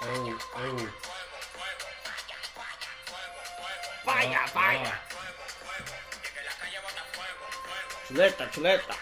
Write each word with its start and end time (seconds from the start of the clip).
Oh, 0.00 0.38
oh. 0.56 0.88
Vaya, 4.04 4.40
vaya. 4.54 4.92
Chuleta, 8.06 8.46
chuleta. 8.52 8.96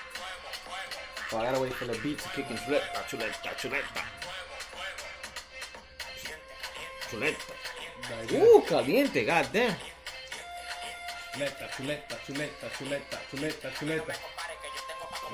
Oh, 1.33 1.39
I 1.39 1.45
gotta 1.45 1.61
wait 1.61 1.75
for 1.75 1.85
the 1.85 1.99
beat 1.99 2.19
to 2.19 2.29
kick 2.31 2.51
in. 2.51 2.57
Chuleta, 2.57 3.01
chuleta, 3.09 3.51
chuleta. 3.61 4.03
Chuleta. 7.11 7.53
Ooh, 8.33 8.63
caliente, 8.67 9.25
goddamn. 9.25 9.77
Chuleta, 11.33 11.69
chuleta, 11.77 12.17
chuleta, 12.27 12.69
chuleta, 12.79 13.19
chuleta, 13.31 13.71
chuleta. 13.71 14.15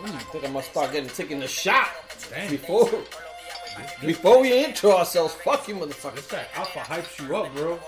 I 0.05 0.09
think 0.33 0.45
I 0.45 0.49
must 0.49 0.71
start 0.71 0.93
getting 0.93 1.09
taking 1.09 1.39
the 1.39 1.47
shot 1.47 1.89
Damn. 2.31 2.51
before 2.51 2.91
before 4.01 4.41
we 4.41 4.65
intro 4.65 4.93
ourselves. 4.93 5.35
Fuck 5.35 5.69
you, 5.69 5.77
motherfuckers. 5.77 6.17
This 6.17 6.31
guy 6.31 6.47
Alpha 6.55 6.79
hypes 6.81 7.27
you 7.27 7.37
up, 7.37 7.55
bro. 7.55 7.79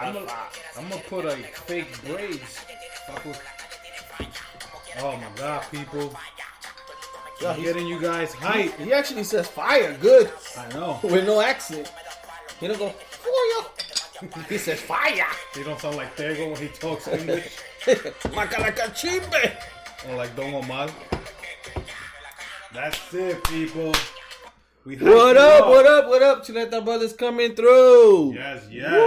I'm 0.00 0.14
gonna, 0.14 0.32
I'm 0.76 0.88
gonna 0.88 1.02
put 1.02 1.24
a 1.24 1.36
fake 1.36 2.02
braids. 2.04 2.60
Oh 5.00 5.16
my 5.16 5.26
god, 5.36 5.62
people. 5.70 6.16
Yeah, 7.42 7.50
I'm 7.52 7.62
getting 7.62 7.86
you 7.86 8.00
guys 8.00 8.32
hype. 8.32 8.78
He 8.78 8.92
actually 8.92 9.24
says 9.24 9.48
fire 9.48 9.96
good 10.00 10.30
I 10.56 10.68
know. 10.72 11.00
with 11.02 11.26
no 11.26 11.40
accent. 11.40 11.92
He 12.60 12.66
don't 12.68 12.78
go 12.78 12.90
fire. 12.90 13.70
He 14.48 14.56
says 14.58 14.80
fire. 14.80 15.26
They 15.54 15.64
don't 15.64 15.78
sound 15.78 15.96
like 15.96 16.16
Tego 16.16 16.52
when 16.52 16.60
he 16.60 16.68
talks 16.68 17.08
English. 17.08 17.58
Macalacachimbe. 17.84 19.52
or 20.08 20.16
like 20.16 20.34
Don 20.36 20.54
Omar. 20.54 20.88
That's 22.72 23.12
it, 23.12 23.42
people. 23.44 23.92
We 24.84 24.96
What 24.96 25.34
you 25.34 25.40
up? 25.40 25.66
What 25.68 25.86
up? 25.86 26.08
What 26.08 26.22
up? 26.22 26.44
Chuleta 26.44 26.84
brothers 26.84 27.14
coming 27.14 27.54
through. 27.54 28.34
Yes, 28.34 28.64
yes. 28.70 28.92
woo, 28.92 29.06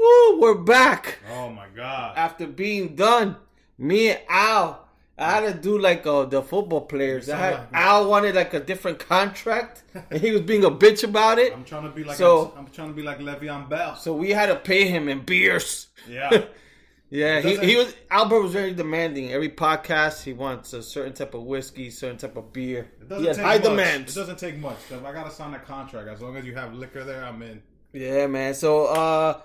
woo. 0.00 0.36
Woo. 0.36 0.40
We're 0.40 0.54
back 0.54 1.18
Oh 1.30 1.50
my 1.50 1.66
god. 1.76 2.16
after 2.16 2.46
being 2.46 2.94
done. 2.96 3.36
Me 3.76 4.10
and 4.10 4.20
Al. 4.28 4.86
I 5.20 5.30
had 5.32 5.52
to 5.52 5.54
do 5.60 5.78
like 5.78 6.06
uh, 6.06 6.24
the 6.26 6.40
football 6.42 6.82
players. 6.82 7.28
I 7.28 7.36
had, 7.36 7.54
like- 7.54 7.68
Al 7.74 8.08
wanted 8.08 8.36
like 8.36 8.54
a 8.54 8.60
different 8.60 9.00
contract, 9.00 9.82
and 10.10 10.20
he 10.20 10.30
was 10.30 10.42
being 10.42 10.64
a 10.64 10.70
bitch 10.70 11.02
about 11.04 11.38
it. 11.40 11.52
I'm 11.52 11.64
trying 11.64 11.82
to 11.82 11.88
be 11.90 12.04
like 12.04 12.16
So- 12.16 12.54
I'm 12.56 12.68
trying 12.68 12.88
to 12.88 12.94
be 12.94 13.02
like 13.02 13.18
Le'Veon 13.18 13.68
Bell. 13.68 13.96
So 13.96 14.14
we 14.14 14.30
had 14.30 14.46
to 14.46 14.56
pay 14.56 14.86
him 14.86 15.08
in 15.08 15.20
beers. 15.22 15.88
Yeah. 16.08 16.44
Yeah, 17.10 17.40
he, 17.40 17.56
he 17.56 17.76
was 17.76 17.94
Albert 18.10 18.40
was 18.42 18.52
very 18.52 18.74
demanding. 18.74 19.32
Every 19.32 19.48
podcast 19.48 20.22
he 20.24 20.34
wants 20.34 20.72
a 20.74 20.82
certain 20.82 21.14
type 21.14 21.32
of 21.34 21.42
whiskey, 21.44 21.88
certain 21.90 22.18
type 22.18 22.36
of 22.36 22.52
beer. 22.52 22.90
It 23.00 23.08
doesn't 23.08 23.34
take 23.36 23.44
high 23.44 23.54
much. 23.54 23.62
demands. 23.62 24.16
It 24.16 24.20
doesn't 24.20 24.38
take 24.38 24.58
much. 24.58 24.76
If 24.90 25.02
I 25.04 25.12
gotta 25.12 25.30
sign 25.30 25.54
a 25.54 25.58
contract, 25.58 26.08
as 26.08 26.20
long 26.20 26.36
as 26.36 26.44
you 26.44 26.54
have 26.54 26.74
liquor 26.74 27.04
there, 27.04 27.24
I'm 27.24 27.40
in. 27.42 27.62
Yeah, 27.94 28.26
man. 28.26 28.52
So 28.52 28.86
uh 28.86 29.40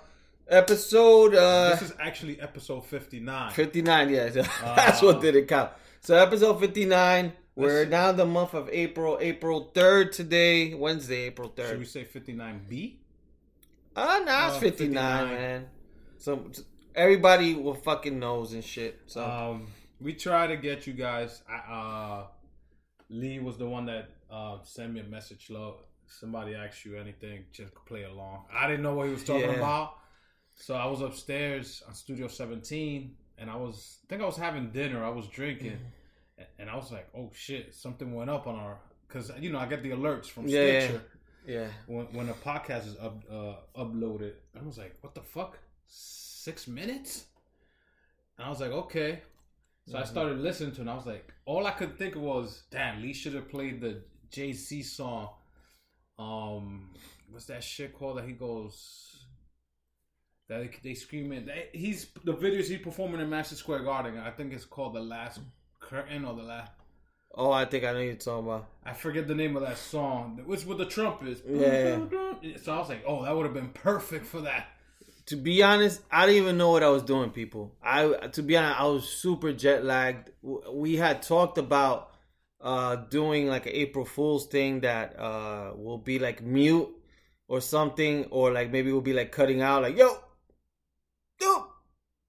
episode 0.46 1.34
uh 1.34 1.70
This 1.70 1.90
is 1.90 1.94
actually 1.98 2.38
episode 2.40 2.84
59. 2.84 3.52
59, 3.52 4.10
yeah. 4.10 4.28
That's 4.62 5.00
what 5.00 5.22
did 5.22 5.34
it 5.36 5.48
count. 5.48 5.70
So 6.02 6.16
episode 6.16 6.60
59, 6.60 7.32
we're 7.56 7.78
Let's- 7.78 7.90
now 7.90 8.12
the 8.12 8.26
month 8.26 8.52
of 8.52 8.68
April, 8.70 9.16
April 9.22 9.70
3rd 9.74 10.12
today, 10.12 10.74
Wednesday, 10.74 11.22
April 11.28 11.48
third. 11.48 11.68
Should 11.70 11.78
we 11.78 11.84
say 11.86 12.04
59B? 12.04 12.96
Ah, 13.96 14.20
nah, 14.22 14.48
it's 14.48 14.56
Oh, 14.56 14.60
59, 14.60 14.92
59. 15.28 15.28
man. 15.28 15.66
So 16.18 16.44
everybody 16.94 17.54
will 17.54 17.74
fucking 17.74 18.18
knows 18.18 18.52
and 18.52 18.64
shit. 18.64 19.00
So 19.06 19.24
Um, 19.24 19.66
we 20.00 20.14
try 20.14 20.46
to 20.46 20.56
get 20.56 20.86
you 20.86 20.92
guys. 20.92 21.42
Uh, 21.48 22.24
Lee 23.08 23.38
was 23.38 23.56
the 23.58 23.66
one 23.68 23.86
that 23.86 24.10
uh, 24.30 24.58
sent 24.64 24.92
me 24.92 25.00
a 25.00 25.04
message. 25.04 25.50
Low, 25.50 25.80
somebody 26.06 26.54
asked 26.54 26.84
you 26.84 26.96
anything, 26.96 27.44
just 27.52 27.72
play 27.86 28.04
along. 28.04 28.44
I 28.52 28.66
didn't 28.66 28.82
know 28.82 28.94
what 28.94 29.06
he 29.06 29.12
was 29.12 29.24
talking 29.24 29.42
Yeah. 29.50 29.56
about, 29.56 29.94
so 30.56 30.74
I 30.74 30.86
was 30.86 31.00
upstairs 31.02 31.82
on 31.86 31.94
Studio 31.94 32.28
17, 32.28 33.14
and 33.38 33.50
I 33.50 33.56
was, 33.56 33.98
I 34.04 34.06
think 34.08 34.22
I 34.22 34.26
was 34.26 34.36
having 34.36 34.70
dinner. 34.70 35.04
I 35.04 35.10
was 35.10 35.26
drinking, 35.28 35.72
Mm-hmm. 35.72 36.42
and 36.58 36.68
I 36.70 36.76
was 36.76 36.90
like, 36.90 37.08
"Oh 37.16 37.30
shit, 37.34 37.74
something 37.74 38.12
went 38.14 38.30
up 38.30 38.46
on 38.46 38.56
our." 38.56 38.78
Because 39.06 39.30
you 39.38 39.50
know 39.52 39.58
I 39.58 39.66
get 39.66 39.82
the 39.82 39.90
alerts 39.90 40.26
from 40.26 40.48
Yeah, 40.48 40.62
yeah. 40.64 40.80
Stitcher 40.80 41.02
yeah. 41.46 41.68
when 41.86 42.06
when 42.12 42.28
a 42.28 42.34
podcast 42.34 42.86
is 42.88 42.96
up, 42.98 43.22
uh, 43.30 43.54
uploaded. 43.76 44.32
I 44.60 44.64
was 44.64 44.78
like, 44.78 44.96
"What 45.00 45.14
the 45.14 45.22
fuck? 45.22 45.58
Six 46.44 46.68
minutes?" 46.68 47.26
And 48.36 48.46
I 48.46 48.50
was 48.50 48.60
like, 48.60 48.70
"Okay." 48.84 49.22
So 49.86 49.98
I 49.98 50.04
started 50.04 50.38
listening 50.38 50.72
to 50.72 50.78
it. 50.78 50.80
and 50.82 50.90
I 50.90 50.94
was 50.94 51.06
like, 51.06 51.26
all 51.44 51.66
I 51.66 51.70
could 51.72 51.98
think 51.98 52.16
of 52.16 52.22
was, 52.22 52.62
"Damn, 52.70 53.02
Lee 53.02 53.12
should 53.12 53.34
have 53.34 53.48
played 53.48 53.80
the 53.80 54.02
Z 54.32 54.82
song." 54.82 55.28
Um, 56.18 56.90
what's 57.30 57.46
that 57.46 57.62
shit 57.62 57.92
called 57.94 58.18
that 58.18 58.24
he 58.24 58.32
goes? 58.32 59.26
That 60.48 60.58
they, 60.60 60.90
they 60.90 60.94
screaming. 60.94 61.48
He's 61.72 62.08
the 62.24 62.34
videos 62.34 62.66
he 62.68 62.76
performing 62.78 63.20
in 63.20 63.30
Madison 63.30 63.56
Square 63.56 63.84
Garden. 63.84 64.18
I 64.18 64.30
think 64.30 64.52
it's 64.52 64.64
called 64.64 64.94
the 64.94 65.00
Last 65.00 65.40
Curtain 65.80 66.24
or 66.24 66.34
the 66.34 66.42
last. 66.42 66.72
Oh, 67.36 67.50
I 67.50 67.64
think 67.64 67.84
I 67.84 67.92
know 67.92 68.00
you're 68.00 68.14
talking 68.14 68.46
about. 68.46 68.68
I 68.84 68.92
forget 68.92 69.26
the 69.26 69.34
name 69.34 69.56
of 69.56 69.62
that 69.62 69.78
song. 69.78 70.44
It's 70.48 70.64
with 70.64 70.78
the 70.78 70.86
trumpets. 70.86 71.40
Yeah. 71.48 71.98
So 72.62 72.74
I 72.74 72.78
was 72.78 72.88
like, 72.88 73.02
oh, 73.06 73.24
that 73.24 73.34
would 73.34 73.44
have 73.44 73.54
been 73.54 73.70
perfect 73.70 74.24
for 74.24 74.42
that. 74.42 74.68
To 75.26 75.36
be 75.36 75.62
honest, 75.62 76.02
I 76.10 76.26
didn't 76.26 76.42
even 76.42 76.58
know 76.58 76.70
what 76.70 76.82
I 76.82 76.90
was 76.90 77.02
doing, 77.02 77.30
people. 77.30 77.74
I 77.82 78.08
to 78.32 78.42
be 78.42 78.56
honest, 78.56 78.80
I 78.80 78.84
was 78.84 79.08
super 79.08 79.52
jet 79.52 79.84
lagged. 79.84 80.30
We 80.42 80.96
had 80.96 81.22
talked 81.22 81.56
about 81.58 82.10
uh 82.60 82.96
doing 82.96 83.46
like 83.46 83.66
an 83.66 83.72
April 83.72 84.04
Fool's 84.04 84.46
thing 84.46 84.80
that 84.80 85.18
uh 85.18 85.72
will 85.76 85.98
be 85.98 86.18
like 86.18 86.42
mute 86.42 86.90
or 87.48 87.60
something, 87.60 88.26
or 88.26 88.52
like 88.52 88.70
maybe 88.70 88.92
we'll 88.92 89.00
be 89.00 89.14
like 89.14 89.32
cutting 89.32 89.62
out 89.62 89.82
like 89.82 89.96
yo, 89.96 90.14
yo, 91.40 91.66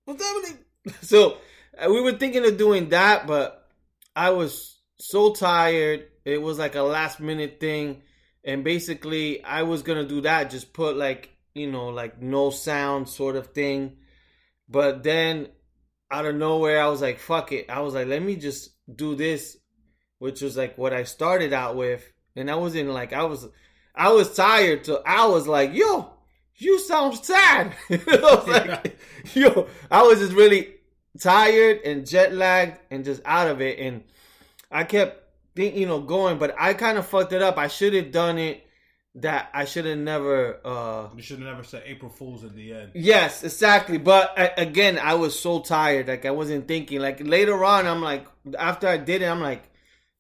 what's 0.06 0.24
happening? 0.24 0.60
So 1.02 1.38
uh, 1.78 1.90
we 1.90 2.00
were 2.00 2.14
thinking 2.14 2.46
of 2.46 2.58
doing 2.58 2.90
that, 2.90 3.26
but 3.26 3.68
I 4.16 4.30
was 4.30 4.80
so 5.00 5.34
tired. 5.34 6.08
It 6.24 6.42
was 6.42 6.60
like 6.60 6.76
a 6.76 6.84
last 6.84 7.20
minute 7.20 7.60
thing, 7.60 8.04
and 8.44 8.64
basically 8.64 9.44
I 9.44 9.64
was 9.64 9.82
gonna 9.82 10.08
do 10.08 10.22
that, 10.22 10.52
just 10.52 10.74
put 10.74 10.96
like 10.96 11.35
you 11.56 11.72
know 11.72 11.90
like 11.90 12.22
no 12.22 12.52
sound 12.52 13.10
sort 13.10 13.36
of 13.36 13.48
thing. 13.48 13.98
But 14.70 15.04
then 15.04 15.48
out 16.12 16.26
of 16.26 16.36
nowhere, 16.36 16.82
I 16.82 16.88
was 16.88 17.02
like, 17.02 17.20
fuck 17.20 17.52
it. 17.52 17.70
I 17.70 17.82
was 17.82 17.94
like, 17.94 18.08
let 18.08 18.22
me 18.22 18.36
just 18.36 18.72
do 18.94 19.16
this, 19.16 19.58
which 20.20 20.42
was 20.42 20.58
like 20.58 20.78
what 20.78 20.94
I 20.94 21.04
started 21.04 21.54
out 21.54 21.76
with, 21.76 22.04
and 22.36 22.52
I 22.52 22.56
wasn't 22.56 22.90
like 22.90 23.14
I 23.14 23.24
was, 23.24 23.48
I 23.96 24.12
was 24.12 24.36
tired. 24.36 24.86
So 24.86 25.02
I 25.06 25.28
was 25.28 25.48
like, 25.48 25.74
yo. 25.74 26.12
You 26.58 26.80
sound 26.80 27.18
sad. 27.18 27.74
I 27.90 27.98
was 28.08 28.48
like, 28.48 28.98
yo, 29.34 29.68
I 29.92 30.04
was 30.04 30.20
just 30.20 30.32
really 30.32 30.76
tired 31.20 31.82
and 31.84 32.08
jet 32.08 32.34
lagged 32.34 32.80
and 32.90 33.04
just 33.04 33.22
out 33.26 33.50
of 33.50 33.60
it. 33.60 33.78
And 33.78 34.06
I 34.72 34.86
kept 34.86 35.26
think 35.56 35.76
you 35.76 35.86
know 35.86 36.02
going, 36.02 36.38
but 36.38 36.56
I 36.60 36.74
kind 36.74 36.98
of 36.98 37.06
fucked 37.08 37.34
it 37.34 37.42
up. 37.42 37.58
I 37.58 37.68
should 37.68 37.94
have 37.94 38.12
done 38.12 38.38
it. 38.38 38.65
That 39.20 39.50
I 39.54 39.64
should 39.64 39.86
have 39.86 39.98
never. 39.98 40.60
uh 40.66 41.08
You 41.16 41.22
should 41.24 41.40
have 41.40 41.48
never 41.48 41.64
said 41.64 41.84
April 41.86 42.12
Fools 42.12 42.44
in 42.44 42.54
the 42.56 42.74
end. 42.74 42.92
Yes, 42.96 43.44
exactly. 43.46 43.98
But 43.98 44.34
I, 44.38 44.52
again, 44.58 45.00
I 45.00 45.14
was 45.14 45.40
so 45.40 45.62
tired. 45.62 46.10
Like 46.10 46.26
I 46.26 46.32
wasn't 46.32 46.68
thinking. 46.68 47.00
Like 47.00 47.26
later 47.26 47.64
on, 47.64 47.88
I'm 47.88 48.02
like, 48.02 48.26
after 48.60 48.88
I 48.90 48.98
did 48.98 49.22
it, 49.22 49.26
I'm 49.28 49.40
like, 49.40 49.64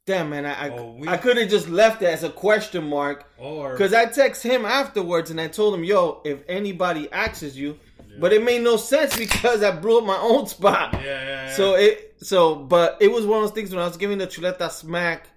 damn 0.05 0.29
man, 0.29 0.45
I 0.45 0.67
I, 0.67 0.69
Oh, 0.69 0.93
we- 0.97 1.09
I 1.09 1.17
could 1.17 1.35
have 1.35 1.49
just 1.49 1.67
left 1.67 2.01
it 2.03 2.05
as 2.05 2.23
a 2.23 2.29
question 2.29 2.87
mark. 2.89 3.29
Or 3.37 3.73
Because 3.73 3.93
I 3.93 4.05
text 4.05 4.43
him 4.43 4.63
afterwards 4.65 5.29
and 5.29 5.41
I 5.41 5.49
told 5.49 5.73
him, 5.73 5.83
yo, 5.83 6.21
if 6.23 6.39
anybody 6.47 7.11
axes 7.11 7.57
you, 7.57 7.77
but 8.17 8.31
it 8.31 8.41
made 8.45 8.61
no 8.61 8.77
sense 8.77 9.17
because 9.17 9.61
I 9.61 9.71
blew 9.71 9.97
up 9.97 10.05
my 10.05 10.17
own 10.17 10.47
spot. 10.47 10.93
yeah, 10.93 11.01
yeah, 11.03 11.25
yeah. 11.47 11.53
So 11.55 11.73
it 11.75 12.15
so 12.21 12.55
but 12.55 12.97
it 13.01 13.11
was 13.11 13.25
one 13.25 13.39
of 13.39 13.49
those 13.49 13.55
things 13.55 13.71
when 13.71 13.83
I 13.83 13.87
was 13.87 13.97
giving 13.97 14.19
the 14.19 14.27
chuleta 14.27 14.71
smack, 14.71 15.27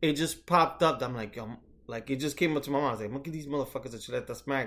it 0.00 0.12
just 0.12 0.46
popped 0.46 0.84
up. 0.84 1.02
I'm 1.02 1.16
like, 1.16 1.34
yo, 1.34 1.48
like 1.90 2.10
it 2.10 2.16
just 2.16 2.36
came 2.36 2.56
up 2.56 2.62
to 2.64 2.70
my 2.70 2.78
mind. 2.78 2.88
I 2.88 2.92
was 2.92 3.00
like, 3.02 3.12
look 3.12 3.26
at 3.26 3.32
these 3.32 3.46
motherfuckers 3.46 3.90
that 3.92 4.06
you 4.06 4.14
let 4.14 4.26
there 4.26 4.36
smack 4.36 4.66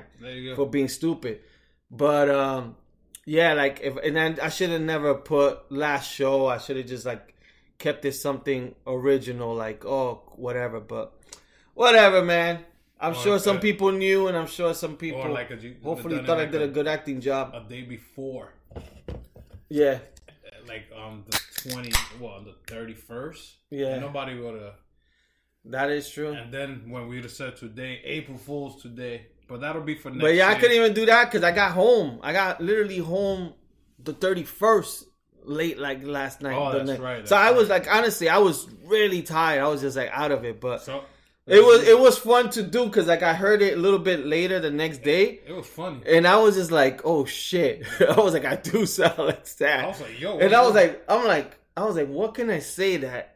for 0.55 0.69
being 0.69 0.87
stupid. 0.89 1.41
But 1.89 2.29
um 2.29 2.75
yeah, 3.25 3.53
like 3.53 3.79
if 3.81 3.95
and 3.97 4.15
then 4.15 4.39
I 4.41 4.49
should 4.49 4.69
have 4.69 4.81
never 4.81 5.15
put 5.15 5.71
last 5.71 6.11
show. 6.11 6.47
I 6.47 6.57
should 6.57 6.77
have 6.77 6.85
just 6.87 7.05
like 7.05 7.33
kept 7.79 8.05
it 8.05 8.13
something 8.13 8.75
original, 8.85 9.55
like 9.55 9.85
oh 9.85 10.21
whatever. 10.35 10.79
But 10.79 11.13
whatever, 11.73 12.23
man. 12.23 12.59
I'm 12.99 13.11
Or, 13.11 13.15
sure 13.15 13.39
some 13.39 13.57
uh, 13.57 13.59
people 13.59 13.91
knew, 13.91 14.27
and 14.27 14.37
I'm 14.37 14.47
sure 14.47 14.73
some 14.73 14.95
people 14.95 15.27
like 15.29 15.51
a, 15.51 15.57
hopefully 15.83 16.23
thought 16.25 16.39
I 16.39 16.45
did 16.45 16.61
a 16.61 16.67
good 16.69 16.87
acting 16.87 17.19
job. 17.19 17.53
a 17.53 17.67
day 17.67 17.81
before, 17.81 18.53
Yeah, 19.69 19.99
like 20.67 20.85
um 20.95 21.25
the 21.29 21.39
twenty, 21.69 21.91
well 22.19 22.33
on 22.33 22.45
the 22.45 22.55
thirty 22.67 22.93
first. 22.93 23.57
Yeah. 23.69 23.99
nobody 23.99 24.39
would 24.39 24.55
have. 24.61 24.75
That 25.65 25.89
is 25.89 26.10
true. 26.10 26.31
And 26.33 26.54
then 26.54 26.83
when 26.89 27.07
we'd 27.07 27.24
have 27.24 27.31
said 27.31 27.56
today, 27.57 28.01
April 28.04 28.38
Fools 28.38 28.81
today, 28.81 29.27
but 29.48 29.62
that'll 29.62 29.81
be 29.81 29.95
for 29.95 30.10
next. 30.10 30.21
But 30.21 30.36
yeah, 30.36 30.50
I 30.50 30.56
couldn't 30.56 30.75
even 30.75 30.94
do 30.94 31.06
that 31.06 31.25
because 31.31 31.44
I 31.44 31.51
got 31.51 31.71
home. 31.71 32.19
I 32.21 32.33
got 32.33 32.62
literally 32.62 32.98
home 32.98 33.54
the 34.00 34.13
31st 34.13 35.06
late 35.45 35.77
like 35.80 36.04
last 36.04 36.42
night. 36.42 36.56
Oh, 36.56 36.71
the 36.71 36.77
that's 36.80 36.89
night. 36.92 37.00
right, 37.01 37.27
so 37.27 37.36
that's 37.36 37.48
I 37.48 37.51
was 37.51 37.69
right. 37.69 37.86
like, 37.86 37.94
honestly, 37.95 38.30
I 38.30 38.38
was 38.39 38.68
really 38.86 39.21
tired. 39.21 39.62
I 39.62 39.68
was 39.68 39.81
just 39.81 39.95
like 39.98 40.10
out 40.12 40.31
of 40.31 40.44
it. 40.45 40.60
But 40.62 40.81
So 40.83 41.04
It 41.45 41.60
was 41.63 41.86
it 41.88 42.00
was 42.00 42.18
fun 42.18 42.50
to 42.51 42.63
do 42.63 42.86
because 42.86 43.07
like 43.07 43.24
I 43.24 43.33
heard 43.33 43.62
it 43.62 43.77
a 43.77 43.81
little 43.81 44.00
bit 44.00 44.25
later 44.25 44.60
the 44.62 44.71
next 44.71 45.04
day, 45.04 45.42
It 45.45 45.54
was 45.54 45.68
funny. 45.68 46.00
and 46.06 46.25
I 46.27 46.38
was 46.38 46.56
just 46.56 46.71
like, 46.71 47.01
"Oh 47.06 47.25
shit!" 47.25 47.86
I 48.00 48.19
was 48.19 48.33
like, 48.33 48.45
"I 48.45 48.56
do 48.56 48.86
sound 48.98 49.18
like 49.19 49.45
that," 49.57 49.83
I 49.83 49.88
was 49.88 50.00
like, 50.01 50.19
yo. 50.19 50.39
and 50.39 50.54
I 50.54 50.62
was 50.62 50.74
like, 50.74 51.04
"I'm 51.10 51.27
like, 51.27 51.57
I 51.75 51.83
was 51.83 51.95
like, 51.98 52.07
what 52.07 52.33
can 52.36 52.50
I 52.50 52.60
say 52.60 52.98
that 52.98 53.32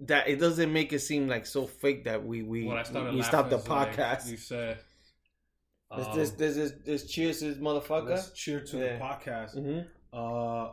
that 0.00 0.28
it 0.28 0.38
doesn't 0.38 0.72
make 0.72 0.92
it 0.92 1.00
seem 1.00 1.28
like 1.28 1.46
so 1.46 1.66
fake 1.66 2.04
that 2.04 2.24
we 2.24 2.42
we 2.42 2.64
when 2.64 2.76
I 2.78 2.84
we 2.90 2.94
laughing, 3.00 3.22
stopped 3.22 3.50
the 3.50 3.56
it's 3.56 3.68
like 3.68 3.96
podcast." 3.96 4.30
you 4.30 4.36
said. 4.36 4.78
This 5.96 6.06
um, 6.06 6.16
this 6.16 6.30
this 6.30 6.54
this, 6.56 6.72
this 6.84 7.06
cheers 7.10 7.40
this 7.40 7.56
motherfucker. 7.56 8.10
let's 8.10 8.30
cheer 8.30 8.60
to 8.60 8.76
Yeah. 8.78 8.98
the 8.98 9.04
podcast. 9.04 9.54
hmm 9.54 9.80
Uh, 10.12 10.66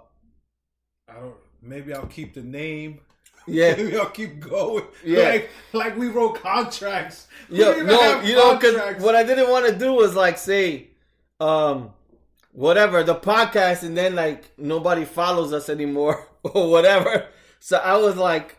I 1.10 1.20
don't. 1.20 1.36
Maybe 1.62 1.94
I'll 1.94 2.06
keep 2.06 2.34
the 2.36 2.44
name. 2.44 3.00
Yeah, 3.48 3.76
Maybe 3.78 3.98
I'll 3.98 4.10
keep 4.10 4.40
going. 4.42 4.84
Yeah. 5.04 5.30
Like, 5.30 5.50
like 5.74 5.98
we 5.98 6.08
wrote 6.10 6.36
contracts. 6.42 7.28
We 7.50 7.60
Yo, 7.60 7.82
no, 7.82 8.00
have 8.00 8.26
you 8.28 8.36
know, 8.36 8.56
because 8.56 8.76
contracts. 8.76 9.04
what 9.04 9.16
I 9.16 9.24
didn't 9.24 9.50
want 9.50 9.66
to 9.68 9.76
do 9.76 9.94
was 9.94 10.16
like 10.16 10.38
say, 10.38 10.90
um, 11.40 11.92
whatever 12.52 13.04
the 13.04 13.16
podcast, 13.16 13.84
and 13.84 13.98
then 13.98 14.16
like 14.16 14.52
nobody 14.60 15.06
follows 15.06 15.54
us 15.54 15.70
anymore 15.70 16.28
or 16.44 16.70
whatever. 16.70 17.28
So 17.60 17.78
I 17.78 17.96
was 17.98 18.18
like, 18.18 18.57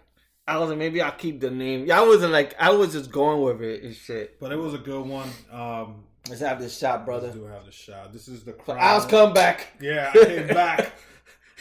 I 0.48 0.58
was 0.58 0.70
like, 0.70 0.78
maybe 0.78 1.02
I'll 1.02 1.12
keep 1.12 1.40
the 1.40 1.50
name. 1.50 1.84
Yeah, 1.86 2.00
I 2.00 2.06
wasn't 2.06 2.32
like, 2.32 2.54
I 2.58 2.70
was 2.72 2.92
just 2.92 3.10
going 3.10 3.42
with 3.42 3.60
it 3.62 3.82
and 3.82 3.94
shit. 3.94 4.40
But 4.40 4.50
it 4.50 4.56
was 4.56 4.74
a 4.74 4.78
good 4.78 5.04
one. 5.06 5.28
Um, 5.52 6.04
Let's 6.28 6.40
have 6.40 6.58
this 6.60 6.76
shot, 6.78 7.04
brother. 7.04 7.28
brother. 7.28 7.40
do 7.40 7.46
have 7.46 7.64
the 7.66 7.72
shot. 7.72 8.12
This 8.12 8.28
is 8.28 8.44
the 8.44 8.52
For 8.52 8.74
crown. 8.74 8.78
Al's 8.80 9.06
comeback. 9.06 9.66
Yeah, 9.80 10.10
I 10.14 10.24
came 10.24 10.46
back. 10.62 10.92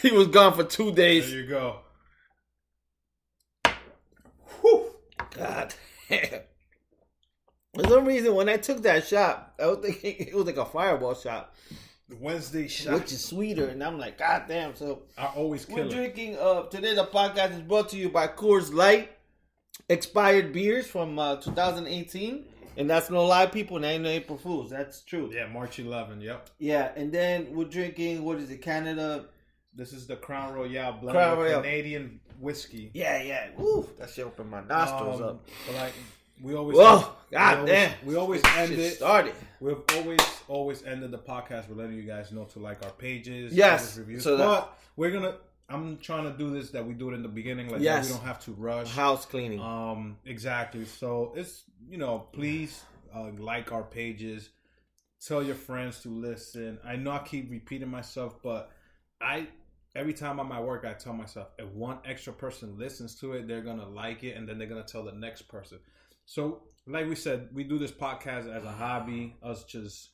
he 0.01 0.11
was 0.11 0.27
gone 0.27 0.53
for 0.53 0.63
two 0.63 0.91
days. 0.93 1.29
there 1.29 1.41
you 1.41 1.47
go. 1.47 1.79
Whew. 4.61 4.85
God 5.35 5.73
damn. 6.09 6.41
For 7.75 7.83
some 7.87 8.05
reason, 8.05 8.33
when 8.35 8.49
I 8.49 8.57
took 8.57 8.81
that 8.83 9.05
shot, 9.07 9.53
I 9.61 9.67
was 9.67 9.79
thinking 9.85 10.15
it 10.27 10.33
was 10.35 10.45
like 10.45 10.57
a 10.57 10.65
fireball 10.65 11.13
shot, 11.13 11.53
The 12.09 12.15
Wednesday 12.15 12.67
shot. 12.69 12.93
which 12.93 13.11
is 13.11 13.23
sweeter. 13.23 13.67
And 13.67 13.83
I'm 13.83 13.99
like, 13.99 14.17
God 14.17 14.43
damn. 14.47 14.75
So 14.75 15.03
I 15.17 15.25
always 15.35 15.67
we're 15.67 15.81
it. 15.85 15.89
drinking. 15.91 16.37
Uh, 16.37 16.63
today 16.63 16.95
the 16.95 17.05
podcast 17.05 17.53
is 17.53 17.61
brought 17.61 17.89
to 17.89 17.97
you 17.97 18.09
by 18.09 18.27
Coors 18.27 18.73
Light, 18.73 19.11
expired 19.89 20.53
beers 20.53 20.87
from 20.87 21.19
uh, 21.19 21.35
2018, 21.35 22.45
and 22.77 22.89
that's 22.89 23.09
no 23.09 23.25
lie, 23.25 23.45
people. 23.47 23.75
And 23.77 23.85
ain't 23.85 24.03
no 24.03 24.09
April 24.09 24.37
Fools. 24.37 24.69
That's 24.69 25.01
true. 25.01 25.29
Yeah, 25.33 25.47
March 25.47 25.79
11. 25.79 26.21
Yep. 26.21 26.49
Yeah, 26.59 26.91
and 26.95 27.11
then 27.11 27.53
we're 27.53 27.65
drinking. 27.65 28.23
What 28.23 28.37
is 28.37 28.49
it? 28.51 28.61
Canada. 28.61 29.25
This 29.75 29.91
is 29.93 30.07
the 30.07 30.15
Crown 30.15 30.53
Royal 30.53 30.93
blend 30.93 31.15
Crown 31.15 31.37
Royal. 31.37 31.61
Canadian 31.61 32.19
whiskey. 32.39 32.89
Yeah, 32.93 33.21
yeah. 33.21 33.49
Woo, 33.57 33.87
that 33.99 34.09
shit 34.09 34.25
opened 34.25 34.49
my 34.49 34.63
nostrils 34.63 35.21
Um, 35.21 35.27
up. 35.27 35.49
But 35.67 35.75
like 35.75 35.93
we 36.41 36.55
always. 36.55 36.77
Whoa, 36.77 36.97
we 37.29 37.35
god 37.37 37.57
always- 37.59 37.71
damn. 37.71 37.93
We 38.05 38.15
always 38.15 38.41
end 38.55 38.73
it. 38.73 38.95
Started. 38.95 39.33
We've 39.59 39.81
always 39.95 40.19
always 40.47 40.83
ended 40.83 41.11
the 41.11 41.17
podcast 41.17 41.67
with 41.67 41.77
letting 41.77 41.95
you 41.95 42.03
guys 42.03 42.31
know 42.31 42.45
to 42.45 42.59
like 42.59 42.83
our 42.85 42.91
pages. 42.91 43.53
Yes, 43.53 43.97
reviews. 43.97 44.23
so 44.23 44.37
that- 44.37 44.45
but 44.45 44.77
we're 44.95 45.11
gonna. 45.11 45.35
I'm 45.69 45.97
trying 45.97 46.23
to 46.31 46.37
do 46.37 46.49
this 46.49 46.69
that 46.71 46.85
we 46.85 46.93
do 46.93 47.09
it 47.09 47.13
in 47.13 47.23
the 47.23 47.27
beginning, 47.27 47.69
like 47.69 47.81
Yes. 47.81 48.07
we 48.07 48.13
don't 48.15 48.23
have 48.25 48.39
to 48.45 48.51
rush. 48.53 48.89
House 48.89 49.25
cleaning. 49.25 49.59
Um, 49.59 50.17
exactly. 50.25 50.85
So 50.85 51.33
it's 51.35 51.63
you 51.89 51.97
know, 51.97 52.19
please 52.31 52.83
uh, 53.13 53.31
like 53.37 53.71
our 53.71 53.83
pages. 53.83 54.49
Tell 55.25 55.41
your 55.43 55.55
friends 55.55 56.01
to 56.03 56.09
listen. 56.09 56.77
I 56.85 56.95
know 56.95 57.11
I 57.11 57.19
keep 57.19 57.49
repeating 57.51 57.89
myself, 57.89 58.41
but 58.43 58.71
I 59.19 59.47
every 59.95 60.13
time 60.13 60.39
I'm 60.39 60.51
at 60.51 60.63
work, 60.63 60.85
I 60.85 60.93
tell 60.93 61.13
myself 61.13 61.47
if 61.57 61.67
one 61.69 61.97
extra 62.05 62.31
person 62.31 62.77
listens 62.77 63.15
to 63.19 63.33
it, 63.33 63.47
they're 63.47 63.61
gonna 63.63 63.89
like 63.89 64.23
it, 64.23 64.37
and 64.37 64.47
then 64.47 64.59
they're 64.59 64.67
gonna 64.67 64.83
tell 64.83 65.03
the 65.03 65.11
next 65.11 65.43
person. 65.49 65.79
So, 66.27 66.63
like 66.85 67.07
we 67.07 67.15
said, 67.15 67.49
we 67.53 67.63
do 67.63 67.79
this 67.79 67.91
podcast 67.91 68.53
as 68.53 68.65
a 68.65 68.71
hobby. 68.71 69.37
Us 69.41 69.63
just 69.63 70.09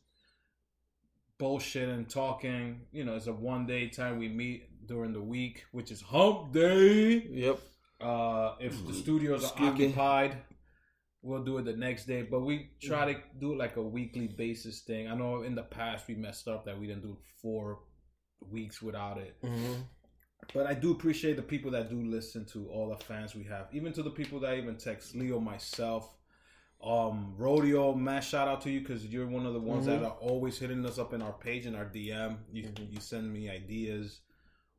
bullshit 1.40 1.90
and 1.90 2.08
talking. 2.08 2.82
You 2.92 3.04
know, 3.04 3.16
it's 3.16 3.26
a 3.26 3.34
one 3.34 3.66
day 3.66 3.90
time 3.90 4.20
we 4.20 4.30
meet 4.30 4.88
during 4.88 5.12
the 5.12 5.22
week, 5.22 5.66
which 5.72 5.90
is 5.92 6.02
Hump 6.02 6.54
Day. 6.54 7.28
yep. 7.30 7.60
Uh, 8.00 8.56
if 8.60 8.86
the 8.86 8.94
studios 8.94 9.44
are 9.44 9.64
occupied, 9.70 10.38
we'll 11.24 11.44
do 11.44 11.58
it 11.58 11.66
the 11.66 11.74
next 11.74 12.06
day. 12.06 12.22
But 12.22 12.42
we 12.42 12.70
try 12.82 13.12
to 13.14 13.20
do 13.40 13.54
it 13.54 13.58
like 13.58 13.78
a 13.78 13.82
weekly 13.82 14.28
basis 14.28 14.82
thing. 14.82 15.08
I 15.10 15.16
know 15.16 15.42
in 15.42 15.56
the 15.56 15.64
past 15.64 16.08
we 16.08 16.14
messed 16.14 16.48
up 16.48 16.66
that 16.66 16.80
we 16.80 16.86
didn't 16.86 17.04
do 17.04 17.18
four 17.42 17.80
weeks 18.52 18.82
without 18.84 19.18
it. 19.18 19.36
hmm 19.42 19.74
But 20.54 20.68
I 20.68 20.74
do 20.74 20.92
appreciate 20.92 21.36
the 21.36 21.42
people 21.44 21.72
that 21.72 21.90
do 21.90 22.02
listen 22.02 22.46
to 22.46 22.68
all 22.70 22.90
the 22.90 22.98
fans 23.04 23.36
we 23.36 23.44
have, 23.46 23.68
even 23.72 23.94
to 23.94 24.04
the 24.04 24.10
people 24.10 24.40
that 24.42 24.58
even 24.58 24.76
text 24.78 25.16
Leo, 25.16 25.40
myself, 25.40 26.16
um, 26.84 27.34
Rodeo. 27.38 27.94
Man, 27.94 28.22
shout 28.22 28.48
out 28.48 28.62
to 28.62 28.70
you 28.72 28.80
because 28.82 29.06
you're 29.06 29.28
one 29.28 29.46
of 29.46 29.54
the 29.54 29.60
ones 29.60 29.86
Mhm. 29.86 30.00
that 30.00 30.04
are 30.04 30.18
always 30.20 30.60
hitting 30.60 30.86
us 30.86 30.98
up 31.00 31.14
in 31.14 31.22
our 31.22 31.34
page 31.34 31.66
and 31.66 31.76
our 31.76 31.86
DM. 31.86 32.40
You 32.52 32.70
you 32.92 33.00
send 33.00 33.32
me 33.32 33.50
ideas 33.50 34.20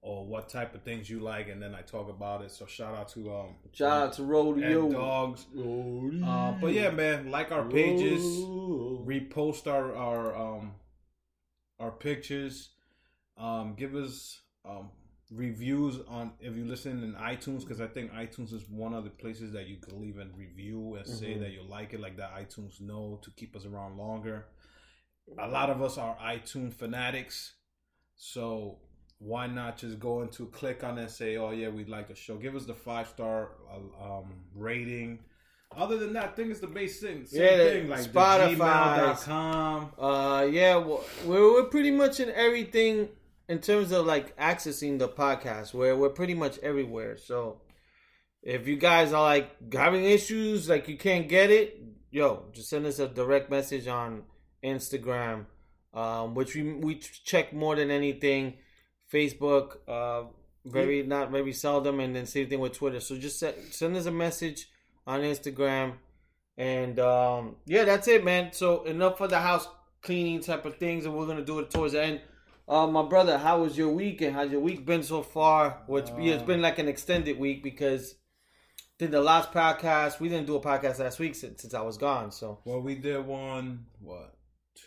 or 0.02 0.26
what 0.26 0.50
type 0.50 0.74
of 0.74 0.82
things 0.82 1.08
you 1.08 1.18
like, 1.20 1.48
and 1.48 1.62
then 1.62 1.74
I 1.74 1.80
talk 1.80 2.10
about 2.10 2.42
it. 2.42 2.50
So 2.50 2.66
shout 2.66 2.94
out 2.94 3.08
to 3.10 3.34
um, 3.34 3.54
Shout 3.72 4.08
out 4.08 4.12
to 4.14 4.22
Rodeo. 4.24 4.82
and 4.84 4.92
dogs. 4.92 5.46
Rodeo. 5.54 6.26
Uh, 6.26 6.52
but 6.60 6.74
yeah, 6.74 6.90
man, 6.90 7.30
like 7.30 7.50
our 7.52 7.64
pages, 7.64 8.22
Rodeo. 8.22 9.04
repost 9.06 9.66
our 9.66 9.94
our 9.96 10.36
um 10.36 10.74
our 11.80 11.90
pictures, 11.90 12.68
um, 13.38 13.74
give 13.76 13.94
us 13.94 14.42
um 14.66 14.90
reviews 15.34 15.98
on 16.08 16.32
if 16.40 16.54
you 16.56 16.64
listen 16.64 17.02
in 17.02 17.14
iTunes 17.14 17.60
because 17.60 17.80
I 17.80 17.86
think 17.88 18.12
iTunes 18.12 18.52
is 18.52 18.62
one 18.68 18.94
of 18.94 19.04
the 19.04 19.10
places 19.10 19.52
that 19.52 19.66
you 19.66 19.78
can 19.78 20.00
leave 20.00 20.16
a 20.18 20.26
review 20.36 20.94
and 20.94 21.06
say 21.06 21.34
Mhm. 21.34 21.40
that 21.40 21.50
you 21.52 21.62
like 21.62 21.92
it, 21.92 22.00
like 22.00 22.16
that 22.18 22.34
iTunes 22.34 22.80
know 22.80 23.18
to 23.22 23.30
keep 23.32 23.56
us 23.56 23.64
around 23.66 23.96
longer. 23.98 24.46
A 25.38 25.48
lot 25.48 25.70
of 25.70 25.82
us 25.82 25.98
are 25.98 26.16
iTunes 26.18 26.74
fanatics, 26.74 27.54
so 28.16 28.78
why 29.18 29.46
not 29.46 29.78
just 29.78 29.98
go 29.98 30.22
into 30.22 30.46
click 30.48 30.84
on 30.84 30.98
it 30.98 31.02
and 31.02 31.10
say, 31.10 31.36
"Oh 31.36 31.50
yeah, 31.50 31.68
we'd 31.70 31.88
like 31.88 32.08
the 32.08 32.14
show." 32.14 32.36
Give 32.36 32.54
us 32.54 32.66
the 32.66 32.74
five 32.74 33.08
star 33.08 33.56
uh, 33.72 34.18
um, 34.18 34.44
rating. 34.54 35.24
Other 35.76 35.96
than 35.96 36.12
that, 36.12 36.24
I 36.24 36.32
think 36.36 36.50
it's 36.50 36.60
the 36.60 36.68
base 36.68 37.00
thing. 37.00 37.26
Same 37.26 37.42
Yeah, 37.42 37.56
thing 37.70 37.88
like 37.88 38.00
Spotify. 38.02 38.56
the 38.56 39.14
gmail.com. 39.14 39.92
Uh, 39.98 40.44
yeah, 40.44 40.76
well, 40.76 41.04
we're 41.24 41.52
we're 41.54 41.64
pretty 41.70 41.90
much 41.90 42.20
in 42.20 42.30
everything 42.30 43.08
in 43.48 43.58
terms 43.58 43.92
of 43.92 44.06
like 44.06 44.36
accessing 44.36 44.98
the 44.98 45.08
podcast. 45.08 45.74
Where 45.74 45.96
we're 45.96 46.10
pretty 46.10 46.34
much 46.34 46.58
everywhere. 46.58 47.16
So 47.16 47.60
if 48.42 48.68
you 48.68 48.76
guys 48.76 49.12
are 49.12 49.22
like 49.22 49.72
having 49.72 50.04
issues, 50.04 50.68
like 50.68 50.88
you 50.88 50.96
can't 50.96 51.28
get 51.28 51.50
it, 51.50 51.80
yo, 52.10 52.44
just 52.52 52.68
send 52.68 52.86
us 52.86 52.98
a 52.98 53.08
direct 53.08 53.50
message 53.50 53.88
on 53.88 54.22
Instagram, 54.62 55.46
um, 55.92 56.34
which 56.34 56.54
we 56.54 56.74
we 56.74 56.94
check 56.96 57.52
more 57.52 57.76
than 57.76 57.90
anything. 57.90 58.54
Facebook, 59.12 59.76
uh, 59.86 60.24
very 60.64 61.02
not 61.02 61.30
very 61.30 61.52
seldom, 61.52 62.00
and 62.00 62.14
then 62.16 62.26
same 62.26 62.48
thing 62.48 62.60
with 62.60 62.72
Twitter. 62.72 63.00
So 63.00 63.16
just 63.16 63.38
se- 63.38 63.70
send 63.70 63.96
us 63.96 64.06
a 64.06 64.10
message 64.10 64.68
on 65.06 65.20
Instagram. 65.20 65.94
And 66.56 66.98
um, 67.00 67.56
yeah, 67.66 67.84
that's 67.84 68.08
it, 68.08 68.24
man. 68.24 68.52
So 68.52 68.84
enough 68.84 69.18
for 69.18 69.28
the 69.28 69.40
house 69.40 69.68
cleaning 70.02 70.40
type 70.40 70.64
of 70.64 70.76
things, 70.76 71.04
and 71.04 71.14
we're 71.14 71.26
gonna 71.26 71.44
do 71.44 71.58
it 71.58 71.70
towards 71.70 71.94
the 71.94 72.02
end. 72.02 72.20
Uh, 72.66 72.86
my 72.86 73.02
brother, 73.02 73.36
how 73.38 73.60
was 73.62 73.76
your 73.76 73.90
week, 73.90 74.22
and 74.22 74.34
how's 74.34 74.50
your 74.50 74.60
week 74.60 74.86
been 74.86 75.02
so 75.02 75.22
far? 75.22 75.82
Which 75.86 76.08
it's 76.16 76.42
been 76.42 76.62
like 76.62 76.78
an 76.78 76.88
extended 76.88 77.38
week 77.38 77.62
because 77.62 78.14
did 78.98 79.10
the 79.10 79.20
last 79.20 79.52
podcast. 79.52 80.18
We 80.20 80.28
didn't 80.28 80.46
do 80.46 80.56
a 80.56 80.60
podcast 80.60 80.98
last 80.98 81.18
week 81.18 81.34
since, 81.34 81.60
since 81.62 81.74
I 81.74 81.82
was 81.82 81.98
gone. 81.98 82.30
So 82.32 82.60
Well, 82.64 82.80
we 82.80 82.94
did 82.94 83.24
one 83.26 83.86
what 84.00 84.36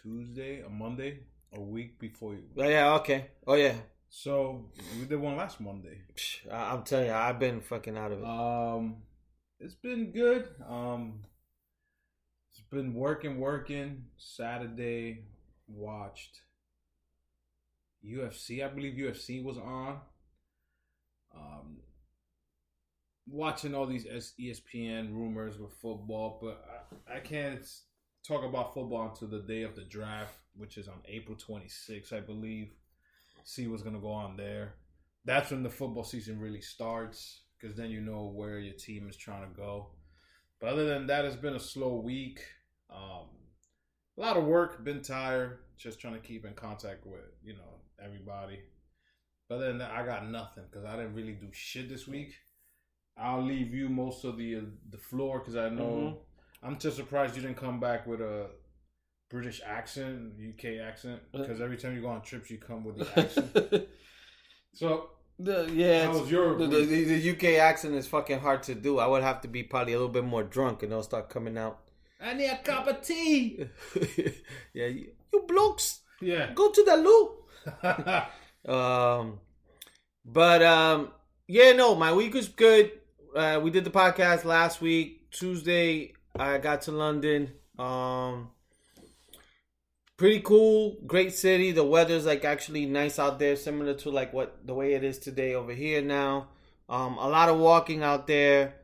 Tuesday, 0.01 0.61
a 0.61 0.69
Monday, 0.69 1.19
a 1.53 1.61
week 1.61 1.99
before 1.99 2.33
you. 2.33 2.43
yeah, 2.55 2.67
yeah, 2.67 2.93
okay. 2.95 3.27
Oh 3.45 3.53
yeah, 3.53 3.75
So 4.09 4.71
we 4.99 5.05
did 5.05 5.19
one 5.19 5.37
last 5.37 5.59
Monday. 5.61 5.99
Psh, 6.15 6.51
I- 6.51 6.73
I'm 6.73 6.83
telling 6.83 7.07
you, 7.07 7.13
I've 7.13 7.39
been 7.39 7.61
fucking 7.61 7.95
out 7.97 8.11
of 8.11 8.19
it. 8.19 8.25
Um, 8.25 9.03
it's 9.59 9.75
been 9.75 10.11
good. 10.11 10.47
Um, 10.67 11.25
it's 12.51 12.61
been 12.71 12.93
working, 12.95 13.39
working. 13.39 14.05
Saturday 14.17 15.25
watched 15.67 16.41
UFC. 18.05 18.63
I 18.63 18.69
believe 18.69 18.93
UFC 18.93 19.43
was 19.43 19.57
on. 19.57 19.99
Um, 21.35 21.77
watching 23.27 23.75
all 23.75 23.85
these 23.85 24.05
ESPN 24.39 25.13
rumors 25.13 25.57
with 25.59 25.73
football, 25.73 26.39
but 26.41 26.63
I, 27.09 27.17
I 27.17 27.19
can't 27.19 27.65
talk 28.27 28.43
about 28.43 28.73
football 28.73 29.09
until 29.09 29.27
the 29.27 29.45
day 29.45 29.63
of 29.63 29.75
the 29.75 29.83
draft, 29.83 30.35
which 30.55 30.77
is 30.77 30.87
on 30.87 31.01
April 31.07 31.37
26th, 31.37 32.13
I 32.13 32.19
believe. 32.19 32.71
See 33.43 33.67
what's 33.67 33.83
gonna 33.83 33.99
go 33.99 34.11
on 34.11 34.37
there. 34.37 34.75
That's 35.25 35.51
when 35.51 35.63
the 35.63 35.69
football 35.69 36.03
season 36.03 36.39
really 36.39 36.61
starts, 36.61 37.41
because 37.59 37.75
then 37.75 37.89
you 37.89 38.01
know 38.01 38.31
where 38.33 38.59
your 38.59 38.75
team 38.75 39.07
is 39.09 39.17
trying 39.17 39.47
to 39.47 39.55
go. 39.55 39.89
But 40.59 40.69
other 40.69 40.85
than 40.85 41.07
that, 41.07 41.25
it's 41.25 41.35
been 41.35 41.55
a 41.55 41.59
slow 41.59 41.99
week. 41.99 42.41
Um, 42.89 43.27
a 44.17 44.21
lot 44.21 44.37
of 44.37 44.45
work, 44.45 44.83
been 44.83 45.01
tired, 45.01 45.59
just 45.77 45.99
trying 45.99 46.15
to 46.15 46.19
keep 46.19 46.45
in 46.45 46.53
contact 46.53 47.05
with 47.05 47.21
you 47.43 47.53
know 47.53 47.81
everybody. 48.03 48.59
But 49.49 49.55
other 49.55 49.67
than 49.67 49.77
that, 49.79 49.91
I 49.91 50.05
got 50.05 50.29
nothing 50.29 50.63
because 50.69 50.85
I 50.85 50.95
didn't 50.97 51.13
really 51.15 51.33
do 51.33 51.47
shit 51.51 51.89
this 51.89 52.07
week. 52.07 52.33
I'll 53.17 53.43
leave 53.43 53.73
you 53.73 53.89
most 53.89 54.23
of 54.25 54.37
the 54.37 54.57
uh, 54.57 54.61
the 54.91 54.97
floor 54.97 55.39
because 55.39 55.55
I 55.55 55.69
know 55.69 56.19
I'm 56.61 56.77
just 56.77 56.97
surprised 56.97 57.35
you 57.35 57.41
didn't 57.41 57.57
come 57.57 57.79
back 57.79 58.05
with 58.05 58.21
a 58.21 58.47
British 59.29 59.61
accent, 59.65 60.33
UK 60.49 60.79
accent, 60.85 61.21
because 61.31 61.59
every 61.61 61.77
time 61.77 61.95
you 61.95 62.01
go 62.01 62.07
on 62.09 62.21
trips, 62.21 62.49
you 62.49 62.57
come 62.57 62.83
with 62.83 62.97
the 62.99 63.19
accent. 63.19 63.87
so, 64.73 65.09
The, 65.39 65.69
yeah, 65.73 66.05
How 66.05 66.19
was 66.19 66.31
your 66.31 66.57
the, 66.57 66.67
the, 66.67 67.03
the 67.03 67.31
UK 67.31 67.59
accent 67.59 67.93
is 67.95 68.07
fucking 68.07 68.39
hard 68.39 68.63
to 68.63 68.75
do. 68.75 68.99
I 68.99 69.07
would 69.07 69.23
have 69.23 69.41
to 69.41 69.47
be 69.47 69.63
probably 69.63 69.93
a 69.93 69.97
little 69.97 70.11
bit 70.13 70.23
more 70.23 70.43
drunk, 70.43 70.83
and 70.83 70.91
it'll 70.91 71.03
start 71.03 71.29
coming 71.29 71.57
out. 71.57 71.79
I 72.21 72.33
need 72.33 72.47
a 72.49 72.57
cup 72.57 72.87
of 72.87 73.01
tea. 73.01 73.65
yeah, 74.73 74.87
you, 74.87 75.11
you 75.33 75.43
blokes, 75.47 76.01
Yeah. 76.21 76.53
go 76.53 76.71
to 76.71 76.83
the 76.83 76.95
loo. 76.97 77.35
Um, 78.67 79.39
but 80.25 80.61
um, 80.61 81.11
yeah, 81.47 81.71
no, 81.71 81.95
my 81.95 82.13
week 82.13 82.33
was 82.33 82.49
good. 82.49 82.91
Uh, 83.35 83.59
we 83.63 83.71
did 83.71 83.85
the 83.85 83.89
podcast 83.89 84.43
last 84.43 84.81
week. 84.81 85.31
Tuesday, 85.31 86.13
I 86.37 86.57
got 86.57 86.81
to 86.83 86.91
London. 86.91 87.51
Um, 87.79 88.49
pretty 90.17 90.41
cool, 90.41 90.97
great 91.05 91.33
city. 91.33 91.71
The 91.71 91.83
weather's 91.83 92.25
like 92.25 92.43
actually 92.43 92.85
nice 92.85 93.19
out 93.19 93.39
there, 93.39 93.55
similar 93.55 93.93
to 93.95 94.09
like 94.09 94.33
what 94.33 94.65
the 94.65 94.73
way 94.73 94.93
it 94.93 95.03
is 95.03 95.17
today 95.17 95.53
over 95.53 95.71
here 95.71 96.01
now. 96.01 96.49
Um, 96.89 97.17
a 97.17 97.29
lot 97.29 97.49
of 97.49 97.57
walking 97.57 98.03
out 98.03 98.27
there. 98.27 98.75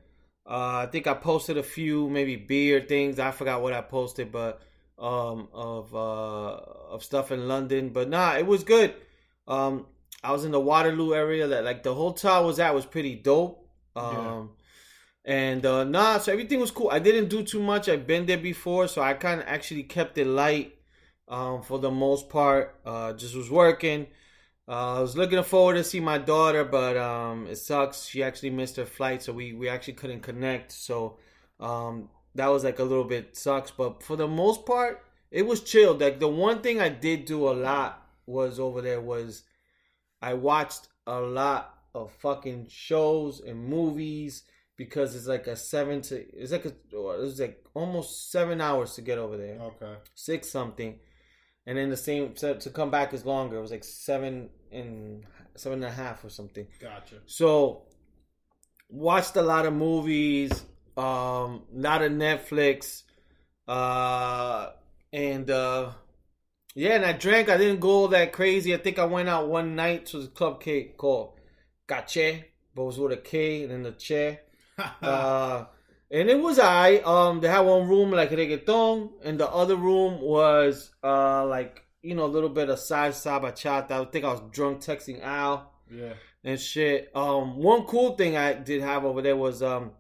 Uh, 0.46 0.84
I 0.84 0.90
think 0.92 1.08
I 1.08 1.14
posted 1.14 1.58
a 1.58 1.64
few 1.64 2.10
maybe 2.10 2.36
beer 2.36 2.82
things. 2.82 3.20
I 3.20 3.32
forgot 3.32 3.62
what 3.62 3.74
I 3.74 3.82
posted, 3.82 4.32
but 4.32 4.62
um, 5.00 5.48
of 5.54 5.94
uh, 5.96 6.60
of 6.94 7.04
stuff 7.04 7.32
in 7.32 7.48
London. 7.48 7.90
But 7.90 8.10
nah, 8.10 8.36
it 8.38 8.46
was 8.46 8.64
good. 8.64 8.94
Um, 9.48 9.88
I 10.24 10.32
was 10.32 10.46
in 10.46 10.52
the 10.52 10.60
Waterloo 10.60 11.14
area. 11.14 11.48
That 11.48 11.64
like 11.64 11.84
the 11.84 11.94
hotel 11.94 12.34
I 12.34 12.40
was 12.40 12.60
at 12.60 12.74
was 12.74 12.86
pretty 12.86 13.16
dope. 13.16 13.68
Um, 13.96 14.52
and 15.26 15.66
uh, 15.66 15.84
nah, 15.84 16.18
so 16.18 16.32
everything 16.32 16.60
was 16.60 16.72
cool. 16.72 16.90
I 16.92 17.00
didn't 17.00 17.30
do 17.30 17.44
too 17.44 17.62
much. 17.62 17.88
I've 17.90 18.08
been 18.08 18.26
there 18.26 18.38
before, 18.38 18.88
so 18.88 19.02
I 19.02 19.14
kind 19.14 19.42
of 19.42 19.48
actually 19.48 19.84
kept 19.84 20.18
it 20.18 20.26
light 20.28 20.76
um, 21.28 21.62
for 21.62 21.80
the 21.80 21.92
most 21.92 22.30
part. 22.30 22.80
Uh, 22.86 23.14
just 23.14 23.36
was 23.36 23.50
working. 23.50 24.08
Uh, 24.68 24.98
I 24.98 25.00
was 25.02 25.18
looking 25.18 25.42
forward 25.44 25.76
to 25.76 25.84
see 25.84 26.00
my 26.00 26.18
daughter, 26.18 26.64
but 26.64 26.96
um, 26.98 27.48
it 27.48 27.58
sucks. 27.58 28.06
She 28.06 28.24
actually 28.24 28.52
missed 28.52 28.78
her 28.78 28.86
flight, 28.86 29.22
so 29.24 29.34
we, 29.34 29.54
we 29.54 29.68
actually 29.68 29.94
couldn't 29.94 30.22
connect. 30.22 30.72
So 30.72 31.18
um, 31.60 32.10
that 32.36 32.48
was 32.48 32.64
like 32.64 32.80
a 32.80 32.84
little 32.84 33.04
bit 33.04 33.36
sucks. 33.36 33.72
But 33.72 34.04
for 34.04 34.16
the 34.16 34.28
most 34.28 34.66
part, 34.66 35.04
it 35.34 35.48
was 35.48 35.62
chilled. 35.62 36.00
Like 36.00 36.20
the 36.20 36.28
one 36.28 36.62
thing 36.62 36.80
I 36.80 36.90
did 36.90 37.26
do 37.26 37.50
a 37.50 37.52
lot 37.52 38.08
was 38.28 38.60
over 38.60 38.82
there 38.82 39.02
was 39.02 39.44
I 40.22 40.36
watched 40.36 40.88
a 41.08 41.20
lot 41.20 41.74
of 41.96 42.12
fucking 42.22 42.68
shows 42.70 43.42
and 43.42 43.68
movies 43.68 44.44
because 44.78 45.16
it's 45.16 45.28
like 45.28 45.48
a 45.48 45.56
seven 45.56 46.02
to 46.04 46.24
it's 46.40 46.52
like 46.52 46.66
a 46.66 46.74
it's 47.20 47.40
like 47.40 47.66
almost 47.74 48.32
seven 48.32 48.62
hours 48.62 48.94
to 48.94 49.02
get 49.02 49.18
over 49.18 49.36
there 49.36 49.60
okay. 49.60 49.96
six 50.14 50.50
something, 50.50 51.00
and 51.66 51.78
then 51.80 51.90
the 51.90 51.98
same 51.98 52.34
to, 52.36 52.60
to 52.60 52.70
come 52.70 52.92
back 52.92 53.12
is 53.12 53.26
longer. 53.26 53.58
It 53.58 53.62
was 53.62 53.72
like 53.72 53.84
seven 53.84 54.50
and 54.72 55.26
seven 55.56 55.84
and 55.84 55.92
a 55.92 55.96
half 55.96 56.24
or 56.24 56.30
something. 56.30 56.68
Gotcha. 56.80 57.16
So 57.26 57.86
watched 58.88 59.36
a 59.36 59.42
lot 59.42 59.66
of 59.66 59.74
movies, 59.74 60.52
um, 60.96 61.64
lot 61.74 62.04
of 62.04 62.12
Netflix, 62.12 63.02
uh, 63.68 64.70
and 65.14 65.50
uh, 65.50 65.92
yeah, 66.76 66.96
and 66.96 67.06
I 67.06 67.14
drank. 67.14 67.50
I 67.50 67.58
didn't 67.58 67.80
go 67.80 68.08
that 68.08 68.34
crazy. 68.34 68.74
I 68.74 68.78
think 68.78 68.98
I 68.98 69.06
went 69.06 69.30
out 69.30 69.48
one 69.48 69.76
night 69.76 70.08
to 70.08 70.20
the 70.20 70.28
club 70.28 70.60
cake 70.60 70.98
called 70.98 71.40
Cache, 71.88 72.44
but 72.76 72.82
it 72.82 72.86
was 72.86 73.00
with 73.00 73.12
a 73.14 73.18
K 73.18 73.64
and 73.64 73.72
then 73.72 73.84
the 73.84 73.92
Che. 73.92 74.40
Uh, 75.04 75.66
and 76.10 76.30
it 76.30 76.40
was 76.40 76.58
I. 76.58 76.96
Um, 76.98 77.40
they 77.42 77.48
had 77.48 77.60
one 77.60 77.88
room 77.88 78.10
like 78.10 78.32
reggaeton, 78.32 79.12
and 79.24 79.40
the 79.40 79.48
other 79.48 79.76
room 79.76 80.20
was 80.20 80.92
uh 81.04 81.46
like 81.46 81.84
you 82.02 82.16
know 82.16 82.26
a 82.26 82.34
little 82.34 82.50
bit 82.50 82.70
of 82.70 82.80
salsa 82.80 83.40
bachata. 83.40 83.92
I 83.92 84.06
think 84.06 84.26
I 84.26 84.32
was 84.32 84.42
drunk 84.52 84.80
texting 84.80 85.22
Al 85.22 85.72
yeah. 85.92 86.14
and 86.44 86.60
shit. 86.60 87.12
Um, 87.16 87.58
one 87.58 87.84
cool 87.84 88.16
thing 88.16 88.36
I 88.36 88.54
did 88.54 88.82
have 88.82 89.06
over 89.06 89.22
there 89.22 89.38
was 89.38 89.62
um, 89.62 89.92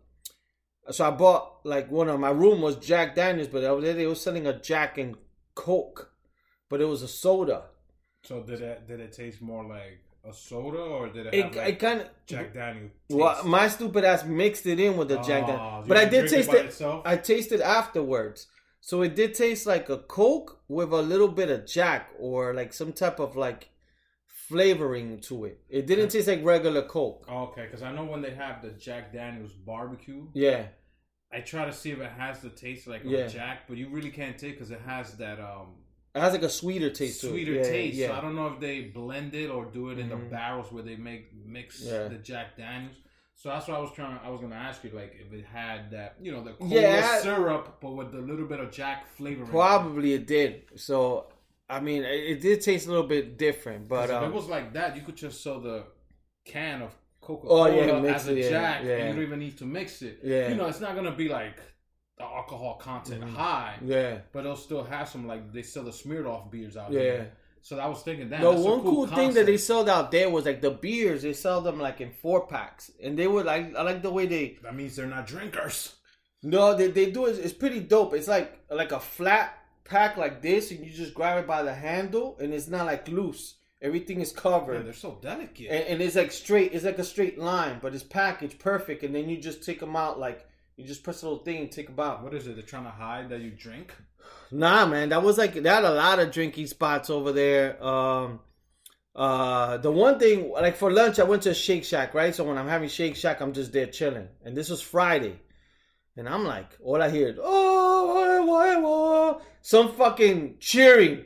so 0.91 1.07
I 1.07 1.11
bought 1.11 1.59
like 1.63 1.89
one 1.91 2.09
of 2.09 2.19
my 2.19 2.29
room 2.31 2.61
was 2.61 2.75
Jack 2.77 3.15
Daniels, 3.15 3.47
but 3.47 3.63
over 3.63 3.81
there 3.81 3.93
they 3.93 4.05
were 4.05 4.15
selling 4.15 4.47
a 4.47 4.59
Jack 4.59 4.97
and 4.97 5.15
Coke, 5.55 6.11
but 6.69 6.81
it 6.81 6.85
was 6.85 7.01
a 7.01 7.07
soda. 7.07 7.63
So 8.23 8.41
did 8.43 8.61
it 8.61 8.87
did 8.87 8.99
it 8.99 9.11
taste 9.13 9.41
more 9.41 9.63
like 9.65 9.99
a 10.25 10.33
soda 10.33 10.77
or 10.77 11.09
did 11.09 11.25
it, 11.27 11.33
It, 11.33 11.43
have 11.45 11.55
it 11.55 11.57
like 11.59 11.79
kind 11.79 12.01
of 12.01 12.07
Jack 12.25 12.53
Daniel? 12.53 12.89
well, 13.09 13.43
my 13.43 13.67
stupid 13.67 14.03
ass 14.05 14.23
mixed 14.23 14.65
it 14.65 14.79
in 14.79 14.95
with 14.97 15.09
the 15.09 15.17
Jack 15.21 15.43
Oh, 15.43 15.47
Daniels, 15.47 15.85
you 15.85 15.87
but 15.89 15.97
I 15.97 16.05
did 16.05 16.29
taste 16.29 16.53
it. 16.53 16.65
itself? 16.65 17.01
I 17.05 17.17
tasted 17.17 17.61
afterwards. 17.61 18.47
So 18.79 19.01
it 19.01 19.15
did 19.15 19.33
taste 19.33 19.65
like 19.65 19.89
a 19.89 19.97
Coke 19.97 20.59
with 20.67 20.91
a 20.91 21.01
little 21.01 21.29
bit 21.29 21.49
of 21.49 21.65
Jack 21.65 22.09
or 22.19 22.53
like 22.53 22.73
some 22.73 22.91
type 22.93 23.19
of 23.19 23.35
like 23.35 23.69
flavoring 24.53 25.19
to 25.19 25.45
it. 25.45 25.59
It 25.69 25.87
didn't 25.87 26.09
taste 26.09 26.27
like 26.27 26.43
regular 26.43 26.83
Coke. 26.83 27.25
Okay, 27.29 27.63
because 27.65 27.81
I 27.81 27.91
know 27.91 28.05
when 28.05 28.21
they 28.21 28.31
have 28.31 28.61
the 28.61 28.69
Jack 28.71 29.11
Daniels 29.11 29.51
barbecue, 29.53 30.27
Yeah. 30.33 30.67
I 31.31 31.39
try 31.41 31.65
to 31.65 31.73
see 31.73 31.89
if 31.91 31.99
it 31.99 32.11
has 32.11 32.41
the 32.41 32.49
taste 32.51 32.85
like 32.87 33.01
Yeah. 33.03 33.27
Jack, 33.27 33.67
but 33.67 33.75
you 33.77 33.89
really 33.89 34.11
can't 34.11 34.37
take 34.37 34.51
because 34.53 34.69
it 34.71 34.81
has 34.81 35.17
that 35.17 35.39
um 35.39 35.69
It 36.15 36.19
has 36.19 36.33
like 36.33 36.43
a 36.43 36.49
sweeter 36.49 36.91
taste 36.91 37.21
to 37.21 37.29
sweeter 37.29 37.53
it. 37.55 37.65
Yeah, 37.65 37.71
taste. 37.77 37.95
Yeah. 37.97 38.07
So 38.09 38.13
I 38.13 38.21
don't 38.21 38.35
know 38.35 38.47
if 38.53 38.59
they 38.59 38.81
blend 38.81 39.33
it 39.33 39.49
or 39.49 39.65
do 39.65 39.89
it 39.89 39.97
in 39.97 40.09
the 40.09 40.15
Mhm. 40.15 40.29
barrels 40.29 40.71
where 40.71 40.83
they 40.83 40.95
make 40.95 41.33
mix 41.33 41.79
the 41.83 42.19
Jack 42.21 42.55
Daniels. 42.55 42.97
So 43.35 43.49
that's 43.49 43.67
what 43.67 43.77
I 43.77 43.81
was 43.81 43.91
trying. 43.93 44.19
I 44.23 44.29
was 44.29 44.39
gonna 44.39 44.55
ask 44.69 44.83
you, 44.83 44.91
like, 44.91 45.15
if 45.19 45.33
it 45.33 45.43
had 45.43 45.89
that, 45.89 46.15
you 46.21 46.31
know, 46.31 46.43
the 46.43 46.53
cola 46.53 46.69
Yeah. 46.81 47.19
syrup, 47.19 47.79
but 47.81 47.91
with 47.93 48.13
a 48.13 48.19
little 48.21 48.45
bit 48.45 48.59
of 48.59 48.71
Jack 48.71 49.07
flavor. 49.07 49.43
Probably 49.47 50.13
it 50.13 50.27
did. 50.27 50.65
So 50.75 51.32
I 51.69 51.79
mean, 51.79 52.03
it, 52.03 52.41
did 52.41 52.61
taste 52.61 52.87
a 52.87 52.91
little 52.91 53.07
bit 53.07 53.37
different, 53.37 53.87
but 53.87 54.07
But 54.07 54.09
if 54.09 54.15
um, 54.15 54.31
it 54.31 54.33
was 54.33 54.47
like 54.47 54.73
that, 54.73 54.95
you 54.95 55.01
could 55.01 55.15
just 55.15 55.41
sell 55.41 55.59
the 55.59 55.85
can 56.45 56.81
of 56.81 56.93
Coca 57.21 57.47
Oh, 57.49 57.65
yeah, 57.67 58.13
as 58.13 58.27
a 58.27 58.35
it, 58.37 58.49
Jack, 58.49 58.83
yeah. 58.83 58.97
and 58.97 59.07
you 59.09 59.13
don't 59.15 59.23
even 59.23 59.39
need 59.39 59.57
to 59.59 59.65
mix 59.65 60.01
it. 60.01 60.19
Yeah. 60.23 60.49
you 60.49 60.55
know, 60.55 60.65
it's 60.67 60.81
not 60.81 60.93
gonna 60.95 61.15
be 61.15 61.29
like 61.29 61.57
the 62.17 62.23
alcohol 62.25 62.75
content 62.75 63.23
Mhm. 63.23 63.33
high, 63.33 63.75
yeah, 63.83 64.19
but 64.33 64.39
it'll 64.39 64.55
still 64.57 64.83
have 64.83 65.07
some 65.07 65.25
like 65.25 65.51
they 65.53 65.63
sell 65.63 65.83
the 65.83 65.91
Smirnoff 65.91 66.51
beers 66.51 66.75
out 66.75 66.91
yeah. 66.91 66.99
here. 66.99 67.31
So 67.61 67.79
I 67.79 67.87
was 67.87 68.01
thinking 68.03 68.29
that 68.29 68.41
The 68.41 68.51
one 68.51 68.81
cool, 68.81 69.07
thing 69.07 69.33
that 69.35 69.45
they 69.45 69.55
sold 69.55 69.87
out 69.87 70.11
there 70.11 70.29
was 70.29 70.43
like 70.45 70.59
the 70.61 70.71
beers. 70.71 71.21
They 71.21 71.31
sell 71.31 71.61
them 71.61 71.79
like 71.79 72.01
in 72.01 72.11
four 72.11 72.45
packs, 72.45 72.91
and 73.01 73.17
they 73.17 73.25
were 73.27 73.43
like, 73.43 73.73
I 73.73 73.83
like 73.83 74.01
the 74.03 74.11
way 74.11 74.25
they. 74.25 74.57
that 74.63 74.75
means 74.75 74.97
they're 74.97 75.07
not 75.07 75.25
drinkers. 75.27 75.95
No, 76.43 76.75
they 76.75 76.87
they 76.91 77.09
do 77.09 77.27
it. 77.27 77.39
It's 77.39 77.53
pretty 77.53 77.79
dope. 77.79 78.13
It's 78.13 78.27
like 78.27 78.59
like 78.69 78.91
a 78.91 78.99
flat 78.99 79.57
pack 79.85 80.17
like 80.17 80.41
this, 80.41 80.71
and 80.71 80.85
you 80.85 80.91
just 80.91 81.13
grab 81.13 81.39
it 81.39 81.47
by 81.47 81.63
the 81.63 81.73
handle, 81.73 82.37
and 82.39 82.53
it's 82.53 82.67
not 82.67 82.85
like 82.85 83.07
loose. 83.07 83.55
Everything 83.81 84.21
is 84.21 84.33
Man, 84.33 84.41
covered. 84.41 84.85
they're 84.85 84.93
so 84.93 85.19
delicate. 85.21 85.67
and, 85.69 85.83
and 85.85 86.01
it's 86.01 86.15
like 86.15 86.31
straight. 86.31 86.73
It's 86.73 86.85
like 86.85 86.99
a 86.99 87.03
straight 87.03 87.37
line, 87.37 87.79
but 87.81 87.93
it's 87.93 88.03
packaged 88.03 88.59
perfect. 88.59 89.03
And 89.03 89.13
then 89.13 89.29
you 89.29 89.37
just 89.37 89.63
take 89.65 89.79
them 89.81 89.95
out 89.95 90.17
like 90.19 90.47
you 90.77 90.85
just 90.85 91.03
press 91.03 91.21
a 91.21 91.27
little 91.27 91.43
thing 91.43 91.57
and 91.57 91.71
take 91.71 91.87
them 91.87 91.99
out. 91.99 92.23
what 92.23 92.33
is 92.33 92.47
it? 92.47 92.55
They're 92.55 92.63
trying 92.63 92.85
to 92.85 92.89
hide 92.91 93.29
that 93.29 93.41
you 93.41 93.51
drink. 93.51 93.93
Nah, 94.51 94.85
man, 94.85 95.09
that 95.09 95.21
was 95.21 95.37
like 95.37 95.53
they 95.53 95.67
had 95.69 95.83
a 95.83 95.93
lot 95.93 96.19
of 96.19 96.31
drinking 96.31 96.67
spots 96.67 97.09
over 97.09 97.33
there. 97.33 97.83
Um, 97.83 98.39
uh, 99.15 99.77
the 99.77 99.91
one 99.91 100.17
thing 100.17 100.49
like 100.51 100.77
for 100.77 100.89
lunch, 100.91 101.19
I 101.19 101.23
went 101.23 101.43
to 101.43 101.53
Shake 101.53 101.83
Shack, 101.83 102.13
right? 102.13 102.33
So 102.33 102.45
when 102.45 102.57
I'm 102.57 102.69
having 102.69 102.87
Shake 102.89 103.15
Shack, 103.17 103.41
I'm 103.41 103.51
just 103.53 103.73
there 103.73 103.85
chilling, 103.87 104.29
and 104.45 104.55
this 104.55 104.69
was 104.69 104.81
Friday, 104.81 105.39
and 106.17 106.27
I'm 106.29 106.43
like, 106.45 106.77
all 106.81 107.01
I 107.01 107.09
hear 107.09 107.29
is 107.29 107.39
oh, 107.41 108.13
why, 108.13 108.39
why, 108.39 108.75
why? 108.77 109.41
some 109.61 109.93
fucking 109.93 110.57
cheering. 110.59 111.25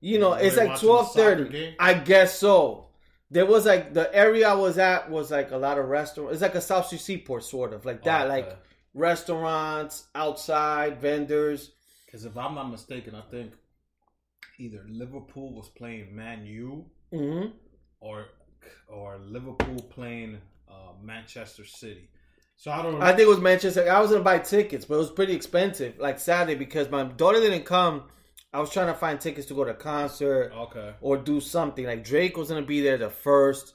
You 0.00 0.18
know, 0.18 0.34
it's 0.34 0.56
like 0.56 0.68
watching 0.68 0.86
the 0.86 0.92
twelve 0.92 1.06
soccer 1.08 1.36
thirty. 1.36 1.48
game? 1.50 1.74
I 1.78 1.94
guess 1.94 2.38
so. 2.38 2.86
There 3.30 3.46
was 3.46 3.66
like 3.66 3.92
the 3.94 4.14
area 4.14 4.48
I 4.48 4.54
was 4.54 4.78
at 4.78 5.10
was 5.10 5.30
like 5.30 5.50
a 5.50 5.56
lot 5.56 5.78
of 5.78 5.86
restaurants. 5.86 6.34
It's 6.34 6.42
like 6.42 6.54
a 6.54 6.60
South 6.60 6.86
Street 6.86 7.00
Seaport 7.00 7.44
sort 7.44 7.72
of 7.72 7.84
like 7.84 8.02
that, 8.04 8.28
like 8.28 8.56
restaurants 8.94 10.04
outside, 10.14 11.00
vendors. 11.00 11.72
because 12.06 12.24
if 12.24 12.36
I'm 12.36 12.54
not 12.54 12.70
mistaken, 12.70 13.14
I 13.14 13.22
think 13.30 13.52
either 14.58 14.84
Liverpool 14.88 15.54
was 15.54 15.68
playing 15.68 16.14
Man 16.14 16.46
U 16.46 16.86
hmm 17.12 17.46
or 18.00 18.26
or 18.88 19.18
Liverpool 19.18 19.80
playing 19.90 20.38
uh, 20.68 20.92
Manchester 21.02 21.64
City. 21.64 22.08
So 22.58 22.72
I 22.72 22.82
don't. 22.82 23.00
I 23.00 23.10
think 23.10 23.20
it 23.20 23.28
was 23.28 23.38
Manchester. 23.38 23.90
I 23.90 24.00
was 24.00 24.10
gonna 24.10 24.24
buy 24.24 24.40
tickets, 24.40 24.84
but 24.84 24.94
it 24.94 24.98
was 24.98 25.12
pretty 25.12 25.32
expensive. 25.32 25.96
Like 25.98 26.18
Saturday 26.18 26.56
because 26.56 26.90
my 26.90 27.04
daughter 27.04 27.38
didn't 27.38 27.64
come. 27.64 28.04
I 28.52 28.58
was 28.58 28.70
trying 28.70 28.88
to 28.88 28.94
find 28.94 29.20
tickets 29.20 29.46
to 29.46 29.54
go 29.54 29.62
to 29.62 29.70
a 29.70 29.74
concert 29.74 30.52
okay. 30.52 30.94
or 31.00 31.18
do 31.18 31.40
something. 31.40 31.86
Like 31.86 32.02
Drake 32.02 32.36
was 32.36 32.48
gonna 32.48 32.62
be 32.62 32.80
there 32.80 32.98
the 32.98 33.10
first, 33.10 33.74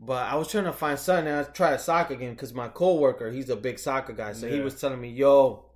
but 0.00 0.26
I 0.26 0.34
was 0.34 0.48
trying 0.48 0.64
to 0.64 0.72
find 0.72 0.98
something. 0.98 1.28
And 1.28 1.46
I 1.46 1.48
tried 1.48 1.80
soccer 1.80 2.14
again 2.14 2.32
because 2.32 2.52
my 2.52 2.66
coworker, 2.66 3.30
he's 3.30 3.50
a 3.50 3.56
big 3.56 3.78
soccer 3.78 4.12
guy, 4.12 4.32
so 4.32 4.48
he 4.48 4.58
was 4.58 4.80
telling 4.80 5.00
me, 5.00 5.10
"Yo, 5.10 5.66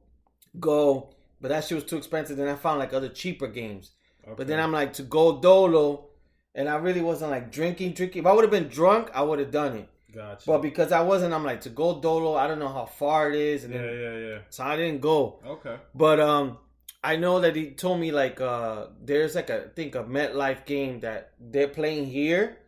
go," 0.59 1.15
but 1.41 1.51
that 1.51 1.63
shit 1.63 1.77
was 1.77 1.85
too 1.85 1.97
expensive. 1.97 2.37
Then 2.37 2.49
I 2.49 2.57
found 2.57 2.81
like 2.81 2.93
other 2.93 3.09
cheaper 3.09 3.47
games. 3.47 3.93
But 4.37 4.49
then 4.49 4.59
I'm 4.59 4.73
like 4.73 4.95
to 4.95 5.05
go 5.05 5.41
dolo, 5.41 6.09
and 6.57 6.69
I 6.69 6.75
really 6.75 7.03
wasn't 7.03 7.31
like 7.31 7.53
drinking, 7.53 7.93
drinking. 7.93 8.23
If 8.23 8.27
I 8.27 8.33
would 8.33 8.43
have 8.43 8.51
been 8.51 8.67
drunk, 8.67 9.11
I 9.15 9.23
would 9.23 9.39
have 9.39 9.53
done 9.53 9.77
it. 9.77 9.89
Gotcha. 10.17 10.45
But 10.47 10.63
because 10.63 10.91
I 10.93 11.03
wasn't, 11.03 11.35
I'm 11.35 11.45
like 11.45 11.61
to 11.63 11.69
go 11.83 12.01
Dolo. 12.01 12.35
I 12.37 12.47
don't 12.49 12.59
know 12.59 12.73
how 12.81 12.87
far 12.87 13.31
it 13.31 13.37
is, 13.37 13.65
and 13.65 13.75
yeah, 13.75 13.83
then, 13.83 14.01
yeah, 14.01 14.17
yeah. 14.29 14.39
so 14.49 14.65
I 14.65 14.75
didn't 14.77 15.01
go. 15.03 15.41
Okay. 15.47 15.77
But 15.95 16.19
um, 16.21 16.59
I 17.05 17.17
know 17.17 17.41
that 17.41 17.55
he 17.55 17.73
told 17.73 18.01
me 18.01 18.11
like 18.13 18.41
uh, 18.41 18.87
there's 19.09 19.35
like 19.35 19.51
a 19.51 19.65
I 19.65 19.69
think 19.77 19.95
a 19.95 20.05
MetLife 20.05 20.65
game 20.65 21.01
that 21.01 21.33
they're 21.39 21.69
playing 21.69 22.07
here. 22.07 22.59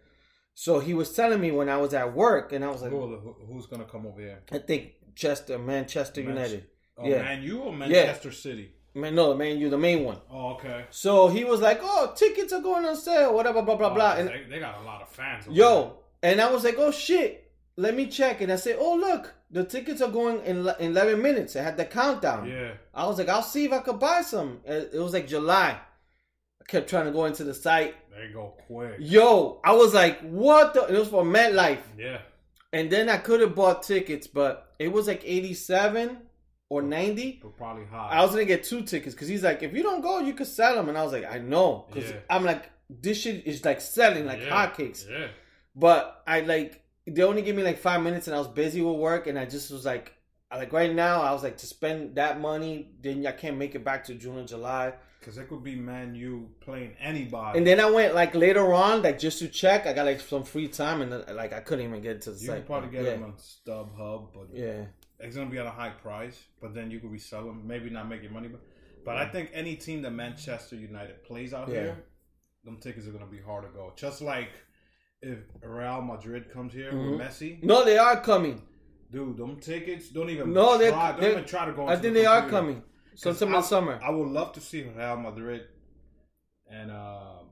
So 0.54 0.80
he 0.80 0.92
was 0.92 1.12
telling 1.12 1.40
me 1.40 1.50
when 1.52 1.68
I 1.68 1.76
was 1.78 1.94
at 1.94 2.14
work, 2.14 2.52
and 2.52 2.64
I 2.64 2.70
was 2.70 2.82
like, 2.82 2.90
Who, 2.90 3.00
who- 3.24 3.36
who's 3.52 3.66
gonna 3.66 3.84
come 3.84 4.06
over 4.06 4.20
here? 4.20 4.40
I 4.52 4.58
think 4.58 4.92
Chester, 5.14 5.58
Manchester 5.58 6.20
Man- 6.22 6.34
United. 6.36 6.66
Oh, 6.98 7.08
Yeah. 7.08 7.22
Man 7.22 7.42
U 7.44 7.60
or 7.62 7.72
Manchester 7.72 8.32
City? 8.32 8.72
Man, 8.94 9.14
no, 9.14 9.34
man, 9.34 9.58
you 9.58 9.70
the 9.70 9.78
main 9.78 10.02
one. 10.02 10.18
Oh, 10.30 10.54
okay. 10.54 10.86
So 10.90 11.28
he 11.28 11.44
was 11.44 11.60
like, 11.60 11.78
"Oh, 11.82 12.12
tickets 12.16 12.52
are 12.52 12.60
going 12.60 12.84
on 12.84 12.96
sale, 12.96 13.32
whatever, 13.34 13.62
blah 13.62 13.76
blah 13.76 13.90
Oh, 13.92 13.94
blah." 13.94 14.12
And 14.14 14.28
they, 14.28 14.42
they 14.50 14.58
got 14.58 14.80
a 14.82 14.84
lot 14.84 15.00
of 15.02 15.08
fans. 15.10 15.46
yo, 15.48 15.98
and 16.22 16.40
I 16.40 16.50
was 16.52 16.64
like, 16.64 16.76
"Oh 16.78 16.90
shit, 16.90 17.50
let 17.76 17.94
me 17.94 18.06
check." 18.06 18.40
And 18.40 18.52
I 18.52 18.56
said, 18.56 18.76
"Oh 18.78 18.94
look, 18.96 19.34
the 19.50 19.64
tickets 19.64 20.00
are 20.02 20.10
going 20.10 20.40
in 20.44 20.58
in 20.80 20.90
eleven 20.92 21.22
minutes." 21.22 21.56
I 21.56 21.62
had 21.62 21.76
the 21.76 21.84
countdown. 21.84 22.48
Yeah. 22.48 22.72
I 22.94 23.06
was 23.06 23.18
like, 23.18 23.28
"I'll 23.28 23.42
see 23.42 23.64
if 23.64 23.72
I 23.72 23.78
could 23.78 23.98
buy 23.98 24.22
some." 24.22 24.60
It 24.64 24.94
was 24.94 25.12
like 25.12 25.28
July. 25.28 25.78
I 26.60 26.64
kept 26.66 26.88
trying 26.90 27.06
to 27.06 27.12
go 27.12 27.24
into 27.26 27.44
the 27.44 27.54
site. 27.54 27.94
They 28.10 28.32
go 28.32 28.54
quick. 28.66 28.96
Yo, 28.98 29.60
I 29.64 29.72
was 29.74 29.94
like, 29.94 30.20
"What 30.22 30.74
the?" 30.74 30.86
It 30.92 30.98
was 30.98 31.08
for 31.08 31.22
MetLife, 31.24 31.82
Yeah. 31.96 32.18
and 32.72 32.90
then 32.90 33.08
I 33.08 33.18
could 33.18 33.40
have 33.40 33.54
bought 33.54 33.82
tickets, 33.84 34.26
but 34.26 34.74
it 34.78 34.88
was 34.92 35.06
like 35.06 35.22
eighty-seven 35.24 36.18
or 36.68 36.82
ninety. 36.82 37.38
But 37.42 37.56
probably 37.56 37.84
high. 37.86 38.08
I 38.10 38.22
was 38.22 38.32
gonna 38.32 38.44
get 38.44 38.64
two 38.64 38.82
tickets 38.82 39.14
because 39.14 39.28
he's 39.28 39.42
like, 39.44 39.62
if 39.62 39.72
you 39.72 39.82
don't 39.84 40.00
go, 40.02 40.18
you 40.18 40.34
could 40.34 40.48
sell 40.48 40.74
them, 40.74 40.88
and 40.88 40.98
I 40.98 41.04
was 41.04 41.12
like, 41.12 41.24
I 41.32 41.38
know, 41.38 41.86
because 41.88 42.10
Yeah. 42.10 42.16
I'm 42.28 42.44
like, 42.44 42.70
this 42.90 43.20
shit 43.20 43.46
is 43.46 43.64
like 43.64 43.80
selling 43.80 44.26
like 44.26 44.40
yeah. 44.40 44.66
hotcakes. 44.66 45.08
Yeah. 45.08 45.28
But 45.78 46.22
I 46.26 46.40
like 46.40 46.82
they 47.06 47.22
only 47.22 47.42
gave 47.42 47.54
me 47.56 47.62
like 47.62 47.78
five 47.78 48.02
minutes, 48.02 48.26
and 48.26 48.34
I 48.36 48.38
was 48.38 48.48
busy 48.48 48.82
with 48.82 48.96
work, 48.96 49.26
and 49.28 49.38
I 49.38 49.46
just 49.46 49.70
was 49.70 49.84
like, 49.86 50.12
I 50.50 50.58
like 50.58 50.72
right 50.72 50.94
now, 50.94 51.22
I 51.22 51.32
was 51.32 51.42
like 51.42 51.56
to 51.58 51.66
spend 51.66 52.16
that 52.16 52.40
money, 52.40 52.90
then 53.00 53.26
I 53.26 53.32
can't 53.32 53.56
make 53.56 53.74
it 53.74 53.84
back 53.84 54.04
to 54.04 54.14
June 54.14 54.38
or 54.38 54.44
July, 54.44 54.92
Because 55.20 55.38
it 55.38 55.48
could 55.48 55.62
be 55.62 55.76
Man 55.76 56.14
U 56.14 56.50
playing 56.60 56.94
anybody. 57.00 57.58
and 57.58 57.66
then 57.66 57.80
I 57.80 57.88
went 57.90 58.14
like 58.14 58.34
later 58.34 58.74
on, 58.74 59.02
like 59.02 59.18
just 59.18 59.38
to 59.38 59.48
check, 59.48 59.86
I 59.86 59.92
got 59.92 60.04
like 60.06 60.20
some 60.20 60.42
free 60.44 60.68
time, 60.68 61.00
and 61.02 61.12
then, 61.12 61.24
like 61.36 61.52
I 61.52 61.60
couldn't 61.60 61.84
even 61.86 62.02
get 62.02 62.22
to 62.22 62.32
the 62.32 62.40
you 62.40 62.46
site. 62.48 62.66
probably 62.66 62.90
get 62.90 63.04
yeah. 63.04 63.10
them 63.10 63.24
on 63.24 63.34
StubHub, 63.34 64.28
but 64.34 64.48
Yeah, 64.52 64.84
it's 65.20 65.36
gonna 65.36 65.50
be 65.50 65.58
at 65.58 65.66
a 65.66 65.70
high 65.70 65.90
price. 65.90 66.38
But 66.60 66.74
then 66.74 66.90
you 66.90 66.98
could 67.00 67.12
resell 67.12 67.44
them, 67.46 67.62
maybe 67.66 67.88
not 67.88 68.08
making 68.08 68.32
money. 68.32 68.48
But, 68.48 68.60
but 69.04 69.16
I 69.16 69.26
think 69.28 69.50
any 69.54 69.76
team 69.76 70.02
that 70.02 70.10
Manchester 70.10 70.76
United 70.76 71.22
plays 71.24 71.54
out 71.54 71.68
Yeah. 71.68 71.74
here, 71.74 71.96
them 72.64 72.78
tickets 72.78 73.06
are 73.06 73.12
gonna 73.12 73.26
be 73.26 73.40
hard 73.40 73.64
to 73.64 73.70
go. 73.70 73.92
Just 73.96 74.20
like 74.20 74.50
if 75.22 75.38
Real 75.62 76.02
Madrid 76.02 76.52
comes 76.52 76.72
here 76.72 76.90
with 76.96 77.20
Messi, 77.20 77.62
no, 77.62 77.84
they 77.84 77.98
are 77.98 78.20
coming. 78.20 78.62
dude, 79.10 79.36
them 79.36 79.58
tickets 79.60 80.08
don't 80.10 80.30
even 80.30 80.52
No, 80.52 80.76
try, 80.78 81.12
don't 81.12 81.24
even 81.32 81.44
try 81.44 81.64
to 81.66 81.72
go. 81.72 81.86
I 81.88 81.96
think 81.96 82.14
the 82.14 82.20
they 82.20 82.26
are 82.26 82.48
coming 82.48 82.82
sometime 83.14 83.54
I- 83.54 83.58
in 83.58 83.62
summer. 83.62 84.00
I 84.02 84.10
would 84.10 84.28
love 84.28 84.52
to 84.54 84.60
see 84.60 84.82
Real 84.84 85.16
Madrid 85.16 85.62
and 86.70 86.90
uh, 86.90 87.42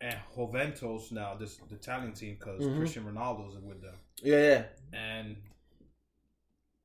and 0.00 0.16
Juventus 0.36 1.10
now, 1.12 1.34
this 1.34 1.56
the 1.68 1.74
Italian 1.76 2.12
team, 2.12 2.36
because 2.38 2.62
Mhm. 2.64 2.76
Cristiano 2.78 3.10
Ronaldo's 3.10 3.56
with 3.58 3.80
them, 3.82 3.94
Yeah, 4.22 4.42
yeah, 4.42 4.64
and 4.92 5.36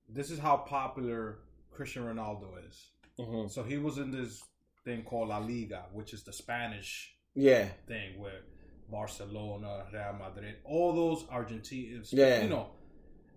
this 0.07 0.31
is 0.31 0.39
how 0.39 0.57
popular 0.57 1.39
Cristiano 1.71 2.13
Ronaldo 2.13 2.67
is. 2.67 2.87
hmm 3.17 3.47
So 3.47 3.63
he 3.63 3.77
was 3.77 3.97
in 3.97 4.11
this 4.11 4.41
thing 4.85 5.03
called 5.03 5.29
La 5.29 5.37
Liga, 5.39 5.85
which 5.91 6.13
is 6.13 6.23
the 6.23 6.33
Spanish 6.33 7.15
yeah, 7.35 7.67
thing 7.87 8.17
where 8.19 8.41
Barcelona, 8.91 9.85
Real 9.93 10.13
Madrid, 10.13 10.55
all 10.63 10.93
those 10.93 11.25
Argentines, 11.29 12.11
Yeah. 12.13 12.43
you 12.43 12.49
know, 12.49 12.71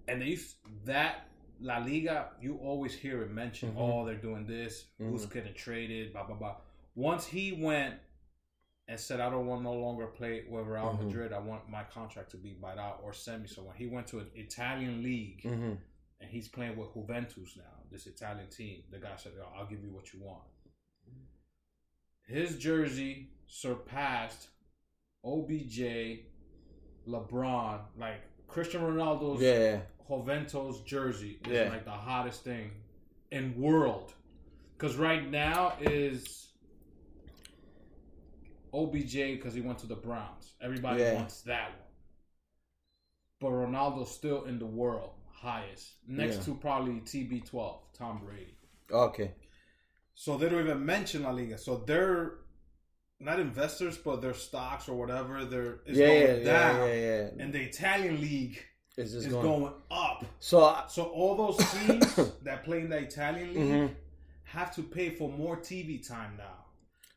and 0.09 0.21
they 0.23 0.27
used 0.27 0.57
that 0.85 1.29
La 1.61 1.79
Liga, 1.79 2.33
you 2.41 2.57
always 2.57 2.95
hear 2.95 3.23
it 3.23 3.31
mentioned. 3.31 3.77
Mhm. 3.77 3.81
Oh, 3.81 4.05
they're 4.05 4.17
doing 4.17 4.47
this. 4.47 4.91
Who's 4.99 5.27
Mhm. 5.27 5.33
getting 5.33 5.55
traded? 5.55 6.13
Blah 6.13 6.25
blah 6.27 6.37
blah. 6.37 6.57
Once 6.95 7.27
he 7.27 7.53
went 7.53 8.01
and 8.89 8.99
said, 8.99 9.21
"I 9.21 9.31
don't 9.31 9.47
want 9.47 9.63
no 9.63 9.75
longer 9.75 10.09
play 10.09 10.45
with 10.49 10.67
Real 10.67 10.97
Mhm. 10.97 11.05
Madrid. 11.05 11.33
I 11.33 11.39
want 11.39 11.69
my 11.69 11.85
contract 11.85 12.31
to 12.33 12.37
be 12.37 12.53
bought 12.55 12.79
out 12.79 13.01
or 13.05 13.13
send 13.13 13.43
me 13.43 13.49
somewhere." 13.49 13.75
He 13.77 13.87
went 13.87 14.09
to 14.09 14.19
an 14.19 14.31
Italian 14.35 15.03
league 15.03 15.43
hmm 15.43 15.75
and 16.21 16.31
he's 16.31 16.49
playing 16.49 16.77
with 16.77 16.93
Juventus 16.95 17.57
now, 17.57 17.83
this 17.91 18.07
Italian 18.07 18.49
team. 18.49 18.85
The 18.91 18.99
guy 19.01 19.17
said, 19.17 19.33
I'll 19.55 19.67
give 19.67 19.83
you 19.83 19.91
what 19.91 20.13
you 20.13 20.21
want. 20.21 20.45
His 22.27 22.59
jersey 22.59 23.33
surpassed 23.47 24.49
OBJ, 25.25 25.81
LeBron, 27.09 27.81
like 27.99 28.23
Cristiano 28.49 28.91
Ronaldo's 28.91 29.41
yeah. 29.41 29.81
Juventus 30.09 30.81
jersey 30.81 31.39
is 31.47 31.53
Yeah. 31.53 31.69
like 31.71 31.85
the 31.85 31.91
hottest 31.91 32.45
thing 32.45 32.71
in 33.31 33.61
world. 33.61 34.13
Because 34.77 34.97
right 34.97 35.29
now 35.31 35.77
is 35.81 36.53
OBJ 38.75 39.37
because 39.37 39.55
he 39.55 39.61
went 39.61 39.79
to 39.79 39.87
the 39.87 39.95
Browns. 39.97 40.55
Everybody 40.61 41.01
Yeah. 41.03 41.15
wants 41.15 41.43
that 41.43 41.71
one. 41.71 41.79
But 43.41 43.51
Ronaldo's 43.51 44.11
still 44.11 44.45
in 44.45 44.59
the 44.59 44.67
world 44.67 45.15
highest, 45.31 45.97
next 46.07 46.37
Yeah. 46.37 46.43
to 46.45 46.55
probably 46.57 47.01
TB12, 47.01 47.83
Tom 47.95 48.21
Brady. 48.25 48.57
Okay. 48.91 49.35
So 50.15 50.37
they 50.37 50.49
don't 50.49 50.61
even 50.61 50.85
mention 50.85 51.23
La 51.23 51.31
Liga. 51.31 51.59
So 51.59 51.79
they're 51.79 52.39
not 53.23 53.39
investors, 53.41 53.97
but 53.99 54.21
their 54.21 54.35
stocks 54.35 54.89
or 54.89 54.95
whatever, 54.97 55.45
they're 55.45 55.81
is 55.87 55.97
yeah, 55.99 56.07
yeah, 56.07 56.27
going 56.27 56.45
down. 56.45 56.77
yeah, 56.77 56.87
yeah, 56.95 56.95
yeah. 57.37 57.43
And 57.45 57.53
the 57.53 57.63
Italian 57.63 58.21
league 58.21 58.63
It's 58.97 59.13
just 59.13 59.27
is 59.27 59.33
going. 59.33 59.45
going 59.63 59.73
up. 59.91 60.25
So, 60.41 60.65
I- 60.65 60.85
So 60.89 61.05
all 61.05 61.35
those 61.37 61.59
teams 61.73 62.15
that 62.43 62.65
play 62.65 62.81
in 62.81 62.91
the 62.91 62.99
Italian 62.99 63.55
league 63.55 63.73
Mhm. 63.91 63.95
have 64.45 64.75
to 64.77 64.83
pay 64.83 65.11
for 65.11 65.29
more 65.31 65.57
TV 65.57 65.99
time 66.07 66.37
now. 66.37 66.59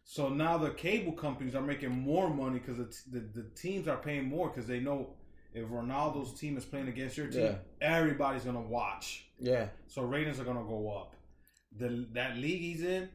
So 0.03 0.29
now 0.29 0.57
the 0.59 0.69
cable 0.69 1.13
companies 1.13 1.55
are 1.55 1.61
making 1.63 1.89
more 1.91 2.29
money 2.29 2.59
because 2.59 2.77
the, 2.77 3.19
the 3.19 3.41
the 3.41 3.49
teams 3.55 3.87
are 3.87 3.97
paying 3.97 4.25
more 4.25 4.49
because 4.49 4.67
they 4.67 4.79
know 4.79 5.15
if 5.53 5.65
Ronaldo's 5.67 6.39
team 6.39 6.57
is 6.57 6.65
playing 6.65 6.87
against 6.89 7.17
your 7.17 7.27
team, 7.27 7.41
Yeah. 7.41 7.55
everybody's 7.81 8.43
gonna 8.43 8.61
watch. 8.61 9.25
yeah, 9.39 9.69
So 9.87 10.03
ratings 10.03 10.39
are 10.39 10.43
gonna 10.45 10.63
go 10.75 10.95
up. 10.99 11.15
The 11.77 12.05
that 12.13 12.37
league 12.37 12.61
he's 12.61 12.83
in 12.83 13.09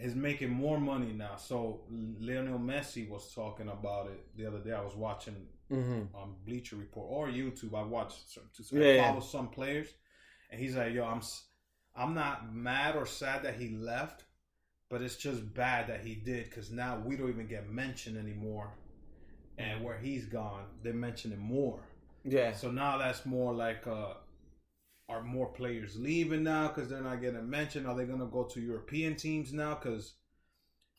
is 0.00 0.14
making 0.14 0.50
more 0.50 0.78
money 0.80 1.12
now. 1.12 1.36
So 1.36 1.82
Lionel 2.20 2.58
Messi 2.58 3.08
was 3.08 3.32
talking 3.34 3.68
about 3.68 4.08
it 4.08 4.26
the 4.36 4.46
other 4.46 4.58
day. 4.58 4.72
I 4.72 4.82
was 4.82 4.96
watching 4.96 5.36
hmm 5.70 6.08
on 6.14 6.34
Bleacher 6.46 6.76
Report 6.76 7.06
or 7.10 7.28
YouTube. 7.28 7.74
I 7.78 7.82
watched 7.84 8.30
some, 8.32 8.44
to 8.56 8.62
Yeah, 8.70 8.92
yeah. 8.92 9.14
follow 9.14 9.20
some 9.20 9.48
players, 9.48 9.88
and 10.50 10.60
he's 10.60 10.76
like, 10.76 10.92
"Yo, 10.94 11.04
I'm 11.04 11.22
I'm 11.96 12.14
not 12.14 12.54
mad 12.54 12.96
or 12.96 13.06
sad 13.06 13.42
that 13.44 13.56
he 13.56 13.70
left, 13.70 14.24
but 14.90 15.02
it's 15.02 15.16
just 15.16 15.54
bad 15.54 15.88
that 15.88 16.04
he 16.04 16.14
did 16.16 16.44
because 16.46 16.70
now 16.70 16.98
we 17.04 17.16
don't 17.16 17.30
even 17.30 17.48
get 17.48 17.68
mentioned 17.70 18.18
anymore, 18.18 18.74
and 19.58 19.82
where 19.84 19.98
he's 19.98 20.26
gone, 20.26 20.64
they 20.82 20.92
mention 20.92 21.32
it 21.32 21.38
more. 21.38 21.80
yeah, 22.24 22.52
So 22.52 22.70
now 22.70 22.98
that's 22.98 23.26
more 23.26 23.54
like, 23.54 23.86
uh, 23.86 24.14
are 25.08 25.22
more 25.22 25.48
players 25.52 25.96
leaving 25.98 26.42
now 26.44 26.68
because 26.68 26.88
they're 26.88 27.02
not 27.02 27.20
getting 27.20 27.48
mentioned? 27.48 27.86
Are 27.86 27.94
they 27.94 28.04
gonna 28.04 28.26
go 28.26 28.44
to 28.44 28.60
European 28.60 29.16
teams 29.16 29.52
now? 29.52 29.74
Because 29.74 30.14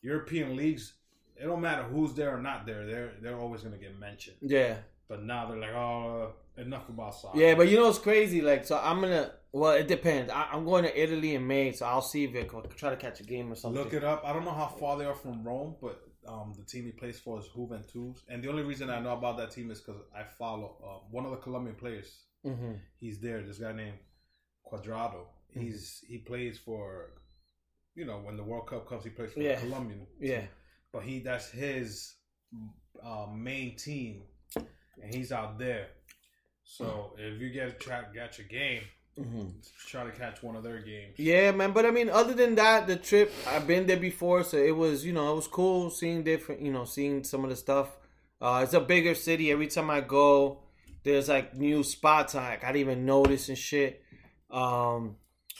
European 0.02 0.56
leagues, 0.56 0.94
it 1.36 1.46
don't 1.46 1.62
matter 1.62 1.84
who's 1.84 2.14
there 2.14 2.36
or 2.36 2.42
not 2.42 2.66
there, 2.66 2.86
they're 2.86 3.14
they're 3.22 3.40
always 3.40 3.62
gonna 3.62 3.78
get 3.78 3.98
mentioned. 4.00 4.38
yeah, 4.42 4.78
But 5.08 5.24
now 5.24 5.48
they're 5.48 5.58
like, 5.60 5.72
oh, 5.74 6.34
enough 6.58 6.88
about 6.90 7.16
soccer. 7.16 7.40
yeah. 7.40 7.56
But 7.56 7.68
you 7.70 7.78
know, 7.78 7.90
it's 7.90 8.00
crazy. 8.00 8.42
Like, 8.42 8.66
so 8.66 8.80
I'm 8.82 9.02
gonna. 9.02 9.32
Well, 9.52 9.72
it 9.72 9.88
depends. 9.88 10.30
I, 10.32 10.50
I'm 10.52 10.66
going 10.66 10.84
to 10.84 11.02
Italy 11.02 11.34
in 11.34 11.48
May, 11.48 11.72
so 11.72 11.86
I'll 11.86 12.02
see 12.02 12.26
if 12.26 12.36
I 12.36 12.44
can 12.46 12.70
try 12.76 12.90
to 12.90 12.98
catch 12.98 13.22
a 13.22 13.24
game 13.24 13.50
or 13.52 13.56
something. 13.56 13.82
Look 13.82 13.94
it 13.94 14.04
up. 14.04 14.22
I 14.26 14.34
don't 14.34 14.44
know 14.44 14.52
how 14.52 14.68
far 14.68 14.98
they 14.98 15.06
are 15.06 15.16
from 15.16 15.44
Rome, 15.46 15.76
but 15.82 16.02
um, 16.28 16.54
the 16.58 16.64
team 16.66 16.84
he 16.84 16.92
plays 16.92 17.22
for 17.22 17.40
is 17.40 17.48
Juventus. 17.56 18.22
And 18.28 18.44
the 18.44 18.50
only 18.50 18.64
reason 18.64 18.90
I 18.90 19.00
know 19.00 19.14
about 19.14 19.38
that 19.38 19.52
team 19.52 19.72
is 19.72 19.80
because 19.80 20.02
I 20.14 20.24
follow 20.24 20.76
uh, 20.84 21.08
one 21.10 21.24
of 21.24 21.32
the 21.32 21.38
Colombian 21.38 21.76
players. 21.78 22.18
Hmm 22.46 22.74
He's 23.00 23.20
there. 23.20 23.42
This 23.42 23.58
guy 23.60 23.74
named 23.74 23.98
Cuadrado. 24.66 25.26
He's 25.54 26.04
he 26.08 26.18
plays 26.18 26.58
for, 26.60 27.12
you 27.96 28.06
know, 28.06 28.18
when 28.20 28.38
the 28.38 28.44
World 28.44 28.68
Cup 28.68 28.88
comes, 28.88 29.04
he 29.04 29.10
plays 29.10 29.32
for 29.34 29.40
Yeah. 29.42 29.60
Colombian. 29.60 30.06
Yeah, 30.20 30.44
But 30.92 31.04
he 31.04 31.20
that's 31.20 31.50
his 31.50 32.16
uh, 33.04 33.28
main 33.34 33.76
team, 33.78 34.24
and 35.02 35.14
he's 35.14 35.32
out 35.32 35.58
there. 35.60 35.88
So 36.64 37.12
if 37.18 37.40
you 37.42 37.50
get 37.50 37.80
try 37.80 38.04
get 38.14 38.38
your 38.38 38.48
game, 38.48 38.84
hmm 39.18 39.46
try 39.88 40.04
to 40.04 40.12
catch 40.12 40.44
one 40.44 40.56
of 40.56 40.64
their 40.64 40.80
games. 40.80 41.16
yeah, 41.18 41.52
man. 41.52 41.72
But 41.72 41.86
I 41.86 41.92
mean, 41.92 42.10
other 42.10 42.34
than 42.34 42.56
that, 42.56 42.88
the 42.88 42.96
trip 42.98 43.32
I've 43.48 43.68
been 43.68 43.88
there 43.88 43.98
before, 43.98 44.44
so 44.44 44.58
it 44.58 44.76
was, 44.76 45.06
you 45.06 45.14
know, 45.14 45.32
it 45.32 45.36
was 45.36 45.48
cool 45.48 45.90
seeing 45.90 46.24
different, 46.24 46.62
you 46.62 46.72
know, 46.72 46.86
seeing 46.86 47.24
some 47.24 47.44
of 47.44 47.50
the 47.50 47.56
stuff. 47.56 47.96
Uh, 48.42 48.62
it's 48.64 48.74
a 48.74 48.82
bigger 48.82 49.16
city. 49.16 49.52
Every 49.52 49.68
time 49.68 49.90
I 49.90 50.02
go, 50.02 50.60
there's 51.06 51.30
like 51.30 51.56
new 51.56 51.84
spots 51.84 52.36
I, 52.36 52.54
I 52.62 52.66
didn't 52.74 52.76
even 52.82 53.06
notice 53.06 53.48
and 53.50 53.58
shit. 53.58 54.02
Um, 54.52 55.16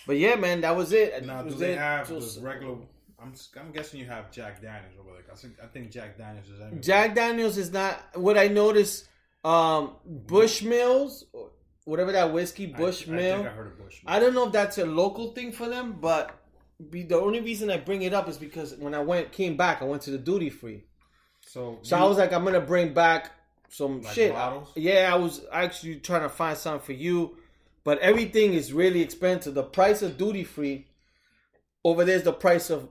but 0.06 0.18
yeah, 0.18 0.36
man, 0.36 0.62
that 0.62 0.76
was 0.76 0.92
it. 0.92 1.26
Now, 1.26 1.42
That 1.44 1.50
do 1.52 1.56
they 1.56 1.72
it. 1.74 1.78
have 1.78 2.08
Just- 2.10 2.40
the 2.42 2.46
regular? 2.46 2.78
I'm 3.18 3.34
I'm 3.60 3.72
guessing 3.72 4.00
you 4.02 4.06
have 4.08 4.30
Jack 4.32 4.62
Daniels 4.62 4.94
over 5.00 5.12
there. 5.14 5.24
I 5.32 5.36
think 5.36 5.54
I 5.64 5.68
think 5.68 5.90
Jack 5.90 6.18
Daniels 6.18 6.48
is 6.48 6.60
everywhere. 6.60 6.82
Jack 6.82 7.16
Daniels 7.16 7.58
is 7.58 7.72
not 7.72 8.04
what 8.16 8.38
I 8.38 8.50
noticed. 8.50 9.08
Um, 9.44 9.96
Bushmills, 10.26 11.24
or 11.34 11.50
whatever 11.86 12.12
that 12.12 12.34
whiskey, 12.34 12.74
I- 12.76 12.80
Bushmill. 12.80 13.34
I, 13.34 13.36
think 13.38 13.48
I 13.48 13.52
heard 13.52 13.68
of 13.68 13.74
Bushmill. 13.80 14.04
I 14.06 14.20
don't 14.20 14.34
know 14.36 14.48
if 14.48 14.52
that's 14.52 14.78
a 14.80 14.86
local 14.86 15.32
thing 15.34 15.52
for 15.54 15.68
them, 15.70 15.98
but 16.02 16.36
be, 16.90 17.04
the 17.04 17.18
only 17.20 17.40
reason 17.42 17.72
I 17.72 17.78
bring 17.78 18.02
it 18.02 18.14
up 18.14 18.28
is 18.28 18.38
because 18.38 18.76
when 18.76 18.94
I 18.94 19.00
went 19.00 19.32
came 19.32 19.56
back, 19.56 19.82
I 19.82 19.86
went 19.86 20.02
to 20.04 20.12
the 20.12 20.18
duty 20.18 20.50
free. 20.50 20.84
so 21.48 21.80
So 21.84 21.96
you- 21.98 22.04
I 22.04 22.08
was 22.08 22.18
like, 22.18 22.34
I'm 22.34 22.44
gonna 22.44 22.60
bring 22.62 22.94
back 22.94 23.32
some 23.70 24.02
Like 24.02 24.14
shit. 24.14 24.34
bottles? 24.34 24.70
Yeah, 24.76 25.12
I 25.14 25.18
was 25.18 25.46
actually 25.52 25.98
trying 25.98 26.22
to 26.24 26.30
find 26.30 26.58
something 26.58 26.86
for 26.86 26.94
you, 26.94 27.38
but 27.84 28.00
everything 28.00 28.54
is 28.54 28.74
really 28.74 29.02
expensive. 29.02 29.54
The 29.54 29.64
price 29.64 30.02
of 30.02 30.18
duty 30.18 30.44
free 30.44 30.88
over 31.84 32.04
there's 32.06 32.24
the 32.24 32.34
price 32.34 32.70
of 32.70 32.90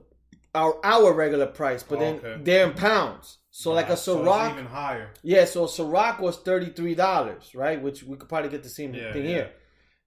our 0.53 0.79
our 0.85 1.13
regular 1.13 1.47
price, 1.47 1.83
but 1.83 1.99
then 1.99 2.15
Okay. 2.15 2.37
they're 2.43 2.67
in 2.67 2.73
pounds. 2.73 3.37
So 3.51 3.71
like 3.71 3.87
a 3.87 3.89
Nah, 3.89 3.95
so 3.95 4.17
Ciroc, 4.23 4.51
even 4.51 4.65
higher. 4.65 5.11
yeah. 5.23 5.45
So 5.45 5.65
Ciroc 5.65 6.19
was 6.19 6.37
thirty 6.37 6.69
three 6.71 6.95
dollars, 6.95 7.53
right? 7.55 7.81
Which 7.81 8.03
we 8.03 8.17
could 8.17 8.29
probably 8.29 8.49
get 8.49 8.63
the 8.63 8.69
same 8.69 8.93
Yeah, 8.93 9.13
thing 9.13 9.23
yeah. 9.23 9.29
here, 9.29 9.51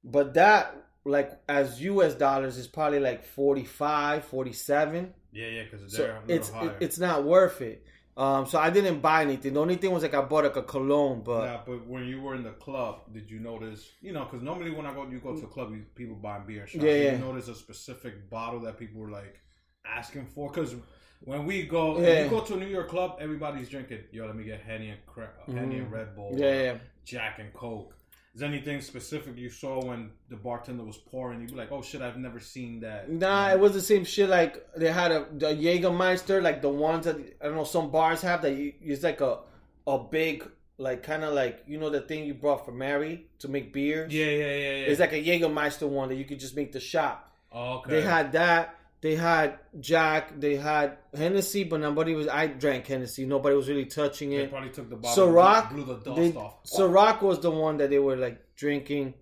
but 0.04 0.34
that 0.34 0.74
like 1.04 1.32
as 1.48 1.80
U.S. 1.82 2.14
dollars 2.14 2.58
is 2.58 2.66
probably 2.66 3.00
like 3.00 3.24
45, 3.24 4.24
47. 4.26 5.14
Yeah, 5.32 5.46
yeah, 5.46 5.62
because 5.64 5.90
So 5.94 6.04
a 6.04 6.22
it's 6.32 6.50
higher. 6.50 6.66
it, 6.70 6.76
it's 6.80 6.98
not 6.98 7.24
worth 7.24 7.62
it. 7.62 7.86
Um, 8.18 8.46
so 8.46 8.58
I 8.58 8.68
didn't 8.70 8.98
buy 9.00 9.22
anything. 9.22 9.54
The 9.54 9.60
only 9.60 9.76
thing 9.76 9.92
was 9.92 10.02
like 10.02 10.12
I 10.12 10.20
bought 10.22 10.42
like 10.42 10.56
a 10.56 10.62
cologne, 10.64 11.22
but 11.24 11.44
yeah, 11.44 11.60
but 11.64 11.86
when 11.86 12.04
you 12.04 12.20
were 12.20 12.34
in 12.34 12.42
the 12.42 12.50
club, 12.50 13.02
did 13.12 13.30
you 13.30 13.38
notice? 13.38 13.88
You 14.00 14.12
know, 14.12 14.24
because 14.24 14.42
normally 14.42 14.72
when 14.72 14.86
I 14.86 14.92
go, 14.92 15.06
you 15.08 15.20
go 15.20 15.36
to 15.36 15.44
a 15.44 15.48
club, 15.48 15.70
you, 15.72 15.84
people 15.94 16.16
buy 16.16 16.40
beer 16.40 16.62
and 16.62 16.68
shots. 16.68 16.84
Yeah, 16.84 16.92
Did 16.92 17.04
yeah. 17.04 17.12
You 17.12 17.18
notice 17.18 17.46
a 17.46 17.54
specific 17.54 18.28
bottle 18.28 18.58
that 18.62 18.76
people 18.76 19.00
were 19.00 19.10
like 19.10 19.40
asking 19.86 20.26
for? 20.26 20.50
Because 20.50 20.74
when 21.20 21.46
we 21.46 21.62
go, 21.62 22.00
Yeah. 22.00 22.24
you 22.24 22.28
go 22.30 22.40
to 22.40 22.54
a 22.54 22.56
New 22.56 22.66
York 22.66 22.88
club, 22.88 23.18
everybody's 23.20 23.68
drinking. 23.68 24.00
Yo, 24.10 24.26
let 24.26 24.34
me 24.34 24.42
get 24.42 24.62
Henny 24.62 24.90
and 24.90 25.06
cra- 25.06 25.30
Henny 25.46 25.78
and 25.78 25.92
Red 25.92 26.16
Bull. 26.16 26.30
Mm-hmm. 26.32 26.42
yeah, 26.42 26.62
yeah. 26.62 26.78
Jack 27.04 27.38
and 27.38 27.52
Coke. 27.54 27.94
Is 28.38 28.44
anything 28.44 28.80
specific 28.80 29.36
you 29.36 29.50
saw 29.50 29.84
when 29.84 30.12
the 30.28 30.36
bartender 30.36 30.84
was 30.84 30.96
pouring? 30.96 31.40
You'd 31.40 31.50
be 31.50 31.56
like, 31.56 31.72
"Oh 31.72 31.82
shit, 31.82 32.00
I've 32.00 32.18
never 32.18 32.38
seen 32.38 32.78
that." 32.86 33.10
Nah, 33.10 33.50
it 33.50 33.58
was 33.58 33.72
the 33.72 33.80
same 33.80 34.04
shit. 34.04 34.28
Like 34.28 34.64
they 34.76 34.92
had 34.92 35.10
a 35.10 35.26
the 35.36 35.48
Jägermeister, 35.48 36.40
like 36.40 36.62
the 36.62 36.68
ones 36.68 37.06
that 37.06 37.16
I 37.42 37.46
don't 37.46 37.56
know 37.56 37.64
some 37.64 37.90
bars 37.90 38.22
have 38.22 38.42
that 38.42 38.52
you, 38.54 38.74
it's 38.80 39.02
like 39.02 39.20
a 39.20 39.40
a 39.88 39.98
big 39.98 40.48
like 40.76 41.02
kind 41.02 41.24
of 41.24 41.34
like 41.34 41.64
you 41.66 41.78
know 41.78 41.90
the 41.90 42.00
thing 42.00 42.26
you 42.26 42.34
brought 42.34 42.64
for 42.64 42.70
Mary 42.70 43.26
to 43.40 43.48
make 43.48 43.72
beers. 43.72 44.14
Yeah, 44.14 44.26
yeah, 44.26 44.30
yeah, 44.30 44.54
yeah. 44.54 44.86
It's 44.86 45.00
like 45.00 45.14
a 45.14 45.20
Jägermeister 45.20 45.88
one 45.88 46.08
that 46.08 46.14
you 46.14 46.24
could 46.24 46.38
just 46.38 46.54
make 46.54 46.70
the 46.70 46.78
shot. 46.78 47.28
oh, 47.50 47.78
okay. 47.78 47.90
They 47.90 48.02
had 48.02 48.30
that. 48.34 48.77
They 49.00 49.14
had 49.14 49.58
Jack. 49.78 50.40
They 50.40 50.56
had 50.56 50.98
Hennessy, 51.16 51.64
but 51.64 51.80
nobody 51.80 52.14
was. 52.14 52.26
I 52.26 52.48
drank 52.48 52.86
Hennessy. 52.86 53.26
Nobody 53.26 53.54
was 53.54 53.68
really 53.68 53.86
touching 53.86 54.32
it. 54.32 54.38
They 54.38 54.46
probably 54.48 54.70
took 54.70 54.90
the 54.90 54.96
bottle, 54.96 55.28
Ciroc, 55.28 55.70
blew 55.70 55.84
the 55.84 55.94
dust 55.96 56.16
they, 56.16 56.32
off. 56.34 56.64
Ciroc 56.64 57.22
was 57.22 57.40
the 57.40 57.50
one 57.50 57.76
that 57.76 57.90
they 57.90 58.00
were 58.00 58.16
like 58.16 58.40
drinking. 58.56 59.14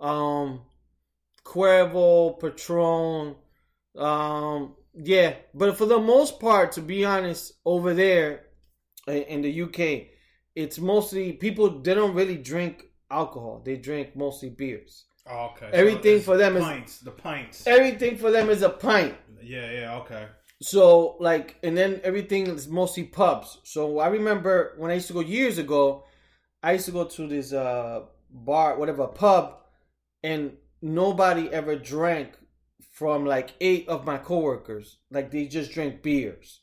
Um, 0.00 0.62
Cuervo, 1.42 2.38
Patron. 2.38 3.36
Um, 3.96 4.74
yeah, 4.94 5.34
but 5.54 5.76
for 5.78 5.86
the 5.86 5.98
most 5.98 6.38
part, 6.38 6.72
to 6.72 6.82
be 6.82 7.04
honest, 7.04 7.54
over 7.64 7.94
there 7.94 8.46
in, 9.06 9.22
in 9.22 9.42
the 9.42 9.62
UK, 9.62 10.08
it's 10.54 10.78
mostly 10.78 11.32
people. 11.32 11.80
They 11.80 11.94
don't 11.94 12.14
really 12.14 12.36
drink 12.36 12.84
alcohol. 13.10 13.62
They 13.64 13.76
drink 13.76 14.14
mostly 14.14 14.50
beers. 14.50 15.06
Oh, 15.26 15.52
okay. 15.56 15.70
Everything 15.72 16.16
it's 16.16 16.24
for 16.24 16.36
them 16.36 16.56
is- 16.56 16.62
pints. 16.62 16.98
The 17.00 17.10
pints. 17.10 17.66
Everything 17.66 18.16
for 18.18 18.30
them 18.30 18.50
is 18.50 18.62
a 18.62 18.70
pint. 18.70 19.14
yeah, 19.42 19.70
yeah. 19.70 19.96
Okay. 20.00 20.26
So 20.62 21.16
like, 21.20 21.56
and 21.62 21.76
then 21.76 22.00
everything 22.04 22.46
is 22.46 22.68
mostly 22.68 23.04
pubs. 23.04 23.58
So 23.64 23.98
I 23.98 24.08
remember 24.08 24.74
when 24.78 24.90
I 24.90 24.94
used 24.94 25.08
to 25.08 25.12
go 25.14 25.20
years 25.20 25.58
ago, 25.58 26.04
I 26.62 26.72
used 26.72 26.86
to 26.86 26.92
go 26.92 27.04
to 27.04 27.26
this 27.26 27.52
uh 27.52 28.00
bar, 28.30 28.78
whatever 28.78 29.06
pub, 29.06 29.58
and 30.22 30.52
nobody 30.80 31.48
ever 31.50 31.76
drank 31.76 32.36
from 32.92 33.26
like 33.26 33.50
eight 33.60 33.88
of 33.88 34.04
my 34.06 34.18
coworkers. 34.18 34.98
Like 35.10 35.30
they 35.30 35.46
just 35.46 35.72
drink 35.72 36.02
beers. 36.02 36.60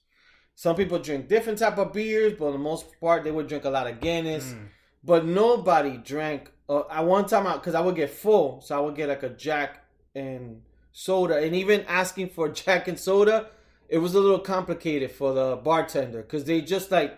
Some 0.55 0.75
people 0.75 0.99
drink 0.99 1.27
different 1.27 1.59
type 1.59 1.77
of 1.77 1.93
beers, 1.93 2.33
but 2.33 2.39
for 2.45 2.51
the 2.51 2.57
most 2.57 2.85
part 3.01 3.23
they 3.23 3.31
would 3.31 3.47
drink 3.47 3.65
a 3.65 3.69
lot 3.69 3.87
of 3.87 3.99
Guinness. 3.99 4.53
Mm. 4.53 4.67
But 5.03 5.25
nobody 5.25 5.97
drank. 5.97 6.51
Uh, 6.69 6.81
I 6.89 7.01
one 7.01 7.25
time 7.25 7.47
out 7.47 7.61
because 7.61 7.75
I 7.75 7.81
would 7.81 7.95
get 7.95 8.09
full, 8.11 8.61
so 8.61 8.77
I 8.77 8.79
would 8.79 8.95
get 8.95 9.09
like 9.09 9.23
a 9.23 9.29
Jack 9.29 9.83
and 10.15 10.61
soda, 10.91 11.37
and 11.37 11.55
even 11.55 11.81
asking 11.87 12.29
for 12.29 12.49
Jack 12.61 12.87
and 12.87 12.99
soda, 12.99 13.47
it 13.89 13.97
was 13.97 14.13
a 14.15 14.19
little 14.19 14.39
complicated 14.39 15.11
for 15.11 15.33
the 15.33 15.55
bartender 15.57 16.21
because 16.21 16.43
they 16.45 16.61
just 16.61 16.91
like 16.91 17.17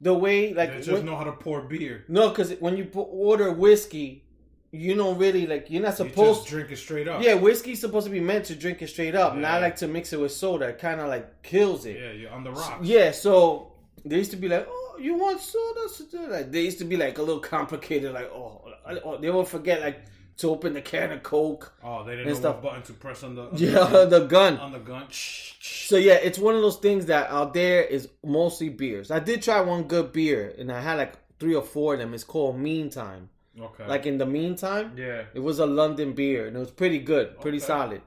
the 0.00 0.12
way 0.12 0.52
like 0.52 0.70
They 0.72 0.76
just 0.78 0.90
when- 0.90 1.06
know 1.06 1.16
how 1.16 1.24
to 1.24 1.32
pour 1.32 1.62
beer. 1.62 2.04
no, 2.08 2.28
because 2.30 2.52
when 2.60 2.76
you 2.76 2.90
order 2.94 3.50
whiskey, 3.52 4.24
you 4.72 4.94
don't 4.94 5.16
really 5.16 5.46
like 5.46 5.70
you're 5.70 5.80
not 5.82 5.98
You 5.98 6.08
supposed. 6.08 6.40
just 6.40 6.48
drink 6.48 6.70
it 6.70 6.76
straight 6.76 7.08
up. 7.08 7.22
yeah, 7.22 7.34
whiskey's 7.34 7.80
supposed 7.80 8.04
to 8.06 8.12
be 8.12 8.20
meant 8.20 8.44
to 8.46 8.54
drink 8.56 8.82
it 8.82 8.88
straight 8.88 9.14
up, 9.14 9.34
Yeah. 9.34 9.40
not 9.40 9.62
like 9.62 9.76
to 9.76 9.88
mix 9.88 10.12
it 10.12 10.20
with 10.20 10.32
soda. 10.32 10.66
It 10.68 10.78
kind 10.78 11.00
of 11.00 11.08
like 11.08 11.42
kills 11.42 11.86
it. 11.86 11.98
Yeah, 11.98 12.12
you're 12.12 12.30
on 12.30 12.44
the 12.44 12.50
rocks. 12.50 12.84
Yeah, 12.86 13.10
so 13.12 13.72
they 14.04 14.16
used 14.18 14.32
to 14.32 14.36
be 14.36 14.48
like, 14.48 14.66
"Oh, 14.68 14.85
you 14.98 15.14
want 15.14 15.40
soda?" 15.40 15.88
soda?" 15.88 16.28
Like 16.28 16.50
they 16.52 16.62
used 16.62 16.78
to 16.78 16.84
be 16.84 16.96
like 16.96 17.18
a 17.18 17.22
little 17.22 17.40
complicated. 17.40 18.12
Like, 18.12 18.30
oh, 18.32 18.62
oh, 19.04 19.18
they 19.18 19.30
would 19.30 19.48
forget 19.48 19.80
like 19.80 20.04
to 20.38 20.50
open 20.50 20.74
the 20.74 20.82
can 20.82 21.12
of 21.12 21.22
Coke. 21.22 21.72
Oh, 21.82 22.04
they 22.04 22.12
didn't 22.16 22.28
know 22.28 22.34
stuff. 22.34 22.56
what 22.56 22.62
button 22.64 22.82
to 22.82 22.92
press 22.92 23.22
on 23.22 23.34
the 23.34 23.42
on 23.42 23.56
Yeah, 23.56 23.84
the, 23.84 24.06
the 24.18 24.26
gun. 24.26 24.58
on 24.58 24.72
the 24.72 24.78
gun. 24.78 25.06
So 25.10 25.96
yeah, 25.96 26.14
it's 26.14 26.38
one 26.38 26.54
of 26.54 26.60
those 26.62 26.76
things 26.76 27.06
that 27.06 27.30
out 27.30 27.54
there 27.54 27.82
is 27.82 28.08
mostly 28.24 28.68
beers. 28.68 29.10
I 29.10 29.18
did 29.18 29.42
try 29.42 29.60
one 29.60 29.84
good 29.84 30.12
beer, 30.12 30.54
and 30.58 30.70
I 30.70 30.80
had 30.80 30.96
like 30.98 31.14
three 31.38 31.54
or 31.54 31.62
four 31.62 31.94
of 31.94 32.00
them. 32.00 32.12
It's 32.14 32.24
called 32.24 32.58
Meantime. 32.58 33.30
Okay. 33.58 33.86
Like 33.86 34.04
in 34.04 34.18
the 34.18 34.26
meantime, 34.26 34.92
yeah. 34.98 35.22
it 35.32 35.40
was 35.40 35.58
a 35.60 35.66
London 35.66 36.12
beer, 36.12 36.46
and 36.46 36.56
it 36.56 36.60
was 36.60 36.70
pretty 36.70 36.98
good, 36.98 37.40
pretty 37.40 37.56
Okay. 37.56 37.66
solid. 37.66 38.02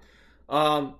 Um, 0.47 0.93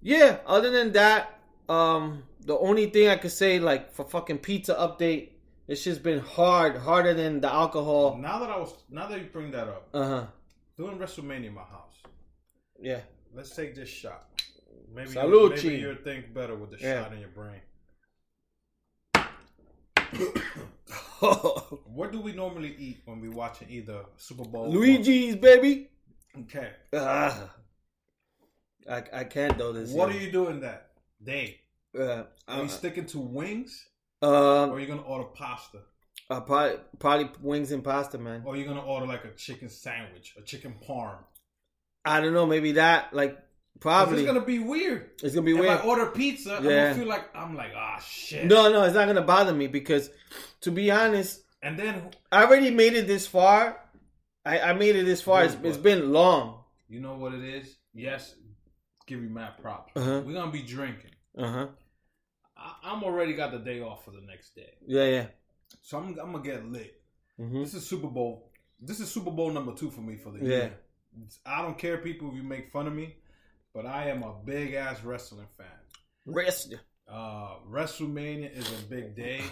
yeah. 0.00 0.38
Other 0.46 0.70
than 0.70 0.92
that, 0.92 1.38
um, 1.68 2.22
the 2.44 2.56
only 2.58 2.86
thing 2.90 3.08
I 3.08 3.16
could 3.16 3.32
say, 3.32 3.58
like 3.58 3.92
for 3.92 4.04
fucking 4.04 4.38
pizza 4.38 4.74
update, 4.74 5.30
it's 5.66 5.82
just 5.84 6.02
been 6.02 6.18
hard, 6.20 6.76
harder 6.76 7.14
than 7.14 7.40
the 7.40 7.52
alcohol. 7.52 8.16
Now 8.18 8.38
that 8.40 8.50
I 8.50 8.58
was, 8.58 8.74
now 8.90 9.06
that 9.08 9.18
you 9.18 9.26
bring 9.32 9.50
that 9.52 9.68
up, 9.68 9.88
Uh 9.94 10.06
huh. 10.08 10.26
doing 10.76 10.98
WrestleMania 10.98 11.46
in 11.46 11.54
my 11.54 11.62
house. 11.62 11.96
Yeah. 12.80 13.00
Let's 13.34 13.54
take 13.56 13.74
this 13.74 13.88
shot. 13.88 14.28
Maybe 14.94 15.10
you, 15.10 15.50
maybe 15.50 15.76
you'll 15.78 15.96
think 15.96 16.32
better 16.34 16.54
with 16.54 16.70
the 16.70 16.78
Yeah. 16.78 17.02
shot 17.04 17.12
in 17.12 17.20
your 17.20 17.30
brain. 17.30 17.60
What 21.20 22.12
do 22.12 22.20
we 22.20 22.32
normally 22.32 22.74
eat 22.78 22.98
when 23.06 23.20
we 23.20 23.28
watching 23.30 23.70
either 23.70 24.04
Super 24.16 24.44
Bowl? 24.44 24.66
or- 24.66 24.68
Luigi's 24.68 25.36
baby. 25.36 25.88
Okay. 26.42 26.70
Ah. 26.92 27.50
I 28.88 29.02
I 29.12 29.24
can't 29.24 29.56
do 29.56 29.72
this. 29.72 29.90
What 29.90 30.10
are 30.10 30.18
you 30.18 30.30
doing 30.30 30.60
that 30.60 30.90
day? 31.22 31.60
Uh, 31.98 32.24
Are 32.48 32.58
you 32.58 32.64
uh, 32.64 32.68
sticking 32.68 33.06
to 33.06 33.18
wings, 33.20 33.86
um, 34.22 34.30
or 34.32 34.72
are 34.74 34.80
you 34.80 34.86
gonna 34.86 35.02
order 35.02 35.24
pasta, 35.24 35.78
uh, 36.30 36.40
probably 36.40 36.78
probably 36.98 37.30
wings 37.40 37.70
and 37.72 37.84
pasta, 37.84 38.18
man. 38.18 38.42
or 38.44 38.54
are 38.54 38.56
you 38.56 38.64
gonna 38.64 38.84
order 38.84 39.06
like 39.06 39.24
a 39.24 39.30
chicken 39.36 39.68
sandwich, 39.68 40.34
a 40.38 40.42
chicken 40.42 40.74
parm? 40.88 41.18
I 42.04 42.20
don't 42.20 42.32
know, 42.34 42.46
maybe 42.46 42.72
that 42.72 43.14
like 43.14 43.38
probably 43.80 44.18
It's 44.22 44.26
gonna 44.26 44.44
be 44.44 44.58
weird. 44.58 45.10
it's 45.22 45.34
gonna 45.34 45.44
be 45.46 45.52
if 45.52 45.60
weird. 45.60 45.78
I 45.80 45.82
order 45.84 46.06
pizza, 46.06 46.56
I'm 46.56 46.64
Yeah. 46.64 46.84
gonna 46.90 46.94
feel 46.96 47.08
like 47.08 47.34
I'm 47.34 47.54
like, 47.56 47.72
ah, 47.76 47.98
shit. 47.98 48.46
No, 48.46 48.70
no, 48.72 48.82
it's 48.84 48.94
not 48.94 49.06
gonna 49.06 49.22
bother 49.22 49.52
me 49.54 49.66
because, 49.68 50.10
to 50.62 50.70
be 50.70 50.90
honest, 50.90 51.42
And 51.62 51.78
then 51.78 52.10
I 52.30 52.44
already 52.44 52.70
made 52.70 52.92
it 52.94 53.06
this 53.06 53.26
far. 53.26 53.80
I, 54.44 54.58
I 54.60 54.72
made 54.74 54.96
it 54.96 55.04
this 55.06 55.22
far. 55.22 55.44
It's, 55.44 55.56
it's 55.62 55.78
been 55.78 56.12
long. 56.12 56.64
you 56.88 57.00
know 57.00 57.14
what 57.14 57.32
it 57.32 57.42
is? 57.42 57.76
Yes, 57.94 58.34
give 59.06 59.22
you 59.22 59.30
my 59.30 59.48
props. 59.62 59.92
Uh-huh. 59.96 60.22
We're 60.26 60.34
gonna 60.34 60.50
be 60.52 60.62
drinking. 60.62 61.12
Uh 61.38 61.50
huh. 61.52 61.66
I, 62.56 62.74
I'm 62.84 63.02
already 63.04 63.34
got 63.34 63.52
the 63.52 63.58
day 63.58 63.80
off 63.80 64.04
for 64.04 64.10
the 64.10 64.20
next 64.20 64.54
day, 64.54 64.72
Yeah, 64.86 65.04
yeah. 65.06 65.26
so 65.82 65.98
I'm, 65.98 66.08
I'm 66.18 66.32
gonna 66.32 66.42
get 66.44 66.64
lit. 66.70 67.00
hmm 67.36 67.60
This 67.62 67.74
is 67.74 67.86
Super 67.86 68.08
Bowl. 68.08 68.50
This 68.80 69.00
is 69.00 69.10
Super 69.10 69.30
Bowl 69.30 69.50
number 69.50 69.72
two 69.74 69.90
for 69.90 70.00
me 70.00 70.16
for 70.16 70.30
the 70.30 70.38
Yeah. 70.40 70.48
year. 70.56 70.78
I 71.46 71.62
don't 71.62 71.78
care, 71.78 71.98
people, 71.98 72.28
if 72.30 72.34
you 72.34 72.42
make 72.42 72.70
fun 72.70 72.86
of 72.86 72.92
me, 72.92 73.16
but 73.72 73.86
I 73.86 74.08
am 74.10 74.22
a 74.22 74.34
big 74.44 74.74
ass 74.74 75.02
wrestling 75.04 75.46
fan. 75.56 75.66
Rest. 76.26 76.74
Uh, 77.06 77.56
WrestleMania 77.70 78.50
is 78.56 78.66
a 78.72 78.82
big 78.86 79.14
day. 79.14 79.42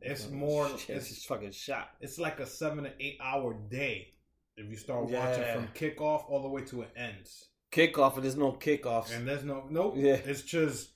It's 0.00 0.28
more- 0.30 0.70
it's 0.88 1.24
fucking 1.24 1.50
shot. 1.52 1.90
It's 2.00 2.18
like 2.18 2.40
a 2.40 2.46
seven 2.46 2.84
to 2.84 2.92
eight 3.00 3.18
hour 3.20 3.54
day 3.68 4.14
if 4.56 4.70
you 4.70 4.76
start 4.76 5.08
Yeah. 5.10 5.26
watching 5.28 5.44
from 5.54 5.68
kickoff 5.74 6.28
all 6.30 6.42
the 6.42 6.48
way 6.48 6.62
to 6.66 6.82
it 6.82 6.90
ends. 6.96 7.48
Kickoff, 7.72 8.14
and 8.14 8.22
there's 8.24 8.36
no 8.36 8.52
kickoffs. 8.52 9.10
And 9.14 9.26
there's 9.26 9.44
no 9.44 9.66
nope. 9.68 9.94
Yeah. 9.96 10.14
It's 10.14 10.42
just 10.42 10.90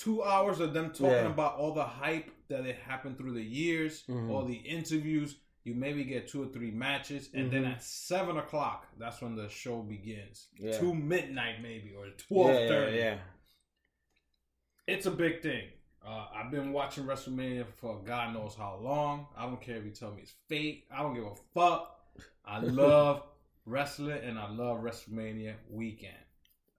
two 0.00 0.22
hours 0.24 0.60
of 0.60 0.72
them 0.72 0.90
talking 0.92 1.06
Yeah. 1.06 1.26
about 1.30 1.56
all 1.56 1.72
the 1.74 1.84
hype 1.84 2.30
that 2.48 2.64
it 2.66 2.76
happened 2.76 3.18
through 3.18 3.34
the 3.34 3.42
years, 3.44 4.04
Mhm. 4.08 4.30
all 4.30 4.44
the 4.46 4.54
interviews. 4.56 5.36
You 5.62 5.74
maybe 5.74 6.04
get 6.04 6.26
two 6.26 6.42
or 6.42 6.46
three 6.46 6.70
matches, 6.70 7.28
and 7.34 7.50
then 7.52 7.64
Mhm. 7.64 7.72
at 7.74 7.82
seven 7.82 8.38
o'clock, 8.38 8.88
that's 8.96 9.20
when 9.20 9.34
the 9.36 9.48
show 9.50 9.82
begins. 9.82 10.48
Yeah. 10.58 10.78
Two 10.78 10.94
midnight 10.94 11.60
maybe 11.60 11.94
or 11.94 12.08
twelve 12.12 12.54
yeah, 12.54 12.88
yeah. 12.88 13.18
It's 14.86 15.04
a 15.06 15.10
big 15.10 15.42
thing. 15.42 15.68
Uh, 16.02 16.28
I've 16.32 16.50
been 16.50 16.72
watching 16.72 17.04
WrestleMania 17.04 17.66
for 17.76 18.02
God 18.02 18.32
knows 18.32 18.54
how 18.54 18.76
long. 18.76 19.26
I 19.36 19.44
don't 19.44 19.60
care 19.60 19.76
if 19.76 19.84
you 19.84 19.90
tell 19.90 20.12
me 20.12 20.22
it's 20.22 20.34
fake. 20.48 20.86
I 20.90 21.02
don't 21.02 21.14
give 21.14 21.26
a 21.26 21.34
fuck. 21.54 22.00
I 22.44 22.58
love 22.60 23.22
wrestling 23.66 24.22
and 24.24 24.38
I 24.38 24.48
love 24.50 24.78
WrestleMania 24.78 25.56
weekend. 25.68 26.16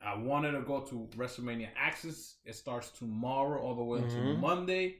I 0.04 0.16
wanted 0.16 0.54
to 0.54 0.62
go 0.62 0.80
to 0.82 1.08
WrestleMania 1.16 1.70
Access. 1.78 2.36
It 2.46 2.56
starts 2.56 2.90
tomorrow 2.90 3.62
all 3.62 3.76
the 3.76 3.84
way 3.84 4.00
until 4.00 4.20
Mhm. 4.20 4.40
Monday, 4.40 4.96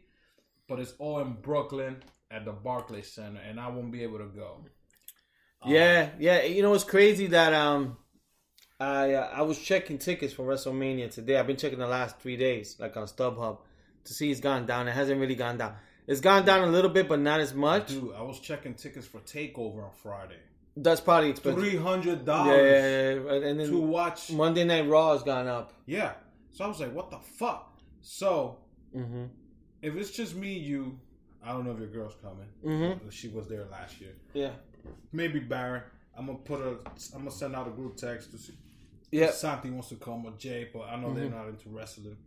but 0.68 0.80
it's 0.80 0.94
all 1.00 1.20
in 1.20 1.34
Brooklyn 1.34 2.04
at 2.30 2.46
the 2.46 2.52
Barclays 2.52 3.12
Center, 3.12 3.40
and 3.42 3.60
I 3.60 3.68
won't 3.70 3.92
be 3.92 4.04
able 4.04 4.20
to 4.20 4.26
go. 4.28 4.66
Um, 5.62 5.72
Yeah, 5.72 6.10
yeah. 6.20 6.44
You 6.44 6.62
know, 6.62 6.74
it's 6.74 6.84
crazy 6.84 7.28
that 7.28 7.54
um, 7.54 7.98
I 8.80 9.14
uh, 9.14 9.30
I 9.34 9.42
was 9.42 9.60
checking 9.60 9.98
tickets 9.98 10.34
for 10.34 10.46
WrestleMania 10.46 11.12
today. 11.12 11.38
I've 11.38 11.48
been 11.48 11.58
checking 11.58 11.80
the 11.80 11.88
last 11.88 12.20
three 12.20 12.38
days, 12.38 12.78
like 12.80 12.96
on 12.98 13.06
StubHub, 13.08 13.60
to 14.06 14.14
see 14.14 14.32
it's 14.32 14.40
gone 14.40 14.66
down. 14.66 14.88
It 14.88 14.92
hasn't 14.94 15.20
really 15.20 15.36
gone 15.36 15.58
down. 15.58 15.76
It's 16.08 16.22
gone 16.22 16.46
down 16.46 16.68
a 16.68 16.72
little 16.72 16.90
bit, 16.90 17.08
but 17.08 17.20
not 17.20 17.40
as 17.40 17.54
much. 17.54 17.90
dude, 17.90 18.14
I 18.16 18.22
was 18.24 18.40
checking 18.40 18.74
tickets 18.74 19.06
for 19.08 19.20
Takeover 19.22 19.84
on 19.84 19.92
Friday. 19.94 20.40
That's 20.78 21.02
probably 21.02 21.30
expensive. 21.32 21.62
Three 21.62 21.76
hundred 21.76 22.26
dollars 22.26 22.56
yeah, 22.58 23.20
yeah, 23.24 23.40
yeah. 23.40 23.48
and 23.50 23.60
to 23.60 23.78
watch. 23.80 24.32
Monday 24.32 24.64
Night 24.64 24.88
Raw 24.88 25.14
has 25.14 25.24
gone 25.24 25.48
up. 25.48 25.74
Yeah, 25.86 26.14
so 26.52 26.64
I 26.66 26.68
was 26.68 26.80
like, 26.80 26.94
"What 26.94 27.12
the 27.12 27.20
fuck?" 27.20 27.78
So 28.02 28.58
Mm-hmm. 28.96 29.26
if 29.82 29.96
it's 29.96 30.12
just 30.12 30.36
me, 30.36 30.54
you, 30.54 31.00
I 31.44 31.52
don't 31.54 31.66
know 31.66 31.72
if 31.72 31.80
your 31.80 31.88
girl's 31.90 32.16
coming. 32.22 32.48
Mhm. 32.66 33.12
She 33.12 33.28
was 33.30 33.48
there 33.48 33.66
last 33.72 34.00
year. 34.02 34.14
Yeah, 34.34 34.52
Maybe 35.12 35.40
Baron. 35.40 35.84
I'm 36.18 36.26
gonna 36.26 36.38
put 36.40 36.62
a. 36.62 36.72
I'm 37.14 37.20
gonna 37.20 37.32
send 37.32 37.56
out 37.56 37.68
a 37.68 37.72
group 37.72 37.96
text 37.98 38.32
to 38.32 38.38
see 38.38 38.54
yeah. 39.12 39.26
if 39.26 39.36
Santi 39.36 39.70
wants 39.70 39.90
to 39.90 39.96
come 39.96 40.26
or 40.26 40.32
Jay, 40.38 40.70
but 40.74 40.82
I 40.90 40.96
know 40.98 41.14
they're 41.14 41.26
Mhm. 41.28 41.36
not 41.36 41.48
into 41.48 41.70
wrestling. 41.70 42.18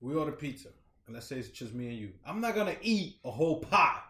We 0.00 0.14
order 0.14 0.32
pizza, 0.32 0.68
and 1.06 1.14
let's 1.14 1.26
say 1.26 1.38
it's 1.38 1.48
just 1.50 1.74
me 1.74 1.88
and 1.88 1.98
you. 1.98 2.12
I'm 2.24 2.40
not 2.40 2.54
gonna 2.54 2.76
eat 2.80 3.16
a 3.24 3.30
whole 3.30 3.60
pot. 3.60 4.04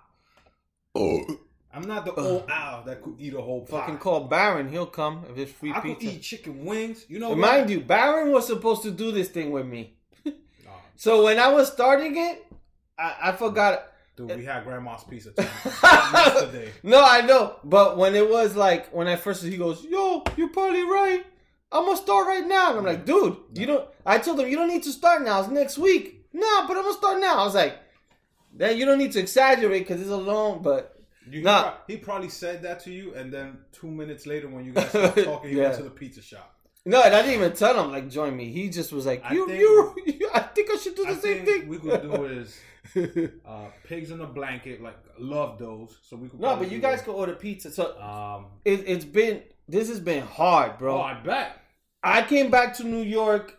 I'm 1.72 1.82
not 1.86 2.04
the 2.04 2.12
old 2.14 2.46
owl 2.50 2.82
that 2.84 3.00
could 3.02 3.14
eat 3.20 3.32
a 3.34 3.40
whole 3.40 3.60
pot. 3.64 3.80
Fucking 3.82 3.98
call 3.98 4.24
Baron. 4.24 4.68
He'll 4.68 4.86
come 4.86 5.24
if 5.30 5.38
it's 5.38 5.52
free 5.52 5.72
I 5.72 5.80
could 5.80 5.98
pizza. 6.00 6.16
eat 6.16 6.22
chicken 6.22 6.64
wings. 6.64 7.04
You 7.08 7.18
know 7.20 7.34
mind 7.36 7.70
you, 7.70 7.80
Baron 7.80 8.32
was 8.32 8.46
supposed 8.46 8.82
to 8.82 8.90
do 8.90 9.12
this 9.12 9.28
thing 9.28 9.50
with 9.52 9.66
me. 9.66 9.94
Nah, 10.26 10.72
So 10.96 11.24
when 11.24 11.38
I 11.38 11.48
was 11.48 11.70
starting 11.70 12.16
it, 12.16 12.44
I, 12.98 13.16
I 13.24 13.32
forgot. 13.32 13.86
dude, 14.16 14.36
we 14.36 14.44
had 14.44 14.64
grandma's 14.64 15.04
pizza 15.04 15.32
yesterday. 15.38 16.72
No, 16.82 17.02
I 17.04 17.20
know. 17.22 17.56
But 17.64 17.96
when 17.96 18.14
it 18.14 18.28
was 18.28 18.56
like 18.56 18.90
when 18.90 19.06
I 19.08 19.16
first 19.16 19.42
he 19.44 19.56
goes, 19.56 19.84
"Yo, 19.84 20.22
you're 20.36 20.48
probably 20.48 20.82
right. 20.82 21.24
I'm 21.72 21.84
gonna 21.84 21.96
start 21.96 22.26
right 22.26 22.46
now." 22.46 22.70
And 22.70 22.78
I'm 22.80 22.84
like, 22.84 23.04
"Dude, 23.06 23.36
you 23.54 23.66
don't." 23.66 23.88
I 24.04 24.18
told 24.18 24.40
him 24.40 24.48
you 24.48 24.56
don't 24.56 24.68
need 24.68 24.82
to 24.84 24.92
start 24.92 25.22
now. 25.22 25.40
It's 25.40 25.48
next 25.48 25.78
week. 25.78 26.26
No, 26.32 26.66
but 26.66 26.76
I'm 26.76 26.82
gonna 26.82 26.94
start 26.96 27.20
now. 27.20 27.38
I 27.38 27.44
was 27.44 27.54
like, 27.54 27.78
"Then 28.52 28.76
you 28.76 28.84
don't 28.84 28.98
need 28.98 29.12
to 29.12 29.20
exaggerate 29.20 29.86
because 29.86 30.00
it's 30.00 30.10
a 30.10 30.16
long." 30.16 30.62
But 30.62 30.99
You, 31.30 31.42
Nah. 31.42 31.74
he, 31.86 31.96
probably 31.96 32.28
said 32.28 32.62
that 32.62 32.80
to 32.84 32.90
you, 32.90 33.14
and 33.14 33.32
then 33.32 33.58
two 33.72 33.88
minutes 33.90 34.26
later, 34.26 34.48
when 34.48 34.64
you 34.64 34.72
guys 34.72 34.88
started 34.90 35.24
talking, 35.24 35.50
he 35.50 35.56
Yeah. 35.56 35.64
went 35.64 35.76
to 35.76 35.82
the 35.84 35.90
pizza 35.90 36.22
shop. 36.22 36.54
no, 36.86 37.02
and 37.02 37.14
I 37.14 37.22
didn't 37.22 37.34
even 37.34 37.52
tell 37.52 37.82
him 37.82 37.90
like 37.92 38.08
join 38.08 38.36
me. 38.36 38.50
He 38.50 38.68
just 38.70 38.92
was 38.92 39.06
like, 39.06 39.22
I 39.24 39.28
think- 39.30 39.48
you, 39.50 40.30
I 40.34 40.40
think 40.40 40.70
I 40.70 40.76
should 40.76 40.94
do 40.94 41.04
the 41.04 41.10
I 41.10 41.14
same 41.14 41.44
think 41.44 41.60
thing." 41.62 41.68
we 41.68 41.78
could 41.78 42.02
do 42.02 42.24
is 42.24 42.58
uh, 43.46 43.66
pigs 43.84 44.10
in 44.10 44.20
a 44.20 44.26
blanket. 44.26 44.82
Like 44.82 44.96
love 45.18 45.58
those, 45.58 45.98
so 46.02 46.16
we 46.16 46.28
could. 46.28 46.40
no, 46.40 46.56
but 46.56 46.70
you 46.70 46.78
guys 46.78 47.02
can 47.02 47.14
order 47.14 47.34
pizza. 47.34 47.70
So 47.70 48.00
Um, 48.00 48.46
it, 48.64 48.84
it's 48.86 49.04
been 49.04 49.42
this 49.68 49.88
has 49.88 50.00
been 50.00 50.22
hard, 50.26 50.78
bro. 50.78 50.98
oh, 50.98 51.02
I 51.02 51.14
bet. 51.14 51.56
I 52.02 52.22
came 52.22 52.50
back 52.50 52.74
to 52.78 52.84
New 52.84 53.02
York, 53.02 53.58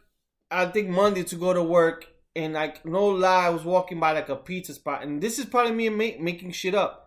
I 0.50 0.66
think 0.66 0.90
Monday 0.90 1.24
to 1.26 1.36
go 1.36 1.54
to 1.54 1.62
work, 1.64 2.08
and 2.36 2.54
like 2.54 2.84
no 2.86 3.06
lie, 3.06 3.46
I 3.46 3.50
was 3.50 3.64
walking 3.64 4.00
by 4.00 4.12
like 4.14 4.30
a 4.30 4.36
pizza 4.36 4.74
spot, 4.74 5.04
and 5.04 5.22
this 5.22 5.38
is 5.40 5.46
probably 5.46 5.74
me 5.74 5.90
ma- 5.90 6.20
making 6.20 6.52
shit 6.52 6.74
up. 6.76 7.01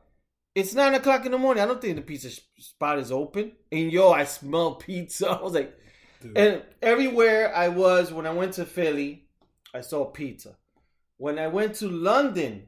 It's 0.55 0.75
nine 0.75 0.95
o'clock 0.95 1.27
in 1.27 1.33
the 1.33 1.39
morning. 1.39 1.63
I 1.63 1.67
don't 1.67 1.81
think 1.81 1.97
the 1.97 2.03
pizza 2.03 2.31
spot 2.59 2.99
is 2.99 3.11
open, 3.11 3.53
and 3.73 3.93
yo, 3.93 4.11
I 4.13 4.25
smell 4.25 4.77
pizza. 4.77 5.29
I 5.41 5.43
was 5.43 5.53
like, 5.55 5.77
Dude. 6.23 6.39
and 6.39 6.63
everywhere 6.81 7.55
I 7.55 7.69
was 7.69 8.13
when 8.13 8.27
I 8.27 8.31
went 8.31 8.55
to 8.55 8.65
Philly, 8.65 9.27
I 9.75 9.81
saw 9.81 10.05
pizza. 10.05 10.57
When 11.17 11.39
I 11.39 11.49
went 11.49 11.75
to 11.77 11.89
London, 11.89 12.67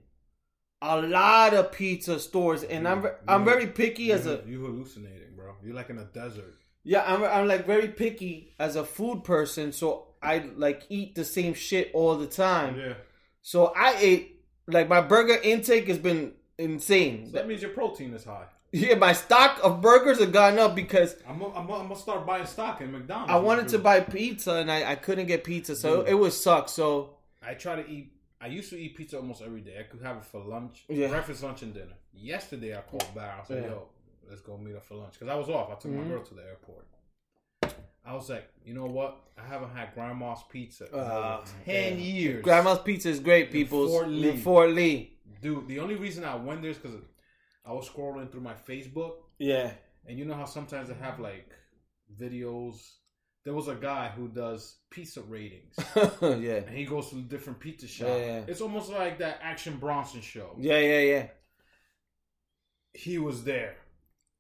a 0.83 1.01
lot 1.01 1.55
of 1.55 1.72
pizza 1.72 2.18
stores, 2.18 2.64
and 2.64 2.87
I'm 2.88 3.07
I'm 3.29 3.44
very 3.44 3.66
picky 3.68 4.12
as 4.12 4.27
a 4.27 4.42
you 4.46 4.61
hallucinating, 4.64 5.37
bro. 5.37 5.55
You're 5.62 5.75
like 5.75 5.90
in 5.90 5.99
a 5.99 6.05
desert. 6.05 6.55
yeah, 6.85 7.05
I'm 7.07 7.22
I'm 7.25 7.46
like 7.49 7.66
very 7.66 7.88
picky 7.88 8.55
as 8.59 8.77
a 8.77 8.85
food 8.85 9.22
person, 9.25 9.72
so 9.72 10.09
I 10.22 10.51
like 10.57 10.83
eat 10.88 11.14
the 11.14 11.25
same 11.25 11.55
shit 11.55 11.90
all 11.94 12.16
the 12.16 12.27
time. 12.27 12.79
Yeah, 12.79 12.94
So 13.42 13.72
I 13.77 13.94
ate 13.99 14.44
like 14.66 14.88
my 14.88 15.01
burger 15.01 15.38
intake 15.42 15.87
has 15.88 15.99
been 15.99 16.33
insane. 16.58 17.26
so 17.26 17.32
that 17.32 17.46
means 17.48 17.62
your 17.62 17.70
protein 17.72 18.14
is 18.14 18.24
high. 18.24 18.46
Yeah, 18.72 18.96
my 18.96 19.12
stock 19.12 19.60
of 19.62 19.80
burgers 19.80 20.18
have 20.20 20.32
gone 20.32 20.58
up 20.58 20.74
because 20.74 21.16
I'm 21.26 21.38
gonna 21.38 21.54
I'm, 21.54 21.66
gonna- 21.66 21.88
I'm 21.88 21.94
start 21.96 22.26
buying 22.26 22.46
stock 22.46 22.80
in 22.80 22.92
McDonald's. 22.92 23.32
I 23.32 23.36
wanted 23.36 23.68
to 23.68 23.78
buy 23.78 24.00
pizza 24.00 24.54
and 24.56 24.70
I, 24.70 24.90
I 24.92 24.94
couldn't 24.96 25.26
get 25.26 25.44
pizza, 25.44 25.74
so 25.76 25.98
Dude. 25.98 26.08
it 26.08 26.14
was 26.14 26.38
suck. 26.38 26.68
So 26.68 27.10
I 27.42 27.54
try 27.54 27.76
to 27.80 27.88
eat. 27.88 28.12
I 28.40 28.48
used 28.48 28.68
to 28.70 28.76
eat 28.78 28.96
pizza 28.96 29.16
almost 29.16 29.40
every 29.40 29.60
day. 29.62 29.76
I 29.80 29.84
could 29.84 30.02
have 30.02 30.18
it 30.18 30.24
for 30.24 30.44
lunch, 30.44 30.84
Yeah. 30.88 31.08
breakfast, 31.08 31.42
lunch, 31.42 31.62
and 31.62 31.72
dinner. 31.72 31.94
Yesterday, 32.12 32.76
I 32.76 32.80
called 32.82 33.14
back. 33.14 33.40
I 33.42 33.46
said, 33.46 33.62
Yeah. 33.62 33.70
"Yo, 33.70 33.88
let's 34.28 34.40
go 34.42 34.58
meet 34.58 34.76
up 34.76 34.84
for 34.84 34.94
lunch." 34.96 35.14
Because 35.14 35.28
I 35.28 35.36
was 35.36 35.48
off. 35.48 35.70
I 35.70 35.74
took 35.76 35.92
Mhm. 35.92 36.02
my 36.02 36.08
girl 36.08 36.22
to 36.24 36.34
the 36.34 36.42
airport. 36.42 36.86
I 38.04 38.14
was 38.14 38.28
like, 38.30 38.48
you 38.64 38.72
know 38.72 38.86
what? 38.86 39.16
I 39.36 39.44
haven't 39.46 39.70
had 39.70 39.92
grandma's 39.94 40.38
pizza 40.48 40.86
in 40.92 40.94
Uh, 40.98 41.40
ten 41.64 41.98
yeah. 41.98 42.04
years. 42.04 42.42
Grandma's 42.44 42.78
pizza 42.80 43.08
is 43.08 43.18
great, 43.20 43.50
people. 43.50 43.88
Fort 43.88 44.08
Lee. 44.08 44.36
Fort 44.36 44.70
Lee. 44.70 45.15
Dude. 45.46 45.68
The 45.68 45.78
only 45.80 45.96
reason 45.96 46.24
I 46.24 46.35
went 46.35 46.62
there 46.62 46.70
is 46.72 46.78
because 46.78 46.98
I 47.64 47.72
was 47.72 47.88
scrolling 47.88 48.30
through 48.30 48.42
my 48.42 48.54
Facebook, 48.68 49.14
Yeah. 49.38 49.70
and 50.06 50.18
you 50.18 50.24
know 50.24 50.35
how 50.35 50.44
sometimes 50.44 50.88
they 50.88 50.94
have 50.94 51.18
like 51.20 51.48
videos. 52.22 52.76
There 53.44 53.54
was 53.54 53.68
a 53.68 53.76
guy 53.76 54.09
who 54.16 54.26
does 54.28 54.76
pizza 54.90 55.20
ratings, 55.22 55.74
yeah. 56.20 56.62
and 56.66 56.76
he 56.76 56.85
goes 56.85 57.11
to 57.11 57.16
different 57.22 57.61
pizza 57.61 57.87
shops. 57.87 58.11
Yeah, 58.11 58.26
yeah. 58.26 58.42
It's 58.48 58.61
almost 58.61 58.90
like 58.90 59.18
that 59.20 59.38
Action 59.40 59.76
Bronson 59.76 60.20
show. 60.20 60.56
Yeah, 60.59 60.78
yeah, 60.78 60.98
yeah. 61.12 61.26
He 62.92 63.18
was 63.18 63.44
there. 63.44 63.76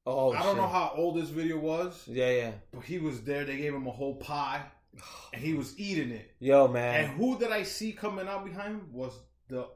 Oh, 0.06 0.32
I 0.32 0.42
don't 0.42 0.54
shit. 0.54 0.56
know 0.62 0.68
how 0.68 0.92
old 0.96 1.16
this 1.20 1.30
video 1.30 1.58
was, 1.58 2.02
Yeah, 2.06 2.30
yeah. 2.30 2.52
but 2.72 2.84
he 2.84 2.98
was 2.98 3.22
there. 3.22 3.44
They 3.44 3.56
gave 3.58 3.74
him 3.74 3.86
a 3.86 3.90
whole 3.92 4.16
pie, 4.16 4.62
and 5.32 5.42
he 5.42 5.54
was 5.60 5.78
eating 5.78 6.10
it. 6.10 6.30
Yo, 6.40 6.66
man. 6.68 6.94
And 7.04 7.08
who 7.18 7.38
did 7.38 7.50
I 7.52 7.62
see 7.64 7.92
coming 7.92 8.26
out 8.28 8.44
behind 8.44 8.72
him 8.74 8.88
was 8.92 9.12
the 9.48 9.68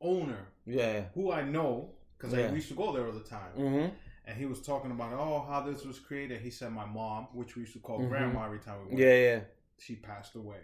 owner, 0.00 0.48
Yeah. 0.66 1.04
who 1.14 1.32
I 1.32 1.42
know 1.42 1.94
because 2.16 2.32
Yeah. 2.34 2.46
I 2.48 2.52
used 2.52 2.68
to 2.68 2.74
go 2.74 2.92
there 2.92 3.06
all 3.06 3.12
the 3.12 3.20
time. 3.20 3.52
Mm-hmm. 3.56 3.94
And 4.28 4.36
he 4.36 4.46
was 4.46 4.60
talking 4.60 4.90
about 4.90 5.12
oh 5.12 5.46
how 5.48 5.60
this 5.62 5.84
was 5.84 5.98
created. 6.00 6.40
He 6.40 6.50
said 6.50 6.72
my 6.72 6.84
mom, 6.84 7.28
which 7.32 7.54
we 7.56 7.62
used 7.62 7.74
to 7.74 7.78
call 7.80 8.00
Mhm. 8.00 8.08
grandma 8.08 8.44
every 8.44 8.58
time 8.58 8.78
we 8.80 8.86
went, 8.88 8.98
Yeah, 8.98 9.14
yeah. 9.14 9.40
she 9.78 9.96
passed 9.96 10.34
away. 10.34 10.60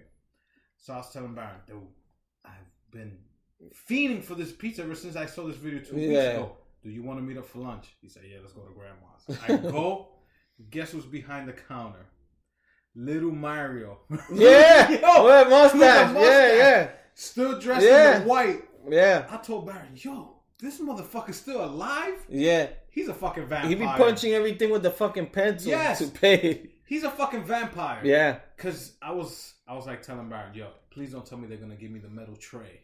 So 0.79 0.95
I 0.95 0.97
was 0.97 1.13
telling 1.13 1.35
Baron, 1.35 1.61
dude, 1.67 1.87
I've 2.45 2.71
been 2.91 3.19
fiending 3.89 4.23
for 4.25 4.35
this 4.35 4.51
pizza 4.53 4.83
ever 4.83 4.97
since 4.97 5.15
I 5.15 5.27
saw 5.27 5.47
this 5.47 5.57
video 5.57 5.81
two 5.81 5.95
weeks 5.95 6.09
ago. 6.09 6.57
Do 6.83 6.91
you 6.91 7.05
want 7.05 7.21
to 7.21 7.23
meet 7.23 7.39
up 7.39 7.47
for 7.47 7.61
lunch? 7.61 7.87
He 8.01 8.09
said, 8.09 8.25
Yeah, 8.29 8.39
let's 8.41 8.53
go 8.53 8.63
to 8.63 8.75
grandma's. 8.75 9.41
I 9.49 9.57
go. 9.71 10.09
Guess 10.71 10.91
who's 10.93 11.07
behind 11.07 11.49
the 11.49 11.53
counter? 11.53 12.07
Little 12.97 13.31
Mario. 13.31 14.01
Yeah. 14.33 14.91
Yo, 14.91 15.23
What 15.25 15.49
mustache? 15.49 16.15
Yeah, 16.17 16.57
Yeah. 16.57 16.91
Still 17.15 17.59
dressed 17.61 17.87
Yeah. 17.87 18.21
in 18.23 18.27
white. 18.29 18.63
Yeah, 18.89 19.27
I 19.31 19.37
told 19.39 19.67
Baron, 19.67 19.89
yo, 19.95 20.37
this 20.59 20.81
motherfucker's 20.81 21.37
still 21.37 21.65
alive? 21.65 22.15
yeah, 22.29 22.69
He's 22.91 23.09
a 23.09 23.15
fucking 23.15 23.47
vampire. 23.47 23.69
He 23.69 23.75
be 23.75 23.85
punching 23.87 24.33
everything 24.33 24.71
with 24.71 24.83
the 24.83 24.91
fucking 24.91 25.27
pencil 25.31 25.71
Yes. 25.71 25.99
to 26.01 26.09
pay. 26.09 26.69
He's 26.87 27.05
a 27.05 27.11
fucking 27.11 27.45
vampire. 27.45 28.01
Yeah, 28.05 28.41
Cause 28.59 28.93
I 29.01 29.13
was 29.13 29.55
I 29.67 29.75
was 29.75 29.87
like 29.87 30.03
telling 30.03 30.29
Baron, 30.29 30.55
yo, 30.55 30.69
please 30.91 31.13
don't 31.13 31.25
tell 31.25 31.39
me 31.39 31.49
they're 31.49 31.57
gonna 31.57 31.75
give 31.77 31.91
me 31.91 32.01
the 32.01 32.11
metal 32.11 32.37
tray. 32.37 32.81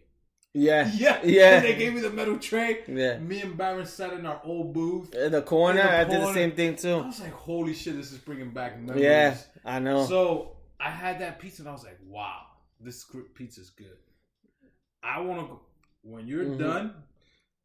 yeah, 0.55 0.91
Yeah, 0.97 1.21
Yeah. 1.25 1.61
they 1.67 1.75
gave 1.77 1.93
me 1.93 2.01
the 2.01 2.09
metal 2.11 2.39
tray. 2.39 2.85
yeah. 2.89 3.19
Me 3.19 3.43
and 3.43 3.57
Baron 3.57 3.85
sat 3.85 4.15
in 4.15 4.25
our 4.25 4.41
old 4.45 4.73
booth. 4.73 5.15
In 5.15 5.31
the 5.33 5.43
corner, 5.43 5.81
In 5.81 5.87
the 5.87 5.93
I 5.99 6.05
did 6.05 6.23
the 6.23 6.33
same 6.33 6.53
thing 6.53 6.75
too. 6.77 6.95
I 6.95 7.07
was 7.07 7.21
like, 7.21 7.33
holy 7.35 7.75
shit, 7.75 7.97
this 7.97 8.11
is 8.13 8.19
bringing 8.19 8.51
back 8.51 8.81
memories. 8.81 9.03
Yeah, 9.05 9.37
I 9.65 9.79
know. 9.79 10.07
So 10.07 10.57
I 10.81 10.89
had 10.91 11.21
that 11.21 11.39
pizza 11.39 11.61
and 11.63 11.69
I 11.69 11.73
was 11.73 11.85
like, 11.85 11.99
wow, 12.07 12.41
this 12.81 13.05
pizza's 13.35 13.69
good. 13.71 13.99
I 15.03 15.21
want 15.21 15.41
to 15.43 15.47
go. 15.47 15.61
When 16.03 16.27
you're 16.27 16.45
Mhm. 16.45 16.59
done, 16.59 16.95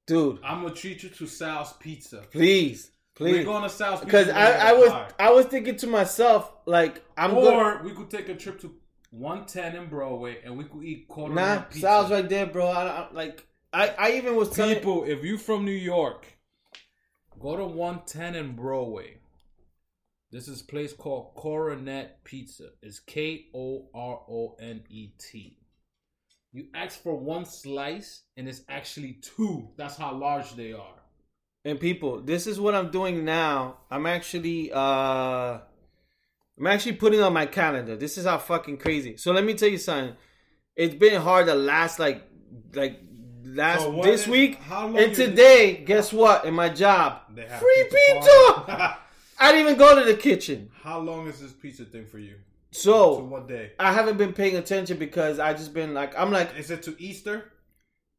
Dude, 0.06 0.40
I'm 0.44 0.64
gonna 0.64 0.74
treat 0.76 1.04
you 1.04 1.10
to 1.10 1.28
Sal's 1.28 1.74
Pizza. 1.74 2.26
please, 2.32 2.92
please, 3.16 3.38
We're 3.38 3.44
going 3.46 3.64
to 3.64 3.70
Sal's 3.70 4.02
Pizza 4.02 4.06
Because 4.06 4.30
I, 4.30 4.70
I 4.70 4.74
was 4.74 4.90
pie. 4.90 5.12
I 5.18 5.32
was 5.32 5.46
thinking 5.46 5.78
to 5.78 5.88
myself, 5.88 6.52
like, 6.66 7.04
I'm 7.18 7.32
or 7.38 7.42
going 7.42 7.84
we 7.86 7.92
could 7.94 8.10
take 8.10 8.28
a 8.28 8.36
trip 8.36 8.60
to 8.62 8.76
110 9.12 9.76
in 9.76 9.88
Broadway 9.90 10.42
and 10.44 10.58
we 10.58 10.66
could 10.66 10.84
eat 10.84 11.08
quarter 11.08 11.34
Nah, 11.36 11.62
pizza. 11.62 11.80
Sal's 11.82 12.12
right 12.12 12.28
there, 12.28 12.46
bro. 12.48 12.68
I, 12.68 12.84
I 12.88 13.12
like 13.14 13.48
I, 13.72 13.88
I 13.98 14.12
even 14.14 14.36
was 14.36 14.50
telling 14.50 14.76
People, 14.76 15.04
if 15.06 15.24
you 15.24 15.38
from 15.38 15.64
New 15.66 15.72
York, 15.72 16.28
go 17.40 17.56
to 17.56 17.66
110 17.66 18.36
in 18.36 18.56
Broadway. 18.56 19.18
This 20.32 20.48
is 20.48 20.62
a 20.62 20.66
place 20.66 20.94
called 20.94 21.34
Koronet 21.36 22.24
Pizza. 22.24 22.72
It's 22.82 23.00
K 23.00 23.46
O 23.54 23.88
R 23.94 24.22
O 24.28 24.56
N 24.60 24.84
E 24.90 25.12
T. 25.18 25.60
You 26.54 26.68
ask 26.76 27.02
for 27.02 27.18
one 27.18 27.46
slice, 27.46 28.22
and 28.38 28.48
it's 28.48 28.62
actually 28.70 29.14
two. 29.22 29.70
That's 29.76 29.98
how 29.98 30.14
large 30.14 30.56
they 30.56 30.72
are. 30.74 30.96
And 31.66 31.80
people, 31.80 32.22
this 32.22 32.46
is 32.46 32.60
what 32.60 32.76
I'm 32.76 32.92
doing 32.92 33.26
now. 33.26 33.78
I'm 33.90 34.06
actually 34.06 34.72
uh 34.72 35.60
I'm 36.58 36.68
actually 36.68 36.94
putting 36.94 37.22
on 37.22 37.34
my 37.34 37.46
calendar. 37.48 37.96
This 37.96 38.18
is 38.18 38.26
how 38.26 38.38
fucking 38.38 38.78
crazy. 38.78 39.18
So 39.18 39.32
let 39.32 39.44
me 39.44 39.56
tell 39.56 39.70
you 39.70 39.78
something. 39.80 40.16
It's 40.76 40.94
been 40.94 41.20
hard 41.22 41.48
the 41.48 41.56
last 41.56 41.98
like 42.00 42.22
like 42.76 43.00
last 43.44 43.82
So 43.82 44.02
this 44.04 44.22
is- 44.24 44.28
week 44.28 44.60
how 44.62 44.88
long 44.88 44.98
and 45.00 45.18
you- 45.18 45.26
today, 45.26 45.84
guess 45.86 46.14
what? 46.14 46.46
In 46.46 46.54
my 46.54 46.70
job, 46.70 47.22
free 47.36 47.84
pizza 47.84 48.14
pizza. 48.14 48.98
I 49.40 49.52
didn't 49.52 49.62
even 49.68 49.78
go 49.78 50.00
to 50.00 50.06
the 50.06 50.16
kitchen. 50.18 50.70
how 50.84 51.00
long 51.00 51.28
is 51.28 51.40
this 51.42 51.52
pizza 51.54 51.84
thing 51.86 52.06
for 52.06 52.20
you? 52.20 52.36
So 52.74 53.18
To 53.18 53.24
what 53.26 53.48
day? 53.48 53.72
I 53.80 53.94
haven't 53.94 54.18
been 54.18 54.34
paying 54.34 54.58
attention 54.58 54.98
because 54.98 55.40
I 55.40 55.54
just 55.54 55.74
been 55.74 55.94
like 55.94 56.18
I'm 56.18 56.32
like 56.32 56.56
Is 56.58 56.72
it 56.72 56.84
to 56.84 56.96
Easter? 57.00 57.52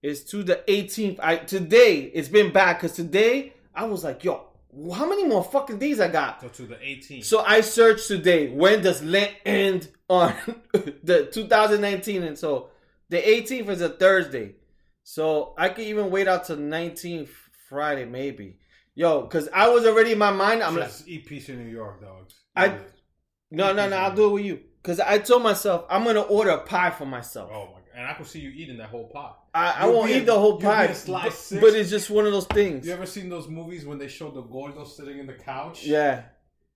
it's 0.02 0.20
to 0.30 0.42
the 0.42 0.62
18th. 0.68 1.18
I 1.22 1.36
today 1.36 2.00
it's 2.14 2.28
been 2.28 2.52
bad 2.52 2.74
because 2.74 2.92
today 2.92 3.54
I 3.74 3.84
was 3.86 4.04
like, 4.04 4.22
yo, 4.22 4.46
how 4.92 5.08
many 5.08 5.26
more 5.26 5.42
fucking 5.42 5.78
days 5.78 5.98
I 5.98 6.08
got? 6.08 6.40
So 6.42 6.48
to 6.48 6.62
the 6.66 6.76
18th. 6.76 7.24
So 7.24 7.40
I 7.40 7.60
searched 7.62 8.06
today. 8.08 8.48
When 8.48 8.82
does 8.82 9.02
Lent 9.02 9.32
end 9.44 9.88
on 10.08 10.34
the 11.02 11.28
2019? 11.32 12.22
And 12.22 12.38
so 12.38 12.70
the 13.08 13.16
18th 13.20 13.68
is 13.70 13.80
a 13.80 13.88
Thursday. 13.88 14.54
So 15.02 15.54
I 15.58 15.68
could 15.70 15.84
even 15.84 16.10
wait 16.10 16.28
out 16.28 16.44
to 16.46 16.56
19th 16.56 17.28
Friday 17.68 18.04
maybe. 18.04 18.58
Yo, 18.94 19.22
because 19.22 19.48
I 19.52 19.68
was 19.68 19.84
already 19.86 20.12
in 20.12 20.18
my 20.18 20.30
mind. 20.30 20.62
I'm 20.62 20.76
like, 20.76 20.84
Just 20.88 21.08
eat 21.08 21.26
pizza 21.26 21.52
in 21.52 21.64
New 21.64 21.70
York, 21.72 22.00
dogs. 22.00 22.34
I- 22.54 22.78
no, 23.50 23.72
no, 23.72 23.88
no. 23.88 23.96
I'll 23.96 24.14
do 24.14 24.26
it 24.26 24.32
with 24.32 24.44
you. 24.44 24.60
Because 24.82 25.00
I 25.00 25.18
told 25.18 25.42
myself 25.42 25.84
I'm 25.88 26.04
gonna 26.04 26.20
order 26.22 26.50
a 26.50 26.58
pie 26.58 26.90
for 26.90 27.06
myself. 27.06 27.50
Oh 27.52 27.66
my 27.66 27.72
god! 27.80 27.80
And 27.96 28.06
I 28.06 28.12
could 28.14 28.26
see 28.26 28.40
you 28.40 28.50
eating 28.50 28.76
that 28.78 28.88
whole 28.88 29.08
pie. 29.08 29.32
I, 29.54 29.70
I 29.70 29.84
You'll 29.86 29.94
won't 29.94 30.10
eat 30.10 30.22
a- 30.22 30.26
the 30.26 30.38
whole 30.38 30.60
pie, 30.60 30.84
a 30.86 30.94
slice 30.94 31.24
but, 31.24 31.32
six. 31.32 31.60
but 31.62 31.74
it's 31.74 31.88
just 31.90 32.10
one 32.10 32.26
of 32.26 32.32
those 32.32 32.46
things. 32.46 32.86
You 32.86 32.92
ever 32.92 33.06
seen 33.06 33.28
those 33.28 33.48
movies 33.48 33.86
when 33.86 33.98
they 33.98 34.08
show 34.08 34.30
the 34.30 34.42
gordo 34.42 34.84
sitting 34.84 35.18
in 35.18 35.26
the 35.26 35.32
couch? 35.34 35.84
Yeah, 35.84 36.22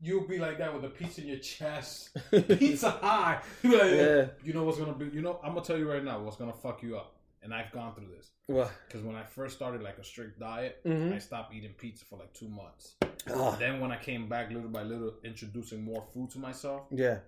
You'll 0.00 0.28
be 0.28 0.38
like 0.38 0.58
that 0.58 0.72
with 0.72 0.84
a 0.84 0.88
pizza 0.90 1.20
in 1.22 1.26
your 1.26 1.38
chest, 1.40 2.16
pizza 2.30 2.90
high. 2.90 3.40
Like, 3.64 3.72
Yeah. 3.82 4.26
You 4.44 4.52
know 4.54 4.62
what's 4.64 4.78
gonna 4.78 4.94
be? 4.94 5.06
You 5.06 5.22
know, 5.22 5.40
I'm 5.42 5.54
gonna 5.54 5.66
tell 5.66 5.76
you 5.76 5.90
right 5.90 6.04
now 6.04 6.20
what's 6.22 6.36
gonna 6.36 6.52
fuck 6.52 6.82
you 6.84 6.96
up. 6.96 7.14
And 7.42 7.54
I've 7.54 7.70
gone 7.72 7.94
through 7.94 8.08
this 8.16 8.30
Well, 8.48 8.70
because 8.86 9.02
when 9.02 9.14
I 9.16 9.22
first 9.24 9.56
started 9.56 9.80
like 9.82 9.98
a 9.98 10.04
strict 10.04 10.38
diet, 10.40 10.82
Mhm. 10.84 11.12
I 11.14 11.18
stopped 11.18 11.54
eating 11.54 11.72
pizza 11.74 12.04
for 12.04 12.18
like 12.18 12.32
two 12.34 12.48
months. 12.48 12.96
ugh, 13.30 13.58
Then 13.58 13.80
when 13.80 13.92
I 13.92 13.96
came 13.98 14.28
back 14.28 14.50
little 14.50 14.70
by 14.70 14.82
little, 14.82 15.14
introducing 15.22 15.82
more 15.84 16.02
food 16.12 16.30
to 16.30 16.38
myself, 16.38 16.86
yeah. 16.90 17.18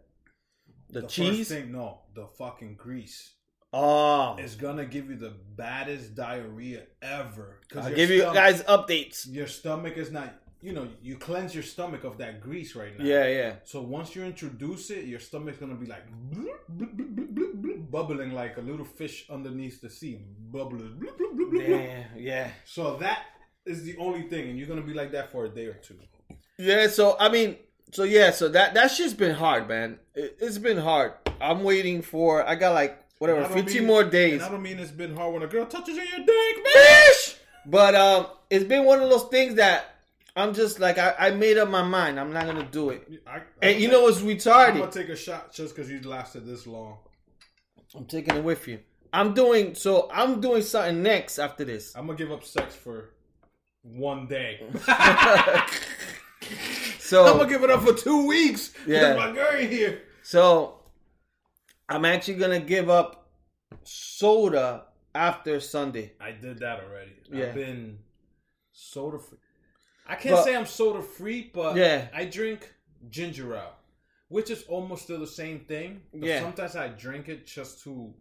The, 0.89 1.03
the 1.03 1.07
cheese. 1.07 1.49
thing, 1.49 1.71
no, 1.73 2.01
the 2.15 2.27
fucking 2.27 2.75
grease. 2.77 3.35
oh, 3.73 4.35
it's 4.39 4.57
gonna 4.57 4.85
give 4.85 5.09
you 5.11 5.17
the 5.17 5.31
baddest 5.57 6.17
diarrhea 6.17 6.83
ever. 7.03 7.61
I'll 7.77 7.95
give 7.95 8.11
you 8.11 8.23
guys 8.23 8.63
updates. 8.65 9.27
Your 9.33 9.47
stomach 9.47 9.97
is 9.97 10.11
not. 10.11 10.35
You 10.63 10.73
know, 10.73 10.89
you 11.03 11.17
cleanse 11.17 11.55
your 11.55 11.63
stomach 11.63 12.05
of 12.05 12.19
that 12.19 12.41
grease 12.43 12.77
right 12.77 12.97
now. 12.99 13.05
Yeah, 13.05 13.27
yeah. 13.29 13.53
So 13.65 13.81
once 13.81 14.15
you 14.15 14.23
introduce 14.25 14.91
it, 14.91 15.05
your 15.07 15.19
stomach's 15.21 15.57
gonna 15.59 15.75
be 15.75 15.87
like 15.87 16.05
bloop, 16.31 16.59
bloop, 16.77 16.95
bloop, 17.35 17.91
bubbling 17.91 18.33
like 18.33 18.59
a 18.59 18.61
little 18.61 18.85
fish 18.85 19.25
underneath 19.31 19.81
the 19.81 19.89
sea, 19.89 20.21
bubbling. 20.53 20.99
bloop, 21.01 21.17
bloop, 21.17 21.33
bloop, 21.33 21.51
bloop, 21.53 21.67
bloop. 21.67 21.67
Damn, 21.67 22.05
yeah. 22.19 22.51
So 22.67 22.97
that 22.97 23.23
is 23.65 23.85
the 23.85 23.97
only 23.97 24.23
thing, 24.29 24.51
and 24.51 24.59
you're 24.59 24.69
gonna 24.69 24.83
be 24.83 24.93
like 24.95 25.13
that 25.13 25.33
for 25.33 25.47
a 25.47 25.49
day 25.49 25.67
or 25.67 25.75
two. 25.75 25.97
Yeah, 26.59 26.89
so 26.89 27.17
I 27.19 27.31
mean, 27.31 27.57
so 27.93 28.03
yeah, 28.03 28.31
so 28.31 28.49
that 28.49 28.75
that 28.75 28.91
shit's 28.91 29.15
been 29.15 29.35
hard, 29.35 29.67
man. 29.67 29.99
It, 30.15 30.37
it's 30.41 30.59
been 30.59 30.77
hard. 30.77 31.13
I'm 31.41 31.63
waiting 31.63 32.03
for. 32.03 32.47
I 32.47 32.55
got 32.55 32.75
like 32.75 32.99
whatever, 33.19 33.39
And 33.41 33.47
I 33.47 33.55
don't 33.55 33.65
15 33.65 33.79
mean- 33.79 33.87
more 33.87 34.05
days. 34.05 34.43
I 34.43 34.51
don't 34.51 34.63
mean 34.63 34.79
it's 34.79 34.91
been 34.91 35.17
hard 35.17 35.33
when 35.33 35.43
a 35.43 35.47
girl 35.47 35.65
touches 35.65 35.97
your 35.97 36.05
dick. 36.05 36.67
Bitch! 36.77 37.37
But 37.65 37.95
um, 37.95 38.27
it's 38.51 38.65
been 38.67 38.85
one 38.85 39.01
of 39.03 39.09
those 39.09 39.25
things 39.25 39.55
that 39.55 39.87
I'm 40.41 40.55
just 40.55 40.81
like 40.81 40.99
I, 40.99 41.15
I 41.19 41.31
made 41.31 41.59
up 41.59 41.69
my 41.69 41.83
mind. 41.83 42.19
I'm 42.19 42.33
not 42.33 42.47
gonna 42.47 42.69
do 42.71 42.91
it. 42.91 43.09
I, 43.27 43.37
I'm 43.37 43.43
And 43.63 43.81
you 43.81 43.89
know 43.89 44.03
what's 44.03 44.21
I'm 44.21 44.79
gonna 44.79 44.91
take 44.91 45.09
a 45.09 45.17
shot 45.17 45.53
just 45.53 45.75
because 45.75 45.91
you 45.91 46.01
lasted 46.01 46.47
this 46.47 46.67
long. 46.67 46.99
I'm 47.95 48.07
taking 48.07 48.37
it 48.37 48.45
with 48.45 48.67
you. 48.69 48.81
I'm 49.13 49.35
doing 49.35 49.75
so. 49.75 50.09
I'm 50.13 50.41
doing 50.41 50.63
something 50.63 51.03
next 51.03 51.39
after 51.39 51.65
this. 51.65 51.95
I'm 51.97 52.07
gonna 52.07 52.19
give 52.19 52.33
up 52.33 52.45
sex 52.45 52.75
for 52.75 53.11
one 53.83 54.27
day. 54.27 54.61
So 57.11 57.27
I'm 57.27 57.39
gonna 57.39 57.49
give 57.49 57.65
it 57.65 57.71
up 57.71 57.83
for 57.83 57.93
two 57.93 58.25
weeks. 58.29 58.73
Yeah. 58.87 59.01
Yeah, 59.01 59.17
my 59.17 59.33
girl 59.33 59.57
here. 59.57 60.03
So 60.23 60.77
I'm 61.89 62.05
actually 62.05 62.35
gonna 62.35 62.61
give 62.61 62.89
up 62.89 63.29
soda 63.83 64.85
after 65.13 65.59
Sunday. 65.59 66.13
I 66.21 66.31
did 66.31 66.61
that 66.61 66.85
already. 66.85 67.17
Yeah. 67.29 67.47
I've 67.47 67.55
been 67.55 67.99
soda 68.71 69.19
free. 69.19 69.39
I 70.07 70.17
can't 70.17 70.35
But- 70.37 70.45
say 70.45 70.57
I'm 70.57 70.67
soda 70.67 71.03
free, 71.03 71.51
but 71.55 71.77
Yeah. 71.77 72.09
I 72.13 72.25
drink 72.25 72.75
ginger 73.09 73.55
ale, 73.55 73.77
which 74.29 74.51
is 74.51 74.65
almost 74.65 75.05
still 75.05 75.21
the 75.21 75.27
same 75.27 75.61
thing. 75.67 76.03
But 76.13 76.23
Yeah. 76.29 76.41
sometimes 76.41 76.77
I 76.77 76.89
drink 76.89 77.29
it 77.29 77.47
just 77.47 77.83
to. 77.85 78.15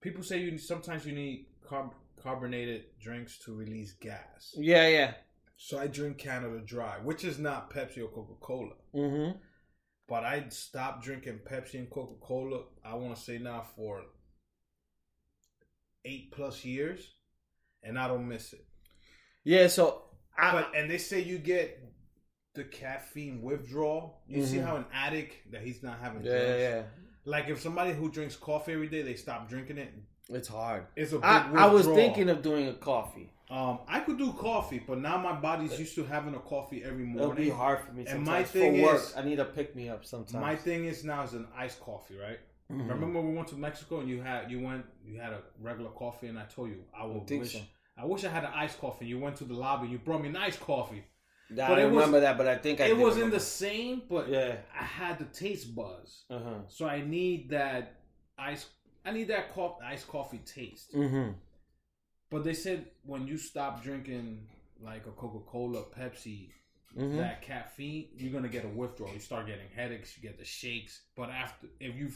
People 0.00 0.22
say 0.22 0.38
you 0.38 0.58
sometimes 0.58 1.06
you 1.06 1.12
need 1.12 1.46
carb- 1.62 1.94
carbonated 2.16 2.98
drinks 2.98 3.38
to 3.40 3.54
release 3.54 3.92
gas. 3.92 4.54
Yeah, 4.56 4.86
yeah. 4.88 5.14
So 5.56 5.78
I 5.78 5.86
drink 5.86 6.18
Canada 6.18 6.60
Dry, 6.60 6.98
which 6.98 7.24
is 7.24 7.38
not 7.38 7.70
Pepsi 7.70 7.98
or 8.04 8.08
Coca 8.08 8.34
Cola. 8.40 8.74
Mm-hmm. 8.94 9.38
But 10.06 10.24
I 10.24 10.48
stopped 10.50 11.02
drinking 11.02 11.40
Pepsi 11.40 11.74
and 11.78 11.88
Coca 11.90 12.14
Cola. 12.20 12.64
I 12.84 12.94
want 12.94 13.16
to 13.16 13.22
say 13.22 13.38
now 13.38 13.62
for 13.62 14.04
eight 16.04 16.30
plus 16.32 16.64
years, 16.64 17.14
and 17.82 17.98
I 17.98 18.08
don't 18.08 18.28
miss 18.28 18.52
it. 18.52 18.66
Yeah. 19.44 19.68
So 19.68 20.03
I, 20.36 20.52
But 20.52 20.74
and 20.76 20.90
they 20.90 20.98
say 20.98 21.20
you 21.22 21.38
get 21.38 21.80
the 22.54 22.64
caffeine 22.64 23.42
withdrawal. 23.42 24.20
You 24.28 24.44
see 24.44 24.56
Mhm. 24.58 24.64
how 24.64 24.76
an 24.76 24.84
addict 24.92 25.50
that 25.52 25.62
he's 25.62 25.82
not 25.82 25.98
having. 25.98 26.24
yeah, 26.24 26.32
yeah, 26.32 26.56
yeah. 26.58 26.82
Like 27.24 27.48
if 27.48 27.60
somebody 27.60 27.92
who 27.92 28.10
drinks 28.10 28.36
coffee 28.36 28.72
every 28.72 28.88
day, 28.88 29.02
they 29.02 29.14
stop 29.14 29.48
drinking 29.48 29.78
it. 29.78 29.92
It's 30.28 30.48
hard. 30.48 30.86
It's 30.96 31.12
a 31.12 31.16
big 31.16 31.24
I, 31.24 31.64
I 31.64 31.66
was 31.66 31.86
thinking 31.86 32.28
of 32.30 32.42
doing 32.42 32.68
a 32.68 32.74
coffee. 32.74 33.30
Um, 33.50 33.80
I 33.86 34.00
could 34.00 34.16
do 34.18 34.32
coffee, 34.32 34.78
but 34.86 34.98
now 34.98 35.18
my 35.18 35.32
body's 35.38 35.78
used 35.78 35.94
to 35.96 36.04
having 36.04 36.34
a 36.34 36.38
coffee 36.40 36.82
every 36.82 37.04
morning. 37.04 37.22
It'll 37.22 37.34
be 37.34 37.50
hard 37.50 37.80
for 37.80 37.92
me. 37.92 38.06
And 38.06 38.24
my 38.24 38.42
thing 38.42 38.76
for 38.78 38.82
work, 38.84 38.96
is- 39.02 39.14
I 39.16 39.22
need 39.22 39.36
to 39.36 39.44
pick 39.44 39.76
me 39.76 39.88
up 39.90 40.04
sometimes. 40.04 40.32
My 40.40 40.56
thing 40.56 40.86
is 40.86 41.04
now 41.04 41.22
is 41.24 41.34
an 41.34 41.46
iced 41.54 41.80
coffee, 41.80 42.16
right? 42.16 42.40
Mhm. 42.72 42.88
Remember 42.88 43.20
when 43.20 43.28
we 43.30 43.34
went 43.36 43.48
to 43.48 43.56
Mexico 43.56 44.00
and 44.00 44.08
you 44.08 44.22
had 44.22 44.50
you 44.50 44.60
went 44.60 44.86
you 45.04 45.20
had 45.20 45.34
a 45.34 45.42
regular 45.60 45.90
coffee 45.90 46.28
and 46.28 46.38
I 46.38 46.46
told 46.46 46.70
you 46.70 46.82
I 46.94 47.04
would 47.04 47.28
wish. 47.30 47.62
I 47.96 48.04
wish 48.04 48.24
I 48.24 48.28
had 48.28 48.44
an 48.44 48.50
iced 48.54 48.78
coffee. 48.80 49.06
You 49.06 49.18
went 49.20 49.36
to 49.36 49.44
the 49.44 49.54
lobby 49.54 49.84
and 49.84 49.92
you 49.92 49.98
brought 49.98 50.22
me 50.22 50.28
an 50.28 50.36
iced 50.36 50.60
coffee. 50.60 51.04
I 51.52 51.54
but 51.56 51.70
was- 51.70 51.84
remember 51.84 52.20
that, 52.20 52.36
but 52.38 52.48
I 52.48 52.56
think 52.56 52.80
I 52.80 52.86
it 52.86 52.96
wasn't 52.96 53.16
remember. 53.26 53.36
the 53.36 53.44
same, 53.44 54.02
but 54.08 54.28
Yeah. 54.28 54.56
I 54.78 54.82
had 54.84 55.18
the 55.18 55.26
taste 55.26 55.74
buzz. 55.74 56.24
Uh 56.30 56.38
huh. 56.38 56.58
So 56.68 56.86
I 56.86 57.02
need 57.02 57.50
that 57.50 58.00
ice. 58.38 58.66
I 59.04 59.12
need 59.12 59.28
that 59.28 59.52
co- 59.54 59.78
iced 59.84 60.08
coffee 60.08 60.38
taste. 60.38 60.92
Mm-hmm. 60.94 61.32
But 62.30 62.42
they 62.44 62.54
said 62.54 62.86
when 63.04 63.26
you 63.26 63.36
stop 63.36 63.82
drinking 63.82 64.48
like 64.80 65.06
a 65.06 65.10
Coca 65.12 65.40
Cola, 65.46 65.82
Pepsi, 65.96 66.50
Mhm. 66.96 67.16
that 67.18 67.42
caffeine, 67.42 68.08
you're 68.16 68.32
gonna 68.32 68.48
get 68.48 68.64
a 68.64 68.68
withdrawal. 68.68 69.12
You 69.12 69.20
start 69.20 69.46
getting 69.46 69.68
headaches. 69.68 70.16
You 70.16 70.22
get 70.22 70.38
the 70.38 70.44
shakes. 70.44 71.02
But 71.14 71.28
after, 71.30 71.68
if 71.78 71.94
you 71.94 72.10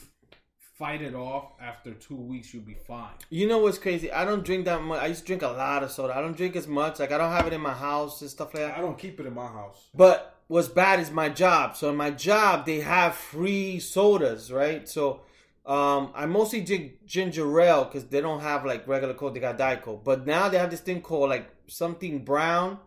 fight 0.79 1.01
it 1.01 1.13
off 1.13 1.51
after 1.61 1.93
two 1.93 2.15
weeks, 2.15 2.53
you'll 2.53 2.63
be 2.63 2.73
fine. 2.87 3.11
You 3.29 3.47
know 3.47 3.59
what's 3.59 3.77
crazy? 3.77 4.09
I 4.11 4.23
don't 4.23 4.45
drink 4.45 4.63
that 4.65 4.81
much. 4.81 5.01
I 5.01 5.07
used 5.07 5.19
to 5.21 5.27
drink 5.27 5.41
a 5.41 5.47
lot 5.49 5.83
of 5.83 5.91
soda. 5.91 6.15
I 6.17 6.21
don't 6.21 6.37
drink 6.37 6.55
as 6.55 6.67
much. 6.67 6.99
Like 6.99 7.11
I 7.11 7.17
don't 7.17 7.31
have 7.31 7.45
it 7.47 7.53
in 7.53 7.59
my 7.61 7.73
house 7.73 8.21
and 8.21 8.29
stuff 8.29 8.53
like 8.53 8.63
that. 8.63 8.77
I 8.77 8.81
don't 8.81 8.97
keep 8.97 9.19
it 9.19 9.25
in 9.25 9.33
my 9.33 9.47
house. 9.47 9.89
But 9.93 10.37
what's 10.47 10.69
bad 10.69 11.01
is 11.01 11.11
my 11.11 11.27
job. 11.27 11.75
So 11.75 11.89
in 11.89 11.97
my 11.97 12.11
job, 12.11 12.65
they 12.65 12.79
have 12.79 13.13
free 13.15 13.79
sodas, 13.79 14.51
right? 14.53 14.87
So 14.87 15.21
um, 15.65 16.11
I 16.15 16.25
mostly 16.25 16.61
drink 16.61 17.05
ginger 17.05 17.59
ale 17.59 17.83
because 17.83 18.05
they 18.05 18.21
don't 18.21 18.39
have 18.39 18.65
like 18.65 18.87
regular 18.87 19.13
Coke. 19.13 19.33
They 19.33 19.41
got 19.41 19.57
Diet 19.57 19.81
Coke. 19.81 20.03
But 20.05 20.25
now 20.25 20.47
they 20.47 20.57
have 20.57 20.71
this 20.71 20.79
thing 20.79 21.01
called 21.01 21.29
like 21.29 21.49
something 21.67 22.23
brown. 22.23 22.79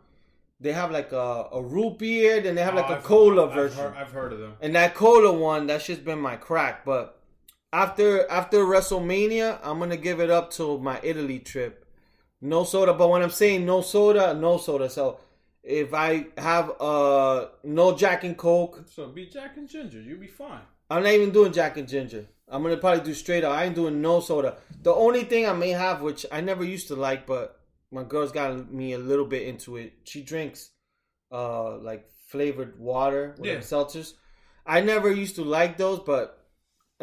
They 0.61 0.73
have 0.73 0.91
like 0.93 1.13
a, 1.13 1.49
a 1.53 1.63
root 1.63 1.99
beer, 1.99 2.41
then 2.41 2.55
they 2.55 2.63
have 2.63 2.75
like 2.75 2.89
Oh, 2.89 2.95
a 2.95 2.97
I've- 2.97 3.05
cola 3.05 3.49
I've 3.49 3.55
version. 3.55 3.79
heard- 3.81 3.95
I've 3.97 4.13
heard 4.13 4.33
of 4.33 4.39
them. 4.39 4.55
And 4.63 4.75
that 4.77 4.95
cola 4.95 5.33
one, 5.33 5.67
that 5.67 5.83
shit's 5.83 6.01
been 6.01 6.21
my 6.21 6.37
crack. 6.37 6.85
But 6.85 7.19
after 7.73 8.31
after 8.31 8.59
WrestleMania, 8.65 9.59
I'm 9.63 9.79
gonna 9.79 9.97
give 9.97 10.21
it 10.21 10.31
up 10.31 10.51
to 10.53 10.79
my 10.79 11.01
Italy 11.03 11.39
trip. 11.39 11.85
No 12.41 12.65
soda. 12.65 12.93
But 12.95 13.09
when 13.09 13.23
I'm 13.23 13.31
saying 13.31 13.65
no 13.65 13.81
soda, 13.81 14.35
no 14.35 14.59
soda. 14.59 14.91
So 14.91 15.21
if 15.63 15.95
I 15.95 16.27
have 16.37 16.73
uh 16.81 17.47
no 17.65 17.97
Jack 17.97 18.25
and 18.25 18.37
Coke, 18.37 18.85
So 18.91 19.07
be 19.09 19.27
Jack 19.27 19.57
and 19.57 19.69
Ginger, 19.69 20.01
you'll 20.01 20.19
be 20.21 20.27
fine. 20.27 20.61
I'm 20.91 21.03
not 21.05 21.13
even 21.13 21.31
doing 21.31 21.53
Jack 21.53 21.77
and 21.77 21.89
Ginger. 21.89 22.27
I'm 22.49 22.63
gonna 22.63 22.77
probably 22.77 23.05
do 23.05 23.15
straight 23.15 23.45
up. 23.45 23.53
I 23.57 23.65
ain't 23.65 23.75
doing 23.75 24.03
no 24.03 24.21
soda. 24.21 24.57
The 24.83 24.93
only 24.93 25.25
thing 25.25 25.47
I 25.49 25.53
may 25.53 25.71
have, 25.71 26.03
which 26.03 26.27
I 26.31 26.41
never 26.41 26.65
used 26.65 26.89
to 26.89 26.97
like, 26.97 27.27
but 27.27 27.59
my 27.91 28.03
girl's 28.03 28.33
got 28.33 28.73
me 28.73 28.93
a 28.93 28.99
little 28.99 29.25
bit 29.25 29.43
into 29.47 29.77
it. 29.77 29.93
She 30.05 30.23
drinks 30.23 30.71
uh 31.31 31.79
like 31.79 32.11
flavored 32.29 32.79
water 32.79 33.35
with 33.39 33.49
Yeah. 33.51 33.59
seltzers. 33.59 34.15
I 34.67 34.81
never 34.81 35.11
used 35.11 35.37
to 35.37 35.45
like 35.45 35.77
those, 35.79 36.01
but 36.01 36.42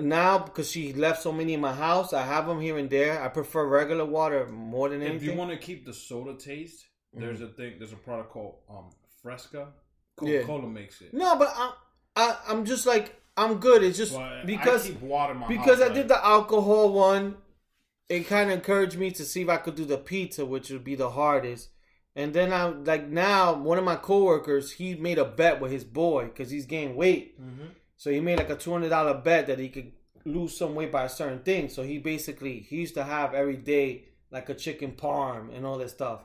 now 0.02 0.40
because 0.40 0.70
she 0.72 0.94
left 0.94 1.22
so 1.22 1.32
many 1.32 1.54
in 1.54 1.62
my 1.62 1.74
house, 1.74 2.14
I 2.14 2.24
have 2.24 2.48
them 2.48 2.60
here 2.62 2.78
and 2.78 2.90
there. 2.90 3.22
I 3.22 3.28
prefer 3.28 3.66
regular 3.68 4.06
water 4.06 4.48
more 4.48 4.90
than 4.90 5.02
anything. 5.02 5.18
If 5.18 5.24
you 5.24 5.34
want 5.34 5.52
to 5.52 5.58
keep 5.58 5.86
the 5.86 5.94
soda 5.94 6.36
taste, 6.38 6.86
there's 7.14 7.42
a 7.42 7.48
thing. 7.48 7.76
There's 7.80 7.94
a 7.94 7.98
product 7.98 8.32
called 8.32 8.56
um 8.70 8.90
Fresca. 9.22 9.68
Yeah. 10.22 10.40
Coca 10.42 10.46
Cola 10.48 10.68
makes 10.68 11.02
it. 11.02 11.14
no, 11.14 11.38
but 11.38 11.50
I, 11.56 11.74
I, 12.16 12.38
I'm 12.50 12.66
just 12.66 12.86
like 12.86 13.16
I'm 13.38 13.56
good. 13.60 13.84
It's 13.84 13.98
just 13.98 14.18
because 14.46 14.86
I 14.86 14.90
keep 14.90 15.02
water 15.02 15.34
in 15.34 15.40
my 15.40 15.48
because 15.48 15.80
house, 15.80 15.90
I 15.92 15.94
did 15.94 16.08
the 16.10 16.26
alcohol 16.26 16.92
one. 16.92 17.38
It 18.10 18.28
kind 18.28 18.50
of 18.50 18.56
encouraged 18.58 18.98
me 18.98 19.12
to 19.12 19.24
see 19.24 19.44
if 19.44 19.50
I 19.50 19.58
could 19.58 19.76
do 19.76 19.86
the 19.86 19.98
pizza, 19.98 20.46
which 20.46 20.70
would 20.72 20.84
be 20.84 20.96
the 20.96 21.12
hardest. 21.12 21.70
And 22.16 22.34
then 22.34 22.52
I'm 22.52 22.84
like 22.84 23.08
now 23.08 23.54
one 23.54 23.78
of 23.78 23.84
my 23.86 23.96
coworkers 23.96 24.72
he 24.74 24.96
made 24.96 25.20
a 25.20 25.26
bet 25.26 25.62
with 25.62 25.72
his 25.72 25.84
boy 25.86 26.26
because 26.26 26.50
he's 26.50 26.66
gained 26.66 26.96
weight. 26.96 27.40
Mhm. 27.40 27.70
So 28.00 28.10
he 28.10 28.22
made 28.22 28.38
like 28.38 28.50
a 28.50 28.56
two 28.56 28.72
hundred 28.72 28.90
dollar 28.90 29.14
bet 29.14 29.48
that 29.48 29.60
he 29.60 29.68
could 29.68 29.92
lose 30.24 30.58
some 30.58 30.74
weight 30.74 30.90
by 30.90 31.04
a 31.04 31.10
certain 31.10 31.40
thing. 31.40 31.68
So 31.68 31.84
he 31.84 31.98
basically 31.98 32.62
he 32.62 32.78
used 32.78 32.94
to 32.94 33.04
have 33.04 33.34
every 33.34 33.58
day 33.58 34.06
like 34.32 34.48
a 34.48 34.56
chicken 34.56 34.94
parm 34.94 35.54
and 35.54 35.66
all 35.66 35.78
that 35.80 35.90
stuff. 35.90 36.22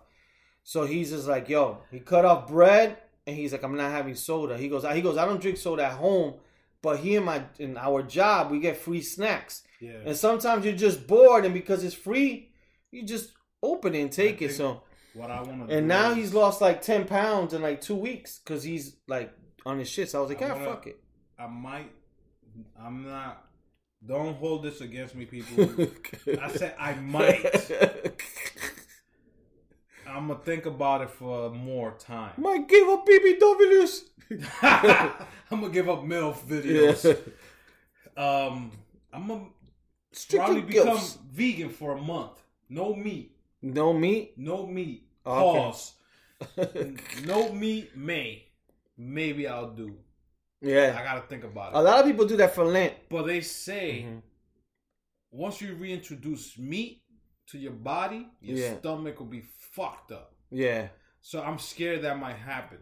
So 0.62 0.86
he's 0.86 1.10
just 1.10 1.26
like, 1.26 1.48
yo, 1.48 1.78
he 1.90 1.98
cut 1.98 2.24
off 2.24 2.46
bread 2.46 2.98
and 3.26 3.34
he's 3.34 3.50
like, 3.50 3.64
I'm 3.64 3.76
not 3.76 3.90
having 3.90 4.14
soda. 4.14 4.56
He 4.56 4.68
goes, 4.68 4.84
he 4.84 5.02
goes, 5.02 5.16
I 5.16 5.24
don't 5.24 5.40
drink 5.40 5.56
soda 5.56 5.86
at 5.86 5.94
home, 5.94 6.34
but 6.80 7.00
here 7.00 7.18
in 7.18 7.26
my 7.26 7.42
in 7.58 7.76
our 7.76 8.04
job 8.04 8.52
we 8.52 8.60
get 8.60 8.76
free 8.76 9.02
snacks. 9.02 9.64
Yeah. 9.80 9.98
And 10.06 10.16
sometimes 10.16 10.64
you're 10.64 10.76
just 10.76 11.08
bored, 11.08 11.44
and 11.44 11.52
because 11.52 11.82
it's 11.82 11.92
free, 11.92 12.52
you 12.92 13.04
just 13.04 13.32
open 13.64 13.96
it 13.96 14.00
and 14.00 14.12
take 14.12 14.40
I 14.42 14.44
it. 14.44 14.52
So 14.52 14.84
What 15.12 15.32
I 15.32 15.42
want 15.42 15.68
to 15.68 15.76
and 15.76 15.88
now 15.88 16.14
he's 16.14 16.32
lost 16.32 16.60
like 16.60 16.82
ten 16.82 17.04
pounds 17.04 17.52
in 17.52 17.62
like 17.62 17.80
two 17.80 17.96
weeks 17.96 18.38
because 18.38 18.62
he's 18.62 18.94
like 19.08 19.34
on 19.66 19.80
his 19.80 19.88
shit. 19.88 20.10
So 20.10 20.18
I 20.18 20.22
was 20.22 20.30
like, 20.30 20.40
I 20.40 20.50
ah, 20.50 20.52
wanna- 20.52 20.64
fuck 20.66 20.86
it. 20.86 21.00
I 21.44 21.46
might. 21.46 21.92
I'm 22.80 23.06
not. 23.06 23.44
Don't 24.06 24.34
hold 24.36 24.62
this 24.62 24.80
against 24.80 25.14
me, 25.14 25.26
people. 25.26 25.88
I 26.40 26.48
said 26.48 26.74
I 26.78 26.94
might. 26.94 27.44
I'm 30.06 30.28
gonna 30.28 30.40
think 30.40 30.64
about 30.64 31.02
it 31.02 31.10
for 31.10 31.50
more 31.50 31.92
time. 31.98 32.32
Might 32.38 32.66
give 32.66 32.88
up 32.88 33.06
BBWs. 33.06 34.04
I'm 35.50 35.60
gonna 35.60 35.68
give 35.70 35.88
up 35.88 36.02
MILF 36.04 36.38
videos. 36.46 37.18
Um, 38.16 38.70
I'm 39.12 39.26
gonna 39.26 39.46
probably 40.30 40.62
become 40.62 40.96
gifts. 40.96 41.18
vegan 41.30 41.68
for 41.68 41.96
a 41.96 42.00
month. 42.00 42.42
No 42.70 42.94
meat. 42.94 43.36
No 43.60 43.92
meat. 43.92 44.32
No 44.38 44.66
meat. 44.66 45.08
Okay. 45.26 45.58
Pause. 45.58 45.94
no 47.26 47.52
meat. 47.52 47.96
May. 47.96 48.46
Maybe 48.96 49.46
I'll 49.46 49.70
do. 49.70 49.96
I 50.64 51.02
gotta 51.04 51.26
think 51.28 51.44
about 51.44 51.72
it. 51.72 51.76
A 51.78 51.82
lot 51.82 52.00
of 52.00 52.06
people 52.06 52.26
do 52.26 52.36
that 52.38 52.54
for 52.54 52.64
Lent. 52.64 52.94
But 53.08 53.24
they 53.26 53.40
say 53.40 54.02
Mhm. 54.06 54.22
once 55.30 55.60
you 55.60 55.74
reintroduce 55.74 56.56
meat 56.58 57.02
to 57.48 57.58
your 57.58 57.72
body, 57.72 58.28
your 58.40 58.58
Yeah. 58.58 58.78
stomach 58.78 59.18
will 59.18 59.26
be 59.26 59.42
fucked 59.42 60.12
up. 60.12 60.34
Yeah. 60.50 60.88
So 61.20 61.42
I'm 61.42 61.58
scared 61.58 62.02
that 62.02 62.18
might 62.18 62.36
happen. 62.36 62.78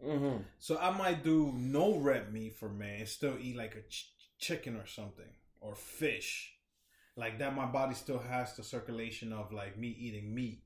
hmm 0.00 0.36
So 0.58 0.76
I 0.78 0.90
might 0.90 1.22
do 1.22 1.52
no 1.52 1.96
red 1.96 2.32
meat 2.32 2.54
for 2.56 2.68
me 2.68 2.96
and 2.98 3.08
still 3.08 3.38
eat 3.40 3.56
like 3.56 3.74
a 3.74 3.82
ch- 3.82 4.12
chicken 4.38 4.76
or 4.76 4.86
something 4.86 5.32
or 5.60 5.74
fish. 5.74 6.58
Like 7.16 7.38
that, 7.38 7.54
my 7.54 7.64
body 7.66 7.94
still 7.94 8.18
has 8.18 8.54
the 8.56 8.62
circulation 8.64 9.32
of 9.32 9.52
like 9.52 9.78
me 9.78 9.88
eating 9.88 10.34
meat. 10.34 10.62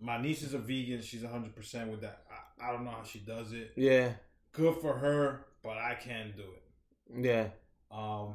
My 0.00 0.20
niece 0.20 0.42
is 0.42 0.54
a 0.54 0.58
vegan; 0.58 1.02
she's 1.02 1.22
hundred 1.22 1.54
percent 1.54 1.90
with 1.90 2.00
that. 2.00 2.24
I, 2.60 2.68
I 2.68 2.72
don't 2.72 2.84
know 2.84 2.90
how 2.90 3.04
she 3.04 3.20
does 3.20 3.52
it. 3.52 3.72
Yeah. 3.76 4.14
Good 4.52 4.80
for 4.80 4.94
her, 4.98 5.46
but 5.62 5.78
I 5.78 5.94
can't 5.94 6.36
do 6.36 6.42
it. 6.42 7.24
Yeah. 7.24 7.48
Um, 7.90 8.34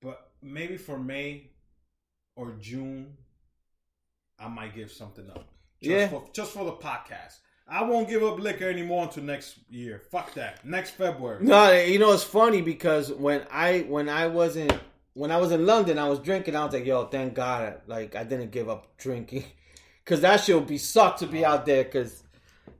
but 0.00 0.30
maybe 0.42 0.76
for 0.76 0.98
May 0.98 1.50
or 2.36 2.52
June, 2.60 3.16
I 4.38 4.48
might 4.48 4.74
give 4.74 4.90
something 4.90 5.28
up. 5.30 5.48
Just 5.80 5.90
Yeah. 5.90 6.08
For, 6.08 6.24
just 6.32 6.52
for 6.52 6.64
the 6.64 6.72
podcast. 6.72 7.38
I 7.68 7.84
won't 7.84 8.08
give 8.08 8.22
up 8.22 8.38
liquor 8.38 8.68
anymore 8.68 9.04
until 9.04 9.22
next 9.22 9.56
year. 9.70 10.02
Fuck 10.10 10.34
that. 10.34 10.64
Next 10.64 10.90
February. 10.90 11.42
No, 11.44 11.72
you 11.72 11.98
know 11.98 12.12
it's 12.12 12.24
funny 12.24 12.60
because 12.60 13.12
when 13.12 13.46
I 13.50 13.80
when 13.80 14.08
I 14.08 14.26
wasn't 14.26 14.78
when 15.14 15.30
I 15.30 15.38
was 15.38 15.52
in 15.52 15.64
London, 15.64 15.98
I 15.98 16.08
was 16.08 16.18
drinking. 16.18 16.56
I 16.56 16.64
was 16.64 16.74
like, 16.74 16.84
"Yo, 16.84 17.06
thank 17.06 17.34
God, 17.34 17.80
like 17.86 18.16
I 18.16 18.24
didn't 18.24 18.50
give 18.50 18.68
up 18.68 18.96
drinking, 18.98 19.44
because 20.04 20.20
that 20.22 20.40
shit 20.40 20.56
would 20.56 20.66
be 20.66 20.78
suck 20.78 21.18
to 21.18 21.26
be 21.26 21.44
out 21.44 21.64
there." 21.64 21.84
Because, 21.84 22.22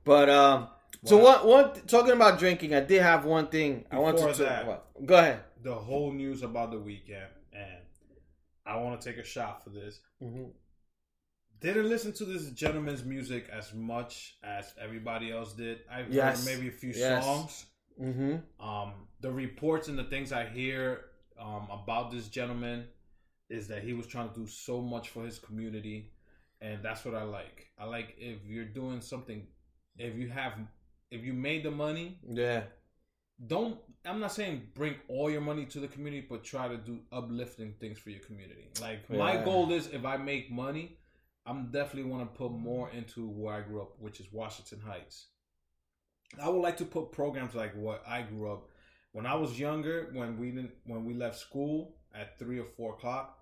but 0.03 0.29
um, 0.29 0.67
so 1.05 1.17
Wow. 1.17 1.45
one 1.45 1.73
talking 1.87 2.11
about 2.13 2.39
drinking, 2.39 2.73
I 2.73 2.79
did 2.81 3.01
have 3.01 3.25
one 3.25 3.47
thing 3.47 3.85
I 3.91 3.99
want 3.99 4.17
to 4.17 4.25
Before 4.27 4.45
talk 4.45 4.63
about. 4.63 5.05
Go 5.05 5.15
ahead. 5.17 5.43
The 5.61 5.75
whole 5.75 6.11
news 6.11 6.41
about 6.43 6.71
the 6.71 6.79
weekend, 6.79 7.27
and 7.53 7.81
I 8.65 8.77
want 8.77 8.99
to 8.99 9.09
take 9.09 9.17
a 9.17 9.23
shot 9.25 9.63
for 9.63 9.69
this. 9.69 9.99
Mm-hmm. 10.21 10.49
Didn't 11.59 11.87
listen 11.87 12.11
to 12.13 12.25
this 12.25 12.49
gentleman's 12.51 13.05
music 13.05 13.47
as 13.49 13.73
much 13.73 14.37
as 14.43 14.73
everybody 14.81 15.31
else 15.31 15.53
did. 15.53 15.79
I've 15.89 16.11
Yes. 16.13 16.45
heard 16.45 16.53
maybe 16.55 16.67
a 16.67 16.71
few 16.71 16.91
Yes. 16.91 17.23
songs. 17.23 17.65
Mm-hmm. 18.01 18.61
Um, 18.65 19.07
the 19.21 19.31
reports 19.31 19.87
and 19.87 19.97
the 19.97 20.03
things 20.03 20.31
I 20.33 20.45
hear 20.45 21.05
um, 21.39 21.67
about 21.71 22.11
this 22.11 22.27
gentleman 22.27 22.87
is 23.49 23.67
that 23.69 23.83
he 23.83 23.93
was 23.93 24.07
trying 24.07 24.29
to 24.29 24.35
do 24.35 24.45
so 24.47 24.81
much 24.81 25.09
for 25.09 25.23
his 25.25 25.39
community, 25.39 26.11
and 26.61 26.83
that's 26.83 27.05
what 27.05 27.15
I 27.15 27.23
like. 27.23 27.67
I 27.77 27.85
like 27.85 28.15
if 28.17 28.45
you're 28.45 28.65
doing 28.65 28.99
something, 29.01 29.47
if 29.97 30.15
you 30.15 30.29
have, 30.29 30.53
if 31.13 31.23
you 31.23 31.33
made 31.33 31.63
the 31.63 31.71
money, 31.71 32.07
Yeah. 32.41 32.63
don't. 33.53 33.79
I'm 34.05 34.19
not 34.19 34.31
saying 34.33 34.55
bring 34.73 34.95
all 35.07 35.29
your 35.35 35.41
money 35.41 35.65
to 35.73 35.79
the 35.79 35.87
community, 35.87 36.25
but 36.29 36.43
try 36.43 36.67
to 36.67 36.77
do 36.77 36.99
uplifting 37.11 37.73
things 37.79 37.97
for 37.99 38.09
your 38.09 38.23
community. 38.27 38.65
Like 38.81 39.09
my 39.09 39.33
goal 39.45 39.71
is, 39.71 39.87
if 39.87 40.03
I 40.13 40.17
make 40.17 40.51
money, 40.51 40.97
I'm 41.45 41.71
definitely 41.71 42.09
want 42.11 42.23
to 42.29 42.37
put 42.37 42.51
more 42.51 42.89
into 42.89 43.27
where 43.27 43.55
I 43.55 43.61
grew 43.61 43.81
up, 43.81 43.91
which 43.99 44.19
is 44.19 44.27
Washington 44.31 44.79
Heights. 44.81 45.27
I 46.41 46.49
would 46.49 46.61
like 46.61 46.77
to 46.77 46.85
put 46.85 47.11
programs 47.11 47.53
like 47.53 47.73
what 47.75 48.03
I 48.07 48.23
grew 48.23 48.51
up. 48.51 48.69
When 49.11 49.25
I 49.25 49.35
was 49.35 49.59
younger, 49.59 50.09
when 50.13 50.37
we 50.39 50.47
didn't, 50.51 50.71
when 50.85 51.05
we 51.05 51.13
left 51.13 51.37
school 51.37 51.95
at 52.15 52.39
three 52.39 52.59
or 52.59 52.65
four 52.77 52.93
o'clock, 52.95 53.39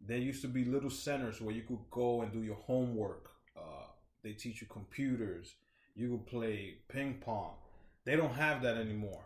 there 0.00 0.18
used 0.18 0.42
to 0.42 0.48
be 0.48 0.64
little 0.64 0.90
centers 0.90 1.40
where 1.40 1.54
you 1.54 1.62
could 1.62 1.84
go 1.90 2.20
and 2.22 2.30
do 2.32 2.42
your 2.42 2.56
homework. 2.56 3.30
Uh, 3.56 3.86
they 4.22 4.32
teach 4.32 4.60
you 4.60 4.66
computers. 4.66 5.54
You 5.96 6.10
could 6.10 6.26
play 6.26 6.74
ping 6.88 7.14
pong. 7.20 7.54
They 8.04 8.16
don't 8.16 8.34
have 8.34 8.62
that 8.62 8.76
anymore. 8.76 9.24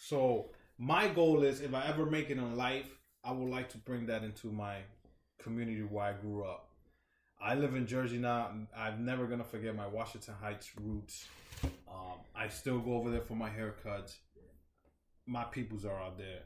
So 0.00 0.46
my 0.78 1.08
goal 1.08 1.42
is, 1.44 1.60
if 1.60 1.74
I 1.74 1.86
ever 1.86 2.06
make 2.06 2.30
it 2.30 2.38
in 2.38 2.56
life, 2.56 2.88
I 3.22 3.32
would 3.32 3.50
like 3.50 3.68
to 3.70 3.78
bring 3.78 4.06
that 4.06 4.24
into 4.24 4.50
my 4.50 4.78
community 5.42 5.82
where 5.82 6.06
I 6.06 6.12
grew 6.14 6.42
up. 6.44 6.70
I 7.40 7.54
live 7.54 7.74
in 7.74 7.86
Jersey 7.86 8.18
now. 8.18 8.50
I'm 8.76 9.04
never 9.04 9.26
gonna 9.26 9.44
forget 9.44 9.76
my 9.76 9.86
Washington 9.86 10.34
Heights 10.40 10.70
roots. 10.80 11.28
Um, 11.64 12.20
I 12.34 12.48
still 12.48 12.78
go 12.78 12.94
over 12.94 13.10
there 13.10 13.20
for 13.20 13.34
my 13.34 13.50
haircuts. 13.50 14.16
My 15.26 15.44
peoples 15.44 15.84
are 15.84 16.00
out 16.02 16.16
there, 16.16 16.40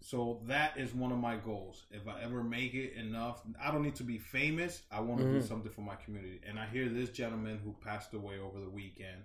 so 0.00 0.40
that 0.46 0.78
is 0.78 0.94
one 0.94 1.12
of 1.12 1.18
my 1.18 1.36
goals. 1.36 1.84
If 1.90 2.08
I 2.08 2.22
ever 2.22 2.42
make 2.42 2.74
it 2.74 2.94
enough, 2.94 3.42
I 3.62 3.70
don't 3.70 3.82
need 3.82 3.96
to 3.96 4.02
be 4.04 4.18
famous. 4.18 4.82
I 4.90 5.00
want 5.00 5.20
to 5.20 5.26
do 5.30 5.38
Mhm. 5.40 5.46
something 5.48 5.70
for 5.70 5.82
my 5.82 5.96
community. 5.96 6.40
And 6.46 6.58
I 6.58 6.66
hear 6.66 6.88
this 6.88 7.10
gentleman 7.10 7.58
who 7.62 7.74
passed 7.84 8.14
away 8.14 8.38
over 8.38 8.58
the 8.60 8.70
weekend 8.70 9.22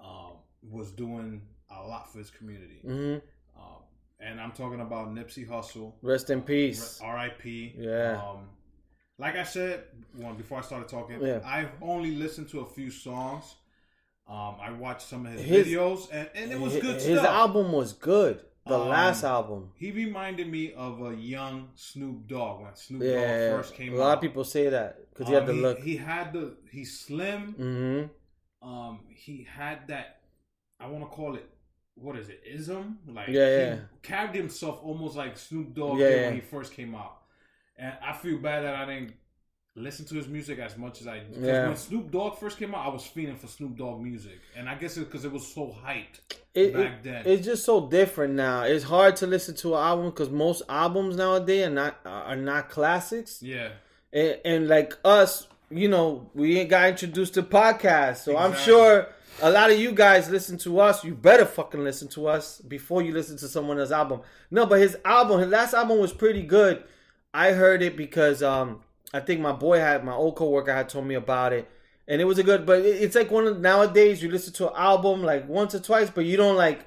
um, 0.00 0.32
was 0.62 0.92
doing 0.92 1.42
a 1.70 1.82
lot 1.82 2.12
for 2.12 2.18
his 2.18 2.30
community. 2.30 2.80
Mm-hmm. 2.84 3.60
Um, 3.60 3.82
and 4.20 4.40
I'm 4.40 4.52
talking 4.52 4.80
about 4.80 5.08
Nipsey 5.14 5.48
Hussle. 5.48 5.94
Rest 6.02 6.30
in 6.30 6.42
peace. 6.42 7.00
R.I.P. 7.02 7.74
Yeah. 7.78 8.22
Um, 8.22 8.48
like 9.18 9.34
I 9.36 9.42
said, 9.42 9.84
well, 10.16 10.34
before 10.34 10.58
I 10.58 10.60
started 10.62 10.88
talking, 10.88 11.20
Yeah. 11.20 11.40
I've 11.44 11.70
only 11.82 12.12
listened 12.14 12.48
to 12.50 12.60
a 12.60 12.66
few 12.66 12.90
songs. 12.90 13.56
Um, 14.28 14.56
I 14.60 14.70
watched 14.70 15.02
some 15.08 15.24
of 15.26 15.32
his, 15.32 15.40
His- 15.42 15.66
videos, 15.66 16.08
and, 16.12 16.28
and 16.34 16.52
it 16.52 16.60
was 16.60 16.74
his, 16.74 16.82
good 16.82 16.94
his 17.00 17.18
stuff. 17.18 17.26
album 17.26 17.72
was 17.72 17.94
good. 17.94 18.44
The 18.68 18.78
Um, 18.78 18.88
last 18.88 19.24
album. 19.24 19.70
He 19.76 19.90
reminded 19.92 20.48
me 20.48 20.72
of 20.74 21.00
a 21.02 21.14
young 21.14 21.70
Snoop 21.74 22.26
Dogg 22.26 22.62
when 22.62 22.74
Snoop 22.76 23.02
Yeah. 23.02 23.48
Dogg 23.50 23.56
first 23.58 23.74
came 23.74 23.92
out. 23.94 23.98
a 23.98 24.02
out. 24.02 24.04
lot 24.06 24.14
of 24.18 24.20
people 24.22 24.44
say 24.44 24.68
that 24.68 25.08
because 25.10 25.28
he 25.28 25.34
Um, 25.34 25.40
had 25.40 25.48
the 25.48 25.54
he, 25.54 25.60
look. 25.60 25.78
He 25.80 25.96
had 25.96 26.32
the 26.32 26.56
he's 26.70 27.00
slim. 27.00 27.54
mm-hmm. 27.54 28.68
Um, 28.68 29.00
he 29.08 29.44
had 29.44 29.88
that. 29.88 30.20
I 30.80 30.86
want 30.88 31.04
to 31.04 31.10
call 31.16 31.36
it. 31.36 31.48
What 31.94 32.16
is 32.16 32.28
it? 32.28 32.42
Ism? 32.46 32.98
Like 33.06 33.28
Yeah, 33.28 33.46
he 33.56 33.62
yeah. 33.62 33.80
carried 34.02 34.34
himself 34.34 34.80
almost 34.82 35.16
like 35.16 35.36
Snoop 35.36 35.74
Dogg 35.74 35.98
Yeah, 35.98 36.08
yeah. 36.08 36.26
when 36.26 36.34
he 36.34 36.40
first 36.40 36.72
came 36.72 36.94
out, 36.94 37.22
and 37.76 37.94
I 38.02 38.12
feel 38.12 38.38
bad 38.38 38.64
that 38.64 38.74
I 38.74 38.84
didn't 38.86 39.14
listen 39.74 40.04
to 40.06 40.14
his 40.16 40.26
music 40.28 40.58
as 40.58 40.76
much 40.76 41.00
as 41.00 41.06
I. 41.06 41.20
Because 41.20 41.42
Yeah. 41.44 41.66
when 41.68 41.76
Snoop 41.76 42.10
Dogg 42.10 42.38
first 42.38 42.58
came 42.58 42.74
out, 42.74 42.86
I 42.86 42.88
was 42.88 43.04
feeling 43.04 43.36
for 43.36 43.46
Snoop 43.46 43.76
Dogg 43.76 44.00
music, 44.00 44.40
and 44.56 44.68
I 44.68 44.74
guess 44.74 44.96
it's 44.96 45.06
because 45.06 45.24
it 45.24 45.32
was 45.32 45.46
so 45.46 45.74
hyped 45.86 46.20
It, 46.54 46.74
back 46.74 46.92
it- 46.98 47.04
then. 47.04 47.22
it's 47.26 47.44
just 47.46 47.64
so 47.64 47.86
different 47.88 48.34
now. 48.34 48.62
It's 48.62 48.84
hard 48.84 49.16
to 49.16 49.26
listen 49.26 49.54
to 49.56 49.74
an 49.76 49.80
album 49.82 50.06
because 50.10 50.30
most 50.30 50.62
albums 50.68 51.16
nowadays 51.16 51.66
are 51.66 51.70
not 51.70 51.96
are 52.04 52.36
not 52.36 52.68
classics. 52.70 53.42
yeah, 53.42 53.70
And, 54.12 54.38
and 54.44 54.68
like 54.68 54.96
us, 55.04 55.46
you 55.70 55.88
know, 55.88 56.30
we 56.34 56.58
ain't 56.58 56.70
got 56.70 56.88
introduced 56.88 57.34
to 57.34 57.42
podcasts, 57.42 58.18
so 58.24 58.36
I'm 58.36 58.54
sure 58.56 59.08
a 59.40 59.50
lot 59.50 59.70
of 59.70 59.78
you 59.78 59.92
guys 59.92 60.28
listen 60.28 60.58
to 60.58 60.80
us. 60.80 61.04
You 61.04 61.14
better 61.14 61.44
fucking 61.44 61.84
listen 61.84 62.08
to 62.08 62.26
us 62.26 62.60
before 62.62 63.02
you 63.02 63.12
listen 63.12 63.36
to 63.36 63.46
someone 63.46 63.78
else's 63.78 63.92
album. 63.92 64.22
No, 64.50 64.66
but 64.66 64.80
his 64.80 64.96
album, 65.04 65.38
his 65.40 65.50
last 65.50 65.74
album 65.74 65.98
was 66.00 66.12
pretty 66.12 66.42
good. 66.42 66.82
I 67.32 67.52
heard 67.52 67.82
it 67.82 67.96
because 67.96 68.42
um 68.42 68.80
I 69.14 69.20
think 69.20 69.40
my 69.40 69.52
boy 69.52 69.78
had 69.78 70.04
my 70.04 70.12
old 70.14 70.36
coworker 70.36 70.72
had 70.74 70.88
told 70.88 71.06
me 71.06 71.14
about 71.14 71.52
it, 71.52 71.68
and 72.06 72.20
it 72.20 72.24
was 72.24 72.38
a 72.38 72.42
good. 72.42 72.66
But 72.66 72.80
it- 72.80 73.02
it's 73.02 73.16
like 73.16 73.30
one 73.30 73.46
of 73.46 73.58
nowadays 73.60 74.22
you 74.22 74.30
listen 74.30 74.52
to 74.54 74.68
an 74.68 74.74
album 74.76 75.22
like 75.22 75.48
once 75.48 75.74
or 75.74 75.80
twice, 75.80 76.10
but 76.10 76.24
you 76.24 76.36
don't 76.36 76.56
like 76.56 76.86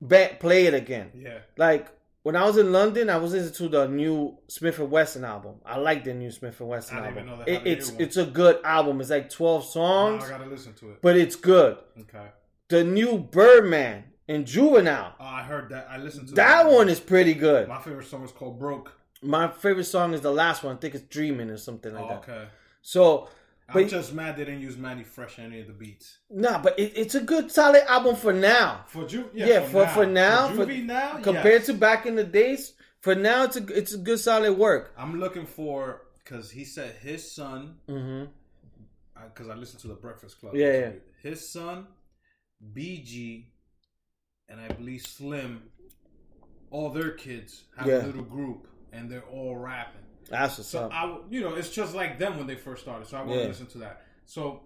back 0.00 0.40
play 0.40 0.66
it 0.66 0.74
again. 0.74 1.10
Yeah. 1.14 1.38
Like 1.56 1.88
when 2.22 2.36
I 2.36 2.44
was 2.44 2.56
in 2.56 2.72
London, 2.72 3.10
I 3.10 3.16
was 3.16 3.32
listening 3.32 3.54
to 3.54 3.68
the 3.68 3.88
new 3.88 4.38
Smif-N-Wessun 4.48 5.24
album. 5.26 5.56
I 5.66 5.76
like 5.78 6.04
the 6.04 6.14
new 6.14 6.28
Smif-N-Wessun 6.28 6.92
I 6.92 6.94
didn't 6.94 7.04
album. 7.06 7.12
even 7.12 7.26
know 7.26 7.44
they 7.44 7.54
had 7.54 7.66
It- 7.66 7.70
it's 7.78 7.90
it's 7.98 8.16
a 8.16 8.24
good 8.26 8.58
album. 8.64 9.00
It's 9.00 9.10
like 9.10 9.28
twelve 9.30 9.62
Now 9.64 9.68
songs, 9.70 10.24
I 10.24 10.28
gotta 10.30 10.46
listen 10.50 10.72
to 10.74 10.90
it. 10.92 11.02
but 11.02 11.16
it's 11.16 11.36
good. 11.36 11.76
Okay. 12.00 12.26
The 12.68 12.82
new 12.84 13.18
Birdman 13.18 14.04
and 14.28 14.46
Juvenile. 14.46 15.14
Oh, 15.20 15.24
I 15.24 15.42
heard 15.42 15.68
that. 15.70 15.88
I 15.90 15.98
listened 15.98 16.28
to 16.28 16.34
That 16.34 16.70
one 16.70 16.88
is 16.88 17.00
pretty 17.00 17.34
good. 17.34 17.68
My 17.68 17.80
favorite 17.80 18.06
song 18.06 18.24
is 18.24 18.32
called 18.32 18.58
"Broke." 18.58 18.92
My 19.22 19.48
favorite 19.48 19.84
song 19.84 20.14
is 20.14 20.20
the 20.20 20.32
last 20.32 20.62
one. 20.64 20.76
I 20.76 20.78
think 20.78 20.94
it's 20.94 21.04
Dreaming 21.04 21.48
or 21.50 21.56
something 21.56 21.94
like 21.94 22.04
Oh, 22.04 22.08
that. 22.08 22.18
okay. 22.28 22.44
So, 22.82 23.28
I'm 23.68 23.88
just 23.88 24.12
mad 24.12 24.36
they 24.36 24.44
didn't 24.44 24.60
use 24.60 24.76
Manny 24.76 25.04
Fresh 25.04 25.38
in 25.38 25.44
any 25.46 25.60
of 25.60 25.66
the 25.68 25.72
beats. 25.72 26.18
nah, 26.28 26.60
but 26.60 26.78
it, 26.78 26.92
it's 26.96 27.14
a 27.14 27.20
good 27.20 27.50
solid 27.50 27.84
album 27.88 28.16
for 28.16 28.32
now. 28.32 28.84
For 28.88 29.06
Ju- 29.06 29.30
Yeah, 29.32 29.46
yeah, 29.46 29.60
for 29.68 29.86
for 29.86 30.04
now, 30.04 30.48
for, 30.48 30.66
Juvie 30.66 30.84
now, 30.84 31.18
compared 31.18 31.60
yes. 31.62 31.66
to 31.66 31.74
back 31.74 32.04
in 32.04 32.16
the 32.16 32.24
days, 32.24 32.74
for 33.00 33.14
now 33.14 33.44
it's 33.44 33.56
a 33.56 33.64
it's 33.68 33.94
a 33.94 33.98
good 33.98 34.18
solid 34.20 34.58
work. 34.58 34.92
I'm 34.98 35.18
looking 35.20 35.46
for 35.46 36.02
because 36.18 36.50
he 36.50 36.64
said 36.64 36.96
his 37.00 37.32
son 37.32 37.76
because 37.86 39.48
I 39.48 39.54
listened 39.54 39.80
to 39.82 39.88
the 39.88 39.94
Breakfast 39.94 40.38
Club. 40.40 40.54
Yeah, 40.54 40.90
week. 40.90 41.02
His 41.22 41.48
son, 41.50 41.86
BG, 42.74 43.46
and 44.48 44.60
I 44.60 44.68
believe 44.68 45.02
Slim, 45.02 45.62
all 46.70 46.90
their 46.90 47.12
kids 47.12 47.62
have 47.78 47.86
Yeah. 47.86 48.04
a 48.04 48.06
little 48.06 48.22
group 48.24 48.66
and 48.92 49.10
they're 49.10 49.22
all 49.24 49.56
rapping. 49.56 50.00
That's 50.28 50.58
what's 50.58 50.70
So 50.70 50.84
up. 50.84 50.92
I, 50.94 51.18
you 51.30 51.40
know, 51.40 51.54
it's 51.54 51.70
just 51.70 51.94
like 51.94 52.18
them 52.18 52.38
when 52.38 52.46
they 52.46 52.54
first 52.56 52.82
started. 52.82 53.06
So 53.08 53.16
I 53.18 53.20
want 53.22 53.32
Yeah. 53.38 53.42
to 53.42 53.48
listen 53.48 53.66
to 53.68 53.78
that. 53.78 54.02
So 54.26 54.62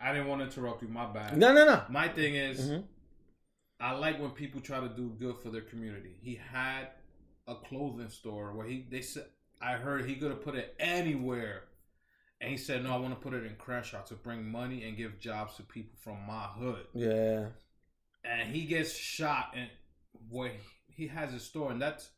I 0.00 0.12
didn't 0.12 0.28
want 0.28 0.40
to 0.42 0.46
interrupt 0.46 0.82
you. 0.82 0.88
My 0.88 1.06
bad. 1.06 1.36
No, 1.38 1.52
no, 1.52 1.64
no. 1.64 1.82
My 1.88 2.08
thing 2.08 2.34
is, 2.34 2.70
Mhm. 2.70 2.84
I 3.80 3.92
like 3.92 4.20
when 4.20 4.30
people 4.30 4.60
try 4.60 4.80
to 4.80 4.88
do 4.88 5.10
good 5.18 5.38
for 5.38 5.50
their 5.50 5.62
community. 5.62 6.16
He 6.20 6.34
had 6.36 6.88
a 7.46 7.54
clothing 7.54 8.08
store 8.10 8.52
where 8.54 8.66
he 8.66 8.86
they 8.88 9.02
said 9.02 9.26
I 9.60 9.74
heard 9.74 10.04
he 10.04 10.16
could 10.16 10.30
have 10.30 10.42
put 10.42 10.54
it 10.54 10.74
anywhere, 10.78 11.64
and 12.40 12.50
he 12.50 12.56
said 12.56 12.82
no, 12.84 12.92
I 12.92 12.96
want 12.96 13.14
to 13.14 13.20
put 13.20 13.34
it 13.34 13.44
in 13.44 13.56
Crenshaw 13.56 14.02
to 14.04 14.14
bring 14.14 14.50
money 14.50 14.84
and 14.84 14.96
give 14.96 15.18
jobs 15.18 15.56
to 15.56 15.62
people 15.62 15.96
from 15.98 16.24
my 16.26 16.44
hood. 16.44 16.86
Yeah, 16.94 17.48
And 18.24 18.54
he 18.54 18.64
gets 18.66 18.94
shot 18.94 19.52
and 19.56 19.70
where 20.28 20.52
he 20.86 21.06
has 21.08 21.32
his 21.32 21.42
store, 21.44 21.70
and 21.72 21.80
that's 21.80 22.10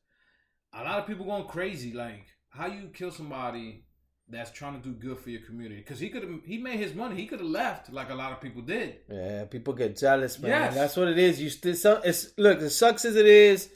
a 0.74 0.82
lot 0.84 0.98
of 1.00 1.06
people 1.06 1.24
going 1.24 1.44
crazy. 1.46 1.92
Like 1.92 2.26
how 2.50 2.66
you 2.66 2.88
kill 2.92 3.10
somebody 3.10 3.84
that's 4.28 4.50
trying 4.50 4.80
to 4.80 4.88
do 4.88 4.92
good 4.94 5.18
for 5.18 5.30
your 5.30 5.42
community 5.42 5.76
because 5.80 6.00
he 6.00 6.08
could 6.08 6.22
have 6.22 6.32
he 6.44 6.58
made 6.58 6.78
his 6.78 6.94
money. 6.94 7.16
He 7.16 7.26
could 7.26 7.40
have 7.40 7.48
left 7.48 7.92
like 7.92 8.10
a 8.10 8.14
lot 8.14 8.32
of 8.32 8.40
people 8.40 8.62
did. 8.62 8.96
yeah. 9.10 9.44
People 9.44 9.74
get 9.74 9.96
jealous, 9.96 10.38
man. 10.38 10.50
Yes. 10.50 10.74
That's 10.74 10.96
what 10.96 11.08
it 11.08 11.18
is. 11.18 11.40
You 11.40 11.50
still 11.50 11.74
some. 11.74 12.00
It's 12.04 12.32
look. 12.36 12.60
It 12.60 12.70
sucks 12.70 13.04
as 13.04 13.16
it 13.16 13.26
is 13.26 13.70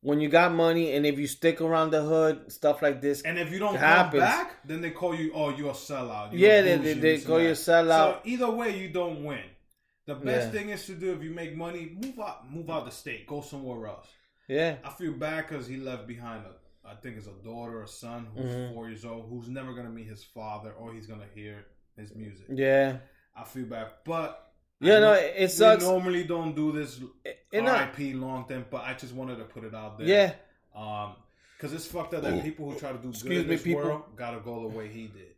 when 0.00 0.20
you 0.20 0.28
got 0.28 0.52
money, 0.52 0.92
and 0.96 1.06
if 1.06 1.16
you 1.16 1.28
stick 1.28 1.60
around 1.60 1.90
the 1.92 2.02
hood, 2.02 2.50
stuff 2.50 2.82
like 2.82 3.00
this. 3.00 3.22
And 3.22 3.38
if 3.38 3.52
you 3.52 3.60
don't 3.60 3.76
come 3.78 4.10
back, 4.10 4.66
then 4.66 4.80
they 4.80 4.90
call 4.90 5.14
you, 5.14 5.30
oh, 5.32 5.50
you're 5.50 5.70
a 5.70 5.74
sellout. 5.74 6.32
You're 6.32 6.40
Yeah, 6.40 6.58
a 6.58 6.62
they- 6.78 6.94
they- 6.94 7.00
they 7.00 7.20
call 7.20 7.40
you 7.40 7.50
a 7.50 7.52
sellout. 7.52 8.14
So 8.14 8.20
either 8.24 8.50
way, 8.50 8.76
you 8.76 8.88
don't 8.88 9.22
win. 9.22 9.44
The 10.06 10.16
best 10.16 10.46
Yeah. 10.52 10.58
thing 10.58 10.70
is 10.70 10.84
to 10.86 10.94
do 10.96 11.12
if 11.12 11.22
you 11.22 11.30
make 11.30 11.54
money, 11.54 11.96
move 12.02 12.18
out, 12.18 12.50
move 12.50 12.68
out 12.68 12.84
the 12.86 12.90
state, 12.90 13.28
go 13.28 13.42
somewhere 13.42 13.86
else. 13.86 14.08
Yeah, 14.48 14.76
I 14.84 14.90
feel 14.90 15.12
bad 15.12 15.46
because 15.48 15.66
he 15.66 15.76
left 15.76 16.06
behind 16.06 16.44
a, 16.46 16.88
I 16.88 16.94
think 16.96 17.16
it's 17.16 17.26
a 17.26 17.44
daughter 17.44 17.82
or 17.82 17.86
son 17.86 18.26
who's 18.34 18.52
Mhm. 18.52 18.74
four 18.74 18.88
years 18.88 19.04
old, 19.04 19.28
who's 19.28 19.48
never 19.48 19.72
gonna 19.74 19.90
meet 19.90 20.08
his 20.08 20.22
father 20.24 20.72
or 20.72 20.92
he's 20.92 21.06
gonna 21.06 21.28
hear 21.34 21.66
his 21.96 22.14
music. 22.14 22.46
yeah, 22.50 22.98
I 23.36 23.44
feel 23.44 23.66
bad, 23.66 23.92
but 24.04 24.52
yeah. 24.80 24.96
I 24.96 25.00
No, 25.00 25.06
know- 25.06 25.12
it, 25.20 25.34
it 25.36 25.40
we 25.42 25.46
sucks. 25.48 25.82
normally 25.84 26.24
don't 26.24 26.54
do 26.54 26.72
this 26.72 27.00
not, 27.52 27.96
RIP 27.98 28.14
long 28.14 28.44
thing, 28.46 28.64
but 28.70 28.82
I 28.84 28.94
just 28.94 29.14
wanted 29.14 29.36
to 29.36 29.44
put 29.44 29.64
it 29.64 29.74
out 29.74 29.98
there. 29.98 30.06
yeah, 30.08 30.34
Um, 30.74 31.16
because 31.56 31.72
it's 31.74 31.86
fucked 31.86 32.14
up 32.14 32.22
that 32.22 32.42
people 32.42 32.70
who 32.70 32.78
try 32.78 32.90
to 32.92 32.98
do 32.98 33.10
Excuse 33.10 33.28
good 33.28 33.42
in 33.42 33.48
me, 33.48 33.54
this 33.54 33.62
people. 33.62 33.82
world 33.84 34.02
gotta 34.16 34.40
go 34.40 34.62
the 34.68 34.76
way 34.76 34.88
he 34.88 35.06
did. 35.06 35.36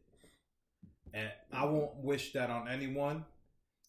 And 1.12 1.30
I 1.52 1.64
won't 1.66 1.94
wish 1.96 2.32
that 2.32 2.50
on 2.50 2.66
anyone, 2.68 3.24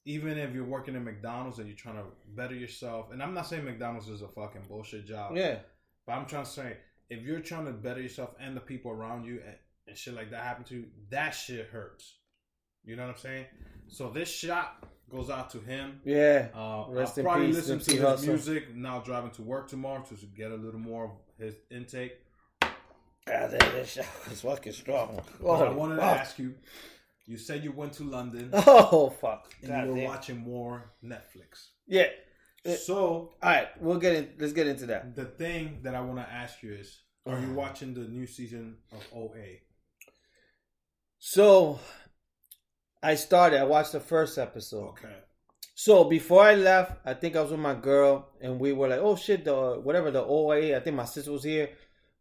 even 0.05 0.37
if 0.37 0.53
you're 0.53 0.63
working 0.65 0.95
in 0.95 1.03
McDonald's 1.03 1.57
and 1.59 1.67
you're 1.67 1.75
trying 1.77 1.95
to 1.97 2.03
better 2.35 2.53
yourself. 2.55 3.11
And 3.11 3.21
I'm 3.23 3.33
not 3.33 3.47
saying 3.47 3.65
McDonald's 3.65 4.07
is 4.07 4.21
a 4.21 4.27
fucking 4.27 4.61
bullshit 4.69 5.05
job, 5.07 5.35
yeah. 5.35 5.57
but 6.05 6.13
I'm 6.13 6.25
trying 6.27 6.45
to 6.45 6.49
say 6.49 6.77
if 7.09 7.21
you're 7.23 7.39
trying 7.39 7.65
to 7.65 7.71
better 7.71 8.01
yourself 8.01 8.31
and 8.39 8.55
the 8.55 8.61
people 8.61 8.91
around 8.91 9.25
you 9.25 9.41
and, 9.45 9.55
and 9.87 9.97
shit 9.97 10.13
like 10.13 10.31
that 10.31 10.43
happen 10.43 10.63
to 10.65 10.75
you, 10.75 10.85
that 11.09 11.31
shit 11.31 11.67
hurts. 11.67 12.15
You 12.83 12.95
know 12.95 13.07
what 13.07 13.15
I'm 13.15 13.21
saying? 13.21 13.45
So 13.87 14.09
this 14.09 14.29
shot 14.29 14.83
goes 15.09 15.29
out 15.29 15.49
to 15.51 15.59
him. 15.59 16.01
Yeah, 16.05 16.47
Uh, 16.53 16.85
Rest 16.89 17.13
I'll 17.13 17.19
in 17.19 17.25
probably 17.25 17.47
peace, 17.47 17.55
listen 17.67 17.79
to 17.79 18.11
his 18.11 18.27
music 18.27 18.75
now 18.75 18.99
driving 18.99 19.31
to 19.31 19.41
work 19.41 19.67
tomorrow 19.67 20.03
to 20.03 20.25
get 20.27 20.51
a 20.51 20.55
little 20.55 20.79
more 20.79 21.05
of 21.05 21.11
his 21.39 21.55
intake. 21.71 22.13
God, 22.61 23.49
that, 23.51 23.59
that 23.59 23.87
shit 23.87 24.05
was 24.29 24.41
fucking 24.41 24.73
strong. 24.73 25.19
But 25.41 25.49
I 25.49 25.67
Oh, 25.69 25.73
wanted 25.73 25.95
to 25.95 26.03
ask 26.03 26.37
you. 26.37 26.53
You 27.27 27.37
said 27.37 27.63
you 27.63 27.71
went 27.71 27.93
to 27.93 28.03
London 28.03 28.49
Oh 28.53 29.09
fuck! 29.09 29.51
and 29.61 29.69
God 29.71 29.83
you 29.85 29.89
were 29.91 29.95
damn. 29.97 30.05
watching 30.05 30.37
more 30.37 30.91
Netflix. 31.03 31.69
Yeah. 31.87 32.07
Eh. 32.65 32.75
So 32.75 32.95
All 33.41 33.51
right, 33.51 33.67
we'll 33.81 33.97
get 33.99 34.15
in. 34.15 34.29
Let's 34.39 34.53
get 34.53 34.67
into 34.67 34.85
that. 34.87 35.15
the 35.15 35.25
thing 35.25 35.79
that 35.83 35.95
I 35.95 36.01
want 36.01 36.19
to 36.19 36.31
ask 36.31 36.61
you 36.63 36.73
is: 36.73 37.01
Are 37.25 37.39
you 37.39 37.51
Uh. 37.51 37.53
watching 37.53 37.93
the 37.93 38.01
new 38.01 38.27
season 38.27 38.77
of 38.91 39.03
OA? 39.13 39.61
So, 41.17 41.79
I 43.01 43.15
started. 43.15 43.59
I 43.59 43.63
watched 43.63 43.93
the 43.93 43.99
first 43.99 44.37
episode. 44.37 44.89
Okay. 44.89 45.15
So 45.77 46.05
before 46.05 46.43
I 46.43 46.55
left, 46.55 47.01
I 47.05 47.13
think 47.13 47.35
I 47.35 47.41
was 47.41 47.51
with 47.51 47.59
my 47.59 47.73
girl, 47.75 48.29
and 48.41 48.59
we 48.59 48.71
were 48.71 48.87
like, 48.87 48.99
"Oh 49.01 49.15
shit, 49.15 49.43
the 49.45 49.79
whatever 49.83 50.09
the 50.11 50.23
OA." 50.23 50.75
I 50.75 50.79
think 50.79 50.95
my 50.95 51.05
sister 51.05 51.31
was 51.31 51.43
here. 51.43 51.69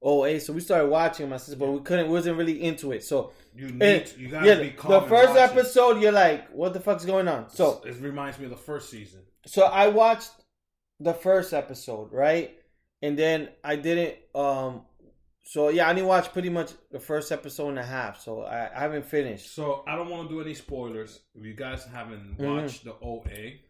OA. 0.05 0.39
So 0.39 0.53
we 0.53 0.61
started 0.61 0.89
watching 0.89 1.29
my 1.29 1.39
sister, 1.39 1.57
but 1.57 1.71
we 1.73 1.81
couldn't. 1.81 2.11
wasn't 2.11 2.37
really 2.37 2.63
into 2.63 2.93
it. 2.93 3.03
So 3.05 3.33
You 3.55 3.69
need. 3.71 4.13
you 4.19 4.29
gotta 4.29 4.47
yeah, 4.47 4.55
be 4.57 4.71
calm. 4.71 4.93
the 4.93 5.01
first 5.09 5.31
watch 5.31 5.51
it. 5.51 5.57
episode, 5.57 6.03
you're 6.03 6.13
like, 6.13 6.51
"What 6.53 6.73
the 6.75 6.81
fuck's 6.81 7.05
going 7.05 7.27
on?" 7.27 7.49
So 7.51 7.83
it 7.87 7.97
reminds 8.01 8.39
me 8.39 8.45
of 8.45 8.51
the 8.51 8.57
first 8.57 8.91
season. 8.91 9.23
so 9.47 9.65
I 9.65 9.89
watched 9.89 10.31
the 11.01 11.15
first 11.15 11.53
episode, 11.53 12.13
right? 12.13 12.57
And 13.03 13.19
then 13.19 13.49
I 13.65 13.77
didn't 13.77 14.17
um 14.35 14.83
so 15.47 15.69
yeah, 15.69 15.87
I 15.87 15.91
only 15.91 16.03
watched 16.03 16.33
pretty 16.33 16.49
much 16.49 16.71
the 16.91 16.99
first 17.01 17.31
episode 17.33 17.69
and 17.71 17.79
a 17.79 17.85
half, 17.85 18.19
so 18.21 18.43
I, 18.43 18.75
I 18.75 18.81
haven't 18.81 19.05
finished. 19.07 19.55
So 19.55 19.85
I 19.87 19.95
don't 19.97 20.09
want 20.09 20.29
to 20.29 20.35
do 20.35 20.41
any 20.41 20.55
spoilers. 20.55 21.21
If 21.35 21.45
you 21.45 21.55
guys 21.55 21.85
haven't 21.85 22.39
Mhm. 22.39 22.63
watched 22.63 22.85
the 22.85 22.95
OA, 23.03 23.61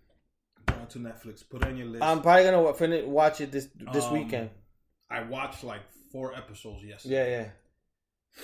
go 0.67 0.85
to 0.89 0.99
Netflix. 0.99 1.43
Put 1.49 1.63
it 1.63 1.69
on 1.69 1.77
your 1.77 1.87
list. 1.89 2.03
I'm 2.05 2.23
probably 2.23 2.45
gonna 2.45 2.75
finish 2.75 3.05
watch 3.07 3.41
it 3.41 3.51
this 3.51 3.69
this 3.93 4.05
Um, 4.05 4.13
weekend. 4.13 4.51
I 5.11 5.23
watched 5.23 5.65
like 5.65 5.81
four 6.15 6.33
episodes 6.37 6.85
yesterday 6.85 7.15
Yeah, 7.17 7.51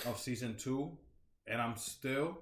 yeah. 0.03 0.11
of 0.11 0.19
season 0.19 0.57
two, 0.57 0.91
and 1.47 1.61
I'm 1.61 1.77
still. 1.77 2.39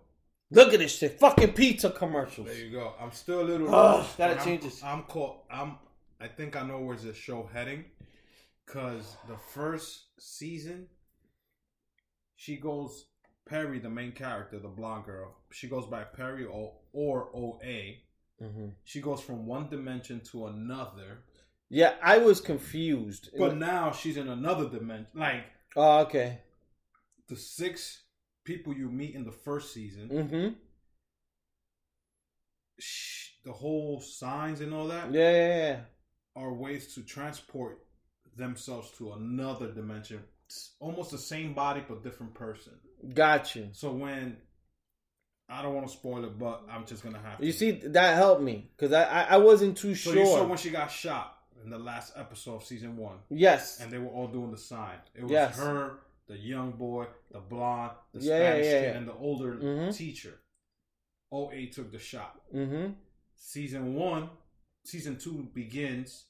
Look 0.52 0.74
at 0.74 0.80
this 0.80 0.98
shit. 0.98 1.20
Fucking 1.20 1.54
pizza 1.54 1.92
commercials. 1.92 2.48
There 2.48 2.58
you 2.58 2.72
go. 2.72 2.94
I'm 3.00 3.12
still 3.12 3.42
a 3.42 3.48
little. 3.52 3.68
Oh, 3.68 3.72
lost, 3.72 4.18
gotta 4.18 4.34
and 4.34 4.42
change 4.44 4.64
I'm. 4.84 4.90
I'm 5.00 5.04
caught. 5.04 5.44
I'm. 5.52 5.78
I 6.20 6.28
think 6.28 6.56
I 6.56 6.64
know 6.68 6.80
where's 6.80 7.04
the 7.04 7.14
show 7.14 7.48
heading, 7.54 7.86
because 8.66 9.16
the 9.28 9.38
first 9.54 10.06
season, 10.20 10.88
she 12.36 12.58
goes 12.58 13.06
Perry, 13.48 13.78
the 13.80 13.90
main 13.90 14.12
character, 14.12 14.58
the 14.60 14.68
blonde 14.68 15.06
girl. 15.06 15.36
She 15.52 15.68
goes 15.68 15.86
by 15.86 16.04
Perry 16.06 16.46
or 16.46 16.74
or 16.92 17.30
OA. 17.36 17.98
hmm 18.42 18.70
She 18.84 19.00
goes 19.02 19.22
from 19.22 19.46
one 19.46 19.70
dimension 19.70 20.22
to 20.32 20.48
another, 20.48 21.20
Yeah, 21.70 21.94
I 22.02 22.18
was 22.18 22.42
confused. 22.42 23.30
but 23.38 23.56
now 23.58 23.92
she's 23.92 24.18
in 24.18 24.28
another 24.28 24.68
dimension. 24.70 25.20
Like 25.20 25.44
oh, 25.76 26.00
okay. 26.00 26.40
the 27.28 27.36
six 27.36 28.04
people 28.44 28.74
you 28.74 28.90
meet 28.90 29.14
in 29.16 29.24
the 29.26 29.32
first 29.32 29.74
season, 29.74 30.10
Mm-hmm. 30.10 30.48
sh- 32.80 33.30
the 33.46 33.52
whole 33.54 34.02
signs 34.02 34.62
and 34.62 34.74
all 34.74 34.88
that 34.88 35.12
Yeah, 35.14 35.32
yeah, 35.32 35.58
yeah. 35.58 35.80
are 36.36 36.54
ways 36.54 36.94
to 36.96 37.02
transport 37.04 37.80
themselves 38.36 38.92
to 38.98 39.14
another 39.14 39.72
dimension. 39.72 40.22
It's 40.48 40.74
almost 40.80 41.12
the 41.12 41.18
same 41.18 41.54
body 41.54 41.84
but 41.88 42.04
different 42.04 42.34
person. 42.34 42.74
Gotcha. 43.14 43.70
So 43.74 43.92
when 43.92 44.38
I 45.48 45.62
don't 45.62 45.74
want 45.74 45.88
to 45.88 45.94
spoil 45.94 46.26
it, 46.26 46.38
but 46.38 46.64
I'm 46.70 46.86
just 46.86 47.04
gonna 47.04 47.20
have 47.22 47.40
to. 47.40 47.46
You 47.46 47.52
see, 47.52 47.72
that 47.72 48.16
helped 48.16 48.42
me 48.42 48.70
because 48.76 48.94
I, 48.94 49.04
I 49.04 49.22
I 49.34 49.38
wasn't 49.38 49.78
too 49.78 49.96
so 49.96 50.12
sure. 50.12 50.20
you 50.20 50.26
saw 50.26 50.46
when 50.46 50.58
she 50.58 50.70
got 50.72 50.92
shot 50.92 51.36
in 51.64 51.70
the 51.70 51.78
last 51.78 52.14
episode 52.16 52.56
of 52.56 52.64
season 52.64 52.96
one, 52.98 53.18
yes. 53.30 53.80
and 53.80 53.92
they 53.92 53.98
were 53.98 54.10
all 54.10 54.28
doing 54.28 54.52
the 54.52 54.58
sign. 54.58 54.98
It 55.16 55.24
was 55.24 55.32
Yes. 55.32 55.58
her, 55.58 56.00
the 56.28 56.38
young 56.38 56.72
boy, 56.72 57.08
the 57.32 57.40
blonde, 57.40 57.94
the 58.14 58.20
Yeah, 58.22 58.38
yeah, 58.38 58.40
Spanish 58.50 58.66
yeah, 58.66 58.82
kid, 58.82 58.96
and 58.98 59.08
the 59.08 59.14
older 59.14 59.56
Mhm. 59.56 59.96
teacher. 59.96 60.40
OA 61.32 61.68
took 61.68 61.92
the 61.92 62.00
shot. 62.00 62.42
Mm-hmm. 62.54 62.94
season 63.42 63.96
one, 63.96 64.30
season 64.84 65.18
two 65.18 65.44
begins 65.54 66.26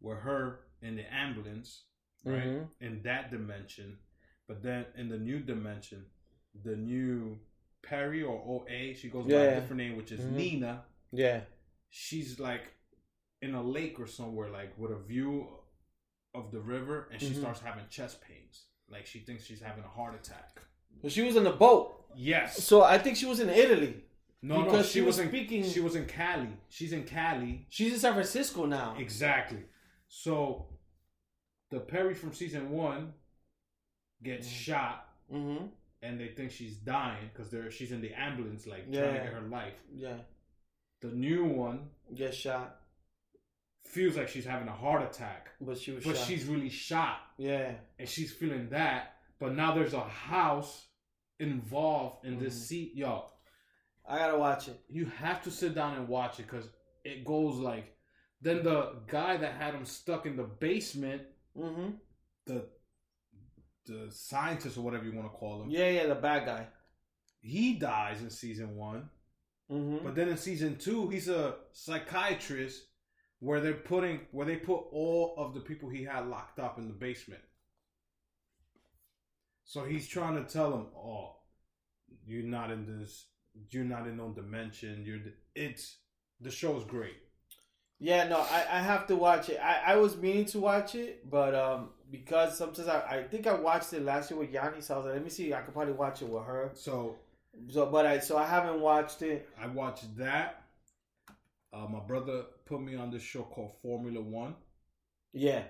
with 0.00 0.18
her 0.18 0.60
in 0.80 0.94
the 0.96 1.12
ambulance, 1.12 1.84
right? 2.24 2.44
Mhm. 2.44 2.68
In 2.80 3.02
that 3.02 3.30
dimension. 3.32 3.98
But 4.46 4.62
then 4.62 4.86
in 4.96 5.08
the 5.08 5.18
new 5.18 5.40
dimension, 5.40 6.06
the 6.54 6.76
new 6.76 7.40
Perry 7.82 8.22
or 8.22 8.40
OA, 8.46 8.94
she 8.94 9.08
goes 9.10 9.24
by 9.26 9.32
Yeah. 9.32 9.40
a 9.42 9.60
different 9.60 9.78
name, 9.78 9.96
which 9.96 10.12
is 10.12 10.20
Mhm. 10.20 10.32
Nina. 10.32 10.84
Yeah. 11.10 11.44
She's 11.90 12.38
like 12.38 12.72
in 13.42 13.54
a 13.54 13.62
lake 13.62 13.98
or 14.00 14.06
somewhere, 14.06 14.48
like 14.50 14.72
with 14.78 14.92
a 14.92 14.98
view 14.98 15.48
of 16.34 16.50
the 16.50 16.60
river, 16.60 17.08
and 17.12 17.20
she 17.20 17.30
Mhm. 17.30 17.40
starts 17.40 17.60
having 17.60 17.84
chest 17.90 18.22
pains. 18.22 18.66
Like 18.88 19.04
she 19.06 19.18
thinks 19.20 19.44
she's 19.44 19.60
having 19.60 19.84
a 19.84 19.88
heart 19.88 20.14
attack. 20.14 20.62
But 21.02 21.12
she 21.12 21.22
was 21.22 21.36
in 21.36 21.44
the 21.44 21.52
boat, 21.52 22.06
Yes. 22.14 22.62
so 22.64 22.82
I 22.82 22.98
think 22.98 23.16
she 23.16 23.26
was 23.26 23.40
in 23.40 23.48
Italy. 23.50 24.04
No, 24.42 24.58
no, 24.58 24.64
because 24.64 24.86
she, 24.86 24.94
she 24.94 25.00
was, 25.02 25.16
was 25.16 25.20
in 25.20 25.28
speaking- 25.28 25.64
She 25.68 25.80
was 25.80 25.94
in 25.96 26.06
Cali. 26.06 26.48
She's 26.68 26.92
in 26.92 27.04
Cali. 27.04 27.66
She's 27.70 27.92
in 27.94 27.98
San 28.00 28.12
Francisco 28.14 28.66
now. 28.66 28.96
Exactly. 28.98 29.64
So 30.08 30.68
the 31.70 31.80
Perry 31.80 32.14
from 32.14 32.32
season 32.32 32.70
one 32.70 33.14
gets 34.22 34.46
Mm. 34.48 34.50
shot, 34.50 35.08
Mm-hmm. 35.32 35.66
and 36.02 36.20
they 36.20 36.28
think 36.28 36.50
she's 36.50 36.76
dying 36.76 37.28
because 37.32 37.50
they're 37.50 37.70
she's 37.70 37.92
in 37.92 38.00
the 38.00 38.12
ambulance, 38.12 38.66
like 38.66 38.84
trying 38.92 39.14
to 39.14 39.20
get 39.20 39.32
her 39.32 39.40
life. 39.42 39.74
Yeah. 39.94 40.18
The 41.00 41.08
new 41.08 41.44
one 41.44 41.90
gets 42.14 42.36
shot, 42.36 42.81
feels 43.84 44.16
like 44.16 44.28
she's 44.28 44.44
having 44.44 44.68
a 44.68 44.72
heart 44.72 45.02
attack, 45.02 45.48
but 45.60 45.78
she 45.78 45.90
was 45.92 46.04
but 46.04 46.16
shot. 46.16 46.26
she's 46.26 46.44
really 46.46 46.68
shot, 46.70 47.18
yeah. 47.38 47.72
and 47.98 48.08
she's 48.08 48.32
feeling 48.32 48.68
that. 48.70 49.14
But 49.38 49.54
now 49.54 49.74
there's 49.74 49.92
a 49.94 50.00
house 50.00 50.86
involved 51.38 52.24
in 52.24 52.38
this 52.38 52.54
Mhm. 52.54 52.62
seat, 52.66 52.94
yo. 52.94 53.28
I 54.08 54.18
gotta 54.18 54.38
watch 54.38 54.68
it. 54.68 54.78
you 54.88 55.06
have 55.06 55.42
to 55.42 55.50
sit 55.50 55.74
down 55.74 55.96
and 55.96 56.08
watch 56.08 56.38
it 56.40 56.44
because 56.44 56.68
it 57.04 57.24
goes 57.24 57.56
like 57.58 57.96
then 58.40 58.64
the 58.64 59.00
guy 59.06 59.36
that 59.36 59.54
had 59.54 59.74
him 59.74 59.84
stuck 59.84 60.26
in 60.26 60.36
the 60.36 60.44
basement 60.44 61.22
Mm-hmm. 61.56 61.90
the 62.46 62.68
the 63.86 64.10
scientist 64.10 64.78
or 64.78 64.82
whatever 64.82 65.04
you 65.04 65.12
want 65.12 65.30
to 65.30 65.36
call 65.36 65.62
him 65.62 65.70
Yeah, 65.70 65.88
yeah, 65.90 66.06
the 66.06 66.14
bad 66.14 66.46
guy. 66.46 66.66
he 67.40 67.74
dies 67.74 68.22
in 68.22 68.30
season 68.30 68.76
one 68.76 69.10
Mm-hmm. 69.70 70.04
but 70.04 70.14
then 70.14 70.28
in 70.28 70.36
season 70.36 70.76
two 70.78 71.08
he's 71.08 71.28
a 71.28 71.56
psychiatrist 71.72 72.82
where 73.42 73.60
they're 73.60 73.74
putting 73.74 74.20
where 74.30 74.46
they 74.46 74.56
put 74.56 74.80
all 74.92 75.34
of 75.36 75.52
the 75.52 75.60
people 75.60 75.88
he 75.88 76.04
had 76.04 76.28
locked 76.28 76.60
up 76.60 76.78
in 76.78 76.86
the 76.86 76.94
basement 76.94 77.42
so 79.64 79.84
he's 79.84 80.06
trying 80.06 80.36
to 80.44 80.52
tell 80.52 80.70
them, 80.70 80.86
oh 80.96 81.36
you're 82.24 82.44
not 82.44 82.70
in 82.70 82.86
this 82.86 83.26
you're 83.70 83.84
not 83.84 84.06
in 84.06 84.16
no 84.16 84.30
dimension 84.30 85.02
you're 85.04 85.18
it's 85.56 85.96
the 86.40 86.50
show's 86.50 86.84
great 86.84 87.16
Yeah, 87.98 88.26
no, 88.28 88.38
I, 88.40 88.66
I 88.70 88.80
have 88.80 89.06
to 89.08 89.16
watch 89.16 89.48
it. 89.48 89.58
I, 89.62 89.92
I 89.92 89.96
was 89.96 90.16
meaning 90.16 90.44
to 90.46 90.58
watch 90.60 90.94
it, 90.94 91.28
but 91.30 91.54
um 91.54 91.90
because 92.10 92.58
sometimes 92.58 92.88
I, 92.88 93.00
I 93.00 93.22
think 93.24 93.46
I 93.46 93.54
watched 93.54 93.92
it 93.92 94.02
last 94.04 94.30
year 94.30 94.38
with 94.40 94.50
Yanni, 94.50 94.80
so 94.80 94.94
I 94.94 94.96
was 94.98 95.06
like, 95.06 95.14
let 95.14 95.24
me 95.24 95.30
see, 95.30 95.54
I 95.54 95.60
could 95.62 95.74
probably 95.74 95.94
watch 95.94 96.22
it 96.22 96.28
with 96.28 96.44
her. 96.44 96.70
so 96.74 97.16
So, 97.68 97.86
but 97.86 98.06
I 98.06 98.18
so 98.18 98.36
I 98.36 98.46
haven't 98.46 98.80
watched 98.80 99.22
it. 99.22 99.48
I 99.60 99.66
watched 99.66 100.16
that. 100.18 100.64
Uh, 101.72 101.86
my 101.88 102.00
brother 102.00 102.44
put 102.72 102.80
me 102.82 102.96
on 102.96 103.10
this 103.10 103.22
show 103.22 103.42
called 103.42 103.72
Formula 103.82 104.20
One. 104.20 104.54
Yeah, 105.34 105.62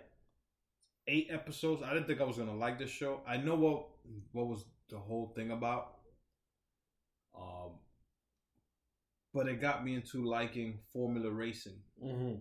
Eight 1.09 1.29
episodes. 1.31 1.83
I 1.83 1.93
didn't 1.93 2.07
think 2.07 2.21
I 2.21 2.25
was 2.25 2.39
gonna 2.39 2.55
like 2.55 2.79
this 2.79 2.91
show. 2.91 3.21
I 3.27 3.37
know 3.37 3.57
what 3.57 3.87
what 4.31 4.47
was 4.47 4.65
the 4.89 4.99
whole 4.99 5.33
thing 5.35 5.51
about. 5.51 5.95
Um, 7.37 7.73
but 9.35 9.49
it 9.49 9.61
got 9.61 9.85
me 9.85 9.95
into 9.95 10.25
liking 10.25 10.79
Formula 10.93 11.31
Racing. 11.31 11.81
mm-hmm. 12.03 12.35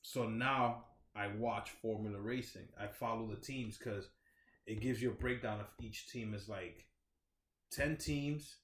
So 0.00 0.26
now 0.28 0.84
I 1.14 1.26
watch 1.36 1.70
Formula 1.82 2.18
Racing. 2.18 2.68
I 2.80 2.86
follow 2.86 3.26
the 3.26 3.36
teams 3.36 3.76
because 3.76 4.08
it 4.66 4.80
gives 4.80 5.02
you 5.02 5.10
a 5.10 5.14
breakdown 5.14 5.60
of 5.60 5.66
each 5.82 6.08
team 6.08 6.32
is 6.32 6.48
like 6.48 6.86
ten 7.70 7.96
teams, 7.96 8.56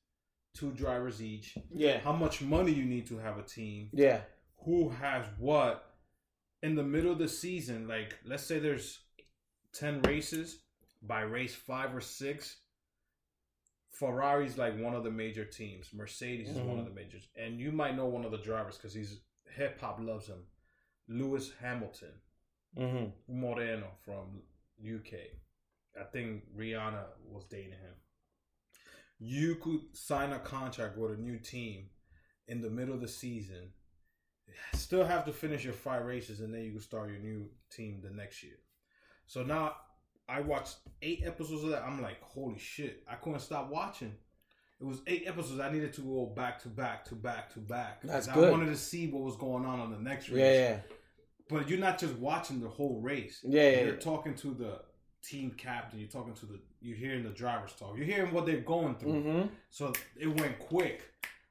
two 0.54 0.70
drivers 0.72 1.22
each. 1.22 1.54
yeah, 1.70 1.98
How 1.98 2.12
much 2.12 2.40
money 2.40 2.72
you 2.72 2.84
need 2.86 3.06
to 3.08 3.18
have 3.18 3.36
a 3.36 3.42
team 3.42 3.90
yeah, 3.92 4.20
who 4.64 4.88
has 4.88 5.26
what 5.38 5.94
in 6.62 6.74
the 6.74 6.82
middle 6.82 7.12
of 7.12 7.18
the 7.18 7.28
season. 7.28 7.86
Like 7.88 8.18
let's 8.24 8.44
say 8.44 8.58
there's 8.58 9.00
10 9.74 10.02
races 10.02 10.60
by 11.02 11.20
race 11.20 11.54
5 11.54 11.96
or 11.96 12.00
6 12.00 12.56
ferrari's 13.90 14.58
like 14.58 14.78
one 14.78 14.94
of 14.94 15.04
the 15.04 15.10
major 15.10 15.44
teams. 15.44 15.90
Mercedes 15.94 16.50
is 16.50 16.58
one 16.58 16.78
of 16.78 16.84
the 16.84 16.90
majors. 16.90 17.28
And 17.36 17.60
you 17.60 17.70
might 17.70 17.96
know 17.96 18.06
one 18.06 18.24
of 18.24 18.32
the 18.32 18.38
drivers 18.38 18.76
because 18.76 18.94
he's 18.94 19.20
hip 19.56 19.80
hop 19.80 19.98
loves 20.00 20.26
him. 20.26 20.42
Lewis 21.08 21.52
hamilton. 21.60 22.12
Mm-hmm. 22.76 23.40
moreno 23.40 23.86
from 24.04 24.42
uk 24.96 25.12
i 25.14 26.04
think 26.12 26.42
rihanna 26.58 27.04
was 27.24 27.44
dating 27.44 27.70
him. 27.70 27.94
You 29.20 29.54
could 29.54 29.80
sign 29.92 30.32
a 30.32 30.40
contract 30.40 30.98
with 30.98 31.12
a 31.12 31.16
new 31.16 31.38
team 31.38 31.90
in 32.48 32.60
the 32.60 32.70
middle 32.70 32.94
of 32.94 33.00
the 33.00 33.06
season 33.06 33.70
still 34.72 35.04
have 35.04 35.24
to 35.24 35.32
finish 35.32 35.64
your 35.64 35.72
five 35.72 36.04
races 36.04 36.40
and 36.40 36.52
then 36.52 36.62
you 36.62 36.72
can 36.72 36.80
start 36.80 37.10
your 37.10 37.18
new 37.18 37.46
team 37.70 38.00
the 38.02 38.10
next 38.10 38.42
year 38.42 38.58
so 39.26 39.42
now 39.42 39.74
i 40.28 40.40
watched 40.40 40.76
eight 41.02 41.22
episodes 41.24 41.62
of 41.64 41.70
that 41.70 41.82
i'm 41.84 42.00
like 42.02 42.20
holy 42.22 42.58
shit 42.58 43.02
i 43.10 43.14
couldn't 43.14 43.40
stop 43.40 43.70
watching 43.70 44.12
it 44.80 44.84
was 44.84 45.00
eight 45.06 45.24
episodes 45.26 45.60
i 45.60 45.70
needed 45.70 45.92
to 45.92 46.00
go 46.02 46.26
back 46.36 46.60
to 46.60 46.68
back 46.68 47.04
to 47.04 47.14
back 47.14 47.52
to 47.52 47.58
back 47.58 48.02
That's 48.02 48.26
good. 48.26 48.48
i 48.48 48.50
wanted 48.50 48.66
to 48.66 48.76
see 48.76 49.06
what 49.08 49.22
was 49.22 49.36
going 49.36 49.64
on 49.64 49.80
on 49.80 49.90
the 49.90 49.98
next 49.98 50.28
race 50.28 50.40
yeah, 50.40 50.52
yeah, 50.52 50.76
but 51.48 51.68
you're 51.68 51.78
not 51.78 51.98
just 51.98 52.14
watching 52.14 52.60
the 52.60 52.68
whole 52.68 53.00
race. 53.00 53.40
Yeah, 53.44 53.62
yeah, 53.62 53.80
You're 53.80 53.94
yeah. 53.94 54.00
talking 54.00 54.34
to 54.36 54.54
the 54.54 54.80
team 55.22 55.50
captain. 55.56 55.98
You're 56.00 56.08
talking 56.08 56.34
to 56.34 56.46
the. 56.46 56.60
You're 56.80 56.96
hearing 56.96 57.22
the 57.22 57.30
drivers 57.30 57.72
talk. 57.72 57.96
You're 57.96 58.06
hearing 58.06 58.32
what 58.32 58.46
they're 58.46 58.60
going 58.60 58.94
through. 58.96 59.12
mm-hmm. 59.12 59.46
So 59.70 59.92
it 60.18 60.28
went 60.28 60.58
quick. 60.58 61.02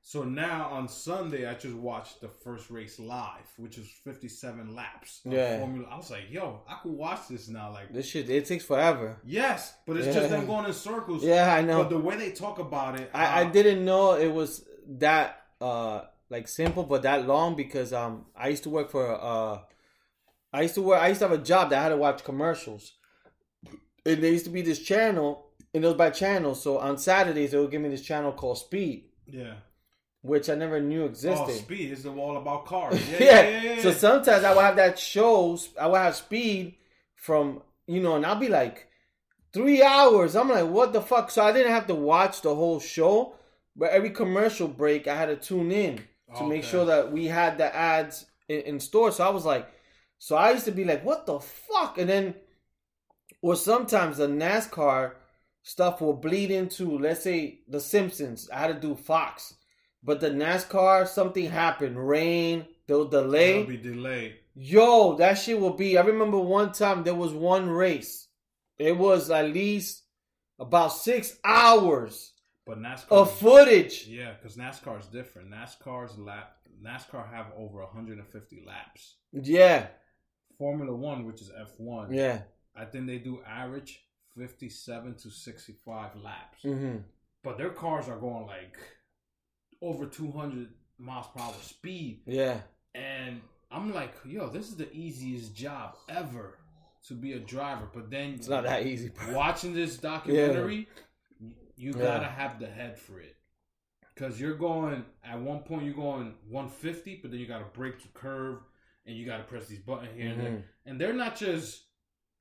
So 0.05 0.23
now 0.23 0.67
on 0.69 0.89
Sunday, 0.89 1.47
I 1.47 1.53
just 1.53 1.75
watched 1.75 2.19
the 2.19 2.27
first 2.27 2.69
race 2.69 2.99
live, 2.99 3.47
which 3.55 3.77
is 3.77 3.87
57 4.03 4.75
laps. 4.75 5.21
Yeah. 5.23 5.59
Formula. 5.59 5.87
I 5.89 5.95
was 5.95 6.11
like, 6.11 6.29
yo, 6.29 6.59
I 6.67 6.75
could 6.83 6.91
watch 6.91 7.29
this 7.29 7.47
now. 7.47 7.71
Like, 7.71 7.93
This 7.93 8.07
shit 8.09 8.29
it 8.29 8.45
takes 8.45 8.65
forever. 8.65 9.17
yes, 9.23 9.73
but 9.87 9.95
it's 9.95 10.07
Yeah. 10.07 10.13
just 10.13 10.29
them 10.29 10.45
going 10.45 10.65
in 10.65 10.73
circles. 10.73 11.23
Yeah, 11.23 11.53
I 11.55 11.61
know. 11.61 11.83
But 11.83 11.89
the 11.89 11.99
way 11.99 12.17
they 12.17 12.31
talk 12.31 12.59
about 12.59 12.99
it, 12.99 13.09
I, 13.13 13.25
I 13.43 13.45
uh, 13.45 13.51
didn't 13.51 13.85
know 13.85 14.15
it 14.15 14.27
was 14.31 14.65
that 14.99 15.39
uh 15.61 16.01
like 16.29 16.49
simple 16.49 16.83
but 16.83 17.03
that 17.03 17.25
long 17.25 17.55
because 17.55 17.93
um 17.93 18.25
I 18.35 18.49
used 18.49 18.63
to 18.63 18.69
work 18.69 18.89
for 18.91 19.07
uh 19.09 19.59
I 20.51 20.63
used 20.63 20.75
to 20.75 20.81
work 20.81 21.01
I 21.01 21.07
used 21.07 21.21
to 21.21 21.29
have 21.29 21.39
a 21.39 21.41
job 21.41 21.69
that 21.69 21.79
I 21.79 21.83
had 21.83 21.89
to 21.89 21.97
watch 21.97 22.25
commercials. 22.25 22.91
And 24.05 24.21
there 24.21 24.31
used 24.33 24.43
to 24.45 24.51
be 24.51 24.61
this 24.61 24.79
channel 24.79 25.45
and 25.73 25.81
it 25.81 25.87
was 25.87 25.95
by 25.95 26.09
channel, 26.09 26.55
so 26.55 26.77
on 26.79 26.97
Saturdays 26.97 27.51
they 27.51 27.57
would 27.57 27.71
give 27.71 27.81
me 27.81 27.87
this 27.87 28.01
channel 28.01 28.33
called 28.33 28.57
Speed, 28.57 29.05
Yeah. 29.25 29.53
Which 30.23 30.49
I 30.49 30.55
never 30.55 30.79
knew 30.81 31.03
Oh, 31.03 31.07
existed. 31.07 31.55
speed 31.55 31.91
is 31.91 32.03
the 32.03 32.11
all 32.11 32.37
about 32.37 32.65
cars. 32.65 32.99
Yeah, 33.11 33.17
yeah. 33.19 33.25
yeah, 33.25 33.49
yeah, 33.61 33.73
yeah. 33.75 33.81
So 33.83 33.91
sometimes 33.91 34.43
I 34.43 34.55
would 34.55 34.63
have 34.63 34.77
that 34.77 34.97
show. 34.97 35.59
I 35.79 35.85
would 35.87 35.97
have 35.99 36.15
speed 36.15 36.75
from 37.15 37.61
you 37.85 38.01
know, 38.01 38.15
and 38.15 38.25
I'll 38.25 38.37
be 38.39 38.47
like 38.49 38.87
three 39.53 39.83
hours. 39.83 40.35
I'm 40.35 40.49
like, 40.49 40.67
what 40.67 40.93
the 40.93 41.01
fuck? 41.01 41.29
So 41.29 41.43
I 41.43 41.51
didn't 41.51 41.73
have 41.73 41.87
to 41.87 41.95
watch 41.95 42.41
the 42.41 42.55
whole 42.55 42.79
show, 42.79 43.35
but 43.75 43.91
every 43.91 44.09
commercial 44.09 44.67
break 44.67 45.07
I 45.07 45.15
had 45.15 45.25
to 45.27 45.35
tune 45.35 45.71
in 45.71 45.99
to 46.37 46.47
make 46.47 46.63
sure 46.63 46.85
that 46.85 47.11
we 47.11 47.25
had 47.27 47.57
the 47.59 47.75
ads 47.75 48.25
in, 48.49 48.61
in 48.61 48.79
store. 48.79 49.11
So 49.11 49.23
I 49.23 49.29
was 49.29 49.45
like, 49.45 49.67
so 50.17 50.35
I 50.37 50.51
used 50.51 50.65
to 50.65 50.71
be 50.71 50.85
like, 50.85 51.03
what 51.05 51.25
the 51.25 51.39
fuck? 51.39 51.97
And 51.99 52.09
then, 52.09 52.33
or 53.41 53.55
sometimes 53.55 54.17
the 54.17 54.27
NASCAR 54.27 55.11
stuff 55.61 56.01
will 56.01 56.13
bleed 56.13 56.49
into, 56.49 56.97
let's 56.97 57.23
say, 57.23 57.59
The 57.67 57.79
Simpsons. 57.81 58.49
I 58.49 58.59
had 58.59 58.67
to 58.81 58.87
do 58.87 58.95
Fox, 58.95 59.53
but 60.03 60.19
the 60.19 60.29
NASCAR 60.29 61.07
something 61.07 61.49
happened, 61.49 62.07
rain, 62.07 62.65
they'll 62.87 63.07
delay. 63.07 63.59
It'll 63.61 63.67
be 63.67 63.77
delayed. 63.77 64.35
Yo, 64.55 65.15
that 65.15 65.35
shit 65.35 65.59
will 65.59 65.73
be. 65.73 65.97
I 65.97 66.01
remember 66.01 66.37
one 66.39 66.71
time 66.71 67.03
there 67.03 67.15
was 67.15 67.33
one 67.33 67.69
race. 67.69 68.27
It 68.77 68.97
was 68.97 69.31
at 69.31 69.49
least 69.49 70.03
about 70.59 70.89
six 70.89 71.37
hours 71.43 72.33
But 72.65 72.79
NASCAR 72.79 73.11
of 73.11 73.31
footage. 73.37 74.05
Yeah, 74.07 74.33
because 74.33 74.57
NASCAR 74.57 74.99
is 74.99 75.07
different. 75.07 75.51
NASCAR's 75.51 76.17
lap 76.17 76.57
NASCAR 76.83 77.29
have 77.31 77.47
over 77.57 77.79
150 77.79 78.63
laps. 78.65 79.15
Yeah, 79.31 79.87
Formula 80.57 80.93
One, 80.93 81.25
which 81.25 81.41
is 81.41 81.49
F1, 81.49 82.13
yeah. 82.13 82.41
I 82.75 82.85
think 82.85 83.07
they 83.07 83.19
do 83.19 83.41
average 83.47 84.03
57 84.37 85.15
to 85.15 85.29
65 85.29 86.15
laps. 86.15 86.61
hmm 86.63 86.97
But 87.43 87.57
their 87.57 87.69
cars 87.69 88.09
are 88.09 88.17
going 88.17 88.45
like 88.47 88.77
over 89.83 90.05
200 90.05 90.69
miles 90.97 91.27
per 91.35 91.41
hour 91.43 91.53
speed, 91.61 92.21
Yeah. 92.25 92.61
and 92.95 93.41
I'm 93.71 93.93
like, 93.93 94.13
yo, 94.25 94.47
this 94.49 94.69
is 94.69 94.75
the 94.77 94.91
easiest 94.93 95.55
job 95.55 95.95
ever 96.07 96.57
to 97.07 97.13
be 97.13 97.33
a 97.33 97.39
driver. 97.39 97.87
But 97.93 98.09
then 98.09 98.35
It's 98.35 98.47
not 98.47 98.63
that 98.63 98.85
easy, 98.85 99.09
bro. 99.09 99.33
watching 99.35 99.73
this 99.73 99.97
documentary, 99.97 100.87
you 101.75 101.91
gotta 101.93 102.27
have 102.27 102.59
the 102.59 102.67
head 102.67 102.97
for 102.97 103.19
it. 103.19 103.35
because 104.15 104.39
you're 104.39 104.55
going 104.55 105.03
at 105.23 105.39
one 105.41 105.59
point 105.63 105.83
you're 105.85 105.95
going 105.95 106.35
150, 106.47 107.19
but 107.21 107.31
then 107.31 107.39
you 107.39 107.47
got 107.47 107.57
to 107.59 107.69
break 107.79 107.99
the 107.99 108.07
curve 108.09 108.59
and 109.07 109.17
you 109.17 109.25
got 109.25 109.37
to 109.37 109.43
press 109.43 109.65
these 109.65 109.79
buttons 109.79 110.15
here 110.15 110.29
and 110.31 110.39
there. 110.39 110.51
Mhm. 110.51 110.63
And 110.85 111.01
they're 111.01 111.13
not 111.25 111.35
just 111.35 111.87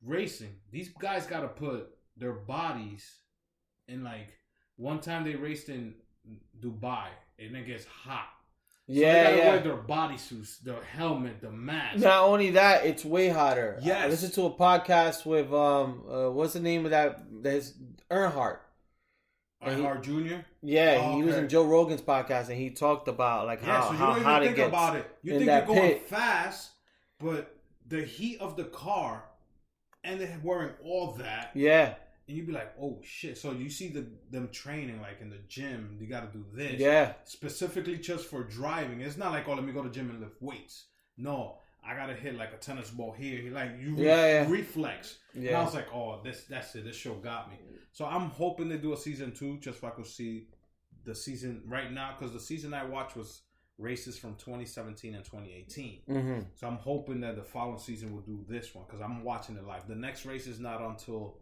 racing; 0.02 0.54
these 0.70 0.90
guys 0.90 1.26
got 1.26 1.40
to 1.40 1.48
put 1.48 1.80
their 2.16 2.34
bodies 2.34 3.04
in. 3.88 4.04
Like 4.04 4.38
one 4.76 5.00
time 5.00 5.24
they 5.24 5.34
raced 5.34 5.70
in 5.70 5.94
Dubai, 6.60 7.08
and 7.38 7.56
it 7.56 7.66
gets 7.66 7.84
hot. 7.84 8.28
So 8.86 8.92
they 8.94 9.00
Yeah, 9.00 9.24
gotta 9.24 9.36
yeah. 9.36 9.48
wear 9.50 9.58
their 9.60 9.76
bodysuits, 9.76 10.60
their 10.60 10.82
helmet, 10.82 11.40
the 11.40 11.50
mask. 11.50 11.98
Not 11.98 12.24
only 12.24 12.50
that, 12.50 12.84
it's 12.84 13.04
way 13.04 13.28
hotter. 13.28 13.78
Yes. 13.82 14.04
I 14.04 14.08
listened 14.08 14.32
to 14.34 14.42
a 14.46 14.50
podcast 14.50 15.24
with 15.26 15.52
um, 15.52 16.02
uh, 16.10 16.30
what's 16.30 16.52
the 16.54 16.60
name 16.60 16.84
of 16.84 16.90
that? 16.90 17.20
There's 17.42 17.74
Earnhardt. 18.10 18.58
Earnhardt 19.64 20.02
Jr. 20.02 20.40
Yeah, 20.62 21.00
Oh, 21.00 21.16
he 21.16 21.22
was 21.22 21.36
in 21.36 21.48
Joe 21.48 21.64
Rogan's 21.64 22.02
podcast 22.02 22.48
and 22.48 22.58
he 22.58 22.70
talked 22.70 23.06
about 23.06 23.46
like 23.46 23.60
Yeah, 23.62 23.80
how, 23.80 23.86
so 23.86 23.92
you 23.92 23.96
how 23.98 24.06
don't 24.14 24.22
hot 24.24 24.42
even 24.42 24.42
it 24.42 24.46
think 24.46 24.56
gets. 24.56 24.68
about 24.68 24.96
it. 24.96 25.18
You 25.22 25.32
think 25.38 25.44
you're 25.46 25.62
going 25.66 25.80
pit. 25.80 26.08
fast, 26.08 26.70
but 27.20 27.56
the 27.86 28.02
heat 28.02 28.40
of 28.40 28.56
the 28.56 28.64
car, 28.64 29.24
and 30.02 30.20
they're 30.20 30.40
wearing 30.42 30.72
all 30.84 31.12
that, 31.12 31.52
Yeah, 31.54 31.94
and 32.28 32.36
you'd 32.36 32.46
be 32.46 32.52
like, 32.52 32.72
"Oh 32.80 33.00
shit!" 33.02 33.36
So 33.38 33.52
you 33.52 33.68
see 33.70 33.88
the 33.88 34.06
them 34.30 34.48
training 34.52 35.00
like 35.00 35.20
in 35.20 35.30
the 35.30 35.38
gym. 35.48 35.96
You 36.00 36.06
got 36.06 36.32
to 36.32 36.38
do 36.38 36.44
this, 36.54 36.80
yeah, 36.80 37.14
specifically 37.24 37.98
just 37.98 38.26
for 38.26 38.44
driving. 38.44 39.00
It's 39.00 39.16
not 39.16 39.32
like, 39.32 39.48
"Oh, 39.48 39.54
let 39.54 39.64
me 39.64 39.72
go 39.72 39.82
to 39.82 39.90
gym 39.90 40.10
and 40.10 40.20
lift 40.20 40.40
weights." 40.40 40.86
No, 41.16 41.58
I 41.86 41.94
gotta 41.94 42.14
hit 42.14 42.36
like 42.36 42.52
a 42.52 42.56
tennis 42.58 42.90
ball 42.90 43.12
here. 43.12 43.52
Like 43.52 43.72
you, 43.80 43.94
re- 43.96 44.06
Yeah, 44.06 44.26
yeah. 44.44 44.50
reflex. 44.50 45.18
And 45.34 45.56
I 45.56 45.62
was 45.62 45.74
like, 45.74 45.92
"Oh, 45.92 46.20
this 46.22 46.44
that's 46.44 46.74
it. 46.74 46.84
This 46.84 46.96
show 46.96 47.14
got 47.14 47.50
me." 47.50 47.56
So 47.92 48.06
I'm 48.06 48.30
hoping 48.30 48.68
they 48.68 48.78
do 48.78 48.92
a 48.92 48.96
season 48.96 49.32
two, 49.32 49.58
just 49.58 49.80
so 49.80 49.86
I 49.88 49.90
could 49.90 50.06
see 50.06 50.46
the 51.04 51.14
season 51.14 51.62
right 51.66 51.92
now, 51.92 52.14
because 52.18 52.32
the 52.32 52.40
season 52.40 52.72
I 52.72 52.84
watched 52.84 53.16
was 53.16 53.42
races 53.78 54.16
from 54.18 54.34
2017 54.36 55.14
and 55.14 55.24
2018. 55.24 56.00
hmm 56.06 56.40
So 56.54 56.66
I'm 56.68 56.76
hoping 56.76 57.20
that 57.20 57.36
the 57.36 57.42
following 57.42 57.78
season 57.78 58.14
will 58.14 58.22
do 58.22 58.44
this 58.48 58.74
one 58.74 58.84
because 58.86 59.00
I'm 59.00 59.24
watching 59.24 59.56
it 59.56 59.66
live. 59.66 59.88
The 59.88 59.96
next 59.96 60.24
race 60.24 60.46
is 60.46 60.60
not 60.60 60.80
until 60.80 61.38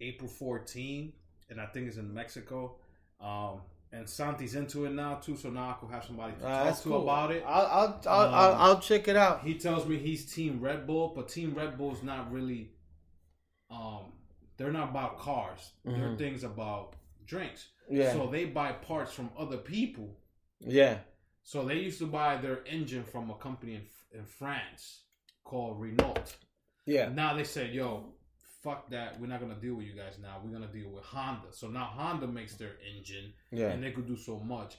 April 0.00 0.28
14, 0.28 1.12
and 1.50 1.60
I 1.60 1.66
think 1.66 1.88
it's 1.88 1.96
in 1.96 2.12
Mexico. 2.12 2.76
Um, 3.20 3.60
and 3.92 4.08
Santi's 4.08 4.54
into 4.54 4.84
it 4.84 4.90
now 4.92 5.16
too, 5.16 5.36
so 5.36 5.50
now 5.50 5.70
I 5.70 5.72
could 5.74 5.90
have 5.90 6.04
somebody 6.04 6.32
to 6.40 6.46
Uh, 6.46 6.64
talk 6.70 6.82
to 6.82 6.88
cool. 6.88 7.02
about 7.02 7.32
it. 7.32 7.42
I'll 7.46 7.66
I'll 7.66 8.00
I'll, 8.06 8.34
I'll, 8.34 8.52
Um, 8.54 8.60
I'll 8.60 8.80
check 8.80 9.08
it 9.08 9.16
out. 9.16 9.42
He 9.42 9.54
tells 9.54 9.86
me 9.86 9.98
he's 9.98 10.32
Team 10.32 10.60
Red 10.60 10.86
Bull, 10.86 11.12
but 11.14 11.28
Team 11.28 11.54
Red 11.54 11.76
Bull's 11.76 12.02
not 12.02 12.30
really. 12.32 12.70
Um, 13.70 14.12
they're 14.56 14.72
not 14.72 14.90
about 14.90 15.18
cars. 15.18 15.72
Their 15.84 15.94
Mhm. 16.10 16.18
things 16.18 16.44
about 16.44 16.94
drinks. 17.24 17.68
Yeah, 17.90 18.12
So 18.12 18.26
they 18.28 18.44
buy 18.44 18.72
parts 18.72 19.12
from 19.12 19.30
other 19.36 19.56
people. 19.58 20.16
yeah, 20.60 20.98
So 21.42 21.64
they 21.64 21.78
used 21.78 21.98
to 21.98 22.06
buy 22.06 22.36
their 22.36 22.64
engine 22.66 23.02
from 23.02 23.30
a 23.30 23.34
company 23.34 23.74
in, 23.74 23.86
in 24.18 24.24
France 24.24 25.04
called 25.44 25.80
Renault. 25.80 26.36
yeah. 26.86 27.08
Now 27.08 27.34
they 27.34 27.44
said, 27.44 27.74
"Yo, 27.74 28.12
fuck 28.62 28.90
that. 28.90 29.20
We're 29.20 29.26
not 29.26 29.40
gonna 29.40 29.54
deal 29.54 29.74
with 29.74 29.86
you 29.86 29.94
guys 29.94 30.18
now. 30.20 30.40
We're 30.42 30.52
gonna 30.52 30.72
deal 30.72 30.90
with 30.90 31.04
Honda." 31.04 31.52
So 31.52 31.68
now 31.68 31.84
Honda 31.86 32.26
makes 32.26 32.54
their 32.56 32.76
engine, 32.96 33.32
Yeah, 33.50 33.70
and 33.70 33.82
they 33.82 33.92
could 33.92 34.06
do 34.06 34.16
so 34.16 34.38
much. 34.38 34.76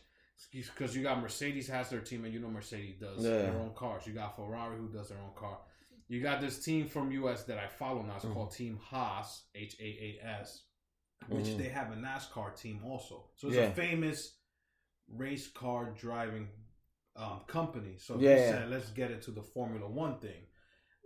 Because 0.52 0.96
you 0.96 1.04
got 1.04 1.22
Mercedes 1.22 1.68
has 1.68 1.90
their 1.92 2.02
team, 2.02 2.26
and 2.26 2.34
you 2.34 2.40
know 2.40 2.50
Mercedes 2.50 3.00
does 3.00 3.24
Yeah. 3.24 3.30
their 3.44 3.60
own 3.60 3.74
cars. 3.76 4.08
You 4.08 4.14
got 4.14 4.36
Ferrari 4.36 4.78
who 4.78 4.88
does 4.90 5.10
their 5.10 5.20
own 5.20 5.34
car. 5.36 5.60
You 6.08 6.22
got 6.22 6.42
this 6.42 6.64
team 6.64 6.88
from 6.88 7.12
US 7.12 7.44
that 7.44 7.60
I 7.60 7.68
follow 7.68 8.02
now. 8.02 8.16
It's 8.16 8.26
Mhm. 8.26 8.34
called 8.34 8.52
Team 8.52 8.78
Haas, 8.78 9.48
H 9.54 9.76
A 9.80 9.84
A 9.84 10.20
S, 10.26 10.66
which 11.28 11.46
Mhm. 11.46 11.58
they 11.58 11.70
have 11.70 11.92
a 11.92 11.96
NASCAR 11.96 12.56
team 12.60 12.84
also. 12.84 13.30
So 13.36 13.48
it's 13.50 13.58
Yeah. 13.58 13.64
a 13.66 13.74
famous 13.76 14.40
race 15.08 15.48
car 15.48 15.92
driving 15.92 16.50
um, 17.18 17.42
company. 17.46 17.98
So 17.98 18.18
Yeah, 18.18 18.38
said, 18.38 18.70
let's 18.70 18.90
get 18.92 19.12
into 19.12 19.32
the 19.32 19.44
Formula 19.44 19.86
One 19.88 20.18
thing. 20.20 20.48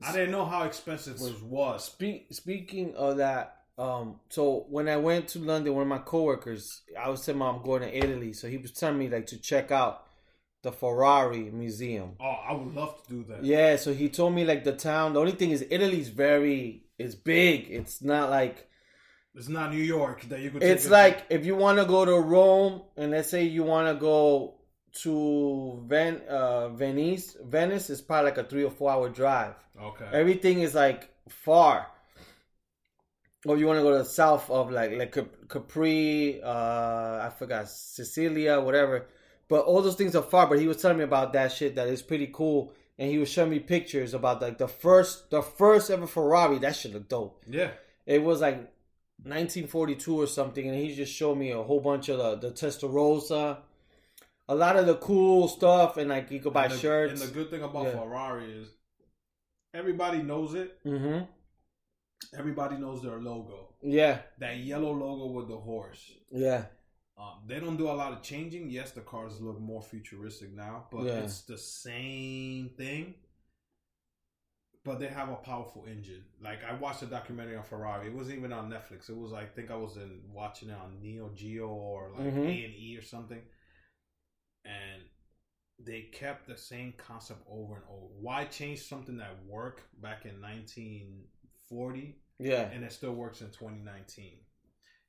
I 0.04 0.12
didn't 0.12 0.32
know 0.32 0.46
how 0.46 0.64
expensive 0.64 1.20
it 1.22 1.42
was. 1.44 1.86
Speak, 1.86 2.28
speaking 2.32 2.96
of 2.96 3.18
that, 3.18 3.58
um, 3.78 4.20
so 4.30 4.66
when 4.70 4.88
I 4.88 4.98
went 4.98 5.28
to 5.30 5.40
London, 5.40 5.74
one 5.74 5.84
of 5.84 5.88
my 5.88 5.98
coworkers, 6.00 6.82
I 7.00 7.10
was 7.10 7.26
telling 7.26 7.42
him 7.42 7.48
I'm 7.48 7.62
going 7.64 7.82
to 7.82 7.98
Italy, 7.98 8.34
so 8.34 8.48
he 8.48 8.58
was 8.58 8.72
telling 8.72 8.98
me 8.98 9.10
like 9.10 9.28
to 9.28 9.38
check 9.40 9.72
out 9.72 10.04
the 10.64 10.72
Ferrari 10.72 11.50
museum. 11.52 12.14
Oh, 12.20 12.26
I 12.26 12.54
would 12.54 12.74
love 12.74 13.02
to 13.04 13.10
do 13.10 13.24
that. 13.30 13.44
Yeah, 13.44 13.76
so 13.76 13.94
he 13.94 14.10
told 14.10 14.34
me 14.34 14.46
like 14.46 14.64
the 14.64 14.74
town. 14.74 15.14
The 15.14 15.20
only 15.20 15.34
thing 15.34 15.52
is 15.52 15.66
Italy's 15.70 16.10
very, 16.10 16.84
it's 16.98 17.16
big. 17.16 17.68
It's 17.70 18.02
not 18.02 18.30
like 18.30 18.68
It's 19.36 19.50
not 19.50 19.72
New 19.74 19.84
York 19.84 20.22
that 20.30 20.40
you 20.40 20.50
could. 20.52 20.64
it's 20.64 20.90
like 20.90 21.26
if 21.30 21.46
you 21.46 21.56
want 21.56 21.78
to 21.80 21.86
go 21.86 22.06
to 22.06 22.16
Rome 22.20 22.82
and 22.98 23.12
let's 23.12 23.30
say 23.30 23.44
you 23.44 23.64
want 23.64 23.88
to 23.94 24.00
go 24.00 24.56
to 25.04 25.84
Ven, 25.88 26.22
uh, 26.30 26.70
Venice, 26.70 27.38
Venice 27.44 27.90
is 27.90 28.02
probably 28.02 28.32
like 28.32 28.38
a 28.38 28.44
three 28.44 28.64
or 28.64 28.72
four 28.72 28.90
hour 28.92 29.10
drive. 29.10 29.56
okay. 29.82 30.08
Everything 30.14 30.62
is 30.62 30.74
like 30.76 31.10
far. 31.30 31.88
Or 33.46 33.58
you 33.58 33.68
want 33.68 33.78
to 33.78 33.84
go 33.84 33.92
to 33.92 34.00
the 34.00 34.06
south 34.06 34.50
of 34.50 34.72
like 34.72 34.92
like 34.94 35.12
Cap- 35.12 35.48
Capri, 35.48 36.42
uh, 36.42 36.48
I 37.28 37.32
forgot 37.38 37.70
Sicilia, 37.70 38.60
whatever. 38.60 39.06
But 39.48 39.66
all 39.66 39.82
those 39.84 39.96
things 39.96 40.16
are 40.16 40.24
far. 40.24 40.48
But 40.48 40.60
he 40.60 40.68
was 40.68 40.78
telling 40.82 40.98
me 40.98 41.04
about 41.04 41.32
that 41.34 41.52
shit 41.52 41.76
that 41.76 41.88
is 41.88 42.02
pretty 42.02 42.32
cool, 42.34 42.74
and 42.98 43.12
he 43.12 43.20
was 43.20 43.30
showing 43.30 43.52
me 43.52 43.60
pictures 43.60 44.16
about 44.16 44.42
like 44.42 44.58
the 44.58 44.68
first 44.68 45.30
the 45.30 45.44
first 45.44 45.92
ever 45.92 46.08
Ferrari. 46.08 46.58
That 46.58 46.76
shit 46.76 46.94
looked 46.94 47.10
dope. 47.10 47.44
yeah. 47.48 47.70
It 48.08 48.24
was 48.24 48.42
like 48.42 48.58
1942 49.24 50.22
or 50.22 50.28
something, 50.28 50.68
and 50.68 50.78
he 50.78 50.96
just 50.96 51.14
showed 51.14 51.36
me 51.36 51.52
a 51.52 51.62
whole 51.62 51.82
bunch 51.82 52.10
of 52.10 52.18
the 52.18 52.36
the 52.50 52.52
Testarossa, 52.52 53.58
a 54.48 54.56
lot 54.56 54.76
of 54.76 54.86
the 54.86 54.96
cool 54.96 55.48
stuff, 55.48 55.98
and 55.98 56.10
like 56.10 56.30
you 56.32 56.40
could 56.40 56.54
buy 56.54 56.66
and 56.66 56.74
the, 56.74 56.78
shirts. 56.78 57.22
And 57.22 57.30
the 57.30 57.34
good 57.34 57.50
thing 57.50 57.64
about 57.64 57.86
Yeah. 57.86 57.94
Ferrari 58.00 58.52
is 58.62 58.68
everybody 59.74 60.22
knows 60.22 60.54
it. 60.54 60.78
mm-hmm. 60.86 61.26
Everybody 62.38 62.78
knows 62.78 63.02
their 63.04 63.20
logo. 63.20 63.76
Yeah, 63.82 64.20
That 64.40 64.58
yellow 64.58 64.92
logo 64.94 65.32
with 65.34 65.48
the 65.48 65.58
horse. 65.58 66.12
yeah. 66.32 66.66
Um, 67.18 67.44
they 67.48 67.62
don't 67.62 67.78
do 67.78 67.88
a 67.90 67.94
lot 67.94 68.12
of 68.12 68.22
changing. 68.24 68.70
Yes, 68.70 68.92
the 68.92 69.00
cars 69.02 69.40
look 69.40 69.58
more 69.60 69.82
futuristic 69.82 70.52
now, 70.54 70.88
but 70.92 71.04
Yeah. 71.06 71.20
it's 71.24 71.42
the 71.44 71.58
same 71.58 72.72
thing. 72.78 73.16
But 74.84 75.00
they 75.00 75.08
have 75.08 75.30
a 75.30 75.36
powerful 75.36 75.86
engine. 75.88 76.26
Like 76.42 76.60
I 76.64 76.76
watched 76.76 77.02
a 77.04 77.06
documentary 77.06 77.56
on 77.56 77.64
Ferrari. 77.64 78.08
It 78.08 78.14
wasn't 78.14 78.38
even 78.40 78.52
on 78.54 78.70
Netflix. 78.70 79.10
It 79.10 79.18
was 79.18 79.34
I 79.34 79.46
think 79.46 79.72
I 79.72 79.76
was 79.76 79.96
in 79.98 80.22
watching 80.32 80.70
it 80.70 80.76
on 80.78 81.02
Nat 81.02 81.36
Geo 81.36 81.68
or 81.70 82.12
like 82.12 82.28
Mhm. 82.34 82.46
A 82.46 82.66
and 82.66 82.76
E 82.76 82.98
or 82.98 83.02
something. 83.02 83.42
And 84.66 85.04
they 85.80 86.04
kept 86.12 86.48
the 86.48 86.58
same 86.58 86.94
concept 86.98 87.42
over 87.50 87.76
and 87.76 87.84
over. 87.90 88.08
Why 88.20 88.46
change 88.46 88.82
something 88.84 89.18
that 89.18 89.46
worked 89.46 89.84
back 90.02 90.26
in 90.26 90.42
1940 90.42 92.16
Yeah. 92.40 92.70
and 92.74 92.84
it 92.84 92.92
still 92.92 93.14
works 93.14 93.42
in 93.42 93.48
2019? 93.52 94.40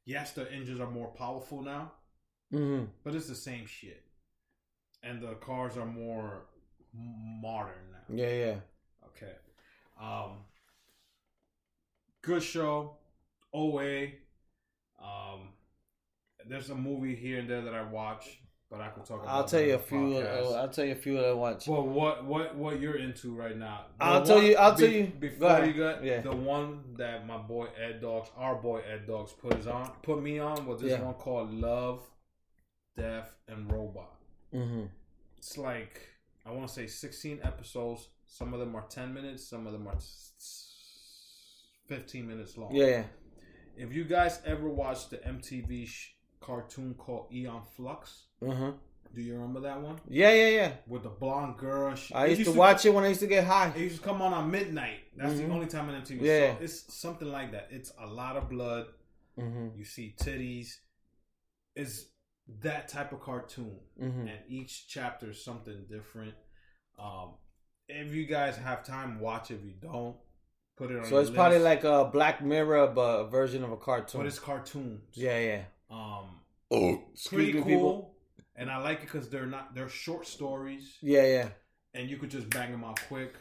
Yes, 0.04 0.32
the 0.32 0.50
engines 0.52 0.80
are 0.80 0.90
more 0.90 1.08
powerful 1.14 1.62
now, 1.62 1.92
hmm 2.50 2.84
but 3.02 3.14
it's 3.14 3.28
the 3.28 3.34
same 3.34 3.66
shit. 3.66 4.04
And 5.02 5.22
the 5.22 5.34
cars 5.34 5.76
are 5.76 5.86
more 5.86 6.46
modern 6.92 7.90
now. 7.92 8.14
Yeah, 8.14 8.30
yeah. 8.32 8.56
Okay. 9.08 9.32
Um 10.00 10.44
good 12.22 12.42
show. 12.42 12.98
OA. 13.52 14.08
Um 15.02 15.52
there's 16.48 16.70
a 16.70 16.74
movie 16.74 17.14
here 17.16 17.38
and 17.40 17.48
there 17.50 17.62
that 17.62 17.74
I 17.74 17.82
watch, 17.82 18.38
but 18.70 18.80
I 18.80 18.88
could 18.88 19.04
talk 19.04 19.22
about 19.22 19.32
I'll 19.34 19.44
tell 19.44 19.60
you 19.60 19.74
a 19.74 19.78
few. 19.78 20.16
Uh, 20.18 20.56
I'll 20.60 20.68
tell 20.68 20.84
you 20.84 20.92
a 20.92 20.96
few 20.96 21.16
that 21.16 21.26
I 21.26 21.32
watch. 21.32 21.68
Well, 21.68 21.86
what 21.86 22.24
what 22.24 22.56
what 22.56 22.80
you're 22.80 22.96
into 22.98 23.34
right 23.34 23.56
now? 23.56 23.86
The 23.98 24.04
I'll 24.04 24.24
tell 24.26 24.42
you- 24.42 24.56
I'll 24.56 24.74
tell 24.74 24.88
you- 24.88 25.06
before 25.06 25.64
you 25.64 25.72
got 25.74 26.02
Yeah. 26.02 26.20
the 26.20 26.34
one 26.34 26.94
that 26.96 27.26
my 27.26 27.38
boy 27.38 27.68
Ed 27.80 28.00
Dogs, 28.00 28.30
our 28.36 28.56
boy 28.56 28.80
Ed 28.80 29.06
Dogs, 29.06 29.32
put 29.32 29.54
his 29.54 29.66
on, 29.66 29.90
put 30.02 30.20
me 30.22 30.38
on 30.38 30.66
was 30.66 30.80
this 30.80 30.90
Yeah. 30.92 31.02
one 31.02 31.14
called 31.14 31.52
Love, 31.52 32.02
Death, 32.96 33.36
and 33.48 33.70
Robot. 33.70 34.14
hmm 34.52 34.86
It's 35.36 35.56
like 35.58 36.00
I 36.44 36.50
want 36.52 36.68
to 36.68 36.72
say 36.74 36.86
16 36.86 37.40
episodes. 37.42 38.08
Some 38.26 38.52
of 38.54 38.60
them 38.60 38.74
are 38.74 38.86
10 38.88 39.12
minutes. 39.14 39.46
Some 39.48 39.66
of 39.66 39.72
them 39.72 39.86
are 39.88 39.96
s- 39.96 40.32
s- 40.38 40.72
15 41.86 42.26
minutes 42.26 42.56
long. 42.56 42.74
Yeah, 42.74 42.86
yeah. 42.86 43.04
If 43.76 43.92
you 43.92 44.04
guys 44.04 44.40
ever 44.44 44.68
watched 44.68 45.10
the 45.10 45.18
MTV 45.18 45.86
sh- 45.86 46.15
cartoon 46.46 46.94
called 46.94 47.26
Aeon 47.32 47.62
Flux, 47.76 48.26
Uh-huh. 48.40 48.72
do 49.14 49.20
you 49.20 49.34
remember 49.34 49.60
that 49.60 49.80
one 49.80 49.98
Yeah, 50.08 50.32
yeah, 50.32 50.48
yeah. 50.60 50.72
with 50.86 51.02
the 51.02 51.08
blonde 51.22 51.56
girl? 51.58 51.94
She, 51.94 52.14
I 52.14 52.26
it 52.26 52.38
used 52.38 52.50
to 52.52 52.56
watch 52.58 52.84
it 52.86 52.94
when 52.94 53.04
I 53.04 53.08
used 53.08 53.20
to 53.20 53.26
get 53.26 53.44
high. 53.44 53.68
It 53.76 53.80
used 53.90 53.96
to 53.96 54.02
come 54.02 54.22
on 54.22 54.32
at 54.32 54.46
midnight. 54.46 55.00
That's 55.16 55.34
Mhm. 55.34 55.46
the 55.48 55.52
only 55.56 55.66
time 55.66 55.88
on 55.88 55.94
MTV. 56.02 56.20
Yeah. 56.24 56.56
So 56.56 56.62
it's 56.64 56.94
something 56.94 57.28
like 57.38 57.50
that. 57.52 57.68
It's 57.70 57.92
a 57.98 58.06
lot 58.06 58.36
of 58.36 58.48
blood. 58.48 58.86
hmm 59.36 59.68
You 59.78 59.84
see 59.84 60.14
titties. 60.18 60.68
It's 61.74 62.06
that 62.62 62.88
type 62.88 63.12
of 63.12 63.20
cartoon, 63.20 63.78
hmm 63.98 64.26
and 64.28 64.38
each 64.48 64.88
chapter 64.88 65.30
is 65.30 65.42
something 65.44 65.84
different. 65.90 66.34
Um, 66.98 67.34
if 67.88 68.14
you 68.14 68.24
guys 68.26 68.56
have 68.56 68.84
time, 68.84 69.20
watch. 69.20 69.50
If 69.50 69.62
you 69.64 69.74
don't, 69.80 70.16
put 70.76 70.90
it 70.90 70.98
on. 70.98 71.04
So 71.04 71.18
it's 71.18 71.30
probably 71.30 71.58
like 71.58 71.84
a 71.84 72.04
Black 72.16 72.42
Mirror, 72.42 72.88
but 72.88 73.20
a 73.20 73.26
version 73.28 73.62
of 73.64 73.72
a 73.72 73.76
cartoon. 73.76 74.20
but 74.20 74.26
it's 74.26 74.38
cartoons. 74.38 75.02
yeah, 75.14 75.38
yeah. 75.38 75.62
Um, 75.90 76.40
Oh, 76.70 77.00
pretty 77.28 77.62
cool. 77.62 78.14
and 78.56 78.68
I 78.70 78.78
like 78.78 78.98
it 78.98 79.02
because 79.02 79.28
they're 79.28 79.46
not 79.46 79.74
they're 79.74 79.88
short 79.88 80.26
stories, 80.26 80.96
Yeah, 81.00 81.24
yeah. 81.24 81.48
and 81.94 82.10
you 82.10 82.16
could 82.16 82.30
just 82.30 82.50
bang 82.50 82.72
them 82.72 82.82
out 82.84 82.98
quick. 83.08 83.34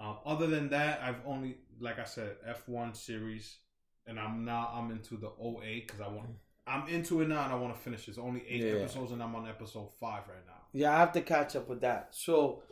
Um, 0.00 0.16
other 0.24 0.46
than 0.46 0.70
that, 0.70 1.00
I've 1.02 1.20
only 1.26 1.58
like 1.80 1.98
I 1.98 2.04
said 2.04 2.36
F 2.46 2.66
one 2.68 2.94
series, 2.94 3.58
and 4.06 4.18
I'm 4.18 4.44
now 4.44 4.70
I'm 4.74 4.90
into 4.90 5.16
the 5.16 5.30
OA 5.38 5.80
because 5.86 6.00
I 6.00 6.08
want 6.08 6.28
I'm 6.66 6.88
into 6.88 7.20
it 7.20 7.28
now 7.28 7.44
and 7.44 7.52
I 7.52 7.56
want 7.56 7.74
to 7.74 7.80
finish. 7.80 8.08
It. 8.08 8.12
It's 8.12 8.18
only 8.18 8.42
eight 8.48 8.62
Yeah. 8.62 8.80
episodes, 8.80 9.12
and 9.12 9.22
I'm 9.22 9.34
on 9.34 9.46
episode 9.46 9.90
five 10.00 10.26
right 10.28 10.46
now. 10.46 10.62
Yeah, 10.72 10.94
I 10.94 10.98
have 11.00 11.12
to 11.12 11.20
catch 11.20 11.54
up 11.56 11.68
with 11.68 11.82
that. 11.82 12.08
So, 12.14 12.62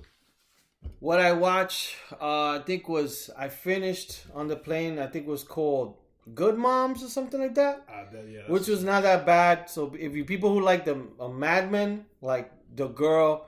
what 0.98 1.20
I 1.20 1.32
watched, 1.32 1.94
uh, 2.20 2.58
I 2.58 2.62
think 2.64 2.88
was 2.88 3.28
I 3.36 3.48
finished 3.48 4.24
on 4.34 4.48
the 4.48 4.56
plane. 4.56 4.98
I 4.98 5.06
think 5.06 5.26
it 5.26 5.30
was 5.30 5.44
called 5.44 5.98
Good 6.34 6.56
Moms 6.56 7.02
or 7.02 7.08
something 7.08 7.40
like 7.40 7.54
that, 7.56 7.82
Uh, 7.88 8.04
that, 8.12 8.28
yeah, 8.28 8.42
which 8.46 8.68
was 8.68 8.82
not 8.84 9.02
that 9.02 9.26
bad. 9.26 9.68
So, 9.68 9.92
if 9.98 10.14
you 10.14 10.24
people 10.24 10.52
who 10.52 10.60
like 10.60 10.84
the 10.84 10.96
uh, 11.18 11.28
Mad 11.28 11.70
Men, 11.72 12.06
like 12.20 12.52
the 12.74 12.88
girl, 12.88 13.46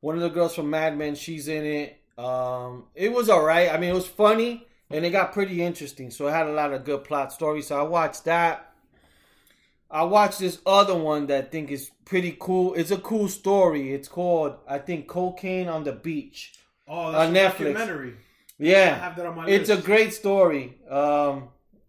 one 0.00 0.14
of 0.14 0.20
the 0.22 0.28
girls 0.30 0.54
from 0.54 0.70
Mad 0.70 0.96
Men, 0.96 1.14
she's 1.16 1.48
in 1.48 1.64
it. 1.64 1.96
Um, 2.16 2.84
it 2.94 3.12
was 3.12 3.28
all 3.28 3.42
right. 3.44 3.68
I 3.72 3.78
mean, 3.78 3.90
it 3.90 3.94
was 3.94 4.06
funny 4.06 4.66
and 4.90 5.04
it 5.04 5.10
got 5.10 5.32
pretty 5.32 5.62
interesting. 5.62 6.10
So, 6.10 6.28
it 6.28 6.32
had 6.32 6.46
a 6.46 6.52
lot 6.52 6.72
of 6.72 6.84
good 6.84 7.04
plot 7.04 7.32
stories. 7.32 7.66
So, 7.68 7.78
I 7.78 7.82
watched 7.82 8.24
that. 8.26 8.64
I 9.90 10.02
watched 10.04 10.38
this 10.38 10.60
other 10.66 10.94
one 10.96 11.26
that 11.28 11.44
I 11.44 11.48
think 11.48 11.70
is 11.70 11.90
pretty 12.04 12.36
cool. 12.38 12.74
It's 12.74 12.90
a 12.90 12.98
cool 12.98 13.26
story. 13.28 13.92
It's 13.94 14.08
called, 14.08 14.56
I 14.68 14.78
think, 14.78 15.08
Cocaine 15.08 15.68
on 15.68 15.84
the 15.84 15.92
Beach. 15.92 16.52
oh, 16.86 17.10
that's 17.12 17.28
on 17.28 17.34
a 17.36 17.38
Netflix. 17.38 17.74
documentary. 17.74 18.10
I 18.12 18.14
Yeah, 18.58 18.94
have 18.98 19.16
that 19.16 19.26
on 19.26 19.36
my 19.36 19.48
it's 19.48 19.70
a 19.70 19.76
great 19.80 20.12
story. 20.12 20.78
Um, 20.90 21.48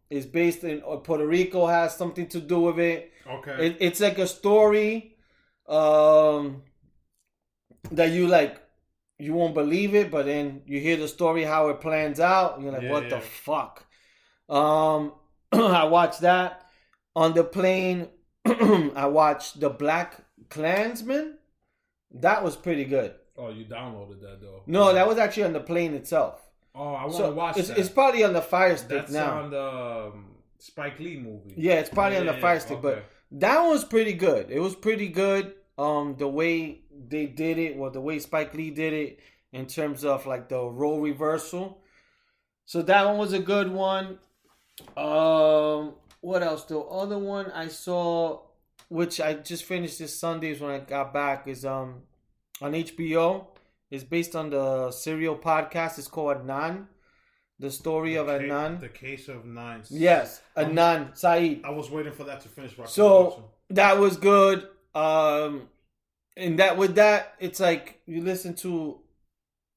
it's 0.10 0.26
based 0.26 0.64
in 0.64 0.82
uh, 0.88 0.97
Puerto 0.97 1.26
Rico. 1.26 1.66
Has 1.68 1.95
something 1.95 2.28
to 2.30 2.39
do 2.39 2.60
with 2.62 2.80
it. 2.80 3.12
okay. 3.30 3.68
it 3.68 3.78
it's 3.80 3.99
like 3.99 4.18
a 4.18 4.28
story, 4.28 5.16
um, 5.68 6.64
that 7.91 8.12
you 8.12 8.28
like. 8.28 8.62
You 9.22 9.34
won't 9.34 9.53
believe 9.53 9.95
it, 9.95 10.10
but 10.12 10.28
then 10.28 10.62
you 10.66 10.80
hear 10.80 10.95
the 10.95 11.07
story 11.07 11.43
how 11.43 11.68
it 11.70 11.82
plans 11.82 12.22
out. 12.22 12.55
And 12.55 12.64
you're 12.64 12.72
like, 12.72 12.84
Yeah, 12.84 12.91
what 12.91 13.03
yeah. 13.03 13.10
the 13.10 13.20
fuck? 13.20 13.86
Um, 14.47 15.12
I 15.51 15.84
watched 15.84 16.22
that 16.22 16.66
on 17.18 17.34
the 17.34 17.43
plane. 17.43 18.07
I 18.45 19.07
watched 19.07 19.60
the 19.60 19.70
Black 19.70 20.24
Klansman. 20.49 21.38
That 22.12 22.43
was 22.45 22.55
pretty 22.55 22.86
good. 22.86 23.14
oh, 23.38 23.49
you 23.49 23.66
downloaded 23.66 24.22
that 24.22 24.39
though? 24.41 24.64
No, 24.66 24.93
that 24.93 25.05
was 25.07 25.18
actually 25.18 25.43
on 25.43 25.53
the 25.53 25.60
plane 25.60 25.93
itself. 25.93 26.49
Oh, 26.80 26.93
I 26.93 27.01
want 27.03 27.11
to 27.11 27.17
So 27.17 27.32
watch 27.34 27.57
it's, 27.57 27.67
that. 27.67 27.77
it's 27.77 27.89
probably 27.89 28.23
on 28.23 28.32
the 28.32 28.41
Fire 28.41 28.77
Stick 28.77 28.89
That's 28.89 29.11
now. 29.11 29.41
on 29.41 29.49
the 29.51 29.61
um, 30.13 30.25
Spike 30.59 30.97
Lee 30.99 31.17
movie. 31.17 31.53
Yeah, 31.57 31.73
it's 31.73 31.89
probably 31.89 32.17
on 32.17 32.25
the 32.25 32.34
yeah, 32.34 32.39
Fire 32.39 32.59
Stick, 32.61 32.77
okay. 32.77 33.01
but 33.01 33.39
that 33.39 33.61
was 33.63 33.84
pretty 33.84 34.13
good. 34.13 34.49
It 34.49 34.61
was 34.61 34.75
pretty 34.75 35.09
good. 35.09 35.55
Um, 35.77 36.15
the 36.17 36.27
way 36.27 36.82
they 37.07 37.25
did 37.25 37.57
it, 37.57 37.77
or 37.77 37.89
the 37.89 37.99
way 38.01 38.19
Spike 38.19 38.53
Lee 38.53 38.69
did 38.71 38.93
it, 38.93 39.19
in 39.51 39.65
terms 39.65 40.05
of 40.05 40.25
like 40.25 40.47
the 40.47 40.61
role 40.61 41.01
reversal. 41.01 41.82
So 42.65 42.82
that 42.84 43.05
one 43.05 43.17
was 43.17 43.34
a 43.34 43.39
good 43.39 43.69
one. 43.71 44.19
Um, 44.95 45.95
what 46.21 46.43
else? 46.43 46.63
The 46.65 46.80
other 46.80 47.17
one 47.17 47.51
I 47.51 47.67
saw, 47.67 48.41
which 48.88 49.19
I 49.19 49.34
just 49.34 49.65
finished 49.65 49.99
this 49.99 50.17
Sundays 50.17 50.61
when 50.61 50.71
I 50.71 50.80
got 50.80 51.13
back, 51.13 51.47
is 51.47 51.65
um 51.65 52.03
on 52.61 52.71
HBO. 52.73 53.47
It's 53.91 54.03
based 54.03 54.35
on 54.35 54.49
the 54.51 54.91
serial 54.91 55.35
podcast. 55.35 55.97
It's 55.97 56.07
called 56.07 56.37
Adnan, 56.37 56.85
the 57.57 57.71
story 57.71 58.15
of 58.15 58.27
Ca- 58.27 58.33
Adnan. 58.39 58.79
The 58.79 58.89
case 58.89 59.27
of 59.27 59.45
nine. 59.45 59.83
Yes, 59.89 60.41
Um, 60.55 60.65
Adnan 60.75 61.17
Syed. 61.17 61.61
I 61.63 61.71
was 61.71 61.89
waiting 61.89 62.13
for 62.13 62.23
that 62.25 62.41
to 62.41 62.49
finish. 62.49 62.77
watching 62.77 62.93
So 62.93 63.51
that 63.71 63.97
was 63.97 64.17
good. 64.17 64.67
Um, 64.93 65.69
and 66.37 66.59
that 66.59 66.77
with 66.77 66.95
that, 66.95 67.33
it's 67.39 67.59
like 67.59 67.99
you 68.05 68.21
listen 68.21 68.53
to, 68.57 68.99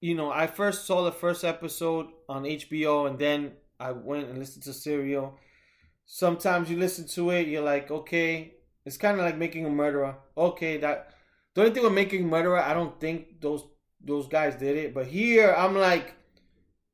you 0.01 0.15
know, 0.15 0.31
I 0.31 0.47
first 0.47 0.85
saw 0.87 1.05
the 1.05 1.13
first 1.13 1.45
episode 1.45 2.07
on 2.29 2.45
HBO, 2.45 3.07
and 3.09 3.19
then 3.19 3.53
I 3.81 3.93
went 3.93 4.29
and 4.29 4.39
listened 4.39 4.65
to 4.65 4.73
Serial. 4.73 5.39
Sometimes 6.05 6.71
you 6.71 6.77
listen 6.79 7.07
to 7.09 7.31
it, 7.31 7.49
you're 7.49 7.63
like, 7.63 7.91
okay, 7.91 8.55
it's 8.85 8.97
kind 8.97 9.19
of 9.19 9.25
like 9.25 9.39
making 9.39 9.65
a 9.65 9.71
murderer. 9.71 10.17
Okay, 10.37 10.77
that 10.79 11.15
the 11.55 11.63
only 11.63 11.73
thing 11.75 11.83
with 11.83 11.93
making 11.93 12.25
a 12.25 12.29
murderer, 12.29 12.59
I 12.61 12.75
don't 12.75 12.99
think 13.01 13.41
those 13.41 13.65
those 14.05 14.27
guys 14.29 14.57
did 14.57 14.77
it, 14.77 14.95
but 14.95 15.07
here 15.07 15.55
I'm 15.57 15.77
like, 15.77 16.15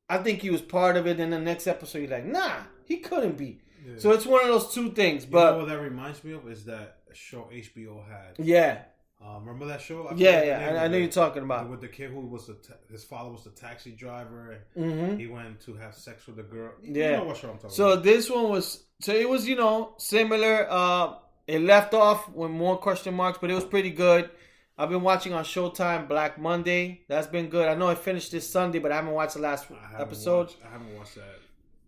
I 0.08 0.18
think 0.18 0.40
he 0.40 0.50
was 0.50 0.62
part 0.62 0.96
of 0.96 1.06
it. 1.06 1.20
In 1.20 1.30
the 1.30 1.38
next 1.38 1.66
episode, 1.66 1.98
you're 2.00 2.10
like, 2.10 2.24
nah, 2.26 2.56
he 2.84 2.98
couldn't 2.98 3.36
be. 3.36 3.60
Yeah. 3.86 3.94
So 3.98 4.12
it's 4.12 4.26
one 4.26 4.42
of 4.42 4.48
those 4.48 4.72
two 4.74 4.92
things, 4.92 5.24
You 5.24 5.30
but 5.32 5.52
know 5.52 5.58
what 5.58 5.68
that 5.68 5.80
reminds 5.80 6.22
me 6.24 6.32
of 6.32 6.48
is 6.50 6.64
that 6.66 6.98
show 7.12 7.48
HBO 7.52 8.06
had. 8.08 8.44
yeah. 8.44 8.82
Um, 9.20 9.40
remember 9.44 9.66
that 9.66 9.80
show? 9.80 10.06
I 10.06 10.14
Yeah, 10.14 10.44
yeah, 10.44 10.80
I, 10.80 10.84
I 10.84 10.88
know 10.88 10.96
you're 10.96 11.08
talking 11.08 11.42
about. 11.42 11.68
with 11.68 11.80
the 11.80 11.88
kid 11.88 12.10
who 12.12 12.20
was 12.20 12.46
the 12.46 12.54
ta- 12.54 12.74
his 12.88 13.02
father 13.02 13.30
was 13.30 13.42
the 13.42 13.50
taxi 13.50 13.90
driver. 13.90 14.58
hmm 14.74 15.16
He 15.16 15.26
went 15.26 15.60
to 15.62 15.74
have 15.74 15.96
sex 15.96 16.26
with 16.28 16.36
the 16.36 16.44
girl. 16.44 16.70
You 16.82 16.94
Yeah. 16.94 17.16
know 17.16 17.24
what 17.24 17.36
show 17.36 17.50
I'm 17.50 17.56
talking 17.56 17.70
So 17.70 17.90
about. 17.92 18.04
this 18.04 18.30
one 18.30 18.48
was 18.48 18.84
so 19.00 19.12
it 19.12 19.28
was 19.28 19.48
you 19.48 19.56
know 19.56 19.94
similar. 19.98 20.68
Uh, 20.70 21.14
it 21.48 21.60
left 21.62 21.94
off 21.94 22.28
with 22.30 22.52
more 22.52 22.76
question 22.76 23.12
marks, 23.14 23.38
but 23.40 23.50
it 23.50 23.54
was 23.54 23.64
pretty 23.64 23.90
good. 23.90 24.30
I've 24.78 24.88
been 24.88 25.02
watching 25.02 25.32
on 25.32 25.44
Showtime 25.44 26.08
Black 26.08 26.38
Monday. 26.38 27.02
That's 27.08 27.26
been 27.26 27.48
good. 27.48 27.66
I 27.68 27.74
know 27.74 27.88
I 27.88 27.96
finished 27.96 28.30
this 28.30 28.48
Sunday, 28.48 28.78
but 28.78 28.92
I 28.92 28.96
haven't 28.96 29.12
watched 29.12 29.34
the 29.34 29.40
last 29.40 29.66
I 29.70 30.00
episode. 30.00 30.46
Watched, 30.46 30.56
I 30.64 30.72
haven't 30.72 30.96
watched 30.96 31.14
that. 31.16 31.34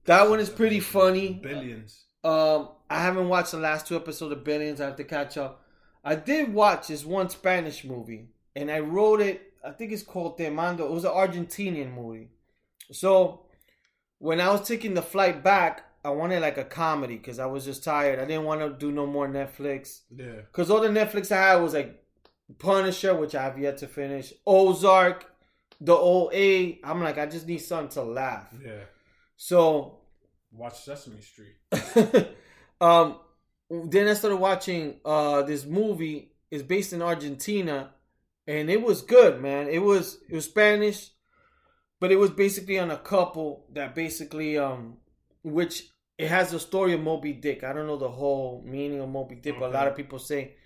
That 0.07 0.28
one 0.28 0.41
is 0.41 0.51
pretty 0.51 0.80
funny. 0.80 1.34
Billions. 1.34 2.05
Um, 2.24 2.70
I 2.91 3.01
haven't 3.01 3.28
watched 3.28 3.53
the 3.53 3.59
last 3.59 3.86
two 3.86 3.95
episodes 3.97 4.32
of 4.32 4.43
Billions. 4.45 4.80
I 4.80 4.86
have 4.86 4.97
to 4.97 5.05
catch 5.05 5.36
up. 5.38 5.62
I 6.05 6.16
did 6.16 6.53
watch 6.53 6.88
this 6.88 7.05
one 7.05 7.28
Spanish 7.28 7.84
movie, 7.84 8.30
and 8.57 8.70
I 8.70 8.80
wrote 8.80 9.20
it. 9.20 9.53
I 9.64 9.70
think 9.70 9.93
it's 9.93 10.03
called 10.03 10.36
Te 10.38 10.49
Mando. 10.51 10.86
It 10.86 10.93
was 10.93 11.05
an 11.05 11.11
Argentinian 11.12 11.95
movie. 11.95 12.30
So 12.91 13.43
when 14.18 14.41
I 14.41 14.49
was 14.51 14.66
taking 14.66 14.95
the 14.95 15.03
flight 15.03 15.45
back, 15.45 15.84
I 16.05 16.11
wanted 16.11 16.41
like 16.41 16.57
a 16.59 16.64
comedy 16.64 17.16
because 17.18 17.38
I 17.38 17.47
was 17.47 17.64
just 17.66 17.84
tired. 17.84 18.18
I 18.18 18.24
didn't 18.24 18.45
want 18.45 18.62
to 18.62 18.70
do 18.70 18.91
no 18.91 19.07
more 19.07 19.28
Netflix 19.28 20.01
Yeah. 20.11 20.41
because 20.51 20.70
all 20.70 20.80
the 20.80 20.88
Netflix 20.88 21.30
I 21.30 21.51
had 21.51 21.57
was 21.57 21.74
like 21.74 21.99
Punisher, 22.59 23.14
which 23.14 23.34
I 23.34 23.42
have 23.42 23.59
yet 23.59 23.78
to 23.78 23.86
finish, 23.86 24.32
Ozark, 24.46 25.26
the 25.80 25.94
OA. 25.94 26.78
I'm 26.84 27.03
like, 27.03 27.18
I 27.18 27.26
just 27.26 27.46
need 27.46 27.59
something 27.59 27.88
to 27.90 28.03
laugh. 28.03 28.53
Yeah. 28.64 28.84
So 29.36 30.01
Watch 30.53 30.80
Sesame 30.82 31.20
Street. 31.20 31.57
um 32.80 33.16
then 33.70 34.09
I 34.09 34.14
started 34.14 34.36
watching 34.36 34.96
uh 35.05 35.42
this 35.42 35.64
movie 35.64 36.32
It's 36.51 36.62
based 36.62 36.92
in 36.92 37.03
Argentina 37.03 37.90
and 38.46 38.68
it 38.68 38.82
was 38.82 39.03
good, 39.03 39.40
man. 39.40 39.68
It 39.68 39.78
was 39.78 40.18
it 40.28 40.34
was 40.34 40.46
Spanish, 40.46 41.11
but 42.01 42.11
it 42.11 42.16
was 42.16 42.30
basically 42.30 42.78
on 42.78 42.90
a 42.90 42.96
couple 42.98 43.66
that 43.72 43.94
basically 43.94 44.59
um 44.59 44.96
which 45.42 45.88
it 46.18 46.28
has 46.28 46.51
the 46.51 46.61
story 46.61 46.92
of 46.92 47.01
Moby 47.01 47.32
Dick. 47.32 47.64
I 47.64 47.72
don't 47.72 47.86
know 47.86 47.96
the 47.96 48.11
whole 48.11 48.62
meaning 48.66 49.01
of 49.01 49.09
Moby 49.09 49.36
Dick, 49.36 49.57
but 49.59 49.70
a 49.70 49.72
lot 49.72 49.88
of 49.88 49.96
people 49.96 50.18
say 50.18 50.57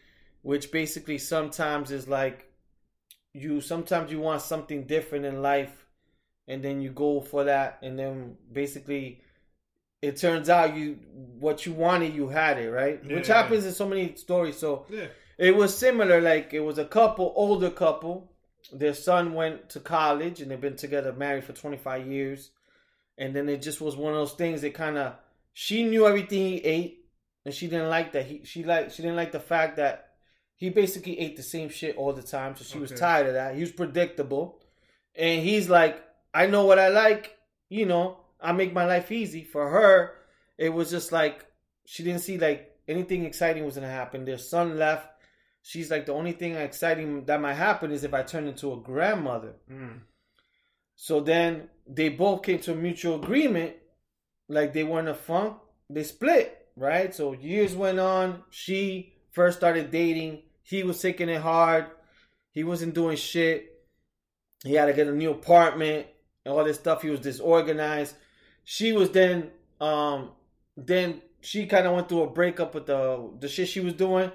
which 0.44 0.70
basically 0.70 1.16
sometimes 1.18 1.90
is 1.90 2.06
like 2.06 2.46
you 3.32 3.60
sometimes 3.60 4.12
you 4.12 4.20
want 4.20 4.42
something 4.42 4.84
different 4.86 5.24
in 5.24 5.40
life 5.42 5.86
and 6.46 6.62
then 6.62 6.80
you 6.82 6.90
go 6.90 7.20
for 7.20 7.44
that 7.44 7.78
and 7.82 7.98
then 7.98 8.36
basically 8.52 9.22
it 10.02 10.18
turns 10.18 10.50
out 10.50 10.76
you 10.76 10.98
what 11.40 11.64
you 11.64 11.72
wanted 11.72 12.14
you 12.14 12.28
had 12.28 12.58
it 12.58 12.70
right 12.70 13.02
which 13.06 13.28
Yeah. 13.28 13.42
happens 13.42 13.64
in 13.64 13.72
so 13.72 13.88
many 13.88 14.14
stories 14.16 14.58
so 14.58 14.84
Yeah. 14.90 15.06
it 15.38 15.56
was 15.56 15.76
similar 15.76 16.20
like 16.20 16.52
it 16.52 16.60
was 16.60 16.78
a 16.78 16.84
couple 16.84 17.32
older 17.34 17.70
couple 17.70 18.30
their 18.72 18.94
son 18.94 19.32
went 19.32 19.70
to 19.70 19.80
college 19.80 20.40
and 20.42 20.50
they've 20.50 20.60
been 20.60 20.76
together 20.76 21.12
married 21.12 21.44
for 21.44 21.52
25 21.54 22.06
years 22.06 22.50
and 23.16 23.34
then 23.34 23.48
it 23.48 23.62
just 23.62 23.80
was 23.80 23.96
one 23.96 24.12
of 24.12 24.18
those 24.18 24.34
things 24.34 24.60
that 24.60 24.74
kind 24.74 24.98
of 24.98 25.14
she 25.54 25.84
knew 25.84 26.06
everything 26.06 26.38
he 26.52 26.56
ate 26.58 26.98
and 27.46 27.54
she 27.54 27.66
didn't 27.66 27.88
like 27.88 28.12
that 28.12 28.26
he 28.26 28.42
she 28.44 28.62
like 28.62 28.90
she 28.90 29.00
didn't 29.02 29.16
like 29.16 29.32
the 29.32 29.40
fact 29.40 29.76
that 29.78 30.10
he 30.56 30.70
basically 30.70 31.18
ate 31.18 31.36
the 31.36 31.42
same 31.42 31.68
shit 31.68 31.96
all 31.96 32.12
the 32.12 32.22
time 32.22 32.54
so 32.56 32.64
she 32.64 32.78
was 32.78 32.90
tired 32.92 33.26
of 33.26 33.34
that 33.34 33.54
he 33.54 33.60
was 33.60 33.72
predictable 33.72 34.60
and 35.14 35.42
he's 35.42 35.68
like 35.68 36.02
i 36.32 36.46
know 36.46 36.64
what 36.64 36.78
i 36.78 36.88
like 36.88 37.36
you 37.68 37.86
know 37.86 38.18
i 38.40 38.52
make 38.52 38.72
my 38.72 38.84
life 38.84 39.10
easy 39.12 39.44
for 39.44 39.68
her 39.70 40.12
it 40.58 40.68
was 40.70 40.90
just 40.90 41.12
like 41.12 41.44
she 41.84 42.02
didn't 42.02 42.20
see 42.20 42.38
like 42.38 42.70
anything 42.88 43.24
exciting 43.24 43.64
was 43.64 43.74
gonna 43.74 43.88
happen 43.88 44.24
their 44.24 44.38
son 44.38 44.78
left 44.78 45.08
she's 45.62 45.90
like 45.90 46.06
the 46.06 46.12
only 46.12 46.32
thing 46.32 46.54
exciting 46.54 47.24
that 47.24 47.40
might 47.40 47.54
happen 47.54 47.90
is 47.90 48.04
if 48.04 48.14
i 48.14 48.22
turn 48.22 48.46
into 48.46 48.72
a 48.72 48.76
grandmother 48.76 49.54
Mm. 49.70 50.00
so 50.94 51.20
then 51.20 51.68
they 51.86 52.08
both 52.08 52.42
came 52.42 52.58
to 52.60 52.72
a 52.72 52.76
mutual 52.76 53.16
agreement, 53.22 53.74
like 54.48 54.72
they 54.72 54.84
were 54.84 55.00
in 55.00 55.08
a 55.08 55.14
funk. 55.14 55.58
They 55.90 56.02
split, 56.02 56.66
right? 56.76 57.14
So 57.14 57.32
years 57.34 57.76
went 57.76 57.98
on. 57.98 58.42
She 58.48 59.12
first 59.34 59.58
started 59.58 59.90
dating. 59.90 60.42
He 60.62 60.82
was 60.82 61.00
taking 61.00 61.28
it 61.28 61.40
hard. 61.42 61.86
He 62.52 62.64
wasn't 62.64 62.94
doing 62.94 63.16
shit. 63.16 63.70
He 64.64 64.74
had 64.74 64.86
to 64.86 64.92
get 64.94 65.06
a 65.08 65.12
new 65.12 65.30
apartment 65.30 66.06
and 66.44 66.54
all 66.54 66.64
this 66.64 66.78
stuff. 66.78 67.02
He 67.02 67.10
was 67.10 67.20
disorganized. 67.20 68.14
She 68.64 68.92
was 68.92 69.10
then, 69.10 69.50
um, 69.80 70.30
then 70.76 71.20
she 71.42 71.66
kind 71.66 71.86
of 71.86 71.94
went 71.94 72.08
through 72.08 72.22
a 72.22 72.30
breakup 72.30 72.74
with 72.74 72.86
the 72.86 73.30
the 73.40 73.48
shit 73.48 73.68
she 73.68 73.80
was 73.80 73.92
doing. 73.92 74.30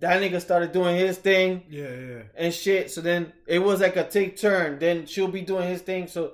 that 0.00 0.22
nigga 0.22 0.40
started 0.40 0.72
doing 0.72 0.96
his 0.96 1.16
thing 1.18 1.62
Yeah, 1.68 1.88
yeah. 1.90 2.22
and 2.36 2.54
shit. 2.54 2.90
So 2.90 3.00
then 3.02 3.32
it 3.46 3.58
was 3.58 3.80
like 3.80 3.96
a 3.96 4.04
take 4.08 4.38
turn. 4.38 4.78
Then 4.78 5.06
she'll 5.06 5.28
be 5.28 5.42
doing 5.42 5.68
his 5.68 5.82
thing. 5.82 6.06
So 6.06 6.32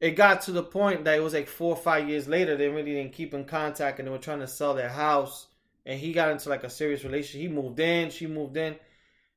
it 0.00 0.12
got 0.12 0.42
to 0.42 0.52
the 0.52 0.62
point 0.62 1.04
that 1.04 1.16
it 1.18 1.22
was 1.22 1.32
like 1.34 1.48
four 1.48 1.74
or 1.74 1.82
five 1.82 2.08
years 2.08 2.28
later. 2.28 2.56
They 2.56 2.68
really 2.68 2.92
didn't 2.94 3.14
keep 3.14 3.32
in 3.34 3.44
contact, 3.44 3.98
and 3.98 4.06
they 4.06 4.12
were 4.12 4.18
trying 4.18 4.40
to 4.40 4.48
sell 4.48 4.74
their 4.74 4.90
house. 4.90 5.46
And 5.86 5.98
he 6.00 6.12
got 6.12 6.30
into 6.32 6.48
like 6.50 6.64
a 6.64 6.70
serious 6.70 7.04
relationship. 7.04 7.40
He 7.48 7.48
moved 7.48 7.80
in, 7.80 8.10
she 8.10 8.26
moved 8.26 8.56
in, 8.56 8.76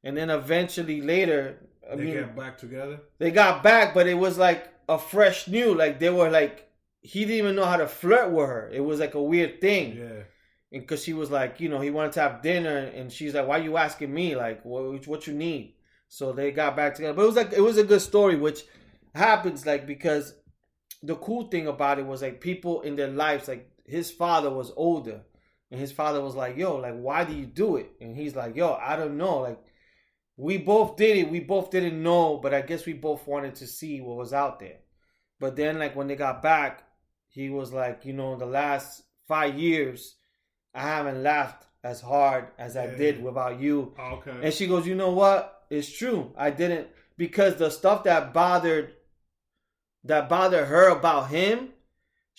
and 0.04 0.18
then 0.18 0.30
eventually 0.32 1.00
later, 1.02 1.60
I 1.90 1.96
They 1.96 2.04
mean, 2.06 2.14
get 2.16 2.36
back 2.36 2.58
together. 2.58 3.00
they 3.20 3.32
got 3.32 3.64
back, 3.64 3.94
but 3.94 4.08
it 4.08 4.16
was 4.16 4.38
like 4.38 4.68
a 4.90 4.98
fresh 4.98 5.48
new. 5.48 5.76
Like 5.76 6.00
they 6.00 6.10
were 6.10 6.30
like 6.32 6.68
he 7.02 7.22
didn't 7.22 7.36
even 7.38 7.56
know 7.56 7.66
how 7.66 7.78
to 7.78 7.88
flirt 7.88 8.32
with 8.32 8.48
her. 8.50 8.70
It 8.74 8.82
was 8.82 9.00
like 9.00 9.14
a 9.16 9.22
weird 9.24 9.62
thing 9.62 9.96
Yeah. 9.96 10.24
because 10.72 11.04
she 11.04 11.14
was 11.14 11.32
like, 11.32 11.60
you 11.62 11.70
know, 11.70 11.80
he 11.80 11.92
wanted 11.92 12.14
to 12.14 12.22
have 12.22 12.42
dinner, 12.42 12.78
and 12.78 13.12
she's 13.12 13.34
like, 13.36 13.48
"Why 13.48 13.58
you 13.58 13.78
asking 13.78 14.14
me? 14.14 14.36
Like, 14.36 14.66
what 14.66 15.08
what 15.08 15.28
you 15.28 15.34
need?" 15.34 15.76
So 16.10 16.34
they 16.34 16.52
got 16.52 16.76
back 16.76 16.96
together. 16.96 17.14
But 17.14 17.24
it 17.24 17.28
was 17.28 17.36
like 17.36 17.54
it 17.54 17.62
was 17.62 17.78
a 17.78 17.84
good 17.92 18.02
story, 18.02 18.36
which 18.36 18.64
happens 19.16 19.66
like 19.66 19.86
because 19.88 20.34
the 21.04 21.16
cool 21.16 21.48
thing 21.48 21.68
about 21.68 22.00
it 22.00 22.06
was 22.06 22.22
like 22.22 22.42
people 22.42 22.82
in 22.82 22.96
their 22.96 23.08
lives, 23.08 23.48
like 23.48 23.70
his 23.86 24.12
father 24.12 24.50
was 24.50 24.72
older, 24.76 25.22
and 25.72 25.80
his 25.80 25.92
father 25.92 26.22
was 26.22 26.36
like, 26.36 26.58
"Yo, 26.58 26.76
like, 26.78 26.96
why 26.98 27.24
do 27.24 27.34
you 27.34 27.46
do 27.46 27.78
it?" 27.78 27.92
And 28.02 28.16
he's 28.16 28.36
like, 28.36 28.56
"Yo, 28.56 28.74
I 28.74 28.96
don't 28.96 29.18
know. 29.18 29.40
Like, 29.40 29.60
we 30.38 30.58
both 30.58 30.96
did 30.96 31.18
it. 31.18 31.30
We 31.30 31.40
both 31.42 31.70
didn't 31.72 32.02
know, 32.02 32.38
but 32.38 32.54
I 32.54 32.62
guess 32.62 32.86
we 32.86 32.94
both 32.94 33.28
wanted 33.28 33.56
to 33.56 33.68
see 33.68 34.02
what 34.02 34.18
was 34.18 34.34
out 34.34 34.60
there." 34.60 34.80
But 35.40 35.56
then, 35.56 35.80
like 35.80 35.96
when 35.96 36.08
they 36.08 36.16
got 36.16 36.42
back, 36.42 36.84
he 37.28 37.50
was 37.50 37.72
like, 37.72 38.06
"You 38.06 38.14
know, 38.14 38.36
the 38.36 38.46
last 38.46 39.04
five 39.28 39.58
years." 39.58 40.16
I 40.72 40.82
haven't 40.84 41.24
laughed 41.24 41.66
as 41.84 42.00
hard 42.00 42.50
as 42.60 42.78
I 42.78 42.86
Yeah. 42.86 42.96
did 42.96 43.24
without 43.24 43.60
you. 43.60 43.96
Oh, 43.98 44.18
okay. 44.18 44.36
And 44.44 44.54
she 44.54 44.68
goes, 44.68 44.86
You 44.86 44.94
know 44.94 45.12
what? 45.12 45.66
It's 45.72 45.90
true. 45.92 46.32
I 46.38 46.52
didn't 46.52 46.90
because 47.18 47.56
the 47.56 47.72
stuff 47.72 48.04
that 48.04 48.34
bothered 48.34 48.94
that 50.04 50.30
bothered 50.30 50.68
her 50.68 50.90
about 50.90 51.30
him, 51.30 51.70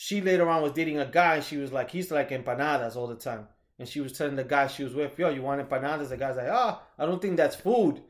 she 0.02 0.22
later 0.22 0.48
on 0.48 0.62
was 0.62 0.72
dating 0.72 0.98
a 0.98 1.04
guy 1.04 1.34
and 1.34 1.44
she 1.44 1.58
was 1.58 1.74
like, 1.74 1.90
he's 1.90 2.10
like 2.10 2.30
empanadas 2.30 2.96
all 2.96 3.06
the 3.06 3.14
time. 3.14 3.46
And 3.78 3.86
she 3.86 4.00
was 4.00 4.14
telling 4.14 4.34
the 4.34 4.44
guy 4.44 4.66
she 4.66 4.82
was 4.82 4.94
with, 4.94 5.18
yo, 5.18 5.28
you 5.28 5.42
want 5.42 5.60
empanadas? 5.60 6.08
The 6.08 6.16
guy's 6.16 6.38
like, 6.38 6.48
oh, 6.50 6.80
I 6.98 7.04
don't 7.04 7.20
think 7.20 7.36
that's 7.36 7.54
food. 7.54 8.00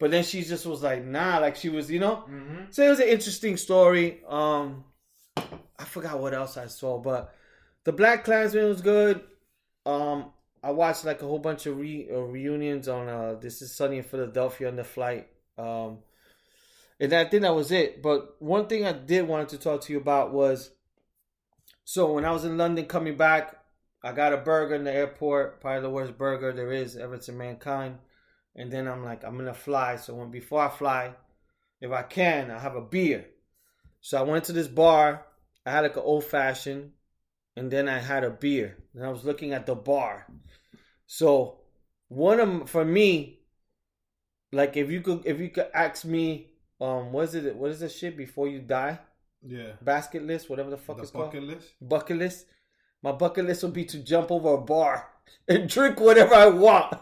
But 0.00 0.10
then 0.10 0.24
she 0.24 0.42
just 0.42 0.66
was 0.66 0.82
like, 0.82 1.04
nah, 1.04 1.38
like 1.38 1.54
she 1.54 1.68
was, 1.68 1.88
you 1.92 2.00
know? 2.00 2.24
mm-hmm. 2.28 2.64
So 2.72 2.82
it 2.82 2.88
was 2.88 2.98
an 2.98 3.06
interesting 3.06 3.56
story. 3.56 4.20
Um, 4.26 4.82
I 5.36 5.84
forgot 5.84 6.18
what 6.18 6.34
else 6.34 6.56
I 6.56 6.66
saw, 6.66 6.98
but 6.98 7.32
the 7.84 7.92
Black 7.92 8.24
Klansman 8.24 8.68
was 8.68 8.80
good. 8.80 9.20
Um, 9.86 10.32
I 10.60 10.72
watched 10.72 11.04
like 11.04 11.22
a 11.22 11.26
whole 11.26 11.38
bunch 11.38 11.66
of 11.66 11.78
re- 11.78 12.08
uh, 12.12 12.18
reunions 12.18 12.88
on 12.88 13.08
uh, 13.08 13.36
This 13.40 13.62
Is 13.62 13.72
Sunny 13.72 13.98
in 13.98 14.02
Philadelphia 14.02 14.66
on 14.66 14.74
the 14.74 14.82
flight. 14.82 15.28
Um, 15.56 15.98
and 16.98 17.12
I 17.12 17.26
think 17.26 17.44
that 17.44 17.54
was 17.54 17.70
it. 17.70 18.02
But 18.02 18.42
one 18.42 18.66
thing 18.66 18.84
I 18.84 18.92
did 18.92 19.28
wanted 19.28 19.50
to 19.50 19.58
talk 19.58 19.82
to 19.82 19.92
you 19.92 20.00
about 20.00 20.32
was 20.32 20.72
so 21.88 22.12
when 22.12 22.26
I 22.26 22.32
was 22.32 22.44
in 22.44 22.58
London 22.58 22.84
coming 22.84 23.16
back, 23.16 23.56
I 24.04 24.12
got 24.12 24.34
a 24.34 24.36
burger 24.36 24.74
in 24.74 24.84
the 24.84 24.92
airport, 24.92 25.62
probably 25.62 25.80
the 25.80 25.88
worst 25.88 26.18
burger 26.18 26.52
there 26.52 26.70
is 26.70 26.98
ever 26.98 27.16
to 27.16 27.32
mankind. 27.32 27.96
And 28.54 28.70
then 28.70 28.86
I'm 28.86 29.06
like, 29.06 29.24
I'm 29.24 29.38
gonna 29.38 29.54
fly. 29.54 29.96
So 29.96 30.14
when 30.14 30.30
before 30.30 30.60
I 30.60 30.68
fly, 30.68 31.14
if 31.80 31.90
I 31.90 32.02
can, 32.02 32.50
I 32.50 32.58
have 32.58 32.76
a 32.76 32.82
beer. 32.82 33.24
So 34.02 34.18
I 34.18 34.20
went 34.20 34.44
to 34.44 34.52
this 34.52 34.68
bar. 34.68 35.24
I 35.64 35.70
had 35.70 35.80
like 35.80 35.96
an 35.96 36.02
old 36.04 36.24
fashioned, 36.24 36.90
and 37.56 37.70
then 37.70 37.88
I 37.88 38.00
had 38.00 38.22
a 38.22 38.28
beer. 38.28 38.76
And 38.94 39.02
I 39.02 39.08
was 39.08 39.24
looking 39.24 39.54
at 39.54 39.64
the 39.64 39.74
bar. 39.74 40.26
So 41.06 41.60
one 42.08 42.38
of 42.38 42.68
for 42.68 42.84
me, 42.84 43.40
like 44.52 44.76
if 44.76 44.90
you 44.90 45.00
could 45.00 45.22
if 45.24 45.40
you 45.40 45.48
could 45.48 45.70
ask 45.72 46.04
me, 46.04 46.50
um, 46.82 47.12
what 47.12 47.28
is 47.28 47.34
it? 47.34 47.56
What 47.56 47.70
is 47.70 47.80
the 47.80 47.88
shit 47.88 48.14
before 48.14 48.46
you 48.46 48.60
die? 48.60 48.98
Yeah. 49.48 49.72
Basket 49.80 50.22
list, 50.24 50.50
whatever 50.50 50.70
the 50.70 50.76
fuck 50.76 50.96
The 50.96 51.02
it's 51.02 51.10
called. 51.10 51.26
bucket 51.32 51.42
list. 51.44 51.68
Bucket 51.80 52.16
list. 52.18 52.46
My 53.02 53.12
bucket 53.12 53.46
list 53.46 53.62
would 53.62 53.72
be 53.72 53.84
to 53.86 53.98
jump 54.02 54.30
over 54.30 54.54
a 54.54 54.58
bar 54.60 55.08
and 55.48 55.68
drink 55.68 55.98
whatever 56.00 56.34
I 56.34 56.48
want. 56.48 56.98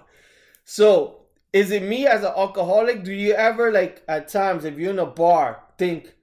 So, 0.65 1.23
is 1.53 1.71
it 1.71 1.83
me 1.83 2.07
as 2.07 2.21
an 2.23 2.33
alcoholic? 2.37 3.03
Do 3.03 3.13
you 3.13 3.33
ever 3.33 3.73
like 3.73 4.03
at 4.09 4.29
times 4.29 4.65
if 4.65 4.79
you're 4.79 4.91
in 4.91 4.99
a 4.99 5.07
bar 5.07 5.63
think, 5.79 6.15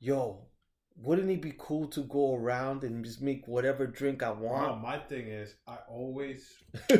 yo, 0.00 0.46
wouldn't 0.96 1.30
it 1.30 1.42
be 1.42 1.52
cool 1.58 1.88
to 1.88 2.02
go 2.04 2.34
around 2.36 2.84
and 2.84 3.04
just 3.04 3.20
make 3.22 3.46
whatever 3.46 3.86
drink 3.86 4.22
I 4.22 4.30
want? 4.30 4.80
my 4.82 4.98
thing 4.98 5.26
is, 5.28 5.54
I 5.66 5.76
always. 5.88 6.48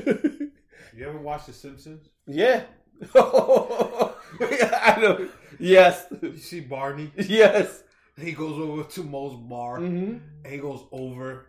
You 0.97 1.09
ever 1.09 1.19
watch 1.19 1.47
The 1.47 1.53
Simpsons? 1.53 2.09
yeah. 2.27 2.63
I 3.15 4.99
know. 5.01 5.29
Yes. 5.59 6.07
You 6.23 6.37
see 6.37 6.61
Barney? 6.61 7.11
Yes. 7.17 7.83
He 8.21 8.33
goes 8.33 8.59
over 8.59 8.85
to 8.85 9.03
Moe's 9.05 9.37
bar. 9.37 9.79
hmm 9.79 10.17
And 10.45 10.47
he 10.47 10.59
goes 10.59 10.83
over. 10.93 11.47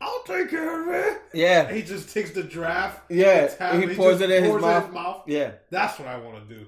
I'll 0.00 0.22
take 0.26 0.50
care 0.50 0.82
of 0.82 0.88
it. 1.12 1.22
Yeah. 1.34 1.66
And 1.68 1.76
he 1.76 1.82
just 1.82 2.12
takes 2.12 2.30
the 2.32 2.42
draft. 2.42 3.10
Yeah, 3.10 3.48
he 3.76 3.84
and 3.84 3.96
pours 3.96 4.18
just 4.18 4.30
it 4.30 4.36
in 4.36 4.44
his 4.44 4.50
pours 4.52 4.62
mouth. 4.92 5.22
Yeah. 5.26 5.52
That's 5.70 5.98
what 5.98 6.08
I 6.08 6.16
want 6.18 6.48
to 6.48 6.54
do. 6.54 6.66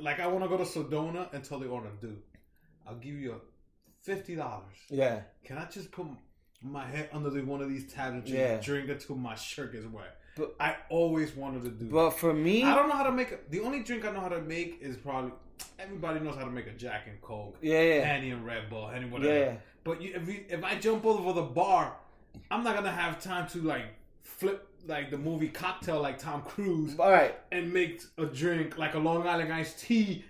Like 0.00 0.20
I 0.20 0.26
want 0.26 0.44
to 0.44 0.48
go 0.48 0.56
to 0.56 0.64
Sedona 0.64 1.32
and 1.32 1.42
tell 1.44 1.58
the 1.58 1.68
owner, 1.70 1.88
dude, 2.00 2.20
I'll 2.86 2.96
give 2.96 3.14
you 3.14 3.32
a 3.32 3.36
fifty 4.02 4.34
dollars. 4.36 4.74
Yeah. 4.90 5.20
Can 5.44 5.56
I 5.58 5.64
just 5.66 5.90
put 5.92 6.06
my 6.62 6.84
head 6.84 7.08
under 7.12 7.30
the, 7.30 7.42
one 7.42 7.60
of 7.62 7.68
these 7.68 7.92
tabs 7.92 8.16
and 8.16 8.28
Yeah. 8.28 8.56
drink 8.60 8.88
until 8.88 9.16
my 9.16 9.34
shirt 9.34 9.72
gets 9.72 9.86
wet? 9.86 10.16
But- 10.38 10.54
I 10.60 10.76
always 10.88 11.34
wanted 11.34 11.64
to 11.64 11.70
do. 11.70 11.84
that. 11.86 11.92
But 11.92 12.10
for 12.10 12.32
me, 12.32 12.62
I 12.64 12.74
don't 12.74 12.88
know 12.88 12.94
how 12.96 13.04
to 13.04 13.12
make. 13.12 13.32
A, 13.32 13.38
the 13.50 13.60
only 13.60 13.80
drink 13.80 14.04
I 14.04 14.12
know 14.12 14.20
how 14.20 14.28
to 14.28 14.40
make 14.40 14.78
is 14.80 14.96
probably 14.96 15.32
everybody 15.78 16.20
knows 16.20 16.36
how 16.36 16.44
to 16.44 16.50
make 16.50 16.66
a 16.66 16.72
Jack 16.72 17.06
and 17.08 17.20
Coke, 17.20 17.56
yeah, 17.60 17.80
yeah. 17.82 18.04
Henny 18.04 18.30
and 18.30 18.44
Red 18.46 18.70
Bull, 18.70 18.86
Henny 18.88 19.06
whatever. 19.06 19.36
Yeah. 19.38 19.54
But 19.84 20.00
you, 20.02 20.12
if 20.14 20.28
you, 20.28 20.44
if 20.48 20.62
I 20.64 20.76
jump 20.76 21.04
over 21.04 21.32
the 21.32 21.42
bar, 21.42 21.96
I'm 22.50 22.62
not 22.62 22.74
gonna 22.76 22.92
have 22.92 23.20
time 23.22 23.48
to 23.48 23.58
like 23.62 23.86
flip 24.22 24.68
like 24.86 25.10
the 25.10 25.18
movie 25.18 25.48
Cocktail 25.48 26.00
like 26.00 26.18
Tom 26.18 26.42
Cruise 26.42 26.98
All 26.98 27.10
right. 27.10 27.34
and 27.52 27.72
make 27.72 28.00
a 28.16 28.24
drink 28.24 28.78
like 28.78 28.94
a 28.94 28.98
Long 28.98 29.26
Island 29.26 29.52
iced 29.52 29.80
tea. 29.80 30.24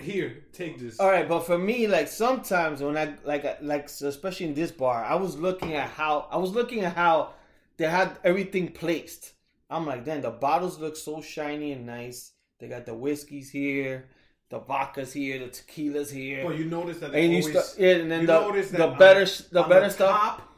Here, 0.00 0.44
take 0.52 0.78
this. 0.78 1.00
All 1.00 1.08
right, 1.08 1.28
but 1.28 1.40
for 1.40 1.58
me, 1.58 1.86
like 1.86 2.08
sometimes 2.08 2.82
when 2.82 2.96
I 2.96 3.14
like 3.24 3.60
like 3.62 3.86
especially 3.86 4.46
in 4.46 4.54
this 4.54 4.70
bar, 4.70 5.04
I 5.04 5.14
was 5.14 5.36
looking 5.38 5.74
at 5.74 5.88
how 5.90 6.28
I 6.30 6.36
was 6.36 6.52
looking 6.52 6.80
at 6.80 6.94
how 6.94 7.30
they 7.80 7.88
had 7.88 8.18
everything 8.24 8.68
placed. 8.68 9.32
I'm 9.70 9.86
like, 9.86 10.04
damn, 10.04 10.20
the 10.20 10.30
bottles 10.30 10.78
look 10.78 10.96
so 10.96 11.20
shiny 11.22 11.72
and 11.72 11.86
nice. 11.86 12.32
They 12.58 12.68
got 12.68 12.84
the 12.84 12.94
whiskeys 12.94 13.50
here, 13.50 14.08
the 14.50 14.60
vodkas 14.60 15.12
here, 15.12 15.38
the 15.38 15.46
tequilas 15.46 16.10
here, 16.12 16.44
But 16.46 16.58
you 16.58 16.66
notice 16.66 16.98
that 16.98 17.12
they 17.12 17.24
and 17.24 17.32
you 17.32 17.38
always, 17.40 17.68
start, 17.68 17.78
yeah, 17.80 17.94
and 18.02 18.10
then 18.10 18.20
you 18.22 18.26
the 18.26 18.62
the 18.72 18.88
on 18.90 18.98
better 18.98 19.24
the- 19.24 19.46
the 19.50 19.62
on 19.62 19.68
better 19.70 19.90
stuff. 19.90 20.10
top 20.20 20.48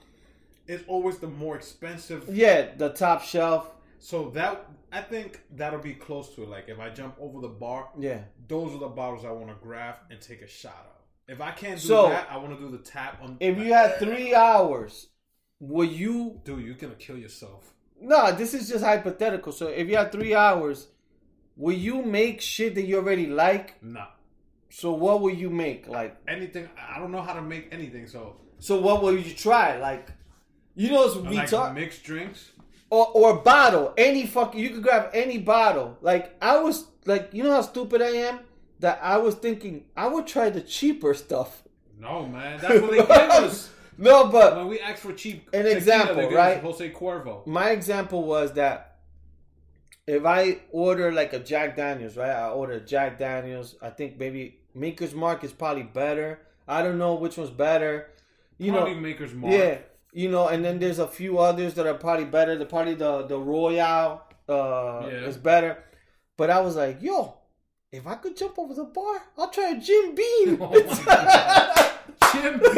is 0.66 0.82
always 0.88 1.18
the 1.18 1.28
more 1.28 1.54
expensive. 1.56 2.28
Yeah, 2.28 2.74
the 2.76 2.88
top 2.90 3.22
shelf. 3.22 3.70
So 4.00 4.30
that 4.30 4.66
I 4.90 5.00
think 5.00 5.42
that'll 5.52 5.78
be 5.78 5.94
close 5.94 6.34
to 6.34 6.42
it. 6.42 6.48
Like 6.48 6.68
if 6.68 6.80
I 6.80 6.90
jump 6.90 7.14
over 7.20 7.40
the 7.40 7.48
bar, 7.48 7.90
Yeah. 7.98 8.22
those 8.48 8.74
are 8.74 8.78
the 8.78 8.88
bottles 8.88 9.24
I 9.24 9.30
want 9.30 9.48
to 9.48 9.56
grab 9.62 9.94
and 10.10 10.20
take 10.20 10.42
a 10.42 10.48
shot 10.48 10.86
of. 10.96 11.32
If 11.34 11.40
I 11.40 11.52
can't 11.52 11.80
do 11.80 11.86
So, 11.86 12.08
that, 12.08 12.26
I 12.30 12.36
want 12.38 12.58
to 12.58 12.60
do 12.64 12.68
the 12.76 12.82
tap 12.82 13.20
on. 13.22 13.36
If 13.38 13.56
you 13.58 13.72
had 13.72 13.98
three 14.00 14.34
hours, 14.34 15.06
would 15.62 15.90
you? 15.92 16.40
dude, 16.44 16.64
you're 16.64 16.74
gonna 16.74 16.94
kill 16.96 17.16
yourself. 17.16 17.72
No, 18.00 18.32
this 18.32 18.52
is 18.52 18.68
just 18.68 18.82
hypothetical. 18.84 19.52
So 19.52 19.68
if 19.68 19.88
you 19.88 19.96
had 19.96 20.10
three 20.10 20.34
hours, 20.34 20.88
will 21.56 21.76
you 21.76 22.02
make 22.02 22.40
shit 22.40 22.74
that 22.74 22.82
you 22.82 22.96
already 22.96 23.26
like? 23.26 23.80
Nah, 23.82 24.06
So 24.70 24.92
what 24.92 25.20
will 25.20 25.34
you 25.34 25.50
make? 25.50 25.86
Like, 25.86 26.16
anything. 26.26 26.68
I 26.76 26.98
don't 26.98 27.12
know 27.12 27.22
how 27.22 27.34
to 27.34 27.42
make 27.42 27.68
anything. 27.70 28.06
So 28.08 28.36
so 28.58 28.80
what 28.80 29.02
will 29.02 29.16
you 29.16 29.32
try? 29.34 29.78
Like, 29.78 30.10
you 30.74 30.90
know, 30.90 31.04
it's 31.04 31.16
like 31.16 31.48
retard 31.48 31.74
mixed 31.74 32.02
drinks. 32.02 32.50
or 32.90 33.06
or 33.14 33.36
bottle. 33.36 33.94
Any 33.96 34.26
fucking 34.26 34.58
you 34.60 34.70
could 34.70 34.82
grab 34.82 35.10
any 35.14 35.38
bottle. 35.38 35.96
Like 36.00 36.36
I 36.42 36.58
was 36.58 36.86
like, 37.06 37.30
you 37.32 37.44
know 37.44 37.52
how 37.52 37.62
stupid 37.62 38.02
I 38.02 38.12
am 38.28 38.40
that 38.80 38.98
I 39.00 39.16
was 39.18 39.36
thinking 39.36 39.84
I 39.96 40.08
would 40.08 40.26
try 40.26 40.50
the 40.50 40.60
cheaper 40.60 41.14
stuff. 41.14 41.62
No, 42.00 42.26
man, 42.26 42.58
that's 42.60 42.80
what 42.80 42.90
they 42.90 42.96
give 42.98 43.10
us 43.46 43.70
No, 43.98 44.28
but 44.28 44.56
when 44.56 44.68
we 44.68 44.80
ask 44.80 45.02
for 45.02 45.12
cheap. 45.12 45.48
An 45.52 45.66
example, 45.66 46.16
they 46.16 46.22
give 46.22 46.32
us 46.32 46.36
right? 46.36 46.60
Jose 46.62 46.90
Cuervo. 46.90 47.46
my 47.46 47.70
example 47.70 48.24
was 48.24 48.52
that 48.54 48.96
if 50.06 50.24
I 50.24 50.60
order 50.70 51.12
like 51.12 51.32
a 51.32 51.38
Jack 51.38 51.76
Daniels, 51.76 52.16
right? 52.16 52.30
I 52.30 52.48
order 52.48 52.80
Jack 52.80 53.18
Daniels. 53.18 53.76
I 53.80 53.90
think 53.90 54.18
maybe 54.18 54.58
Maker's 54.74 55.14
Mark 55.14 55.44
is 55.44 55.52
probably 55.52 55.84
better. 55.84 56.40
I 56.66 56.82
don't 56.82 56.98
know 56.98 57.14
which 57.14 57.36
one's 57.36 57.50
better. 57.50 58.10
You 58.58 58.72
Probably 58.72 58.94
know, 58.94 59.00
Maker's 59.00 59.34
Mark. 59.34 59.52
yeah. 59.54 59.78
You 60.12 60.30
know, 60.30 60.48
and 60.48 60.64
then 60.64 60.78
there's 60.78 60.98
a 60.98 61.06
few 61.08 61.38
others 61.38 61.74
that 61.74 61.86
are 61.86 61.94
probably 61.94 62.24
better. 62.26 62.56
The 62.56 62.66
probably 62.66 62.94
the 62.94 63.22
the 63.26 63.38
Royale 63.38 64.26
uh, 64.48 65.06
Yeah. 65.06 65.26
is 65.28 65.36
better. 65.36 65.84
But 66.36 66.50
I 66.50 66.60
was 66.60 66.76
like, 66.76 67.00
yo, 67.02 67.34
if 67.90 68.06
I 68.06 68.14
could 68.16 68.36
jump 68.36 68.58
over 68.58 68.74
the 68.74 68.84
bar, 68.84 69.22
I'll 69.38 69.50
try 69.50 69.70
a 69.70 69.80
Jim 69.80 70.14
Beam. 70.14 70.58
Oh 70.60 70.70
my 70.70 71.04
God. 71.04 71.88
Jim 72.32 72.58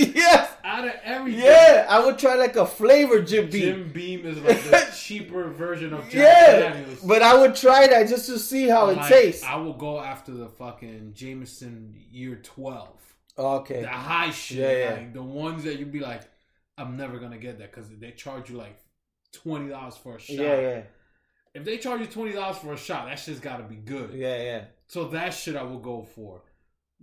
Beam. 0.00 0.12
yes. 0.14 0.50
Out 0.64 0.86
of 0.86 0.94
everything. 1.04 1.42
Yeah, 1.42 1.86
I 1.88 2.04
would 2.04 2.18
try 2.18 2.34
like 2.34 2.56
a 2.56 2.66
flavor 2.66 3.20
Jim 3.22 3.50
Beam. 3.50 3.60
Jim 3.62 3.92
Beam 3.92 4.26
is 4.26 4.38
like 4.38 4.62
the 4.64 4.92
cheaper 4.96 5.50
version 5.50 5.92
of 5.92 6.02
Jack 6.04 6.14
yeah, 6.14 6.58
Daniels. 6.72 7.00
but 7.00 7.22
I 7.22 7.36
would 7.36 7.54
try 7.54 7.86
that 7.86 8.08
just 8.08 8.26
to 8.26 8.38
see 8.38 8.68
how 8.68 8.88
it 8.90 8.98
tastes. 9.06 9.44
I 9.44 9.56
will 9.56 9.74
go 9.74 10.00
after 10.00 10.32
the 10.32 10.48
fucking 10.48 11.12
Jameson 11.14 11.94
Year 12.10 12.36
Twelve, 12.42 12.98
okay. 13.38 13.82
the 13.82 13.88
high 13.88 14.30
shit, 14.30 14.58
Yeah, 14.58 14.72
yeah. 14.88 14.90
like 14.94 15.12
the 15.12 15.22
ones 15.22 15.64
that 15.64 15.78
you'd 15.78 15.92
be 15.92 16.00
like, 16.00 16.22
I'm 16.78 16.96
never 16.96 17.18
gonna 17.18 17.38
get 17.38 17.58
that 17.58 17.70
because 17.70 17.88
they 17.90 18.10
charge 18.12 18.48
you 18.50 18.56
like 18.56 18.78
twenty 19.32 19.68
dollars 19.68 19.96
for 19.96 20.16
a 20.16 20.20
shot. 20.20 20.36
Yeah, 20.36 20.60
yeah, 20.60 20.82
If 21.54 21.64
they 21.64 21.76
charge 21.78 22.00
you 22.00 22.06
twenty 22.06 22.32
dollars 22.32 22.56
for 22.56 22.72
a 22.72 22.78
shot, 22.78 23.06
that 23.06 23.18
shit's 23.18 23.38
got 23.40 23.58
to 23.58 23.64
be 23.64 23.76
good. 23.76 24.14
yeah, 24.14 24.42
yeah, 24.42 24.64
So 24.88 25.08
that 25.08 25.34
shit 25.34 25.56
I 25.56 25.62
will 25.62 25.78
go 25.78 26.02
for. 26.02 26.40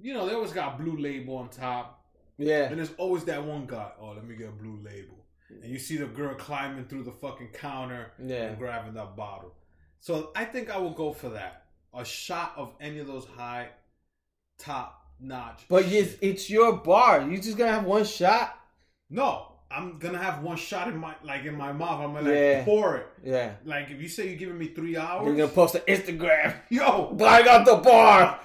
You 0.02 0.14
know, 0.14 0.28
they 0.28 0.34
always 0.34 0.52
got 0.52 0.80
blue 0.80 0.98
label 0.98 1.38
on 1.38 1.50
top, 1.50 2.04
yeah. 2.38 2.64
and 2.70 2.78
there's 2.78 2.94
always 2.98 3.24
that 3.26 3.44
one 3.44 3.66
guy. 3.66 3.92
Oh, 4.00 4.10
let 4.16 4.26
me 4.26 4.36
get 4.36 4.50
a 4.50 4.52
blue 4.52 4.80
label, 4.84 5.26
and 5.62 5.72
you 5.72 5.78
see 5.80 5.98
the 5.98 6.06
girl 6.08 6.34
climbing 6.36 6.86
through 6.86 7.04
the 7.04 7.12
fucking 7.12 7.50
counter 7.54 8.12
Yeah. 8.24 8.46
and 8.48 8.58
grabbing 8.58 8.94
that 8.96 9.16
bottle. 9.16 9.54
So 10.00 10.32
I 10.36 10.46
think 10.46 10.70
I 10.70 10.78
will 10.78 10.92
go 10.94 11.14
for 11.14 11.30
that. 11.30 11.66
A 11.94 12.04
shot 12.06 12.54
of 12.58 12.74
any 12.82 13.00
of 13.00 13.08
those 13.08 13.26
high, 13.26 13.68
top 14.58 15.06
notch. 15.20 15.62
But 15.70 15.86
it's, 15.86 16.16
it's 16.22 16.50
your 16.50 16.78
bar. 16.78 17.22
You 17.30 17.38
just 17.38 17.58
gonna 17.58 17.72
have 17.72 17.84
one 17.86 18.06
shot. 18.06 18.58
no, 19.10 19.48
I'm 19.70 20.00
gonna 20.00 20.18
have 20.18 20.42
one 20.44 20.58
shot 20.58 20.88
in 20.90 20.98
my 20.98 21.14
like 21.24 21.46
in 21.46 21.56
my 21.56 21.72
mouth. 21.72 22.02
I'm 22.02 22.14
gonna 22.14 22.26
like 22.28 22.36
Yeah. 22.36 22.64
pour 22.66 22.98
it. 22.98 23.08
Yeah. 23.24 23.54
Like 23.66 23.90
if 23.92 24.02
you 24.02 24.08
say 24.10 24.28
you're 24.28 24.36
giving 24.38 24.58
me 24.58 24.68
three 24.68 24.98
hours, 24.98 25.26
You're 25.28 25.36
gonna 25.38 25.48
post 25.50 25.76
an 25.76 25.82
Instagram. 25.88 26.56
yo. 26.70 27.14
but 27.14 27.28
I 27.28 27.42
got 27.44 27.66
the 27.66 27.76
bar. 27.78 28.40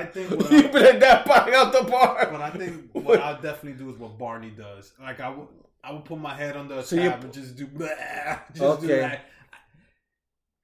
I, 0.00 0.04
think 0.06 0.30
what 0.30 0.50
you 0.50 0.58
I, 0.58 0.62
be 0.68 0.78
like 0.80 1.00
that 1.00 1.24
buying 1.26 1.54
out 1.54 1.72
the 1.72 1.82
bar. 1.82 2.28
but 2.30 2.40
I 2.40 2.50
think 2.50 2.88
what 2.92 3.20
I'll 3.20 3.40
definitely 3.40 3.82
do 3.84 3.90
is 3.90 3.98
what 3.98 4.18
Barney 4.18 4.50
does. 4.50 4.92
Like 5.00 5.20
I 5.20 5.30
would, 5.30 5.48
I 5.82 5.92
would 5.92 6.04
put 6.04 6.18
my 6.18 6.34
head 6.34 6.56
under 6.56 6.74
a 6.74 6.82
So 6.82 6.96
tab 6.96 7.24
and 7.24 7.32
just 7.32 7.56
do, 7.56 7.66
just 8.54 8.80
do 8.80 8.86
that. 8.88 9.26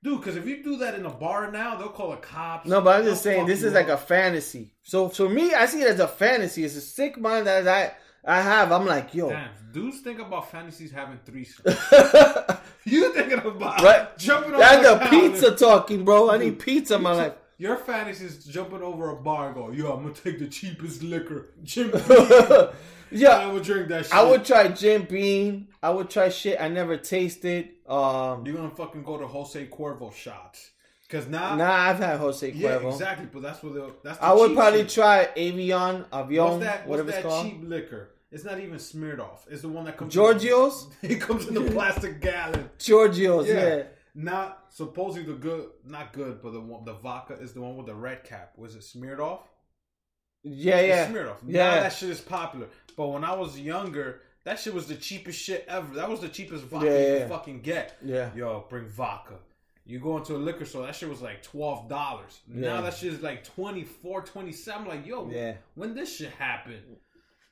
Dude, 0.02 0.18
because 0.20 0.36
if 0.36 0.46
you 0.46 0.62
do 0.62 0.76
that 0.78 0.94
in 0.94 1.06
a 1.06 1.10
bar 1.10 1.50
now, 1.50 1.76
they'll 1.76 1.88
call 1.88 2.10
the 2.10 2.18
cops. 2.18 2.68
No, 2.68 2.82
but 2.82 3.00
I'm 3.00 3.06
just 3.06 3.22
saying 3.22 3.46
this 3.46 3.62
is 3.62 3.72
like 3.72 3.88
a 3.88 3.96
fantasy. 3.96 4.74
So 4.82 5.08
for 5.08 5.28
me, 5.30 5.54
I 5.54 5.64
see 5.64 5.80
it 5.80 5.88
as 5.88 5.98
a 6.00 6.08
fantasy. 6.08 6.62
It's 6.64 6.76
a 6.76 6.82
sick 6.82 7.18
mind 7.18 7.46
that 7.46 7.66
I 7.66 7.92
I 8.26 8.40
have. 8.42 8.70
I'm 8.70 8.84
like, 8.86 9.14
yo, 9.14 9.30
Damn, 9.30 9.48
dudes 9.72 10.00
think 10.00 10.18
about 10.20 10.50
fantasies 10.50 10.90
having 10.90 11.18
threesomes. 11.26 12.60
you 12.84 13.12
thinking 13.14 13.38
about 13.38 13.82
Right. 13.82 14.18
jumping 14.18 14.52
that's 14.52 14.86
the 14.86 15.06
pizza 15.08 15.54
talking, 15.56 16.04
bro. 16.04 16.30
I 16.30 16.36
need 16.38 16.58
pizza 16.58 16.96
in 16.96 17.02
my 17.02 17.12
life. 17.12 17.32
Your 17.58 17.76
fantasy 17.76 18.24
is 18.26 18.44
jumping 18.44 18.82
over 18.82 19.10
a 19.10 19.16
bar 19.16 19.46
and 19.46 19.54
go, 19.54 19.70
yo, 19.70 19.92
I'm 19.92 20.02
gonna 20.02 20.14
take 20.14 20.38
the 20.38 20.48
cheapest 20.48 21.02
liquor. 21.02 21.50
Jim 21.62 21.90
Beam. 22.08 22.68
yeah, 23.10 23.28
I 23.38 23.46
would 23.52 23.62
drink 23.62 23.88
that 23.88 24.06
shit. 24.06 24.14
I 24.14 24.22
would 24.22 24.44
try 24.44 24.68
Jim 24.68 25.02
Beam. 25.04 25.68
I 25.82 25.90
would 25.90 26.10
try 26.10 26.28
shit 26.30 26.60
I 26.60 26.68
never 26.68 26.96
tasted. 26.96 27.70
Um, 27.88 28.44
You're 28.44 28.56
gonna 28.56 28.70
fucking 28.70 29.04
go 29.04 29.18
to 29.18 29.26
Jose 29.26 29.66
Cuervo 29.66 30.12
shots. 30.14 30.70
Cause 31.08 31.28
now 31.28 31.54
nah, 31.54 31.70
I've 31.70 31.98
had 31.98 32.18
Jose 32.18 32.50
Cuervo. 32.50 32.82
Yeah, 32.82 32.88
exactly. 32.88 33.28
But 33.32 33.42
that's 33.42 33.62
what 33.62 33.74
the 33.74 33.92
that's. 34.02 34.18
The 34.18 34.24
I 34.24 34.32
would 34.32 34.54
probably 34.56 34.80
shit. 34.80 34.88
try 34.90 35.28
Avion, 35.36 36.08
Avion, 36.08 36.50
What's 36.50 36.64
that? 36.64 36.78
What's 36.80 36.88
whatever 36.88 37.10
that 37.12 37.18
it's 37.18 37.26
called. 37.28 37.46
cheap 37.46 37.60
liquor? 37.62 38.08
It's 38.32 38.42
not 38.44 38.58
even 38.58 38.78
Smirnoff. 38.78 39.40
It's 39.48 39.62
the 39.62 39.68
one 39.68 39.84
that 39.84 39.96
comes. 39.96 40.12
Giorgio's, 40.12 40.88
In, 41.02 41.10
it 41.12 41.20
comes 41.20 41.46
in 41.46 41.54
the 41.54 41.70
plastic 41.70 42.20
gallon. 42.20 42.68
Giorgio's, 42.80 43.46
Yeah. 43.46 43.76
yeah. 43.76 43.82
Not 44.14 44.66
supposedly 44.70 45.24
the 45.32 45.38
good, 45.38 45.70
not 45.84 46.12
good, 46.12 46.40
but 46.40 46.52
the 46.52 46.60
one, 46.60 46.84
the 46.84 46.94
vodka 46.94 47.34
is 47.34 47.52
the 47.52 47.60
one 47.60 47.76
with 47.76 47.86
the 47.86 47.94
red 47.94 48.22
cap. 48.24 48.52
Was 48.56 48.76
it 48.76 48.82
Smirnoff? 48.82 49.40
Yeah, 50.44 50.76
It's 50.76 50.88
yeah. 50.88 51.08
Smirnoff. 51.10 51.36
Yeah. 51.46 51.64
Now 51.74 51.80
that 51.82 51.92
shit 51.92 52.10
is 52.10 52.20
popular. 52.20 52.68
But 52.96 53.08
when 53.08 53.24
I 53.24 53.34
was 53.34 53.58
younger, 53.58 54.20
that 54.44 54.60
shit 54.60 54.72
was 54.74 54.86
the 54.86 54.94
cheapest 54.94 55.40
shit 55.40 55.64
ever. 55.68 55.94
That 55.94 56.08
was 56.08 56.20
the 56.20 56.28
cheapest 56.28 56.64
vodka 56.64 56.86
Yeah, 56.86 56.98
you 56.98 57.12
yeah. 57.14 57.18
could 57.20 57.28
fucking 57.30 57.60
get. 57.62 57.96
Yeah. 58.04 58.30
Yo, 58.36 58.66
bring 58.68 58.86
vodka. 58.86 59.34
You 59.86 59.98
go 59.98 60.16
into 60.16 60.34
a 60.34 60.38
liquor 60.38 60.64
store, 60.64 60.86
that 60.86 60.94
shit 60.94 61.08
was 61.10 61.20
like 61.20 61.42
twelve 61.42 61.88
dollars. 61.88 62.40
Now 62.46 62.80
that 62.82 62.94
shit 62.94 63.12
is 63.12 63.20
like 63.20 63.44
24 63.44 64.22
27 64.22 64.86
Like, 64.88 65.06
yo, 65.06 65.28
Yeah. 65.30 65.54
when 65.74 65.94
this 65.94 66.16
shit 66.16 66.30
happened? 66.32 66.82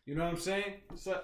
You 0.06 0.14
know 0.14 0.24
what 0.24 0.34
I'm 0.34 0.38
saying? 0.40 0.74
So 0.94 1.20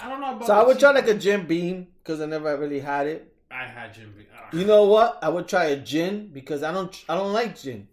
I 0.00 0.08
don't 0.08 0.20
know 0.20 0.34
about. 0.36 0.46
So 0.46 0.54
I 0.54 0.64
would 0.66 0.78
try 0.78 0.90
like 0.90 1.08
a 1.08 1.14
Jim 1.14 1.46
Beam 1.46 1.86
because 2.02 2.20
I 2.20 2.26
never 2.26 2.56
really 2.58 2.80
had 2.80 3.06
it. 3.06 3.33
I 3.54 3.66
had 3.66 3.94
Beam. 3.94 4.26
Ah. 4.36 4.48
You 4.52 4.64
know 4.64 4.84
what? 4.84 5.18
I 5.22 5.28
would 5.28 5.46
try 5.48 5.66
a 5.66 5.76
gin 5.76 6.30
because 6.32 6.62
I 6.62 6.72
don't 6.72 7.04
I 7.08 7.14
don't 7.16 7.32
like 7.32 7.58
gin. 7.60 7.88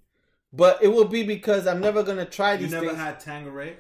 But 0.53 0.83
it 0.83 0.87
will 0.89 1.05
be 1.07 1.23
because 1.23 1.67
I'm 1.67 1.79
never 1.79 2.03
gonna 2.03 2.25
try 2.25 2.57
these. 2.57 2.71
you 2.71 2.75
never 2.75 2.87
things. 2.87 2.97
had 2.99 3.19
Tanqueray? 3.19 3.77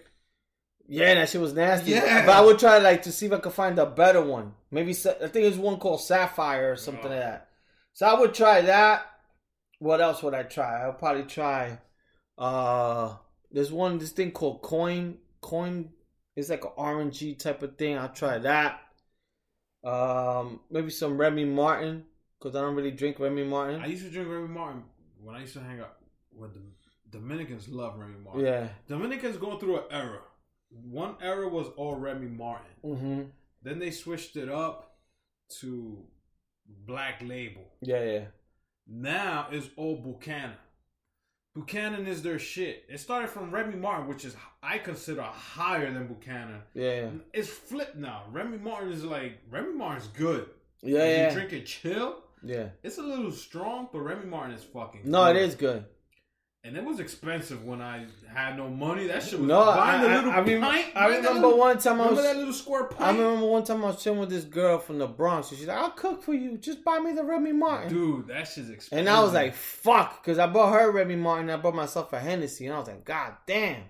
yeah, 0.87 1.13
that 1.15 1.29
shit 1.29 1.41
was 1.41 1.53
nasty. 1.53 1.91
Yeah. 1.91 2.25
But 2.25 2.35
I 2.35 2.41
would 2.41 2.59
try 2.59 2.77
like 2.77 3.01
to 3.03 3.11
see 3.11 3.25
if 3.25 3.33
I 3.33 3.39
could 3.39 3.53
find 3.53 3.77
a 3.79 3.85
better 3.85 4.21
one. 4.21 4.53
Maybe 4.69 4.91
I 4.91 4.93
think 4.93 5.31
there's 5.33 5.57
one 5.57 5.77
called 5.77 6.01
Sapphire 6.01 6.71
or 6.71 6.75
something 6.75 7.07
Oh. 7.07 7.09
like 7.09 7.19
that. 7.19 7.49
So 7.93 8.05
I 8.07 8.19
would 8.19 8.33
try 8.33 8.61
that. 8.61 9.05
What 9.79 9.99
else 10.01 10.21
would 10.23 10.33
I 10.35 10.43
try? 10.43 10.83
I 10.83 10.87
would 10.87 10.99
probably 10.99 11.23
try. 11.23 11.79
Uh, 12.37 13.15
there's 13.51 13.71
one 13.71 13.97
this 13.97 14.11
thing 14.11 14.31
called 14.31 14.61
Coin 14.61 15.17
Coin. 15.41 15.89
It's 16.35 16.49
like 16.49 16.63
an 16.63 16.71
orangey 16.77 17.37
type 17.37 17.61
of 17.63 17.77
thing. 17.77 17.97
I'll 17.97 18.09
try 18.09 18.37
that. 18.39 18.79
Um, 19.83 20.59
maybe 20.69 20.89
some 20.89 21.17
Remy 21.17 21.45
Martin 21.45 22.05
because 22.39 22.55
I 22.55 22.61
don't 22.61 22.75
really 22.75 22.91
drink 22.91 23.19
Remy 23.19 23.43
Martin. 23.45 23.81
I 23.81 23.87
used 23.87 24.03
to 24.03 24.09
drink 24.11 24.29
Remy 24.29 24.47
Martin 24.47 24.83
when 25.19 25.35
I 25.35 25.41
used 25.41 25.53
to 25.53 25.61
hang 25.61 25.79
out 25.79 25.97
with 26.33 26.53
the 26.53 26.61
Dominicans. 27.09 27.67
Love 27.67 27.97
Remy 27.97 28.19
Martin. 28.23 28.45
yeah. 28.45 28.67
Dominicans 28.87 29.37
going 29.37 29.59
through 29.59 29.77
an 29.77 29.83
era. 29.91 30.19
One 30.69 31.15
era 31.21 31.47
was 31.49 31.67
all 31.77 31.95
Remy 31.95 32.27
Martin. 32.27 32.71
Mm-hmm. 32.83 33.21
Then 33.63 33.79
they 33.79 33.91
switched 33.91 34.35
it 34.37 34.49
up 34.49 34.95
to 35.59 36.03
Black 36.85 37.21
Label. 37.21 37.63
Yeah, 37.81 38.03
yeah. 38.03 38.25
Now 38.87 39.47
it's 39.51 39.69
all 39.75 39.97
Buchanan. 39.97 40.55
Buchanan 41.53 42.07
is 42.07 42.21
their 42.23 42.39
shit. 42.39 42.85
It 42.87 42.99
started 42.99 43.29
from 43.29 43.51
Remy 43.51 43.75
Martin, 43.75 44.07
which 44.07 44.23
is 44.23 44.35
I 44.63 44.77
consider 44.77 45.21
higher 45.23 45.91
than 45.91 46.07
Buchanan. 46.07 46.61
Yeah, 46.73 47.01
yeah. 47.01 47.09
It's 47.33 47.49
flipped 47.49 47.97
now. 47.97 48.23
Remy 48.31 48.57
Martin 48.59 48.91
is 48.93 49.03
like 49.03 49.39
Remy 49.49 49.73
Martin's 49.73 50.07
good. 50.07 50.47
Yeah, 50.81 51.03
yeah. 51.03 51.27
you 51.27 51.33
drink 51.35 51.53
it 51.53 51.65
chill, 51.65 52.23
Yeah. 52.41 52.69
it's 52.83 52.97
a 52.97 53.03
little 53.03 53.31
strong, 53.31 53.89
but 53.91 53.99
Remy 53.99 54.25
Martin 54.25 54.55
is 54.55 54.63
fucking. 54.63 55.01
No, 55.03 55.25
it 55.25 55.33
good. 55.33 55.41
is 55.41 55.55
good. 55.55 55.85
And 56.63 56.77
it 56.77 56.83
was 56.83 56.99
expensive 56.99 57.65
when 57.65 57.81
I 57.81 58.05
had 58.31 58.55
no 58.55 58.69
money. 58.69 59.07
That 59.07 59.23
shit 59.23 59.39
was 59.39 59.47
No, 59.47 59.61
I, 59.61 59.75
buying 59.77 60.01
the 60.01 60.09
I, 60.09 60.15
little 60.15 60.31
I, 60.31 60.39
rem- 60.41 60.61
pint. 60.61 60.85
I 60.95 61.07
remember 61.07 61.33
little- 61.47 61.57
one 61.57 61.79
time 61.79 61.99
I 61.99 62.03
Remember 62.03 62.21
that 62.21 62.37
little 62.37 62.53
square 62.53 62.83
pint. 62.83 63.01
I 63.01 63.11
remember 63.11 63.47
one 63.47 63.63
time 63.63 63.83
I 63.83 63.87
was 63.87 64.03
chilling 64.03 64.19
with 64.19 64.29
this 64.29 64.43
girl 64.43 64.77
from 64.77 64.99
the 64.99 65.07
Bronx, 65.07 65.49
and 65.49 65.57
she's 65.57 65.67
like, 65.67 65.77
"I'll 65.77 65.89
cook 65.89 66.21
for 66.21 66.35
you. 66.35 66.57
Just 66.59 66.83
buy 66.83 66.99
me 66.99 67.13
the 67.13 67.23
Remy 67.23 67.53
Martin." 67.53 67.89
Dude, 67.89 68.27
that 68.27 68.47
shit's 68.47 68.69
expensive. 68.69 68.99
and 68.99 69.09
I 69.09 69.23
was 69.23 69.33
like, 69.33 69.55
"Fuck," 69.55 70.21
because 70.23 70.37
I 70.37 70.45
bought 70.45 70.73
her 70.73 70.91
Remy 70.91 71.15
Martin. 71.15 71.49
I 71.49 71.57
bought 71.57 71.73
myself 71.73 72.13
a 72.13 72.19
Hennessy, 72.19 72.67
and 72.67 72.75
I 72.75 72.79
was 72.79 72.87
like, 72.87 73.05
"God 73.05 73.33
damn." 73.47 73.83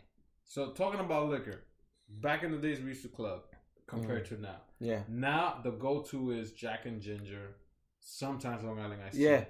so 0.45 0.72
talking 0.72 0.99
about 1.01 1.30
liquor. 1.30 1.63
Back 2.09 2.43
in 2.43 2.51
the 2.51 2.57
days, 2.57 2.80
we 2.82 2.89
used 2.89 3.03
to 3.03 3.07
club 3.09 3.41
compared 3.87 4.25
mm. 4.25 4.29
to 4.29 4.41
now. 4.41 4.62
Yeah. 4.79 5.01
Now 5.08 5.59
the 5.63 5.71
go-to 5.71 6.32
is 6.32 6.51
Jack 6.51 6.86
and 6.86 7.01
Ginger. 7.01 7.55
Sometimes 8.00 8.63
Long 8.63 8.79
Island 8.79 9.01
Ice. 9.08 9.16
Tea. 9.16 9.46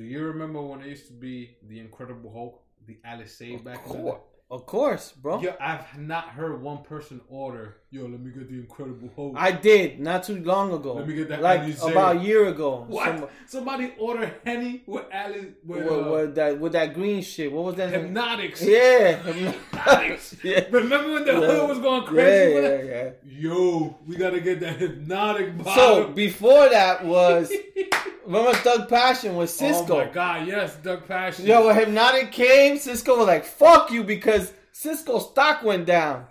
Yeah. 0.00 0.06
Do 0.06 0.10
you 0.12 0.24
remember 0.24 0.60
when 0.62 0.80
it 0.80 0.88
used 0.88 1.06
to 1.08 1.12
be 1.12 1.56
the 1.68 1.78
Incredible 1.80 2.32
Hulk, 2.32 2.62
the 2.86 2.98
Alizé 3.06 3.62
back 3.62 3.86
in 3.86 3.92
the 3.92 4.10
day? 4.10 4.16
Of 4.50 4.66
course, 4.66 5.12
bro. 5.12 5.40
Yo, 5.40 5.54
I've 5.60 5.96
not 5.96 6.30
heard 6.30 6.60
one 6.60 6.78
person 6.82 7.20
order. 7.28 7.76
Yo, 7.92 8.02
let 8.02 8.18
me 8.18 8.32
get 8.32 8.48
the 8.50 8.56
Incredible 8.56 9.08
Hulk. 9.14 9.34
I 9.36 9.52
did 9.52 10.00
not 10.00 10.24
too 10.24 10.42
long 10.42 10.72
ago. 10.72 10.94
Let 10.94 11.06
me 11.06 11.14
get 11.14 11.28
that 11.28 11.40
like 11.40 11.62
about 11.80 12.16
a 12.16 12.18
year 12.18 12.48
ago. 12.48 12.84
what? 12.88 13.06
Some- 13.16 13.28
Somebody 13.46 13.92
order 13.96 14.34
Henny 14.44 14.82
with 14.86 15.04
Ali 15.14 15.52
with, 15.64 15.84
with, 15.84 15.88
uh, 15.88 16.10
with 16.10 16.34
that 16.34 16.58
with 16.58 16.72
that 16.72 16.94
green 16.94 17.22
shit. 17.22 17.52
What 17.52 17.64
was 17.64 17.74
that? 17.76 17.92
name? 17.92 18.06
Hypnotics. 18.06 18.62
Yeah. 18.62 19.22
Hypnotics. 19.22 20.36
yeah. 20.42 20.64
Remember 20.70 21.12
when 21.12 21.24
the 21.26 21.32
Yeah. 21.32 21.46
hood 21.46 21.68
was 21.68 21.78
going 21.78 22.02
crazy 22.04 22.54
yeah, 22.54 22.58
it? 22.58 23.22
yeah. 23.24 23.52
Yo, 23.52 23.96
we 24.04 24.16
gotta 24.16 24.40
get 24.40 24.58
that 24.60 24.78
hypnotic 24.78 25.58
bottle. 25.58 25.74
So 25.74 26.08
before 26.08 26.68
that 26.70 27.04
was 27.04 27.52
remember 28.30 28.56
Thug 28.58 28.88
Passion 28.88 29.36
with 29.36 29.50
oh 29.50 29.52
Cisco. 29.52 30.00
Oh 30.00 30.04
my 30.04 30.10
god, 30.10 30.46
yes, 30.46 30.74
Thug 30.76 31.06
Passion. 31.06 31.46
Yo, 31.46 31.66
when 31.66 31.76
Hypnotic 31.76 32.32
came, 32.32 32.78
Cisco 32.78 33.18
was 33.18 33.26
like, 33.26 33.44
"Fuck 33.44 33.90
you," 33.90 34.04
because 34.04 34.52
Cisco's 34.72 35.28
stock 35.30 35.62
went 35.62 35.86
down, 35.86 36.26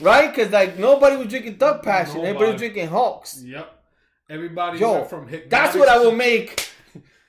right? 0.00 0.34
Because 0.34 0.52
like 0.52 0.78
nobody 0.78 1.16
was 1.16 1.28
drinking 1.28 1.56
Thug 1.56 1.82
Passion, 1.82 2.20
everybody 2.20 2.52
was 2.52 2.60
drinking 2.60 2.88
Hawks. 2.88 3.42
Yep. 3.42 3.70
Everybody 4.30 4.78
Yo, 4.78 5.04
from 5.04 5.28
hypnotic. 5.28 5.50
That's 5.50 5.76
what 5.76 5.88
I 5.88 5.98
will 5.98 6.12
make. 6.12 6.70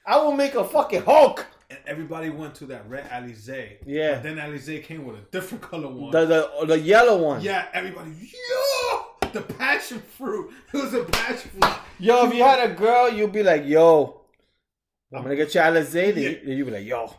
I 0.06 0.18
will 0.18 0.32
make 0.32 0.56
a 0.56 0.64
fucking 0.64 1.02
Hulk. 1.02 1.46
And 1.70 1.80
everybody 1.88 2.30
went 2.30 2.54
to 2.56 2.68
that 2.68 2.88
red 2.88 3.10
Alizé. 3.10 3.78
Yeah. 3.86 4.14
But 4.14 4.24
then 4.24 4.38
Alizé 4.38 4.84
came 4.84 5.04
with 5.04 5.16
a 5.18 5.22
different 5.32 5.64
color 5.64 5.88
one. 5.90 6.12
The 6.12 6.26
the 6.26 6.66
the 6.68 6.80
yellow 6.80 7.18
one. 7.18 7.42
yeah, 7.42 7.66
everybody. 7.74 8.12
Yo, 8.12 8.65
the 9.36 9.42
passion 9.42 10.02
fruit. 10.18 10.52
It 10.74 10.78
was 10.78 10.94
a 10.94 11.04
passion 11.06 11.50
fruit. 11.52 11.74
Yo, 12.00 12.26
if 12.28 12.34
you 12.34 12.44
had 12.44 12.60
a 12.70 12.74
girl, 12.74 13.10
you'd 13.12 13.32
be 13.32 13.44
like, 13.44 13.66
"Yo, 13.66 14.22
I'm 15.14 15.22
gonna 15.24 15.36
get 15.36 15.54
you 15.56 15.62
Alizé." 15.62 16.16
Yeah. 16.16 16.30
you- 16.30 16.56
You'd 16.58 16.66
be 16.66 16.72
like, 16.72 16.86
"Yo, 16.86 17.14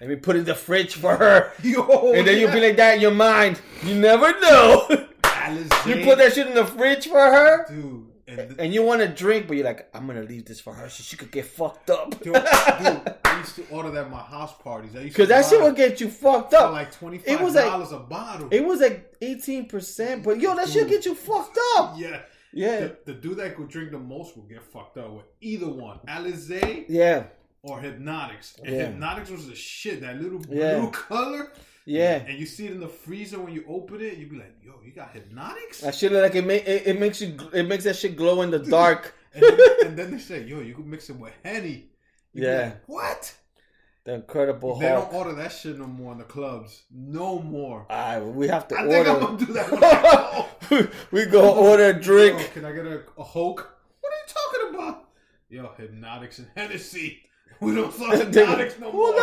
Let 0.00 0.08
me 0.10 0.16
put 0.16 0.36
it 0.36 0.40
in 0.40 0.44
the 0.46 0.54
fridge 0.54 0.94
for 0.94 1.14
her. 1.16 1.52
Yo, 1.62 2.12
And 2.12 2.26
then 2.26 2.38
you'd 2.40 2.52
be 2.52 2.60
like 2.60 2.76
that 2.76 2.96
in 2.96 3.00
your 3.00 3.12
mind. 3.28 3.60
You 3.84 3.94
never 3.94 4.28
know. 4.40 4.86
Alizé, 5.22 5.86
you 5.86 6.04
put 6.04 6.18
that 6.18 6.32
shit 6.34 6.46
in 6.46 6.54
the 6.54 6.66
fridge 6.66 7.06
for 7.08 7.20
her, 7.20 7.66
dude. 7.68 8.06
And, 8.26 8.58
and 8.58 8.72
you 8.74 8.82
want 8.82 9.02
to 9.02 9.08
drink, 9.08 9.46
but 9.48 9.56
you're 9.56 9.66
like, 9.66 9.88
I'm 9.94 10.06
gonna 10.06 10.22
leave 10.22 10.46
this 10.46 10.58
for 10.60 10.72
her 10.72 10.88
so 10.88 11.02
she 11.02 11.16
could 11.16 11.30
get 11.30 11.44
fucked 11.44 11.90
up. 11.90 12.10
Dude, 12.22 12.32
dude, 12.32 12.36
I 12.42 13.36
used 13.38 13.56
to 13.56 13.66
order 13.70 13.90
that 13.90 14.06
at 14.06 14.10
my 14.10 14.20
house 14.22 14.54
parties. 14.62 14.92
Because 14.92 15.28
that 15.28 15.44
shit 15.44 15.60
will 15.60 15.72
get 15.72 16.00
you 16.00 16.08
fucked 16.08 16.52
for 16.52 16.56
up. 16.58 16.72
like 16.72 16.90
twenty 16.92 17.20
It 17.26 17.38
was 17.40 17.54
like- 17.54 17.66
dollars 17.66 17.92
a 17.92 17.98
bottle. 17.98 18.48
It 18.50 18.64
was 18.64 18.80
like 18.80 19.12
18%, 19.20 20.22
but 20.22 20.40
yo, 20.40 20.54
that 20.54 20.68
shit 20.68 20.84
will 20.84 20.90
get 20.90 21.04
you 21.04 21.14
fucked 21.14 21.58
up. 21.76 21.94
yeah, 21.98 22.20
Yeah. 22.52 22.80
the, 22.80 22.96
the 23.06 23.12
dude 23.14 23.36
that 23.38 23.56
could 23.56 23.68
drink 23.68 23.90
the 23.90 23.98
most 23.98 24.36
will 24.36 24.44
get 24.44 24.62
fucked 24.62 24.96
up 24.98 25.10
with 25.12 25.26
either 25.40 25.68
one, 25.68 26.00
Alizé 26.08 26.86
Yeah. 26.88 27.24
or 27.62 27.80
Hypnotics. 27.80 28.56
And 28.64 28.74
Yeah. 28.74 28.86
Hypnotics 28.86 29.30
was 29.30 29.46
the 29.48 29.54
shit. 29.54 30.00
That 30.00 30.20
little 30.20 30.38
blue 30.38 30.58
Yeah. 30.58 30.88
color. 30.92 31.52
Yeah. 31.86 32.16
And 32.26 32.38
you 32.38 32.46
see 32.46 32.66
it 32.66 32.72
in 32.72 32.80
the 32.80 32.88
freezer 32.88 33.38
when 33.38 33.52
you 33.52 33.64
open 33.68 34.00
it, 34.00 34.16
you 34.16 34.26
be 34.26 34.36
like, 34.36 34.54
"Yo, 34.64 34.72
you 34.84 34.92
got 34.92 35.10
Hypnotics?" 35.12 35.80
That 35.82 35.94
shit 35.94 36.12
look 36.12 36.22
like 36.22 36.34
it, 36.34 36.46
make, 36.46 36.66
it, 36.66 36.86
it 36.86 36.98
makes 37.00 37.20
you 37.20 37.36
it 37.52 37.64
makes 37.68 37.84
that 37.84 37.96
shit 37.96 38.16
glow 38.16 38.42
in 38.42 38.50
the 38.50 38.58
dark. 38.78 39.14
And 39.34 39.42
then, 39.42 39.68
and 39.86 39.98
then 39.98 40.10
they 40.12 40.18
say, 40.18 40.42
"Yo, 40.44 40.60
you 40.60 40.74
can 40.74 40.88
mix 40.88 41.10
it 41.10 41.16
with 41.16 41.32
Henny." 41.44 41.86
You 42.32 42.44
Yeah. 42.44 42.62
like, 42.64 42.82
what? 42.88 43.34
The 44.04 44.14
Incredible 44.14 44.78
They 44.78 44.88
don't 44.88 45.12
order 45.14 45.32
that 45.34 45.50
shit 45.50 45.78
no 45.78 45.86
more 45.86 46.12
in 46.12 46.18
the 46.18 46.24
clubs. 46.24 46.82
No 46.90 47.38
more. 47.38 47.86
Ah, 47.88 48.18
we 48.18 48.48
have 48.48 48.68
to 48.68 48.78
I 48.78 48.86
think 48.86 49.06
I'm 49.08 49.14
order. 49.16 49.26
gonna 49.26 49.38
do 49.46 49.52
that 49.54 49.70
go. 50.70 50.88
we 51.10 51.24
go 51.26 51.54
order 51.54 51.84
a 51.84 51.92
drink. 52.00 52.38
Yo, 52.38 52.46
can 52.48 52.64
I 52.66 52.72
get 52.72 52.84
a, 52.86 53.02
a 53.16 53.24
Hulk? 53.24 53.66
What 54.00 54.12
are 54.12 54.16
you 54.16 54.34
talking 54.34 54.74
about? 54.78 55.08
Yo, 55.48 55.70
Hypnotics 55.78 56.38
and 56.38 56.48
Hennessy. 56.54 57.22
We 57.60 57.74
don't 57.74 57.92
sell 57.94 58.10
Hypnotics 58.16 58.78
no 58.78 58.92
more. 58.92 59.14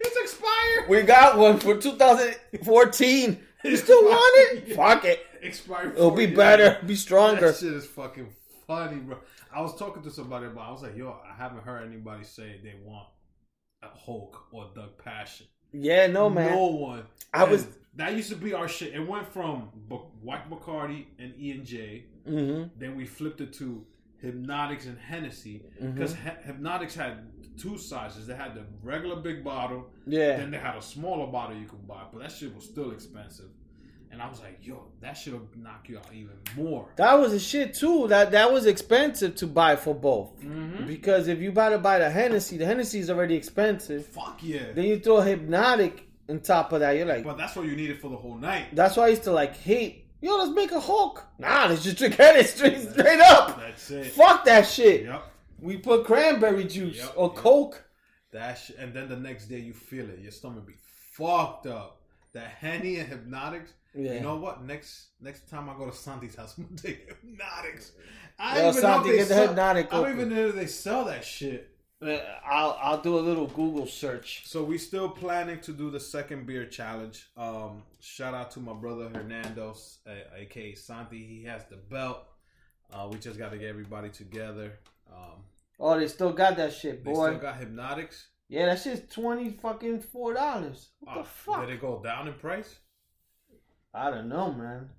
It's 0.00 0.16
expired. 0.32 0.88
We 0.88 1.02
got 1.02 1.36
one 1.38 1.58
for 1.58 1.76
2014. 1.76 3.38
You 3.64 3.76
still 3.76 4.02
want 4.04 4.58
it? 4.58 4.74
Fuck 4.74 5.04
it. 5.04 5.26
Expired. 5.42 5.94
It'll 5.96 6.10
be 6.10 6.24
40 6.26 6.34
better, 6.36 6.78
be 6.86 6.96
stronger. 6.96 7.48
That 7.48 7.56
shit 7.56 7.72
is 7.72 7.86
fucking 7.86 8.28
funny, 8.66 8.96
bro. 8.96 9.18
I 9.54 9.60
was 9.62 9.76
talking 9.76 10.02
to 10.02 10.10
somebody 10.10 10.46
about. 10.46 10.68
I 10.68 10.70
was 10.72 10.82
like, 10.82 10.96
"Yo, 10.96 11.16
I 11.28 11.34
haven't 11.34 11.62
heard 11.64 11.86
anybody 11.86 12.24
say 12.24 12.60
they 12.62 12.74
want 12.84 13.08
a 13.82 13.88
Hulk 13.88 14.46
or 14.52 14.70
Thug 14.74 14.98
Passion. 15.02 15.46
Yeah, 15.72 16.06
no 16.08 16.28
man. 16.28 16.52
No 16.52 16.66
one. 16.66 17.04
I 17.32 17.44
was- 17.44 17.66
that 17.96 18.14
used 18.14 18.28
to 18.30 18.36
be 18.36 18.52
our 18.54 18.68
shit. 18.68 18.94
It 18.94 19.06
went 19.06 19.26
from 19.32 19.70
B- 19.88 19.96
White 20.22 20.48
Bacardi 20.48 21.06
and 21.18 21.32
E 21.38 21.50
and 21.52 21.64
J. 21.64 22.04
hmm 22.24 22.64
Then 22.76 22.96
we 22.96 23.04
flipped 23.06 23.40
it 23.40 23.52
to 23.54 23.84
Hypnotics 24.20 24.86
and 24.86 24.98
Hennessy 24.98 25.64
Mm-hmm. 25.82 25.92
because 25.92 26.14
Hypnotics 26.44 26.94
had 26.94 27.26
two 27.60 27.76
sizes. 27.78 28.26
They 28.26 28.34
had 28.34 28.54
the 28.54 28.62
regular 28.82 29.16
big 29.16 29.44
bottle, 29.44 29.86
Yeah. 30.06 30.36
then 30.36 30.50
they 30.50 30.58
had 30.58 30.76
a 30.76 30.82
smaller 30.82 31.26
bottle 31.30 31.56
you 31.56 31.66
could 31.66 31.86
buy, 31.86 32.02
but 32.12 32.22
that 32.22 32.32
shit 32.32 32.54
was 32.54 32.64
still 32.64 32.90
expensive. 32.92 33.46
And 34.12 34.20
I 34.20 34.28
was 34.28 34.40
like, 34.40 34.58
yo, 34.62 34.86
that 35.00 35.12
shit 35.16 35.32
will 35.32 35.46
knock 35.56 35.88
you 35.88 35.98
out 35.98 36.08
even 36.12 36.32
more. 36.56 36.88
That 36.96 37.14
was 37.14 37.32
a 37.32 37.38
shit 37.38 37.74
too. 37.74 38.08
That 38.08 38.32
that 38.32 38.52
was 38.52 38.66
expensive 38.66 39.36
to 39.36 39.46
buy 39.46 39.76
for 39.76 39.94
both. 39.94 40.36
Mm-hmm. 40.40 40.86
Because 40.88 41.28
if 41.28 41.38
you 41.38 41.52
buy 41.52 41.68
to 41.70 41.78
buy 41.78 42.00
the 42.00 42.10
Hennessy, 42.10 42.56
the 42.56 42.66
Hennessy 42.66 42.98
is 42.98 43.08
already 43.08 43.36
expensive. 43.36 44.06
Fuck 44.06 44.40
yeah. 44.42 44.72
Then 44.74 44.86
you 44.86 44.98
throw 44.98 45.20
hypnotic 45.20 46.08
on 46.28 46.40
top 46.40 46.72
of 46.72 46.80
that. 46.80 46.96
You're 46.96 47.06
like, 47.06 47.22
But 47.22 47.38
that's 47.38 47.54
what 47.54 47.66
you 47.66 47.76
needed 47.76 48.00
for 48.00 48.08
the 48.08 48.16
whole 48.16 48.36
night. 48.36 48.74
that's 48.74 48.96
why 48.96 49.04
I 49.04 49.08
used 49.10 49.22
to 49.24 49.32
like 49.32 49.56
hate. 49.56 50.06
Yo, 50.22 50.36
let's 50.36 50.50
make 50.52 50.72
a 50.72 50.80
Hulk. 50.80 51.24
Nah, 51.38 51.66
let's 51.68 51.84
just 51.84 51.96
drink 51.96 52.14
Hennessy 52.16 52.48
straight, 52.56 52.90
straight 52.90 53.20
up. 53.20 53.58
That's 53.60 53.90
it. 53.92 54.06
Fuck 54.08 54.44
that 54.46 54.66
shit. 54.66 55.04
Yep. 55.04 55.29
We 55.60 55.76
put 55.76 56.04
cranberry 56.04 56.64
juice 56.64 56.98
Yep, 56.98 57.12
or 57.16 57.28
yep. 57.28 57.36
Coke. 57.36 57.84
That 58.32 58.54
sh- 58.54 58.72
and 58.78 58.94
then 58.94 59.08
the 59.08 59.16
next 59.16 59.46
day 59.46 59.58
you 59.58 59.72
feel 59.72 60.08
it. 60.08 60.20
Your 60.20 60.30
stomach 60.32 60.66
be 60.66 60.74
fucked 61.12 61.66
up. 61.66 62.00
That 62.32 62.48
Henny 62.48 62.96
and 62.98 63.08
Hypnotics. 63.08 63.72
Yeah. 63.94 64.14
You 64.14 64.20
know 64.20 64.36
what? 64.36 64.62
Next 64.64 65.08
next 65.20 65.48
time 65.50 65.68
I 65.68 65.74
go 65.76 65.86
to 65.90 65.96
Santi's 65.96 66.36
house, 66.36 66.54
I'm 66.58 66.64
gonna 66.64 66.76
take 66.76 67.08
Hypnotics. 67.08 67.92
I 68.38 68.54
don't 68.54 68.70
even 68.70 68.82
know 68.82 68.88
Santi, 68.88 69.08
if 69.10 69.12
they 69.12 69.18
get 69.18 69.28
the 69.28 69.34
sell, 69.34 69.46
Hypnotic 69.48 69.86
I 69.92 69.96
don't 69.96 70.00
open. 70.06 70.16
even 70.20 70.28
know 70.34 70.46
if 70.48 70.54
they 70.54 70.66
sell 70.66 71.04
that 71.06 71.24
shit. 71.24 71.70
Uh, 72.00 72.18
I'll 72.46 72.78
I'll 72.80 73.00
do 73.02 73.18
a 73.18 73.20
little 73.20 73.46
Google 73.48 73.86
search. 73.86 74.42
So 74.46 74.62
we 74.62 74.78
still 74.78 75.08
planning 75.08 75.58
to 75.60 75.72
do 75.72 75.90
the 75.90 76.00
second 76.00 76.46
beer 76.46 76.64
challenge. 76.66 77.28
Um, 77.36 77.82
shout 78.00 78.32
out 78.32 78.50
to 78.52 78.60
my 78.60 78.72
brother 78.72 79.10
Hernando, 79.12 79.74
uh, 80.06 80.10
aka 80.36 80.74
Santi. 80.74 81.26
He 81.26 81.44
has 81.44 81.64
the 81.66 81.76
belt. 81.76 82.20
Uh, 82.92 83.08
we 83.10 83.18
just 83.18 83.38
got 83.38 83.50
to 83.52 83.58
get 83.58 83.68
everybody 83.68 84.08
together. 84.08 84.78
Um, 85.12 85.42
Oh, 85.82 85.98
they 85.98 86.06
still 86.08 86.32
got 86.32 86.56
that 86.58 86.74
shit, 86.74 87.02
boy. 87.02 87.10
they 87.10 87.14
still 87.36 87.38
got 87.40 87.56
Hypnotics. 87.56 88.28
yeah, 88.48 88.66
that 88.66 88.80
shit's 88.82 89.12
twenty 89.12 89.50
fucking 89.50 90.00
four 90.00 90.34
dollars. 90.34 90.90
What 91.00 91.16
Uh, 91.16 91.22
the 91.22 91.28
fuck? 91.28 91.60
Did 91.66 91.70
it 91.76 91.80
go 91.80 92.02
down 92.02 92.28
in 92.28 92.34
price? 92.34 92.78
I 93.94 94.10
don't 94.10 94.28
know, 94.28 94.52
man. 94.52 94.90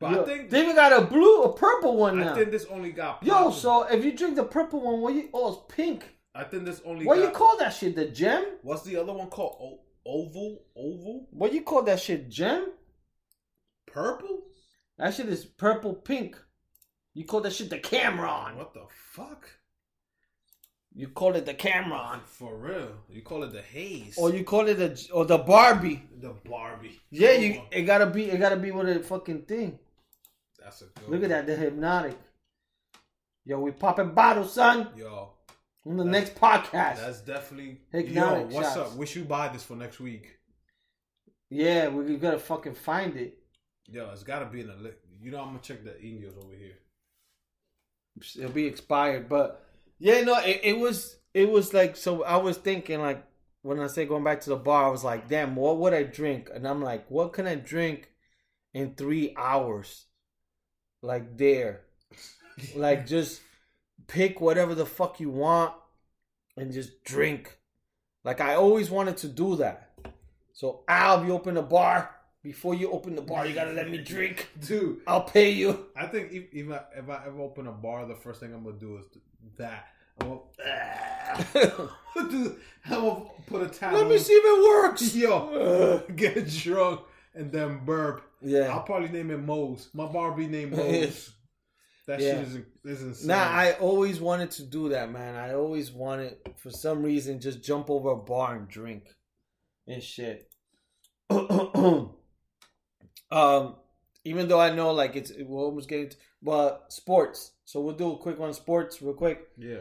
But 0.00 0.12
Yo, 0.12 0.22
I 0.22 0.24
think 0.24 0.48
they 0.50 0.62
even 0.62 0.74
got 0.74 0.94
a 0.94 1.04
blue, 1.04 1.42
a 1.42 1.52
purple 1.52 1.96
one 1.98 2.18
now. 2.18 2.32
I 2.32 2.34
think 2.34 2.50
this 2.50 2.64
only 2.70 2.90
got. 2.92 3.22
Yo, 3.22 3.50
so 3.50 3.82
if 3.82 4.02
you 4.02 4.16
drink 4.16 4.36
the 4.36 4.44
purple 4.44 4.80
one, 4.80 5.00
what 5.02 5.14
you? 5.14 5.28
Oh, 5.34 5.52
it's 5.52 5.74
pink. 5.74 6.04
I 6.34 6.44
think 6.44 6.64
this 6.64 6.80
only. 6.86 7.04
What 7.04 7.18
got, 7.18 7.24
you 7.24 7.30
call 7.30 7.58
that 7.58 7.74
shit? 7.74 7.94
The 7.94 8.06
gem? 8.06 8.46
What's 8.62 8.82
the 8.82 8.96
other 8.96 9.12
one 9.12 9.28
called? 9.28 9.56
O- 9.60 9.80
oval, 10.06 10.62
oval, 10.74 11.28
What 11.30 11.52
you 11.52 11.60
call 11.62 11.82
that 11.82 12.00
shit? 12.00 12.30
Gem? 12.30 12.72
purple. 13.86 14.44
That 14.96 15.12
shit 15.14 15.28
is 15.28 15.44
purple 15.44 15.94
pink. 15.94 16.36
You 17.14 17.24
call 17.24 17.40
that 17.42 17.52
shit 17.52 17.70
the 17.70 17.78
Cameron. 17.78 18.56
What 18.56 18.72
the 18.74 18.84
fuck? 18.88 19.48
You 20.94 21.08
call 21.08 21.36
it 21.36 21.46
the 21.46 21.54
Cameron. 21.54 22.20
For 22.24 22.56
real? 22.56 22.88
You 23.08 23.22
call 23.22 23.42
it 23.44 23.52
the 23.52 23.62
haze 23.62 24.16
Or 24.18 24.32
you 24.32 24.44
call 24.44 24.66
it 24.68 24.74
the 24.74 25.08
or 25.12 25.24
the 25.24 25.38
Barbie. 25.38 26.02
the 26.20 26.30
Barbie? 26.48 27.00
Yeah, 27.10 27.32
you 27.32 27.62
it 27.70 27.82
gotta 27.82 28.06
be 28.06 28.24
it 28.24 28.38
gotta 28.38 28.56
be 28.56 28.70
with 28.70 28.88
a 28.88 29.00
fucking 29.00 29.42
thing. 29.42 29.78
That's 30.62 30.82
a 30.82 30.86
good. 30.86 31.08
Look 31.08 31.22
at 31.22 31.28
that, 31.30 31.46
the 31.46 31.56
hypnotic. 31.56 32.18
Yo, 33.44 33.58
we 33.60 33.70
popping 33.72 34.10
bottles, 34.14 34.52
son. 34.52 34.88
Yo, 34.96 35.30
On 35.86 35.96
the 35.96 36.04
next 36.04 36.34
podcast. 36.34 36.96
that's 36.98 37.20
definitely. 37.22 37.80
Hypnotic 37.90 38.50
Yo, 38.50 38.56
what's 38.56 38.74
shots. 38.74 38.92
up? 38.92 38.96
We 38.96 39.06
should 39.06 39.26
buy 39.28 39.48
this 39.48 39.62
for 39.62 39.76
next 39.76 40.00
week. 40.00 40.36
Yeah, 41.48 41.88
we 41.88 42.16
gotta 42.16 42.38
fucking 42.38 42.74
find 42.74 43.16
it. 43.16 43.38
Yo, 43.88 44.10
it's 44.12 44.22
got 44.22 44.40
to 44.40 44.46
be 44.46 44.60
in 44.60 44.66
the. 44.68 44.94
You 45.22 45.30
know, 45.30 45.40
I'm 45.40 45.48
gonna 45.48 45.58
check 45.60 45.82
the 45.84 46.00
Indios 46.00 46.34
over 46.36 46.54
here. 46.54 46.74
It'll 48.36 48.50
be 48.50 48.66
expired, 48.66 49.28
but 49.28 49.64
yeah, 49.98 50.22
no, 50.22 50.38
it, 50.38 50.60
it 50.62 50.78
was 50.78 51.16
it 51.34 51.50
was 51.50 51.72
like 51.74 51.96
so. 51.96 52.22
I 52.24 52.36
was 52.36 52.56
thinking 52.56 53.00
like 53.00 53.24
when 53.62 53.80
I 53.80 53.86
say 53.86 54.06
going 54.06 54.24
back 54.24 54.40
to 54.42 54.50
the 54.50 54.56
bar, 54.56 54.86
I 54.86 54.90
was 54.90 55.04
like, 55.04 55.28
damn, 55.28 55.54
what 55.56 55.78
would 55.78 55.92
I 55.92 56.02
drink? 56.02 56.50
And 56.52 56.66
I'm 56.66 56.82
like, 56.82 57.10
what 57.10 57.32
can 57.32 57.46
I 57.46 57.56
drink 57.56 58.08
in 58.72 58.94
three 58.94 59.34
hours? 59.36 60.06
Like 61.02 61.36
there, 61.36 61.82
like 62.74 63.06
just 63.06 63.40
pick 64.06 64.40
whatever 64.40 64.74
the 64.74 64.86
fuck 64.86 65.20
you 65.20 65.30
want 65.30 65.72
and 66.56 66.72
just 66.72 67.04
drink. 67.04 67.58
Like 68.24 68.40
I 68.40 68.54
always 68.54 68.90
wanted 68.90 69.16
to 69.18 69.28
do 69.28 69.56
that. 69.56 69.90
So 70.52 70.84
Al, 70.88 71.24
you 71.24 71.32
open 71.32 71.56
a 71.56 71.62
bar, 71.62 72.10
before 72.42 72.74
you 72.74 72.90
open 72.90 73.14
the 73.14 73.22
bar, 73.22 73.46
you 73.46 73.54
gotta 73.54 73.72
let 73.72 73.90
me 73.90 73.98
drink. 74.14 74.48
dude. 74.66 75.00
I'll 75.06 75.22
pay 75.22 75.50
you. 75.50 75.86
I 75.96 76.06
think 76.06 76.32
if, 76.32 76.44
if 76.52 76.70
I 76.70 76.80
if 76.96 77.08
I 77.08 77.26
ever 77.26 77.40
open 77.40 77.66
a 77.66 77.72
bar, 77.72 78.06
the 78.06 78.14
first 78.14 78.40
thing 78.40 78.52
I'm 78.54 78.64
gonna 78.64 78.76
do 78.78 78.96
is 78.98 79.04
that. 79.56 79.86
I'm 80.20 80.28
gonna, 80.28 80.40
I'm 82.16 82.56
gonna 82.90 83.24
put 83.46 83.62
a 83.62 83.68
towel. 83.68 83.98
Let 83.98 84.08
me 84.08 84.18
see 84.18 84.32
if 84.34 84.44
it 84.44 84.62
works. 84.68 85.14
Yo, 85.14 86.02
get 86.16 86.48
drunk 86.48 87.00
and 87.34 87.50
then 87.50 87.84
burp. 87.84 88.22
Yeah. 88.42 88.72
I'll 88.72 88.82
probably 88.82 89.08
name 89.08 89.30
it 89.30 89.38
Moe's. 89.38 89.88
My 89.94 90.06
bar 90.06 90.32
be 90.32 90.46
named 90.46 90.72
Moe's. 90.72 91.30
That 92.06 92.20
Yeah. 92.20 92.38
shit 92.38 92.48
is, 92.48 92.58
is 92.84 93.02
insane. 93.02 93.28
Nah, 93.28 93.36
I 93.36 93.72
always 93.74 94.20
wanted 94.20 94.50
to 94.52 94.64
do 94.64 94.88
that, 94.90 95.12
man. 95.12 95.36
I 95.36 95.54
always 95.54 95.92
wanted, 95.92 96.36
for 96.56 96.70
some 96.70 97.02
reason, 97.02 97.38
just 97.40 97.62
jump 97.62 97.88
over 97.88 98.10
a 98.10 98.16
bar 98.16 98.56
and 98.56 98.66
drink 98.68 99.04
and 99.86 100.02
shit. 100.02 100.50
um, 103.30 103.76
even 104.24 104.48
though 104.48 104.60
I 104.60 104.74
know, 104.74 104.92
like, 104.92 105.16
it's 105.16 105.32
we're 105.38 105.58
almost 105.64 105.88
getting, 105.88 106.10
to, 106.10 106.16
but 106.42 106.92
sports. 106.92 107.52
So 107.64 107.80
we'll 107.80 107.94
do 107.94 108.12
a 108.12 108.16
quick 108.18 108.38
one, 108.38 108.52
sports, 108.54 109.00
real 109.02 109.14
quick. 109.14 109.48
yeah. 109.56 109.80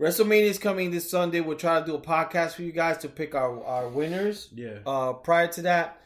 WrestleMania 0.00 0.42
is 0.44 0.58
coming 0.58 0.90
this 0.90 1.08
Sunday. 1.08 1.40
We'll 1.40 1.56
try 1.56 1.78
to 1.78 1.86
do 1.86 1.94
a 1.94 2.00
podcast 2.00 2.54
for 2.54 2.62
you 2.62 2.72
guys 2.72 2.98
to 2.98 3.08
pick 3.08 3.34
our 3.36 3.62
our 3.64 3.88
winners. 3.88 4.48
Yeah. 4.52 4.78
Uh, 4.84 5.12
prior 5.12 5.46
to 5.48 5.62
that, 5.62 6.00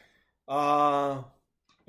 uh, 0.48 1.22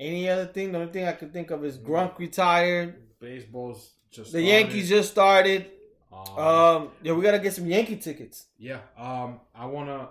any 0.00 0.28
other 0.30 0.46
thing? 0.46 0.72
The 0.72 0.78
only 0.78 0.92
thing 0.92 1.04
I 1.06 1.12
could 1.12 1.32
think 1.34 1.50
of 1.50 1.64
is 1.66 1.76
Gronk 1.76 2.16
retired. 2.18 2.94
Baseball's 3.20 3.90
just 4.10 4.32
The 4.32 4.38
started. 4.38 4.46
Yankees 4.48 4.88
just 4.88 5.10
started. 5.10 5.66
Um, 6.10 6.38
Um, 6.38 6.90
yeah, 7.02 7.12
we 7.12 7.22
gotta 7.22 7.40
get 7.40 7.52
some 7.52 7.66
Yankee 7.66 7.96
tickets. 7.96 8.46
yeah. 8.58 8.78
Um, 8.96 9.40
I 9.54 9.66
wanna. 9.66 10.08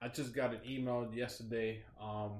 I 0.00 0.08
just 0.08 0.32
got 0.32 0.52
an 0.54 0.60
email 0.66 1.10
yesterday. 1.12 1.82
Um, 2.00 2.38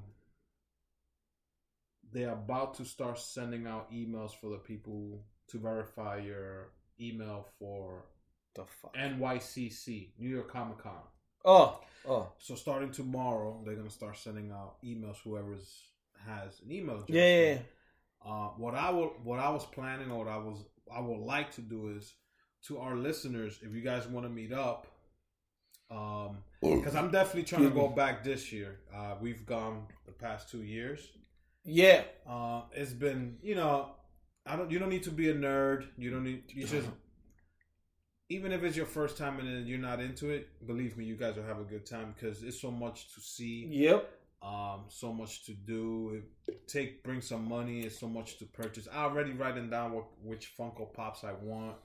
they're 2.12 2.32
about 2.32 2.74
to 2.74 2.84
start 2.84 3.18
sending 3.18 3.66
out 3.66 3.90
emails 3.92 4.32
for 4.38 4.50
the 4.50 4.58
people 4.58 5.24
to 5.48 5.58
verify 5.58 6.18
your 6.18 6.72
email 7.00 7.46
for 7.58 8.04
The 8.54 8.64
fuck. 8.64 8.94
NYCC, 8.96 10.10
New 10.18 10.28
York 10.28 10.50
Comic 10.52 10.78
Con. 10.78 10.92
Oh, 11.44 11.80
oh. 12.08 12.28
So 12.38 12.54
starting 12.54 12.90
tomorrow, 12.90 13.62
they're 13.64 13.74
gonna 13.76 13.90
start 13.90 14.16
sending 14.16 14.50
out 14.52 14.76
emails. 14.84 15.16
Whoever's 15.24 15.82
has 16.26 16.60
an 16.60 16.70
email 16.70 16.96
address. 16.96 17.08
Yeah, 17.08 17.36
yeah, 17.36 17.52
yeah. 17.54 17.58
Uh, 18.24 18.48
what 18.56 18.74
I 18.74 18.90
will, 18.90 19.14
what 19.24 19.40
I 19.40 19.50
was 19.50 19.64
planning, 19.66 20.10
or 20.10 20.18
what 20.18 20.28
I 20.28 20.36
was, 20.36 20.64
I 20.94 21.00
would 21.00 21.18
like 21.20 21.50
to 21.56 21.60
do 21.60 21.96
is 21.96 22.14
to 22.68 22.78
our 22.78 22.94
listeners, 22.94 23.58
if 23.62 23.74
you 23.74 23.80
guys 23.80 24.06
want 24.06 24.24
to 24.24 24.30
meet 24.30 24.52
up, 24.52 24.86
um, 25.90 26.38
because 26.62 26.94
I'm 26.94 27.10
definitely 27.10 27.42
trying 27.44 27.64
to 27.64 27.70
go 27.70 27.88
back 27.88 28.22
this 28.22 28.52
year. 28.52 28.78
Uh, 28.94 29.14
we've 29.20 29.44
gone 29.44 29.86
the 30.06 30.12
past 30.12 30.48
two 30.50 30.62
years. 30.62 31.00
Yeah. 31.64 32.02
Uh, 32.28 32.62
it's 32.72 32.92
been, 32.92 33.38
you 33.42 33.54
know, 33.54 33.90
I 34.46 34.56
don't. 34.56 34.70
You 34.70 34.78
don't 34.78 34.88
need 34.90 35.04
to 35.04 35.10
be 35.10 35.30
a 35.30 35.34
nerd. 35.34 35.86
You 35.96 36.10
don't 36.10 36.24
need. 36.24 36.44
You 36.48 36.66
just. 36.66 36.88
Even 38.28 38.50
if 38.52 38.62
it's 38.62 38.76
your 38.76 38.86
first 38.86 39.18
time 39.18 39.38
and 39.40 39.68
you're 39.68 39.78
not 39.78 40.00
into 40.00 40.30
it, 40.30 40.48
believe 40.66 40.96
me, 40.96 41.04
you 41.04 41.16
guys 41.16 41.36
will 41.36 41.44
have 41.44 41.60
a 41.60 41.64
good 41.64 41.84
time 41.84 42.14
because 42.14 42.42
it's 42.42 42.60
so 42.60 42.70
much 42.70 43.12
to 43.14 43.20
see 43.20 43.66
Yep. 43.70 44.10
um, 44.40 44.84
so 44.88 45.12
much 45.12 45.44
to 45.46 45.52
do. 45.52 46.22
Take 46.66 47.04
bring 47.04 47.20
some 47.20 47.46
money. 47.46 47.80
It's 47.82 47.98
so 48.00 48.08
much 48.08 48.38
to 48.38 48.46
purchase. 48.46 48.88
I 48.90 49.04
already 49.04 49.32
writing 49.32 49.68
down 49.68 49.92
what 49.92 50.06
which 50.22 50.54
Funko 50.58 50.92
Pops 50.94 51.24
I 51.24 51.32
want 51.32 51.76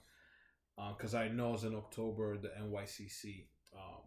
because 0.97 1.13
I 1.15 1.27
know 1.27 1.53
it's 1.53 1.63
in 1.63 1.75
October 1.75 2.37
the 2.37 2.49
NYCC. 2.49 3.45
Um, 3.75 4.01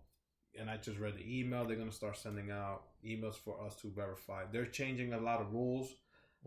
and 0.58 0.68
I 0.70 0.76
just 0.76 0.98
read 0.98 1.16
the 1.16 1.38
email. 1.40 1.64
They're 1.66 1.76
gonna 1.76 1.92
start 1.92 2.16
sending 2.16 2.50
out 2.50 2.82
emails 3.04 3.36
for 3.36 3.60
us 3.64 3.76
to 3.82 3.88
verify. 3.90 4.44
They're 4.52 4.66
changing 4.66 5.12
a 5.12 5.18
lot 5.20 5.40
of 5.40 5.52
rules. 5.52 5.92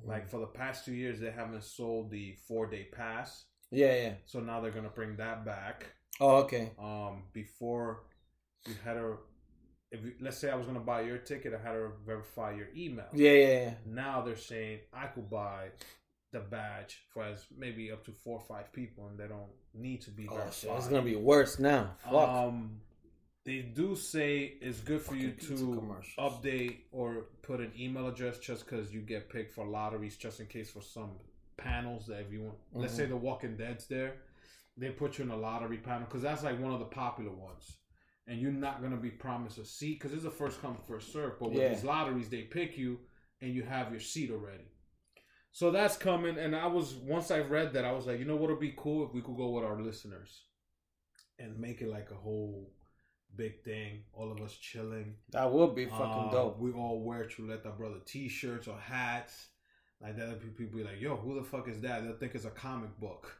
Like 0.04 0.28
for 0.28 0.40
the 0.40 0.48
past 0.48 0.86
two 0.86 0.94
years, 0.94 1.20
they 1.20 1.30
haven't 1.32 1.64
sold 1.64 2.10
the 2.10 2.34
four 2.48 2.66
day 2.66 2.88
pass, 2.92 3.46
Yeah, 3.70 3.94
yeah. 3.96 4.14
so 4.26 4.40
now 4.40 4.60
they're 4.60 4.72
gonna 4.72 4.90
bring 4.90 5.16
that 5.18 5.46
back. 5.46 5.86
Oh, 6.20 6.38
okay. 6.38 6.72
Um, 6.80 7.24
before 7.32 8.04
you 8.68 8.74
had 8.84 8.94
to, 8.96 9.18
if 9.92 10.04
you, 10.04 10.14
let's 10.20 10.38
say 10.40 10.50
I 10.50 10.56
was 10.56 10.66
gonna 10.66 10.80
buy 10.80 11.02
your 11.02 11.20
ticket, 11.20 11.54
I 11.54 11.62
had 11.62 11.74
to 11.74 11.92
verify 12.06 12.54
your 12.54 12.70
email. 12.76 13.06
Yeah, 13.14 13.32
yeah, 13.32 13.48
yeah. 13.66 13.74
Now 13.86 14.22
they're 14.22 14.36
saying 14.36 14.80
I 14.92 15.06
could 15.08 15.30
buy 15.30 15.68
the 16.32 16.40
badge 16.40 17.04
for 17.14 17.24
as 17.24 17.46
maybe 17.56 17.92
up 17.92 18.04
to 18.06 18.12
four 18.12 18.40
or 18.40 18.46
five 18.48 18.74
people, 18.74 19.06
and 19.08 19.20
they 19.20 19.28
don't 19.28 19.52
need 19.76 20.02
to 20.02 20.10
be 20.12 20.28
Oh, 20.28 20.34
verified. 20.34 20.54
shit. 20.56 20.72
It's 20.72 20.88
gonna 20.88 21.04
be 21.04 21.16
worse 21.16 21.60
now. 21.60 21.96
Fuck. 22.04 22.30
Um, 22.30 22.82
they 23.46 23.62
do 23.62 23.96
say 23.96 24.54
it's 24.62 24.80
good 24.80 25.02
for 25.02 25.16
you 25.16 25.32
to 25.32 25.82
update 26.18 26.78
or 26.92 27.26
put 27.42 27.60
an 27.60 27.72
email 27.78 28.08
address 28.08 28.40
just 28.40 28.66
because 28.66 28.94
you 28.94 29.02
get 29.02 29.30
picked 29.30 29.54
for 29.54 29.66
lotteries, 29.66 30.16
just 30.16 30.40
in 30.40 30.48
case 30.48 30.72
for 30.72 30.82
some 30.82 31.12
panels 31.58 32.08
that 32.08 32.22
if 32.22 32.32
you 32.32 32.44
want. 32.44 32.58
Let's 32.74 32.94
Mhm. 32.94 32.98
say 32.98 33.06
the 33.08 33.18
Walking 33.18 33.58
Dead's 33.58 33.88
there, 33.88 34.22
they 34.78 34.92
put 34.92 35.18
you 35.18 35.26
in 35.26 35.32
a 35.32 35.38
lottery 35.38 35.78
panel 35.78 36.06
because 36.06 36.22
that's 36.22 36.44
like 36.44 36.60
one 36.60 36.74
of 36.74 36.80
the 36.80 36.86
popular 36.86 37.32
ones. 37.32 37.78
And 38.28 38.40
you're 38.40 38.52
not 38.52 38.82
gonna 38.82 38.98
be 38.98 39.12
promised 39.12 39.58
a 39.58 39.66
seat 39.66 40.00
because 40.00 40.14
it's 40.14 40.24
a 40.24 40.32
first 40.32 40.62
come 40.62 40.78
first 40.78 41.12
serve. 41.12 41.38
But 41.40 41.52
with 41.52 41.64
Yeah. 41.64 41.70
these 41.70 41.84
lotteries, 41.84 42.30
they 42.30 42.44
pick 42.44 42.78
you 42.78 43.06
and 43.42 43.54
you 43.54 43.64
have 43.64 43.92
your 43.92 44.00
seat 44.00 44.32
already. 44.32 44.72
So 45.52 45.70
that's 45.70 45.98
coming, 45.98 46.38
and 46.40 46.56
I 46.56 46.68
was 46.68 46.96
once 46.96 47.30
I 47.30 47.40
read 47.40 47.74
that 47.74 47.84
I 47.86 47.92
was 47.92 48.08
like, 48.08 48.20
you 48.20 48.26
know 48.26 48.38
what 48.38 48.50
would 48.50 48.60
be 48.60 48.74
cool 48.76 49.06
if 49.06 49.14
we 49.14 49.22
could 49.22 49.36
go 49.36 49.52
with 49.52 49.66
our 49.66 49.80
listeners 49.82 50.46
and 51.38 51.60
make 51.60 51.82
it 51.82 51.90
like 51.90 52.10
a 52.12 52.16
whole 52.16 52.74
big 53.36 53.64
thing, 53.64 54.04
all 54.14 54.32
of 54.32 54.40
us 54.42 54.54
chilling. 54.56 55.16
that 55.32 55.52
would 55.52 55.76
be 55.76 55.86
fucking 55.86 56.30
Uh, 56.30 56.32
dope. 56.32 56.60
We 56.60 56.72
all 56.72 57.00
wear 57.02 57.26
Chuleta 57.26 57.76
Brother 57.78 58.00
t-shirts 58.06 58.68
or 58.68 58.78
hats. 58.78 59.50
Like 60.02 60.18
that, 60.18 60.40
people 60.58 60.78
be 60.78 60.84
like, 60.84 61.00
"Yo, 61.00 61.16
who 61.16 61.36
the 61.36 61.44
fuck 61.44 61.68
is 61.68 61.80
that?" 61.82 62.04
They'll 62.04 62.18
think 62.18 62.36
it's 62.36 62.46
a 62.46 62.52
comic 62.52 63.00
book. 63.00 63.38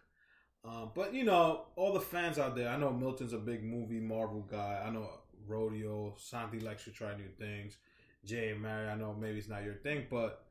Um, 0.64 0.92
but 0.96 1.14
you 1.14 1.26
know, 1.26 1.66
all 1.76 1.92
the 1.94 2.00
fans 2.00 2.40
out 2.40 2.56
there. 2.56 2.70
I 2.70 2.78
know 2.78 2.92
Milton's 2.94 3.34
a 3.34 3.38
big 3.38 3.64
movie 3.64 4.00
Marvel 4.00 4.42
guy. 4.50 4.82
I 4.86 4.90
know 4.92 5.10
Rodeo 5.46 6.16
Santi 6.18 6.60
likes 6.62 6.86
to 6.86 6.92
try 6.92 7.16
new 7.18 7.28
things. 7.38 7.78
Jay 8.24 8.52
and 8.52 8.62
Mary, 8.62 8.88
I 8.88 8.96
know 8.96 9.14
maybe 9.14 9.38
it's 9.40 9.50
not 9.50 9.64
your 9.66 9.74
thing, 9.74 10.08
but 10.10 10.46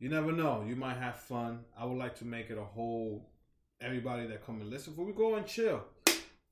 you 0.00 0.08
never 0.08 0.32
know. 0.32 0.64
You 0.66 0.74
might 0.74 0.96
have 0.96 1.20
fun. 1.20 1.64
I 1.78 1.84
would 1.84 1.96
like 1.98 2.16
to 2.16 2.24
make 2.24 2.50
it 2.50 2.58
a 2.58 2.64
whole. 2.64 3.30
Everybody 3.80 4.26
that 4.28 4.44
come 4.44 4.60
and 4.60 4.70
listen, 4.70 4.94
for 4.94 5.04
we 5.04 5.12
go 5.12 5.34
and 5.36 5.46
chill. 5.46 5.84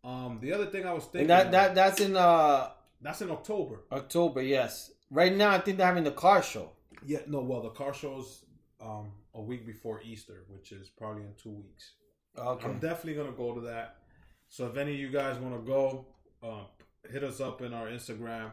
Um, 0.03 0.39
the 0.41 0.53
other 0.53 0.67
thing 0.67 0.87
I 0.87 0.93
was 0.93 1.05
thinking 1.05 1.21
And 1.23 1.31
that 1.31 1.53
that 1.53 1.75
that's 1.75 2.01
in 2.01 2.17
uh 2.17 2.71
that's 3.03 3.21
in 3.23 3.31
October. 3.31 3.81
October. 3.93 4.43
Yes. 4.43 4.91
Right 5.11 5.35
now, 5.35 5.51
I 5.51 5.59
think 5.59 5.79
they're 5.79 5.87
having 5.87 6.05
the 6.05 6.11
car 6.13 6.43
show. 6.43 6.71
Yeah, 7.05 7.21
no, 7.27 7.41
well, 7.41 7.63
the 7.63 7.71
car 7.71 7.93
show's 7.95 8.45
um, 8.81 9.13
a 9.35 9.41
week 9.41 9.67
before 9.67 10.01
Easter, 10.03 10.45
which 10.49 10.71
is 10.73 10.89
probably 10.91 11.23
in 11.23 11.33
two 11.43 11.51
weeks. 11.51 11.95
Okay. 12.39 12.67
I'm 12.67 12.79
definitely 12.79 13.15
gonna 13.15 13.37
go 13.37 13.55
to 13.55 13.61
that. 13.63 13.97
So 14.49 14.67
if 14.67 14.77
any 14.77 14.93
of 14.95 14.99
you 14.99 15.11
guys 15.11 15.39
want 15.39 15.55
to 15.55 15.67
go, 15.67 16.07
uh, 16.43 16.65
hit 17.11 17.23
us 17.25 17.41
up 17.41 17.63
in 17.63 17.73
our 17.73 17.87
Instagram 17.89 18.53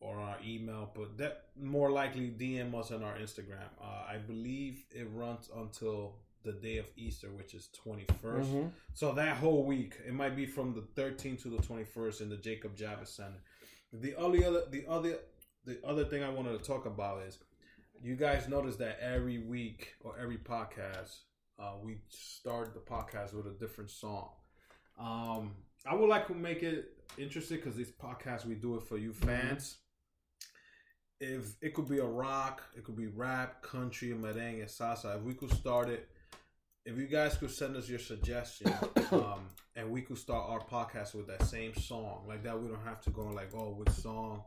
or 0.00 0.18
our 0.18 0.36
email. 0.44 0.90
But 0.94 1.16
that 1.18 1.44
more 1.60 1.90
likely 1.90 2.28
DM 2.28 2.74
us 2.74 2.90
on 2.90 3.02
our 3.02 3.16
Instagram. 3.16 3.68
Uh, 3.80 4.04
I 4.08 4.18
believe 4.18 4.84
it 4.90 5.08
runs 5.12 5.48
until 5.56 6.16
the 6.44 6.52
day 6.52 6.76
of 6.78 6.86
Easter, 6.96 7.32
which 7.32 7.54
is 7.54 7.68
21st. 7.72 8.50
Mhm. 8.50 8.72
So 8.92 9.12
that 9.14 9.36
whole 9.38 9.64
week, 9.64 9.96
it 10.06 10.12
might 10.12 10.36
be 10.36 10.46
from 10.46 10.74
the 10.74 10.82
13th 10.82 11.42
to 11.42 11.48
the 11.48 11.62
21st 11.62 12.20
in 12.20 12.28
the 12.28 12.36
Jacob 12.36 12.76
Javits 12.76 13.08
Center. 13.08 13.42
The 13.92 14.14
only 14.16 14.44
other, 14.44 14.66
the 14.70 14.86
other, 14.86 15.18
the 15.64 15.84
other 15.84 16.04
thing 16.04 16.22
I 16.22 16.28
wanted 16.30 16.58
to 16.58 16.64
talk 16.64 16.86
about 16.86 17.22
is, 17.22 17.38
you 18.02 18.16
guys 18.16 18.48
notice 18.48 18.76
that 18.76 18.98
every 19.00 19.38
week 19.38 19.94
or 20.00 20.18
every 20.18 20.38
podcast, 20.38 21.20
uh, 21.58 21.76
we 21.82 22.00
start 22.08 22.74
the 22.74 22.80
podcast 22.80 23.32
with 23.32 23.46
a 23.46 23.52
different 23.58 23.90
song. 23.90 24.30
Um, 24.98 25.54
I 25.86 25.94
would 25.94 26.08
like 26.08 26.26
to 26.28 26.34
make 26.34 26.62
it 26.62 27.04
interesting 27.16 27.58
because 27.58 27.76
this 27.76 27.90
podcast 27.90 28.44
we 28.44 28.54
do 28.54 28.76
it 28.76 28.82
for 28.82 28.96
you 28.98 29.12
fans. 29.12 29.78
If 31.20 31.54
it 31.62 31.74
could 31.74 31.88
be 31.88 31.98
a 31.98 32.04
rock, 32.04 32.62
it 32.76 32.84
could 32.84 32.96
be 32.96 33.06
rap, 33.06 33.62
country, 33.62 34.08
merengue, 34.10 34.64
salsa. 34.64 35.16
If 35.16 35.22
we 35.22 35.34
could 35.34 35.52
start 35.52 35.88
it 35.88 36.08
if 36.84 36.98
you 36.98 37.06
guys 37.06 37.36
could 37.36 37.50
send 37.50 37.76
us 37.76 37.88
your 37.88 37.98
suggestions 37.98 38.74
um, 39.12 39.48
and 39.76 39.90
we 39.90 40.02
could 40.02 40.18
start 40.18 40.50
our 40.50 40.60
podcast 40.60 41.14
with 41.14 41.26
that 41.26 41.42
same 41.42 41.74
song 41.74 42.24
like 42.28 42.42
that 42.42 42.60
we 42.60 42.68
don't 42.68 42.84
have 42.84 43.00
to 43.00 43.10
go 43.10 43.22
like 43.22 43.50
oh 43.54 43.74
which 43.76 43.90
song? 43.90 44.42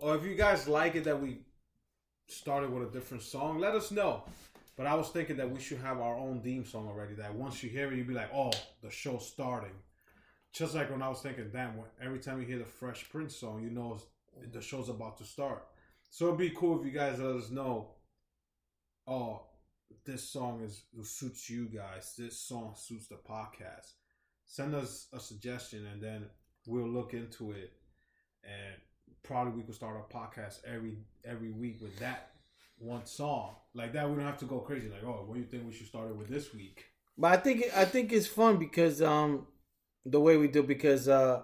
Or 0.00 0.14
if 0.14 0.24
you 0.24 0.34
guys 0.34 0.68
like 0.68 0.94
it 0.94 1.04
that 1.04 1.20
we 1.20 1.40
started 2.28 2.70
with 2.72 2.88
a 2.88 2.92
different 2.92 3.22
song 3.22 3.58
let 3.58 3.74
us 3.74 3.90
know. 3.90 4.24
But 4.76 4.86
i 4.86 4.94
was 4.94 5.08
thinking 5.08 5.36
that 5.38 5.50
we 5.50 5.60
should 5.60 5.78
have 5.78 5.98
our 5.98 6.16
own 6.16 6.40
theme 6.40 6.64
song 6.64 6.86
already 6.86 7.14
that 7.14 7.34
once 7.34 7.62
you 7.62 7.70
hear 7.70 7.90
it 7.90 7.96
you'd 7.96 8.06
be 8.06 8.14
like 8.14 8.32
oh 8.34 8.52
the 8.82 8.90
show's 8.90 9.26
starting. 9.26 9.76
Just 10.52 10.74
like 10.74 10.90
when 10.90 11.02
i 11.02 11.08
was 11.08 11.20
thinking 11.20 11.50
damn 11.52 11.76
when, 11.76 11.86
every 12.02 12.18
time 12.18 12.40
you 12.40 12.46
hear 12.46 12.58
the 12.58 12.64
fresh 12.64 13.08
prince 13.10 13.34
song 13.36 13.62
you 13.62 13.70
know 13.70 13.98
the 14.52 14.60
show's 14.60 14.88
about 14.88 15.16
to 15.18 15.24
start. 15.24 15.64
So 16.10 16.26
it'd 16.26 16.38
be 16.38 16.50
cool 16.50 16.78
if 16.78 16.86
you 16.86 16.92
guys 16.92 17.18
let 17.18 17.36
us 17.36 17.50
know 17.50 17.92
oh 19.06 19.42
this 20.04 20.28
song 20.28 20.62
is 20.62 20.82
suits 21.02 21.48
you 21.50 21.66
guys. 21.66 22.14
This 22.16 22.38
song 22.38 22.74
suits 22.76 23.08
the 23.08 23.16
podcast. 23.16 23.92
Send 24.46 24.74
us 24.74 25.08
a 25.12 25.20
suggestion 25.20 25.86
and 25.92 26.02
then 26.02 26.26
we'll 26.66 26.88
look 26.88 27.14
into 27.14 27.52
it. 27.52 27.72
And 28.44 28.76
probably 29.22 29.52
we 29.52 29.62
could 29.62 29.74
start 29.74 29.96
a 29.96 30.14
podcast 30.14 30.60
every 30.66 30.96
every 31.24 31.50
week 31.50 31.80
with 31.82 31.98
that 31.98 32.30
one 32.78 33.04
song. 33.04 33.56
Like 33.74 33.92
that 33.92 34.08
we 34.08 34.16
don't 34.16 34.24
have 34.24 34.38
to 34.38 34.46
go 34.46 34.60
crazy. 34.60 34.88
Like, 34.88 35.04
oh, 35.04 35.24
what 35.26 35.34
do 35.34 35.40
you 35.40 35.46
think 35.46 35.66
we 35.66 35.72
should 35.72 35.88
start 35.88 36.08
it 36.10 36.16
with 36.16 36.28
this 36.28 36.54
week? 36.54 36.84
But 37.16 37.32
I 37.32 37.36
think 37.36 37.64
I 37.76 37.84
think 37.84 38.12
it's 38.12 38.26
fun 38.26 38.56
because 38.58 39.02
um 39.02 39.46
the 40.06 40.20
way 40.20 40.36
we 40.36 40.48
do 40.48 40.62
because 40.62 41.08
uh 41.08 41.42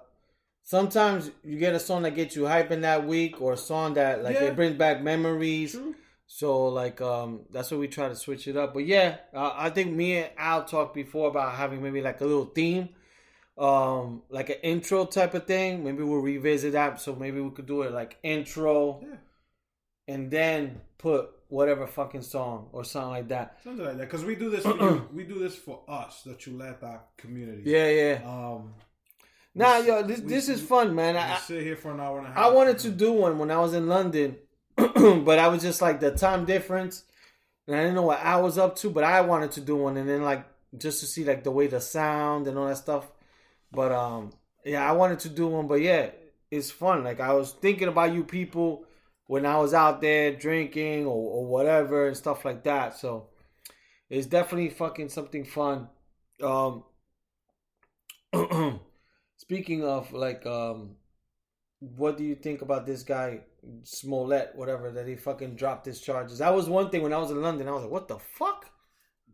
sometimes 0.62 1.30
you 1.42 1.58
get 1.58 1.74
a 1.74 1.80
song 1.80 2.02
that 2.02 2.14
gets 2.14 2.36
you 2.36 2.46
hype 2.46 2.70
in 2.70 2.80
that 2.82 3.06
week 3.06 3.42
or 3.42 3.52
a 3.54 3.56
song 3.56 3.94
that 3.94 4.22
like 4.22 4.34
Yeah. 4.36 4.44
it 4.44 4.56
brings 4.56 4.76
back 4.76 5.02
memories. 5.02 5.72
True. 5.72 5.94
So 6.36 6.66
like 6.66 7.00
um 7.00 7.42
that's 7.52 7.70
what 7.70 7.78
we 7.78 7.86
try 7.86 8.08
to 8.08 8.16
switch 8.16 8.48
it 8.48 8.56
up. 8.56 8.74
But 8.74 8.86
yeah, 8.86 9.18
uh, 9.32 9.52
I 9.54 9.70
think 9.70 9.92
me 9.92 10.16
and 10.16 10.30
Al 10.36 10.64
talked 10.64 10.92
before 10.92 11.28
about 11.28 11.54
having 11.54 11.80
maybe 11.80 12.00
like 12.02 12.20
a 12.20 12.24
little 12.24 12.46
theme, 12.46 12.88
um 13.56 14.22
like 14.30 14.48
an 14.50 14.56
intro 14.64 15.04
type 15.04 15.34
of 15.34 15.46
thing. 15.46 15.84
Maybe 15.84 16.02
we'll 16.02 16.18
revisit 16.18 16.72
that. 16.72 17.00
So 17.00 17.14
maybe 17.14 17.40
we 17.40 17.50
could 17.50 17.66
do 17.66 17.82
it 17.82 17.92
like 17.92 18.18
intro 18.24 19.00
Yeah. 19.02 19.16
and 20.08 20.28
then 20.28 20.80
put 20.98 21.30
whatever 21.46 21.86
fucking 21.86 22.22
song 22.22 22.68
or 22.72 22.82
something 22.82 23.10
like 23.10 23.28
that. 23.28 23.58
Something 23.62 23.86
like 23.86 23.98
that. 23.98 24.10
Because 24.10 24.24
we 24.24 24.34
do 24.34 24.50
this 24.50 24.64
for 24.64 24.76
you. 24.76 25.08
We 25.14 25.22
do 25.22 25.38
this 25.38 25.54
for 25.54 25.82
us, 25.86 26.22
the 26.24 26.34
Chuleta 26.34 26.98
community. 27.16 27.62
Yeah, 27.64 27.90
yeah. 27.90 28.16
Um 28.26 28.74
Nah, 29.54 29.78
we- 29.78 29.86
yo, 29.86 30.02
this 30.02 30.18
we- 30.18 30.28
this 30.34 30.48
is 30.48 30.60
fun, 30.60 30.96
man. 30.96 31.14
I, 31.16 31.36
sit 31.38 31.62
here 31.62 31.76
for 31.76 31.92
an 31.92 32.00
hour 32.00 32.18
and 32.18 32.26
a 32.26 32.30
half. 32.30 32.38
I 32.44 32.48
wanted 32.50 32.78
to 32.80 32.90
do 32.90 33.12
one 33.12 33.38
when 33.38 33.52
I 33.52 33.58
was 33.60 33.72
in 33.72 33.86
London, 33.86 34.36
but 34.76 35.38
I 35.38 35.48
was 35.48 35.62
just 35.62 35.82
like 35.82 36.00
the 36.00 36.10
time 36.10 36.44
difference, 36.44 37.04
and 37.66 37.76
I 37.76 37.80
didn't 37.80 37.94
know 37.94 38.02
what 38.02 38.20
I 38.20 38.36
was 38.36 38.58
up 38.58 38.76
to. 38.76 38.90
But 38.90 39.04
I 39.04 39.20
wanted 39.20 39.52
to 39.52 39.60
do 39.60 39.76
one, 39.76 39.96
and 39.96 40.08
then 40.08 40.22
like 40.22 40.46
just 40.76 41.00
to 41.00 41.06
see 41.06 41.24
like 41.24 41.44
the 41.44 41.50
way 41.50 41.66
the 41.66 41.80
sound 41.80 42.46
and 42.46 42.58
all 42.58 42.66
that 42.66 42.76
stuff. 42.76 43.10
But 43.72 43.92
um, 43.92 44.32
yeah, 44.64 44.88
I 44.88 44.92
wanted 44.92 45.20
to 45.20 45.28
do 45.28 45.46
one, 45.46 45.66
but 45.66 45.80
yeah, 45.80 46.10
it's 46.50 46.70
fun. 46.70 47.04
Like 47.04 47.20
I 47.20 47.32
was 47.32 47.52
thinking 47.52 47.88
about 47.88 48.12
you 48.12 48.24
people 48.24 48.84
when 49.26 49.46
I 49.46 49.58
was 49.58 49.74
out 49.74 50.00
there 50.00 50.32
drinking 50.32 51.06
or, 51.06 51.30
or 51.30 51.46
whatever 51.46 52.06
and 52.06 52.16
stuff 52.16 52.44
like 52.44 52.64
that. 52.64 52.96
So 52.96 53.28
it's 54.10 54.26
definitely 54.26 54.70
fucking 54.70 55.08
something 55.08 55.44
fun. 55.44 55.88
Um, 56.42 56.84
speaking 59.36 59.84
of 59.84 60.12
like, 60.12 60.44
um, 60.46 60.96
what 61.80 62.16
do 62.16 62.24
you 62.24 62.34
think 62.34 62.62
about 62.62 62.86
this 62.86 63.02
guy 63.02 63.40
Smollett, 63.82 64.52
whatever, 64.54 64.90
that 64.92 65.06
he 65.06 65.16
fucking 65.16 65.56
dropped 65.56 65.86
his 65.86 66.00
charges? 66.00 66.38
That 66.38 66.54
was 66.54 66.68
one 66.68 66.90
thing 66.90 67.02
when 67.02 67.12
I 67.12 67.18
was 67.18 67.30
in 67.30 67.40
London. 67.42 67.68
I 67.68 67.72
was 67.72 67.82
like, 67.82 67.92
what 67.92 68.08
the 68.08 68.18
fuck? 68.18 68.70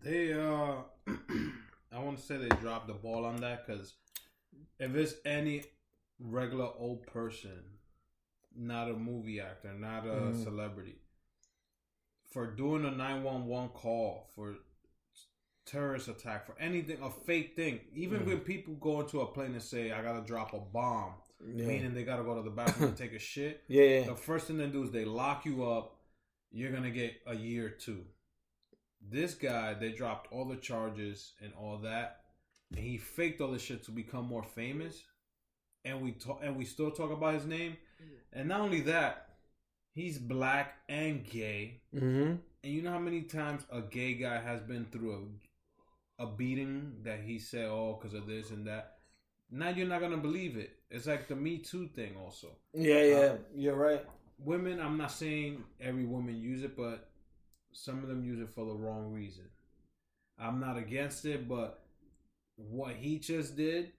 They 0.02 0.32
uh, 0.32 0.76
I 1.92 1.98
want 1.98 2.18
to 2.18 2.22
say 2.24 2.36
they 2.36 2.48
dropped 2.48 2.86
the 2.86 2.94
ball 2.94 3.24
on 3.24 3.36
that 3.40 3.66
because 3.66 3.94
if 4.78 4.94
it's 4.94 5.14
any 5.24 5.64
regular 6.18 6.70
old 6.78 7.06
person, 7.06 7.62
not 8.56 8.88
a 8.90 8.94
movie 8.94 9.40
actor, 9.40 9.72
not 9.74 10.06
a 10.06 10.32
Mhm. 10.32 10.42
celebrity, 10.44 10.96
for 12.32 12.46
doing 12.46 12.84
a 12.84 12.90
nine 12.90 13.22
one 13.22 13.46
one 13.46 13.68
call 13.70 14.30
for 14.34 14.56
terrorist 15.66 16.08
attack 16.08 16.46
for 16.46 16.58
anything 16.58 17.00
a 17.02 17.10
fake 17.10 17.54
thing, 17.56 17.80
even 17.92 18.22
Mhm. 18.22 18.26
when 18.26 18.40
people 18.40 18.74
go 18.76 19.00
into 19.00 19.20
a 19.20 19.26
plane 19.32 19.52
and 19.52 19.62
say 19.62 19.92
I 19.92 20.02
gotta 20.02 20.22
drop 20.26 20.52
a 20.52 20.60
bomb, 20.60 21.14
Yeah, 21.46 21.66
meaning 21.66 21.94
they 21.94 22.04
gotta 22.04 22.22
go 22.22 22.34
to 22.34 22.42
the 22.42 22.50
bathroom 22.50 22.90
and 22.90 22.98
take 23.04 23.12
a 23.14 23.18
shit. 23.18 23.62
yeah, 23.68 23.82
yeah. 23.82 24.06
The 24.06 24.14
first 24.14 24.46
thing 24.46 24.58
they 24.58 24.66
do 24.66 24.82
is 24.82 24.90
they 24.90 25.04
lock 25.04 25.46
you 25.46 25.64
up. 25.64 25.96
You're 26.50 26.72
gonna 26.72 26.90
get 26.90 27.14
a 27.26 27.34
year 27.34 27.66
or 27.66 27.70
two. 27.70 28.04
This 29.00 29.34
guy, 29.34 29.74
they 29.74 29.92
dropped 29.92 30.30
all 30.32 30.44
the 30.44 30.56
charges 30.56 31.32
and 31.42 31.52
all 31.58 31.78
that, 31.78 32.20
and 32.70 32.80
he 32.84 32.98
faked 32.98 33.40
all 33.40 33.52
this 33.52 33.62
shit 33.62 33.84
to 33.84 33.90
become 33.90 34.26
more 34.26 34.42
famous. 34.42 35.02
And 35.84 36.02
we 36.02 36.12
talk, 36.12 36.40
and 36.42 36.56
we 36.56 36.66
still 36.66 36.90
talk 36.90 37.10
about 37.10 37.34
his 37.34 37.46
name. 37.46 37.76
And 38.32 38.48
not 38.48 38.60
only 38.60 38.80
that, 38.82 39.28
he's 39.94 40.18
black 40.18 40.74
and 40.88 41.24
gay. 41.24 41.80
Mm-hmm. 41.94 42.34
And 42.62 42.72
you 42.72 42.82
know 42.82 42.90
how 42.90 42.98
many 42.98 43.22
times 43.22 43.62
a 43.72 43.80
gay 43.80 44.14
guy 44.14 44.40
has 44.40 44.60
been 44.60 44.86
through 44.92 45.14
a 46.18 46.24
a 46.24 46.26
beating 46.26 46.96
that 47.04 47.20
he 47.20 47.38
said, 47.38 47.66
"Oh, 47.66 47.98
because 47.98 48.12
of 48.14 48.26
this 48.26 48.50
and 48.50 48.66
that." 48.66 48.98
Now 49.50 49.70
you're 49.70 49.88
not 49.88 50.02
gonna 50.02 50.18
believe 50.18 50.58
it. 50.58 50.76
It's 50.90 51.06
like 51.06 51.28
the 51.28 51.36
Me 51.36 51.58
Too 51.58 51.86
thing, 51.88 52.16
also. 52.22 52.48
Yeah, 52.74 53.02
yeah. 53.02 53.16
Uh, 53.16 53.36
you're 53.54 53.76
right. 53.76 54.04
women 54.38 54.80
i'm 54.80 54.96
not 54.96 55.12
saying 55.12 55.62
every 55.80 56.04
woman 56.04 56.34
use 56.40 56.62
it 56.62 56.74
but 56.76 57.10
some 57.72 57.98
of 58.02 58.08
them 58.08 58.24
use 58.24 58.40
it 58.40 58.48
for 58.54 58.64
the 58.64 58.72
wrong 58.74 59.12
reason. 59.12 59.44
I'm 60.38 60.58
not 60.60 60.76
against 60.78 61.24
it 61.26 61.48
but 61.48 61.82
what 62.56 62.94
he 62.96 63.18
just 63.18 63.56
did 63.56 63.92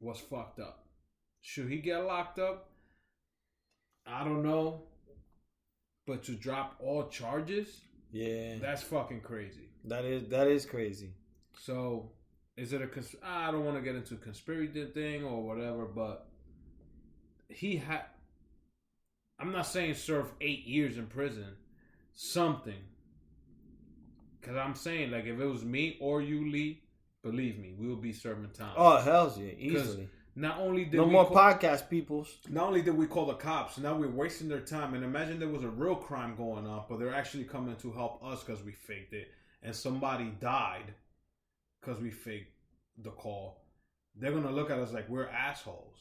was 0.00 0.18
fucked 0.18 0.58
up. 0.60 0.84
Should 1.42 1.68
he 1.68 1.78
get 1.78 1.98
locked 2.04 2.38
up? 2.38 2.70
I 4.06 4.24
don't 4.24 4.42
know. 4.42 4.82
But 6.06 6.24
to 6.24 6.32
drop 6.32 6.76
all 6.80 7.08
charges? 7.08 7.80
Yeah, 8.10 8.56
that's 8.60 8.82
fucking 8.82 9.20
crazy. 9.20 9.68
That 9.84 10.04
is 10.04 10.28
that 10.28 10.48
is 10.48 10.66
crazy. 10.66 11.10
so 11.56 12.10
is 12.56 12.72
it 12.72 12.82
a 12.82 12.86
cons- 12.86 13.16
i 13.24 13.50
don't 13.50 13.64
want 13.64 13.76
to 13.76 13.82
get 13.82 13.94
into 13.94 14.14
a 14.14 14.18
conspiracy 14.18 14.84
thing 14.86 15.24
or 15.24 15.42
whatever 15.42 15.84
but 15.86 16.26
he 17.48 17.76
had 17.76 18.02
i'm 19.38 19.52
not 19.52 19.66
saying 19.66 19.94
serve 19.94 20.26
eight 20.40 20.66
years 20.66 20.96
in 20.98 21.06
prison 21.06 21.46
something 22.14 22.82
because 24.40 24.56
i'm 24.56 24.74
saying 24.74 25.10
like 25.10 25.24
if 25.24 25.38
it 25.38 25.46
was 25.46 25.64
me 25.64 25.96
or 26.00 26.20
you 26.22 26.50
lee 26.50 26.82
believe 27.22 27.58
me 27.58 27.74
we 27.78 27.86
will 27.88 27.96
be 27.96 28.12
serving 28.12 28.48
time 28.50 28.72
Oh 28.76 28.96
hell's 28.98 29.38
yeah, 29.38 29.52
easily. 29.56 30.08
not 30.34 30.58
only 30.58 30.84
did 30.84 30.94
No 30.94 31.06
more 31.06 31.24
call, 31.26 31.36
podcast, 31.36 31.88
peoples. 31.88 32.28
not 32.48 32.66
only 32.66 32.82
did 32.82 32.96
we 32.96 33.06
call 33.06 33.26
the 33.26 33.34
cops 33.34 33.78
now 33.78 33.94
we're 33.94 34.08
wasting 34.08 34.48
their 34.48 34.60
time 34.60 34.94
and 34.94 35.04
imagine 35.04 35.38
there 35.38 35.48
was 35.48 35.62
a 35.64 35.68
real 35.68 35.94
crime 35.94 36.34
going 36.36 36.66
on 36.66 36.84
but 36.88 36.98
they're 36.98 37.14
actually 37.14 37.44
coming 37.44 37.76
to 37.76 37.92
help 37.92 38.22
us 38.24 38.42
because 38.42 38.62
we 38.64 38.72
faked 38.72 39.12
it 39.14 39.28
and 39.62 39.74
somebody 39.74 40.32
died 40.40 40.92
because 41.82 42.00
we 42.00 42.10
faked 42.10 42.52
the 43.02 43.10
call 43.10 43.64
they're 44.16 44.32
gonna 44.32 44.50
look 44.52 44.70
at 44.70 44.78
us 44.78 44.92
like 44.92 45.08
we're 45.08 45.28
assholes 45.28 45.98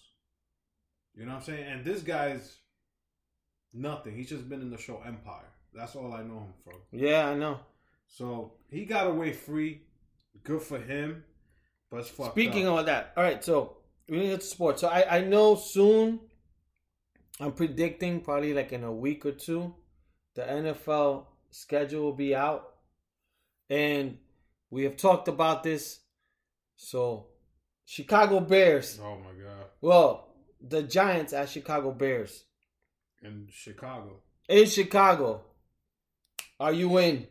you 1.15 1.25
know 1.25 1.31
what 1.31 1.37
i'm 1.39 1.43
saying 1.43 1.65
and 1.67 1.83
this 1.85 2.01
guy's 2.01 2.57
nothing 3.73 4.15
he's 4.15 4.29
just 4.29 4.47
been 4.49 4.61
in 4.61 4.69
the 4.69 4.77
show 4.77 5.01
empire 5.05 5.49
that's 5.73 5.95
all 5.95 6.13
i 6.13 6.21
know 6.21 6.39
him 6.39 6.53
from 6.63 6.73
Yeah, 6.91 7.29
I 7.29 7.35
know. 7.35 7.59
so 8.07 8.53
he 8.69 8.85
got 8.85 9.07
away 9.07 9.31
free 9.33 9.81
good 10.43 10.61
for 10.61 10.77
him 10.79 11.23
but 11.89 12.01
it's 12.01 12.11
Speaking 12.31 12.67
up. 12.69 12.79
of 12.79 12.85
that, 12.85 13.11
all 13.17 13.23
right. 13.23 13.43
So 13.43 13.75
we 14.07 14.15
need 14.17 14.23
to 14.23 14.29
get 14.31 14.39
to 14.39 14.45
sports. 14.47 14.79
So 14.79 14.87
I 14.87 15.17
I 15.17 15.21
know 15.25 15.55
soon. 15.61 16.21
I'm 17.41 17.51
predicting 17.51 18.21
probably 18.21 18.53
like 18.53 18.71
in 18.71 18.85
a 18.85 18.91
week 18.93 19.25
or 19.25 19.33
two, 19.33 19.75
the 20.35 20.43
NFL 20.43 21.25
schedule 21.49 22.03
will 22.03 22.13
be 22.13 22.33
out, 22.33 22.75
and 23.69 24.17
we 24.71 24.83
have 24.85 24.97
talked 24.97 25.27
about 25.27 25.61
this. 25.61 25.99
So, 26.75 27.27
Chicago 27.85 28.39
Bears. 28.39 28.99
oh 29.03 29.17
my 29.17 29.31
god 29.31 29.65
Well, 29.81 30.29
the 30.59 30.81
Giants 30.81 31.33
at 31.33 31.49
Chicago 31.49 31.91
Bears 31.91 32.45
in 33.21 33.47
chicago 33.51 34.21
in 34.49 34.65
Chicago. 34.65 35.41
Are 36.59 36.73
you 36.73 36.97
in? 36.97 37.27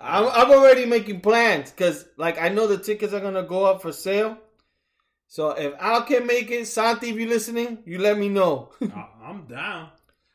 I'm, 0.00 0.28
I'm 0.28 0.50
already 0.50 0.86
making 0.86 1.20
plans 1.20 1.70
because, 1.70 2.04
like, 2.16 2.40
I 2.40 2.48
know 2.48 2.66
the 2.66 2.78
tickets 2.78 3.12
are 3.12 3.20
gonna 3.20 3.42
go 3.42 3.64
up 3.64 3.82
for 3.82 3.92
sale. 3.92 4.38
So 5.28 5.50
if 5.50 5.72
Al 5.78 6.02
can 6.02 6.26
make 6.26 6.50
it, 6.50 6.66
Santi, 6.66 7.10
if 7.10 7.16
you're 7.16 7.28
listening, 7.28 7.78
you 7.86 7.98
let 7.98 8.18
me 8.18 8.28
know. 8.28 8.70
I'm 9.22 9.46
down 9.46 9.88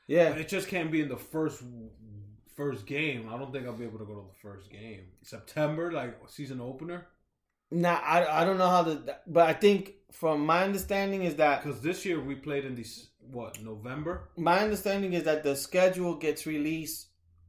yeah, 0.10 0.34
It 0.34 0.48
just 0.48 0.68
can't 0.68 0.92
be 0.92 1.02
in 1.02 1.08
the 1.08 1.18
first 1.18 1.62
first 2.62 2.86
game. 2.86 3.22
I 3.32 3.38
don't 3.40 3.52
think 3.54 3.66
I'll 3.66 3.74
be 3.84 3.86
able 3.92 4.00
to 4.00 4.10
go 4.12 4.16
to 4.22 4.26
the 4.34 4.40
first 4.50 4.70
game. 4.70 5.04
September, 5.34 5.86
like 6.00 6.12
season 6.28 6.60
opener, 6.72 7.00
nah, 7.72 8.00
I, 8.16 8.42
I 8.42 8.46
don't 8.46 8.58
know 8.62 8.70
how 8.76 8.84
the, 8.84 8.96
but 9.36 9.44
I 9.48 9.54
think 9.54 9.82
from 10.22 10.46
my 10.46 10.62
understanding 10.70 11.22
is 11.30 11.36
that 11.36 11.64
because 11.64 11.80
this 11.82 12.06
year 12.06 12.20
we 12.30 12.36
played 12.36 12.66
in 12.66 12.76
this 12.76 12.94
what 13.38 13.62
November. 13.72 14.14
my 14.38 14.58
understanding 14.66 15.12
is 15.14 15.24
that 15.30 15.44
the 15.44 15.56
schedule 15.56 16.16
gets 16.26 16.42
released 16.48 17.08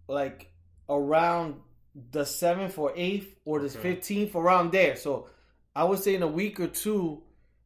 like 0.09 0.53
around 0.89 1.49
the 2.13 2.25
seventh 2.25 2.77
or 2.79 2.93
eighth 2.95 3.31
or 3.45 3.59
the 3.61 3.67
Okay. 3.67 3.95
fifteenth 3.95 4.33
around 4.43 4.67
there. 4.73 4.95
So 4.97 5.29
I 5.75 5.83
would 5.85 6.01
say 6.01 6.15
in 6.15 6.23
a 6.23 6.33
week 6.41 6.61
or 6.61 6.69
two, 6.85 7.23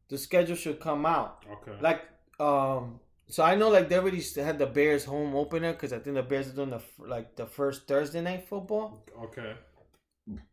the 0.09 0.17
schedule 0.17 0.55
should 0.63 0.79
come 0.79 1.05
out. 1.05 1.43
Okay. 1.55 1.77
Like, 1.81 2.01
um, 2.39 2.99
so 3.27 3.43
I 3.43 3.55
know 3.55 3.69
like 3.69 3.89
they 3.89 3.97
already 3.97 4.21
had 4.35 4.59
the 4.59 4.65
Bears 4.67 5.05
home 5.05 5.35
opener 5.35 5.73
because 5.73 5.93
I 5.93 5.99
think 5.99 6.15
the 6.15 6.23
Bears 6.23 6.47
are 6.49 6.53
doing 6.53 6.69
the 6.71 6.81
like 6.99 7.35
the 7.35 7.45
first 7.45 7.87
Thursday 7.87 8.21
night 8.21 8.47
football. 8.47 9.03
okay. 9.23 9.53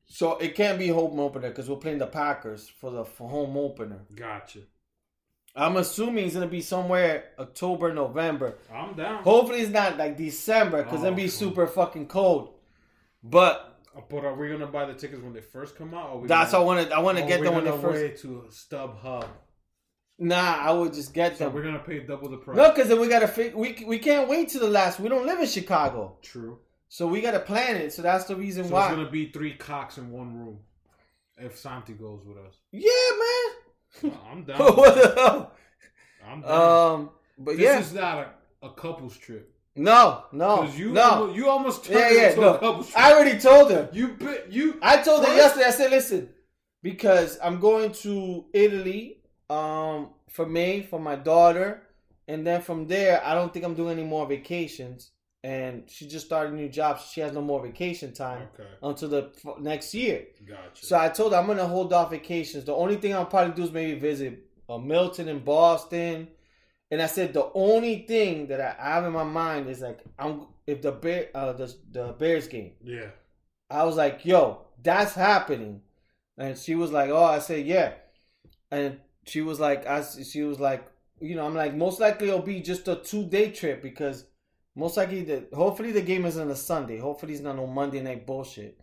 So 0.07 0.36
it 0.36 0.55
can't 0.55 0.78
be 0.78 0.89
home 0.89 1.19
opener 1.19 1.49
because 1.49 1.69
we're 1.70 1.77
playing 1.77 1.99
the 1.99 2.07
Packers 2.07 2.69
for 2.69 2.90
the 2.90 3.05
for 3.05 3.28
home 3.28 3.57
opener. 3.57 4.01
Gotcha. 4.15 4.61
I'm 5.57 5.77
assuming 5.77 6.27
it's 6.27 6.35
gonna 6.35 6.47
be 6.47 6.61
somewhere 6.61 7.31
October, 7.39 7.93
November. 7.93 8.57
I'm 8.73 8.94
down. 8.94 9.23
Hopefully 9.23 9.61
it's 9.61 9.70
not 9.70 9.97
like 9.99 10.16
December 10.16 10.82
because 10.82 11.01
it'll 11.01 11.12
Oh, 11.12 11.16
be 11.16 11.23
cool. 11.23 11.31
super 11.31 11.66
fucking 11.66 12.09
cold. 12.09 12.55
But 13.23 13.78
uh, 13.97 14.01
But 14.09 14.24
are 14.24 14.35
we 14.35 14.49
gonna 14.51 14.66
buy 14.66 14.85
the 14.86 14.94
tickets 14.94 15.23
when 15.23 15.32
they 15.32 15.40
first 15.40 15.77
come 15.77 15.94
out? 15.94 16.11
Or 16.11 16.20
we 16.20 16.28
that's 16.28 16.53
gonna, 16.53 16.65
I 16.65 16.66
want 16.66 16.89
to. 16.89 16.94
I 16.97 16.99
want 17.01 17.19
to 17.19 17.27
get 17.27 17.43
them 17.43 17.55
when 17.55 17.65
they 17.65 17.70
first. 17.70 17.85
wait 18.03 18.19
to 18.19 18.47
StubHub. 18.51 19.27
Nah, 20.18 20.56
I 20.59 20.70
would 20.72 20.93
just 20.93 21.12
get 21.14 21.36
So 21.39 21.44
them. 21.47 21.55
we're 21.55 21.62
gonna 21.64 21.78
pay 21.80 22.01
double 22.01 22.28
the 22.28 22.36
price. 22.36 22.56
No, 22.56 22.70
because 22.70 22.89
then 22.89 23.01
we 23.01 23.09
gotta. 23.09 23.26
Fi- 23.28 23.55
we 23.55 23.82
we 23.86 23.98
can't 23.98 24.28
wait 24.28 24.48
to 24.51 24.59
the 24.59 24.68
last. 24.68 25.01
We 25.01 25.09
don't 25.09 25.26
live 25.26 25.40
in 25.40 25.47
Chicago, 25.47 26.18
True. 26.22 26.59
so 26.89 27.06
we 27.09 27.20
gotta 27.20 27.40
plan 27.40 27.76
it. 27.76 27.93
So 27.93 28.02
that's 28.02 28.24
the 28.26 28.36
reason 28.36 28.64
So 28.64 28.70
why. 28.74 28.86
it's 28.89 28.97
gonna 28.97 29.10
be 29.10 29.30
three 29.30 29.55
cocks 29.55 29.98
in 29.98 30.10
one 30.12 30.36
room. 30.39 30.59
If 31.39 31.59
Santi 31.59 31.94
goes 31.94 32.24
with 32.24 32.36
us, 32.39 32.55
Yeah, 32.70 32.90
man. 34.05 34.12
I'm 34.30 34.44
down. 34.47 34.59
what 34.59 34.94
the 34.94 35.14
hell? 35.20 35.52
I'm 36.24 36.40
down. 36.43 36.93
Um, 37.01 37.10
but 37.39 37.56
this 37.56 37.64
yeah, 37.64 37.80
is 37.80 37.93
not 37.93 38.18
a, 38.62 38.66
a 38.66 38.70
couples 38.70 39.16
trip. 39.16 39.52
no, 39.74 40.24
no, 40.30 40.60
Because 40.62 40.78
you, 40.78 40.90
no. 40.93 41.02
almost, 41.02 41.36
you 41.36 41.48
almost 41.48 41.84
turned 41.86 41.98
Yeah, 41.98 42.10
yeah, 42.10 42.28
into 42.28 42.40
no. 42.43 42.55
a 42.55 42.59
couples 42.59 42.90
trip. 42.90 42.98
I 43.02 43.12
already 43.12 43.40
told 43.40 43.70
him. 43.72 43.89
you 43.93 44.16
you. 44.48 44.78
I 44.82 44.98
told 45.02 45.24
First- 45.24 45.36
yesterday. 45.36 45.64
I 45.66 45.70
said, 45.70 45.90
listen, 45.90 46.28
because 46.82 47.39
I'm 47.43 47.59
going 47.59 47.93
to 48.05 48.44
Italy 48.52 49.22
um 49.53 50.11
for 50.37 50.47
me, 50.47 50.83
for 50.91 50.99
my 51.01 51.16
daughter, 51.16 51.69
and 52.29 52.47
then 52.47 52.61
from 52.62 52.87
there, 52.87 53.16
I 53.24 53.35
don't 53.35 53.53
think 53.53 53.65
I'm 53.65 53.74
doing 53.74 53.99
any 53.99 54.09
more 54.09 54.27
vacations. 54.27 55.11
And 55.45 55.91
she 55.91 56.07
just 56.07 56.27
started 56.27 56.53
a 56.53 56.57
new 56.57 56.69
job, 56.69 57.01
so 57.01 57.05
she 57.12 57.20
has 57.20 57.33
no 57.33 57.43
more 57.43 57.61
vacation 57.62 58.12
time 58.15 58.49
Okay, 58.55 58.69
until 58.83 59.09
the 59.09 59.23
f- 59.45 59.59
next 59.59 59.93
year. 59.93 60.19
gotcha. 60.47 60.87
So 60.87 60.97
I 60.99 61.09
told 61.09 61.33
her 61.33 61.39
I'm 61.39 61.47
gonna 61.49 61.66
hold 61.66 61.93
off 61.93 62.11
vacations. 62.11 62.65
The 62.65 62.74
only 62.74 62.97
thing 62.97 63.12
I'll 63.15 63.27
probably 63.27 63.55
do 63.55 63.65
is 63.65 63.73
maybe 63.73 63.99
visit 63.99 64.35
uh, 64.69 64.79
Milton 64.79 65.29
and 65.29 65.45
Boston. 65.45 66.29
And 66.91 67.03
I 67.03 67.07
said 67.07 67.33
the 67.33 67.51
only 67.55 68.05
thing 68.07 68.49
that 68.49 68.61
I 68.61 68.74
have 68.95 69.05
in 69.05 69.12
my 69.12 69.24
mind 69.24 69.69
is 69.69 69.81
like 69.81 70.01
I'm 70.19 70.47
if 70.66 70.83
the 70.83 70.93
bear 70.93 71.29
uh 71.35 71.53
the 71.55 71.74
the 71.91 72.05
Bears 72.19 72.47
game. 72.49 72.73
yeah, 72.83 73.11
I 73.70 73.85
was 73.85 73.97
like, 73.97 74.24
yo, 74.24 74.66
that's 74.83 75.15
happening. 75.15 75.83
And 76.39 76.57
she 76.59 76.74
was 76.74 76.93
like, 76.93 77.11
oh, 77.11 77.24
I 77.24 77.39
said, 77.41 77.66
yeah. 77.66 77.95
And 78.70 79.01
she 79.24 79.40
was 79.40 79.61
like, 79.61 79.86
I, 79.86 80.03
she 80.03 80.43
was 80.43 80.59
like, 80.61 80.85
you 81.20 81.36
know, 81.36 81.47
I'm 81.47 81.55
like, 81.55 81.74
most 81.74 82.01
likely 82.01 82.28
it'll 82.28 82.40
be 82.40 82.61
just 82.61 82.89
a 82.89 82.97
two 82.97 83.24
day 83.27 83.51
trip 83.51 83.82
because 83.82 84.24
most 84.74 84.97
likely 84.97 85.23
the, 85.23 85.47
hopefully 85.53 85.93
the 85.93 86.03
game 86.03 86.24
isn't 86.24 86.51
a 86.51 86.57
Sunday. 86.57 86.99
Hopefully 86.99 87.35
it's 87.35 87.43
not 87.43 87.57
no 87.57 87.66
Monday 87.66 88.01
night 88.01 88.27
bullshit. 88.27 88.78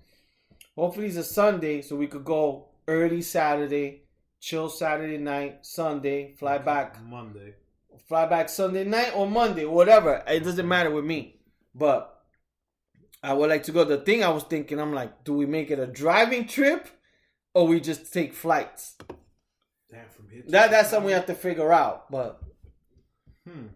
Hopefully 0.75 1.07
it's 1.07 1.17
a 1.17 1.23
Sunday 1.23 1.81
so 1.81 1.95
we 1.95 2.07
could 2.07 2.23
go 2.23 2.69
early 2.87 3.21
Saturday 3.21 4.03
chill 4.39 4.69
Saturday 4.69 5.17
night, 5.17 5.65
Sunday, 5.65 6.35
fly 6.35 6.57
back, 6.57 7.01
Monday. 7.03 7.55
fly 8.07 8.25
back 8.25 8.49
Sunday 8.49 8.83
night 8.83 9.13
or 9.15 9.27
Monday, 9.27 9.65
whatever. 9.65 10.23
It 10.27 10.43
doesn't 10.43 10.67
matter 10.67 10.89
with 10.89 11.05
me. 11.05 11.39
But 11.75 12.15
I 13.21 13.33
would 13.33 13.49
like 13.49 13.63
to 13.63 13.71
go. 13.71 13.83
The 13.83 13.97
thing 13.97 14.23
I 14.23 14.29
was 14.29 14.43
thinking, 14.43 14.79
I'm 14.79 14.93
like, 14.93 15.23
do 15.23 15.33
we 15.33 15.45
make 15.45 15.71
it 15.71 15.79
a 15.79 15.87
driving 15.87 16.47
trip 16.47 16.87
or 17.53 17.67
we 17.67 17.79
just 17.79 18.11
take 18.11 18.33
flights? 18.33 18.97
Damn, 19.91 20.07
from 20.09 20.29
here. 20.29 20.43
That 20.49 20.71
that's 20.71 20.89
something 20.89 21.07
we 21.07 21.13
have 21.13 21.25
to 21.27 21.33
figure 21.35 21.71
out. 21.73 22.09
But 22.11 22.41
Hmm. 23.47 23.67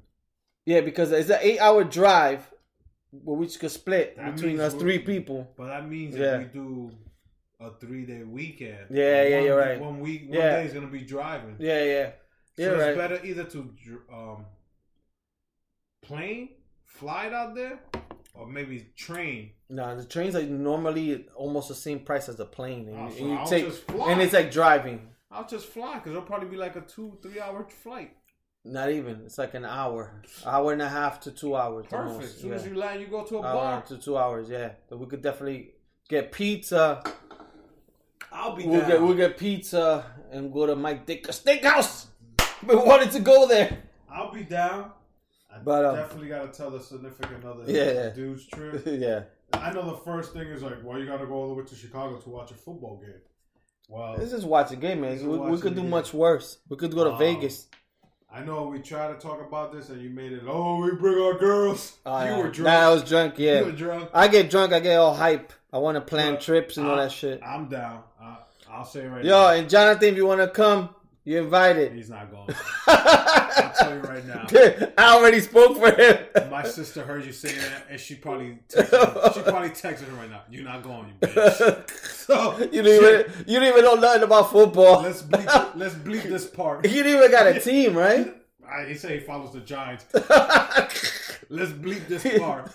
yeah, 0.66 0.82
because 0.82 1.12
it's 1.12 1.30
an 1.30 1.40
eight 1.42 1.60
hour 1.60 1.84
drive, 1.84 2.52
but 3.12 3.34
we 3.34 3.48
could 3.48 3.72
split 3.72 4.16
That 4.18 4.36
between 4.36 4.60
us 4.60 4.74
three 4.74 5.00
people. 5.00 5.52
But 5.58 5.68
that 5.68 5.88
means 5.88 6.16
Yeah. 6.16 6.38
that 6.38 6.40
we 6.40 6.46
do 6.46 6.92
a 7.60 7.72
three 7.80 8.06
day 8.06 8.24
weekend. 8.24 8.88
Yeah, 8.92 9.24
yeah, 9.24 9.36
one, 9.38 9.46
you're 9.46 9.58
right. 9.58 9.80
One 9.80 10.00
week, 10.02 10.24
one 10.30 10.38
Yeah. 10.38 10.58
day 10.58 10.66
is 10.66 10.74
gonna 10.74 10.88
be 10.88 11.02
driving. 11.02 11.56
Yeah, 11.60 11.84
yeah. 11.84 12.12
So 12.56 12.62
You're 12.64 12.74
it's 12.76 12.84
right. 12.84 12.96
better 12.98 13.26
either 13.26 13.46
to 13.46 13.74
um 14.12 14.46
plane, 16.04 16.50
fly 16.84 17.28
it 17.28 17.34
out 17.34 17.56
there, 17.56 17.80
or 18.36 18.46
maybe 18.48 18.92
train. 18.96 19.52
No, 19.70 19.96
the 19.96 20.06
trains 20.06 20.36
are 20.36 20.44
normally 20.44 21.28
almost 21.36 21.70
the 21.70 21.76
same 21.76 22.02
price 22.02 22.30
as 22.30 22.36
the 22.36 22.46
plane, 22.46 22.90
and, 22.90 22.98
Oh, 22.98 23.08
you- 23.08 23.12
so 23.18 23.24
and 23.24 23.32
you 23.66 23.72
take 23.72 23.90
and 24.08 24.22
it's 24.22 24.34
like 24.34 24.52
driving. 24.52 25.10
I'll 25.34 25.48
just 25.48 25.66
fly 25.68 25.96
because 25.96 26.12
it'll 26.12 26.22
probably 26.24 26.50
be 26.50 26.58
like 26.58 26.76
a 26.76 26.82
two, 26.82 27.18
three 27.22 27.40
hour 27.40 27.66
flight. 27.70 28.12
Not 28.66 28.90
even. 28.92 29.24
It's 29.26 29.38
like 29.38 29.56
an 29.56 29.66
hour, 29.66 30.22
hour 30.46 30.72
and 30.72 30.82
a 30.82 30.88
half 30.88 31.20
to 31.22 31.32
two 31.32 31.56
hours. 31.56 31.86
Perfect. 31.90 32.08
almost, 32.14 32.28
as 32.36 32.42
soon 32.42 32.50
yeah. 32.52 32.56
as 32.56 32.66
you 32.66 32.76
land, 32.76 33.02
you 33.02 33.08
go 33.08 33.24
to 33.26 33.38
a 33.38 33.42
hour 33.42 33.54
bar. 33.54 33.82
to 33.84 33.98
two 33.98 34.18
hours. 34.18 34.50
Yeah, 34.50 34.72
so 34.88 34.96
we 34.96 35.06
could 35.08 35.22
definitely 35.22 35.72
get 36.08 36.32
pizza. 36.32 37.04
I'll 38.32 38.56
be 38.56 38.66
We'll 38.66 38.80
down. 38.82 38.90
get 38.90 39.02
we'll 39.02 39.14
get 39.16 39.38
pizza 39.38 40.06
and 40.32 40.52
go 40.52 40.66
to 40.66 40.76
Mike 40.76 41.06
Ditka 41.06 41.28
Steakhouse. 41.30 42.06
We 42.68 42.76
wanted 42.76 43.12
to 43.12 43.20
go 43.20 43.48
there. 43.48 43.78
I'll 44.10 44.32
be 44.32 44.44
down. 44.44 44.92
I 45.54 45.60
But, 45.60 45.86
um, 45.86 45.96
definitely 45.98 46.30
got 46.30 46.52
to 46.52 46.58
tell 46.58 46.72
the 46.72 46.80
significant 46.80 47.44
other 47.46 47.64
Yeah, 47.68 47.82
it's 47.84 47.96
yeah. 47.96 48.02
a 48.06 48.16
dude's 48.16 48.48
trip. 48.48 48.84
yeah, 48.88 49.24
I 49.52 49.72
know 49.74 49.86
the 49.92 49.98
first 49.98 50.34
thing 50.34 50.48
is 50.48 50.64
like, 50.64 50.82
well, 50.84 50.98
you 50.98 51.06
got 51.06 51.18
to 51.18 51.26
go 51.28 51.34
all 51.34 51.48
the 51.50 51.54
way 51.54 51.66
to 51.66 51.76
Chicago 51.76 52.18
to 52.18 52.30
watch 52.30 52.52
a 52.52 52.56
football 52.56 52.98
game. 52.98 53.22
Well, 53.94 54.18
this 54.18 54.34
is 54.34 54.44
watch 54.44 54.72
a 54.72 54.76
game, 54.76 55.02
man. 55.02 55.18
We, 55.28 55.38
we 55.38 55.58
could 55.60 55.76
do 55.76 55.82
game. 55.82 55.90
much 55.92 56.14
worse. 56.14 56.58
We 56.68 56.78
could 56.78 56.92
go 56.94 57.04
to 57.04 57.12
Um, 57.12 57.20
Vegas. 57.20 57.68
I 58.32 58.44
know 58.44 58.64
we 58.66 58.80
tried 58.80 59.10
to 59.14 59.20
talk 59.20 59.40
about 59.48 59.72
this 59.72 59.90
and 59.90 60.02
you 60.02 60.10
made 60.10 60.32
it. 60.32 60.42
Oh, 60.48 60.82
we 60.82 60.92
bring 60.96 61.20
our 61.24 61.38
girls. 61.38 61.98
Oh, 62.04 62.24
you 62.24 62.32
yeah. 62.32 62.38
were 62.38 62.50
drunk. 62.50 62.66
Nah, 62.66 62.88
I 62.88 62.90
was 62.90 63.04
drunk. 63.04 63.38
You 63.38 63.48
were 63.50 63.62
Yeah, 63.70 63.72
drunk. 63.72 64.10
I 64.12 64.28
get 64.28 64.50
drunk. 64.50 64.74
I 64.74 64.80
get 64.80 64.98
all 64.98 65.14
hype. 65.14 65.54
I 65.72 65.78
want 65.78 65.96
to 65.98 66.02
plan 66.02 66.34
But 66.34 66.42
trips 66.42 66.78
and 66.78 66.88
all 66.88 66.98
that 66.98 67.12
shit. 67.12 67.42
I'm 67.46 67.70
down. 67.70 68.02
I, 68.20 68.38
I'll 68.72 68.86
say 68.86 69.06
right 69.06 69.24
now. 69.24 69.30
Yo, 69.30 69.42
now. 69.54 69.60
and 69.62 69.70
Jonathan, 69.70 70.10
if 70.10 70.16
you 70.16 70.26
want 70.26 70.42
to 70.42 70.48
come, 70.48 70.90
you're 71.26 71.44
invited. 71.44 71.94
He's 71.94 72.10
not 72.10 72.30
going. 72.32 72.50
I'll 72.88 73.74
tell 73.78 73.96
you 73.96 74.02
right 74.02 74.26
now. 74.26 74.46
I 74.98 75.16
already 75.16 75.40
spoke 75.40 75.78
for 75.78 75.92
him. 75.92 76.50
My 76.50 76.64
sister 76.64 77.04
heard 77.04 77.26
you 77.26 77.32
say 77.32 77.54
that, 77.54 77.86
and 77.90 78.00
she 78.00 78.16
probably 78.16 78.60
texted, 78.68 79.34
she 79.34 79.42
probably 79.42 79.70
texted 79.70 80.10
her 80.10 80.16
right 80.16 80.30
now. 80.30 80.42
You're 80.50 80.66
not 80.66 80.84
going, 80.84 81.08
you 81.08 81.28
bitch. 81.28 81.90
So 82.24 82.58
you 82.72 82.82
don't 82.82 82.88
even 82.88 83.46
you 83.48 83.60
don't 83.60 83.68
even 83.68 83.84
know 83.84 83.96
nothing 83.96 84.24
about 84.24 84.50
football. 84.52 85.02
let's 85.02 85.22
bleep, 85.22 85.76
let's 85.76 85.96
bleep 85.96 86.24
this 86.24 86.46
part. 86.46 86.86
You 86.90 87.04
didn't 87.04 87.18
even 87.18 87.32
got 87.32 87.48
a 87.48 87.60
team, 87.60 87.96
right? 87.96 88.34
I, 88.70 88.86
he 88.86 88.96
said 88.96 89.12
he 89.12 89.20
follows 89.20 89.54
the 89.54 89.60
Giants. 89.60 90.06
Let's 91.50 91.72
bleep 91.72 92.08
this 92.08 92.40
part 92.40 92.70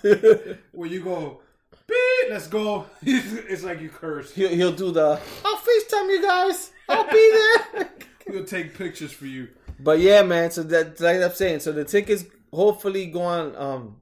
where 0.71 0.87
you 0.87 1.03
go. 1.03 1.41
Beep, 1.87 2.29
let's 2.29 2.47
go. 2.47 2.85
it's 3.01 3.63
like 3.63 3.81
you 3.81 3.89
curse. 3.89 4.31
he'll, 4.31 4.49
he'll 4.49 4.71
do 4.71 4.91
the. 4.91 5.19
I'll 5.43 5.57
Facetime 5.57 6.09
you 6.09 6.21
guys. 6.21 6.71
I'll 6.87 7.09
be 7.09 7.31
there. 7.73 7.89
We'll 8.29 8.45
take 8.45 8.77
pictures 8.77 9.11
for 9.11 9.25
you. 9.25 9.49
But 9.79 9.99
yeah, 9.99 10.23
man. 10.23 10.51
So 10.51 10.63
that 10.63 10.99
like 10.99 11.21
I'm 11.21 11.31
saying, 11.33 11.59
so 11.61 11.71
the 11.71 11.85
tickets 11.85 12.25
hopefully 12.51 13.07
going. 13.07 13.55
Um, 13.55 13.97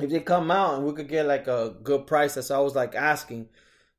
if 0.00 0.10
they 0.10 0.20
come 0.20 0.50
out 0.50 0.74
and 0.76 0.86
we 0.86 0.92
could 0.94 1.08
get 1.08 1.26
like 1.26 1.46
a 1.48 1.74
good 1.82 2.06
price, 2.06 2.34
that's 2.34 2.50
what 2.50 2.56
I 2.56 2.60
was 2.60 2.74
like 2.74 2.94
asking. 2.94 3.48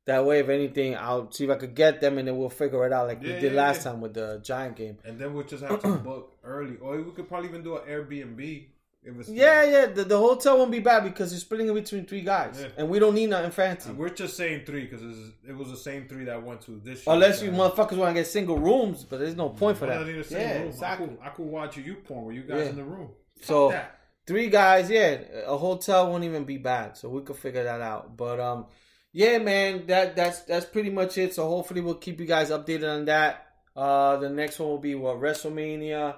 That 0.06 0.26
way, 0.26 0.40
if 0.40 0.50
anything, 0.50 0.96
I'll 0.96 1.30
see 1.30 1.44
if 1.44 1.50
I 1.50 1.54
could 1.54 1.74
get 1.74 2.02
them, 2.02 2.18
and 2.18 2.28
then 2.28 2.36
we'll 2.36 2.50
figure 2.50 2.84
it 2.86 2.92
out 2.92 3.06
like 3.06 3.22
Yeah, 3.22 3.34
we 3.34 3.40
did 3.40 3.52
yeah, 3.52 3.62
last 3.62 3.78
yeah. 3.78 3.92
time 3.92 4.02
with 4.02 4.12
the 4.12 4.38
Giant 4.44 4.76
game. 4.76 4.98
And 5.02 5.18
then 5.18 5.32
we'll 5.32 5.44
just 5.44 5.62
have 5.62 5.80
to 5.80 5.94
book 5.94 6.34
early, 6.44 6.76
or 6.82 7.00
we 7.00 7.10
could 7.12 7.26
probably 7.26 7.48
even 7.48 7.62
do 7.62 7.76
an 7.78 7.88
Airbnb. 7.88 8.66
If 9.04 9.20
it's 9.20 9.28
Yeah, 9.28 9.64
yeah. 9.64 9.86
The, 9.86 10.04
the 10.04 10.18
hotel 10.18 10.58
won't 10.58 10.70
be 10.70 10.80
bad 10.80 11.04
because 11.04 11.32
you're 11.32 11.40
splitting 11.40 11.68
it 11.68 11.74
between 11.74 12.06
three 12.06 12.22
guys, 12.22 12.58
Yeah. 12.60 12.68
and 12.78 12.88
we 12.88 12.98
don't 12.98 13.14
need 13.14 13.28
nothing 13.30 13.50
fancy. 13.50 13.90
We're 13.92 14.08
just 14.08 14.36
saying 14.36 14.64
three 14.64 14.86
because 14.86 15.02
it 15.46 15.54
was 15.54 15.70
the 15.70 15.76
same 15.76 16.08
three 16.08 16.24
that 16.24 16.42
went 16.42 16.62
to 16.62 16.80
this. 16.82 17.06
year. 17.06 17.14
Unless 17.14 17.42
you 17.42 17.50
motherfuckers 17.50 17.96
want 17.98 18.10
to 18.10 18.20
get 18.20 18.26
single 18.26 18.58
rooms, 18.58 19.04
but 19.04 19.20
there's 19.20 19.36
no 19.36 19.50
point 19.50 19.76
for 19.78 19.86
that. 19.86 19.98
not 19.98 20.06
need 20.06 20.16
a 20.16 20.24
single 20.24 20.46
Yeah, 20.48 20.58
room? 20.58 20.68
exactly. 20.68 21.06
I 21.06 21.08
could, 21.10 21.18
I 21.22 21.28
could 21.30 21.46
watch 21.46 21.76
you 21.76 21.94
porn 21.96 22.24
with 22.24 22.36
you 22.36 22.42
guys 22.44 22.64
Yeah. 22.64 22.70
in 22.70 22.76
the 22.76 22.84
room. 22.84 23.10
So 23.42 23.70
that. 23.70 23.98
three 24.26 24.48
guys, 24.48 24.88
yeah, 24.88 25.18
a 25.46 25.56
hotel 25.56 26.10
won't 26.10 26.24
even 26.24 26.44
be 26.44 26.56
bad. 26.56 26.96
So 26.96 27.08
we 27.10 27.20
could 27.22 27.36
figure 27.36 27.64
that 27.64 27.80
out. 27.82 28.16
But 28.16 28.40
um, 28.40 28.66
yeah, 29.12 29.38
man, 29.38 29.86
that 29.88 30.16
that's 30.16 30.40
that's 30.44 30.64
pretty 30.66 30.90
much 30.90 31.18
it. 31.18 31.34
So 31.34 31.46
hopefully 31.46 31.82
we'll 31.82 31.94
keep 31.96 32.20
you 32.20 32.26
guys 32.26 32.50
updated 32.50 32.90
on 32.90 33.04
that. 33.04 33.46
Uh, 33.76 34.16
the 34.18 34.28
next 34.30 34.58
one 34.60 34.68
will 34.68 34.78
be 34.78 34.94
what 34.94 35.16
WrestleMania 35.16 36.14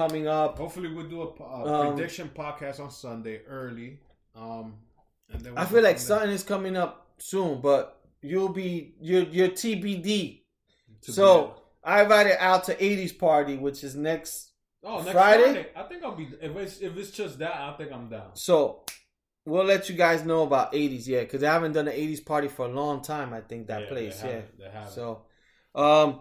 coming 0.00 0.26
up. 0.28 0.58
Hopefully, 0.58 0.92
we'll 0.94 1.08
do 1.16 1.22
a, 1.22 1.28
a 1.42 1.88
Um, 1.88 1.94
prediction 1.96 2.28
podcast 2.42 2.78
on 2.80 2.90
Sunday 2.90 3.36
early. 3.60 3.90
Um, 4.34 4.66
and 5.30 5.40
then 5.42 5.52
I 5.56 5.60
we'll 5.62 5.70
feel 5.72 5.82
like 5.82 5.98
something 5.98 6.30
is 6.30 6.44
coming 6.44 6.76
up 6.76 6.92
soon, 7.18 7.60
but 7.60 7.80
you'll 8.20 8.50
be 8.62 8.94
you're 9.00 9.24
you're 9.36 9.48
TBD. 9.62 10.42
So 11.00 11.54
I 11.82 12.02
invited 12.02 12.36
out 12.42 12.64
to 12.64 12.74
80s 12.74 13.16
party, 13.18 13.56
which 13.56 13.82
is 13.84 13.94
next. 13.94 14.52
oh, 14.84 14.98
next 15.00 15.12
Friday? 15.12 15.42
Friday? 15.44 15.66
I 15.76 15.82
think 15.88 16.04
I'll 16.04 16.16
be. 16.16 16.28
If 16.40 16.56
it's 16.56 16.78
if 16.80 16.96
it's 16.96 17.10
just 17.10 17.38
that, 17.38 17.54
I 17.54 17.72
think 17.78 17.92
I'm 17.92 18.08
down. 18.08 18.30
So 18.34 18.84
we'll 19.44 19.64
let 19.64 19.88
you 19.88 19.94
guys 19.94 20.24
know 20.24 20.42
about 20.42 20.72
80s, 20.72 21.06
yeah, 21.06 21.20
because 21.20 21.42
I 21.42 21.52
haven't 21.52 21.72
done 21.72 21.88
an 21.88 21.94
80s 21.94 22.24
party 22.24 22.48
for 22.48 22.66
a 22.66 22.68
long 22.68 23.02
time. 23.02 23.32
I 23.32 23.40
think 23.40 23.68
that 23.68 23.82
Yeah, 23.82 23.88
place, 23.88 24.22
yeah. 24.24 24.40
they. 24.58 24.86
So, 24.90 25.22
um, 25.74 26.20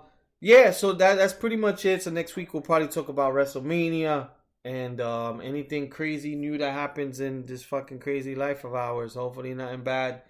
yeah, 0.51 0.69
so 0.71 0.93
that 0.93 1.15
that's 1.15 1.33
pretty 1.33 1.55
much 1.55 1.85
it. 1.85 2.03
So 2.03 2.11
next 2.11 2.35
week 2.35 2.53
we'll 2.53 2.61
probably 2.71 2.87
talk 2.87 3.09
about 3.09 3.33
WrestleMania 3.33 4.29
and 4.63 4.99
um 5.01 5.41
anything 5.41 5.89
crazy 5.89 6.35
new 6.35 6.57
that 6.59 6.71
happens 6.73 7.19
in 7.19 7.45
this 7.45 7.63
fucking 7.63 7.99
crazy 7.99 8.35
life 8.35 8.63
of 8.63 8.73
ours. 8.75 9.15
Hopefully 9.15 9.53
nothing 9.55 9.83
bad 9.83 10.21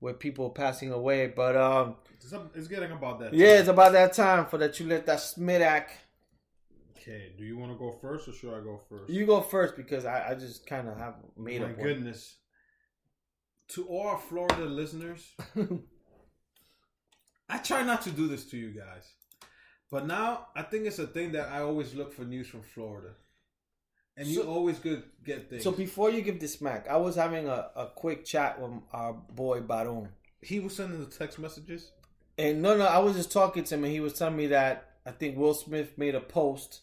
with 0.00 0.18
people 0.18 0.48
passing 0.50 0.90
away, 0.92 1.26
but 1.26 1.56
um, 1.56 1.96
It's, 2.14 2.32
it's 2.54 2.68
getting 2.68 2.92
about 2.92 3.18
that. 3.20 3.34
yeah, 3.34 3.58
it's 3.60 3.68
about 3.68 3.92
that 3.92 4.12
time 4.12 4.46
for 4.46 4.56
that 4.58 4.78
you 4.80 4.86
let 4.86 5.04
that 5.06 5.18
Smidak. 5.18 5.86
Okay, 6.96 7.32
do 7.36 7.44
you 7.44 7.56
want 7.58 7.72
to 7.72 7.78
go 7.78 7.90
first 8.00 8.28
or 8.28 8.32
should 8.32 8.54
I 8.54 8.60
go 8.60 8.80
first? 8.88 9.10
You 9.10 9.26
go 9.26 9.40
first 9.40 9.76
because 9.76 10.04
I, 10.04 10.30
I 10.30 10.34
just 10.34 10.66
kind 10.66 10.88
of 10.88 10.96
have 10.98 11.14
made 11.36 11.60
My 11.62 11.68
up. 11.70 11.76
one. 11.78 11.86
goodness. 11.86 12.36
To 13.74 13.84
all 13.88 14.16
Florida 14.16 14.64
listeners, 14.64 15.34
I 17.48 17.58
try 17.58 17.82
not 17.82 18.02
to 18.02 18.10
do 18.10 18.28
this 18.28 18.44
to 18.50 18.56
you 18.56 18.70
guys. 18.70 19.12
But 19.90 20.06
now 20.06 20.48
I 20.54 20.62
think 20.62 20.86
it's 20.86 20.98
a 20.98 21.06
thing 21.06 21.32
that 21.32 21.48
I 21.50 21.60
always 21.60 21.94
look 21.94 22.12
for 22.12 22.22
news 22.22 22.46
from 22.46 22.62
Florida. 22.62 23.10
And 24.16 24.26
you 24.26 24.42
always 24.42 24.78
good 24.80 25.04
get 25.24 25.48
things. 25.48 25.62
So 25.62 25.70
before 25.70 26.10
you 26.10 26.22
give 26.22 26.40
the 26.40 26.48
smack, 26.48 26.88
I 26.90 26.96
was 26.96 27.14
having 27.14 27.46
a, 27.46 27.70
a 27.76 27.86
quick 27.94 28.24
chat 28.24 28.60
with 28.60 28.72
our 28.92 29.12
boy 29.12 29.60
Baron. 29.60 30.08
he 30.42 30.58
was 30.58 30.74
sending 30.74 30.98
the 30.98 31.06
text 31.06 31.38
messages. 31.38 31.92
And 32.36 32.60
no, 32.62 32.76
no, 32.76 32.84
I 32.84 32.98
was 32.98 33.14
just 33.16 33.32
talking 33.32 33.64
to 33.64 33.74
him, 33.74 33.84
and 33.84 33.92
he 33.92 34.00
was 34.00 34.12
telling 34.14 34.36
me 34.36 34.48
that 34.48 34.96
I 35.06 35.10
think 35.12 35.36
Will 35.36 35.54
Smith 35.54 35.96
made 35.98 36.14
a 36.14 36.20
post 36.20 36.82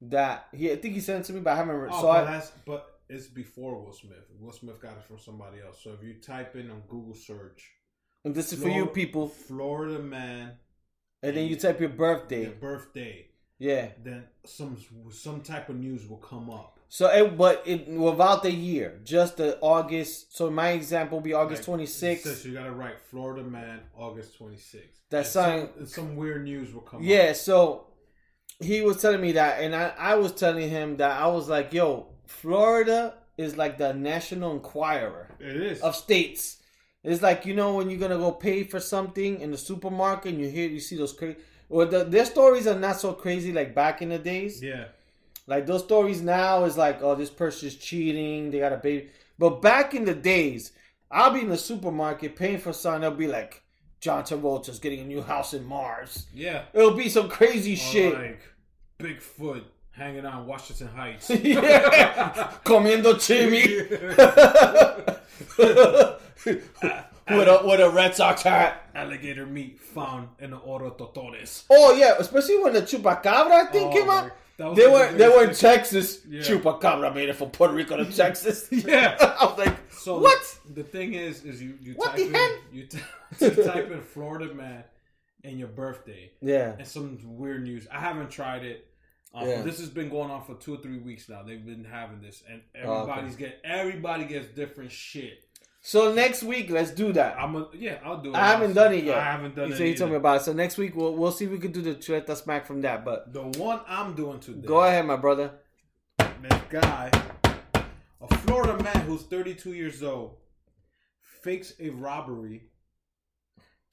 that 0.00 0.46
he, 0.52 0.70
I 0.70 0.76
think 0.76 0.94
he 0.94 1.00
sent 1.00 1.20
it 1.24 1.26
to 1.28 1.32
me, 1.32 1.40
but 1.40 1.52
I 1.52 1.56
haven't. 1.56 1.74
Re- 1.76 1.88
Oh, 1.92 2.00
so 2.00 2.06
but 2.08 2.26
I, 2.26 2.42
but 2.66 3.00
it's 3.08 3.26
before 3.28 3.80
Will 3.82 3.92
Smith. 3.92 4.24
Will 4.38 4.52
Smith 4.52 4.80
got 4.80 4.92
it 4.96 5.04
from 5.04 5.18
somebody 5.18 5.58
else. 5.64 5.80
So 5.82 5.90
if 5.92 6.04
you 6.06 6.14
type 6.14 6.54
in 6.56 6.70
on 6.70 6.82
Google 6.88 7.14
search, 7.14 7.64
and 8.24 8.34
this 8.34 8.52
is 8.52 8.60
for 8.62 8.68
you 8.68 8.86
people, 8.86 9.28
Florida 9.28 10.00
man, 10.00 10.52
and 11.28 11.36
then 11.36 11.46
you 11.48 11.56
type 11.56 11.80
your 11.80 11.88
birthday. 11.90 12.44
their 12.44 12.54
birthday, 12.54 13.26
Yeah. 13.58 13.88
then 14.02 14.24
some 14.44 14.76
some 15.12 15.40
type 15.42 15.68
of 15.68 15.76
news 15.76 16.06
will 16.08 16.18
come 16.18 16.50
up. 16.50 16.72
So, 16.88 17.08
it, 17.10 17.36
but 17.36 17.62
it 17.66 17.88
without 17.88 18.42
the 18.44 18.52
year, 18.52 19.00
just 19.02 19.38
the 19.38 19.58
August. 19.60 20.36
So 20.36 20.50
my 20.50 20.70
example 20.70 21.18
will 21.18 21.24
be 21.24 21.34
August 21.34 21.62
Like, 21.62 21.66
twenty 21.66 21.84
it 21.84 21.88
says 21.88 22.22
sixth. 22.22 22.46
You 22.46 22.54
gotta 22.54 22.70
write 22.70 23.00
Florida 23.10 23.42
man, 23.42 23.80
August 23.96 24.36
twenty 24.36 24.56
sixth. 24.56 25.00
That's 25.10 25.30
some, 25.30 25.68
some 25.86 26.14
weird 26.16 26.44
news 26.44 26.72
will 26.72 26.82
come. 26.82 27.02
Yeah. 27.02 27.30
up. 27.30 27.36
So 27.36 27.86
he 28.60 28.80
was 28.82 29.00
telling 29.02 29.20
me 29.20 29.32
that, 29.32 29.60
and 29.60 29.74
I, 29.74 29.92
I 29.98 30.14
was 30.14 30.32
telling 30.32 30.68
him 30.70 30.96
that 30.98 31.20
I 31.20 31.26
was 31.26 31.48
like, 31.48 31.72
"Yo, 31.72 32.06
Florida 32.26 33.14
is 33.36 33.56
like 33.56 33.78
the 33.78 33.92
National 33.92 34.52
Enquirer." 34.52 35.34
it 35.40 35.56
is. 35.56 35.80
of 35.80 35.96
states. 35.96 36.58
It's 37.04 37.22
like 37.22 37.46
you 37.46 37.54
know 37.54 37.74
when 37.74 37.88
you're 37.90 38.00
gonna 38.00 38.18
go 38.18 38.32
pay 38.32 38.64
for 38.64 38.80
something 38.80 39.40
in 39.40 39.50
the 39.52 39.58
supermarket 39.58 40.32
and 40.32 40.40
you 40.40 40.48
hear 40.48 40.68
you 40.68 40.80
see 40.80 40.96
those 40.96 41.12
crazy. 41.12 41.36
Well, 41.68 41.86
the, 41.88 42.04
their 42.04 42.24
stories 42.24 42.66
are 42.66 42.78
not 42.78 43.00
so 43.00 43.12
crazy 43.12 43.52
like 43.52 43.74
back 43.74 44.00
in 44.02 44.08
the 44.10 44.18
days. 44.18 44.62
yeah, 44.62 44.84
Like 45.48 45.66
those 45.66 45.82
stories 45.84 46.22
now 46.22 46.64
is 46.64 46.76
like, 46.76 47.02
oh, 47.02 47.14
this 47.16 47.30
person's 47.30 47.74
cheating. 47.76 48.50
They 48.50 48.60
got 48.60 48.72
a 48.72 48.76
baby. 48.76 49.08
But 49.38 49.60
back 49.62 49.92
in 49.94 50.04
the 50.04 50.14
days, 50.14 50.72
I'll 51.10 51.32
be 51.32 51.40
in 51.40 51.48
the 51.48 51.56
supermarket 51.58 52.36
paying 52.36 52.58
for 52.58 52.72
something. 52.72 53.00
They'll 53.02 53.10
be 53.12 53.26
like, 53.26 53.62
John 54.00 54.22
Travolta's 54.22 54.78
getting 54.78 55.00
a 55.00 55.04
new 55.04 55.22
house 55.22 55.54
in 55.54 55.64
Mars. 55.64 56.26
Yeah. 56.32 56.62
It'll 56.72 56.94
be 56.94 57.08
some 57.08 57.28
crazy 57.28 57.74
Or 57.74 57.76
shit. 57.76 58.14
like 58.14 58.40
Bigfoot 59.00 59.64
hanging 59.90 60.24
on 60.24 60.46
Washington 60.46 60.86
Heights. 60.88 61.28
Comiendo 62.64 63.14
chimi. 63.16 63.66
with 66.44 66.68
a 66.78 67.60
with 67.64 67.80
a 67.80 67.90
Red 67.90 68.14
Sox 68.14 68.42
hat. 68.42 68.88
Alligator 68.94 69.46
meat 69.46 69.80
found 69.80 70.28
in 70.38 70.50
the 70.50 70.58
Oro 70.58 70.90
Totones. 70.90 71.64
Oh 71.70 71.94
yeah, 71.94 72.14
especially 72.18 72.58
when 72.62 72.72
the 72.72 72.82
chupacabra 72.82 73.70
thing 73.72 73.88
Oh, 73.88 73.92
came 73.92 74.10
out. 74.10 74.30
They 74.58 74.86
were 74.86 75.10
the 75.12 75.18
they 75.18 75.28
were 75.28 75.44
in 75.44 75.54
Texas. 75.54 76.20
Yeah. 76.26 76.40
Chupacabra 76.40 77.14
made 77.14 77.28
it 77.28 77.34
from 77.36 77.50
Puerto 77.50 77.74
Rico 77.74 77.96
to 77.96 78.04
Texas. 78.10 78.68
Yeah. 78.72 79.16
I 79.40 79.44
was 79.44 79.58
like, 79.58 79.76
So 79.92 80.18
what? 80.18 80.58
The 80.74 80.82
thing 80.82 81.14
is, 81.14 81.44
is 81.44 81.62
you 81.62 81.76
you 81.80 81.92
What 81.94 82.16
type 82.16 82.16
the 82.16 82.26
in 82.28 82.50
you, 82.72 82.86
t- 82.86 82.98
you 83.40 83.50
type 83.64 83.90
in 83.90 84.00
Florida 84.00 84.54
man 84.54 84.84
and 85.44 85.58
your 85.58 85.68
birthday 85.68 86.30
Yeah. 86.40 86.74
and 86.78 86.86
some 86.86 87.18
weird 87.24 87.64
news. 87.64 87.86
I 87.92 88.00
haven't 88.00 88.30
tried 88.30 88.64
it. 88.64 88.86
Um, 89.34 89.46
Yeah. 89.46 89.60
This 89.60 89.78
has 89.80 89.90
been 89.90 90.08
going 90.08 90.30
on 90.30 90.42
for 90.44 90.54
two 90.54 90.74
or 90.74 90.78
three 90.78 90.98
weeks 90.98 91.28
now. 91.28 91.42
They've 91.42 91.64
been 91.64 91.84
having 91.84 92.22
this, 92.22 92.42
and 92.50 92.62
Oh, 92.82 93.02
okay. 93.02 93.10
everybody's 93.12 93.36
get 93.36 93.60
everybody 93.62 94.24
gets 94.24 94.46
different 94.48 94.90
shit. 94.90 95.44
So 95.86 96.12
next 96.12 96.42
week, 96.42 96.68
let's 96.68 96.90
do 96.90 97.12
that. 97.12 97.36
I'm 97.38 97.54
a, 97.54 97.68
yeah, 97.72 97.98
I'll 98.04 98.20
do 98.20 98.30
it. 98.30 98.34
I 98.34 98.48
haven't 98.48 98.72
done 98.72 98.92
it 98.92 99.04
yet. 99.04 99.18
I 99.18 99.30
haven't 99.30 99.54
done 99.54 99.68
you 99.68 99.74
it. 99.74 99.76
said 99.76 99.86
you 99.86 99.94
told 99.94 100.10
me 100.10 100.16
about 100.16 100.38
it. 100.38 100.42
So 100.42 100.52
next 100.52 100.78
week 100.78 100.96
we'll 100.96 101.14
we'll 101.14 101.30
see 101.30 101.44
if 101.44 101.52
we 101.52 101.60
can 101.60 101.70
do 101.70 101.80
the 101.80 101.94
Chuleta 101.94 102.36
smack 102.36 102.66
from 102.66 102.80
that. 102.80 103.04
But 103.04 103.32
The 103.32 103.42
one 103.42 103.78
I'm 103.86 104.16
doing 104.16 104.40
today. 104.40 104.66
go 104.66 104.82
ahead, 104.82 105.06
my 105.06 105.14
brother. 105.14 105.52
This 106.18 106.60
guy, 106.70 107.12
a 108.20 108.36
Florida 108.38 108.82
man 108.82 109.00
who's 109.02 109.22
32 109.22 109.74
years 109.74 110.02
old, 110.02 110.38
fakes 111.20 111.74
a 111.78 111.90
robbery 111.90 112.64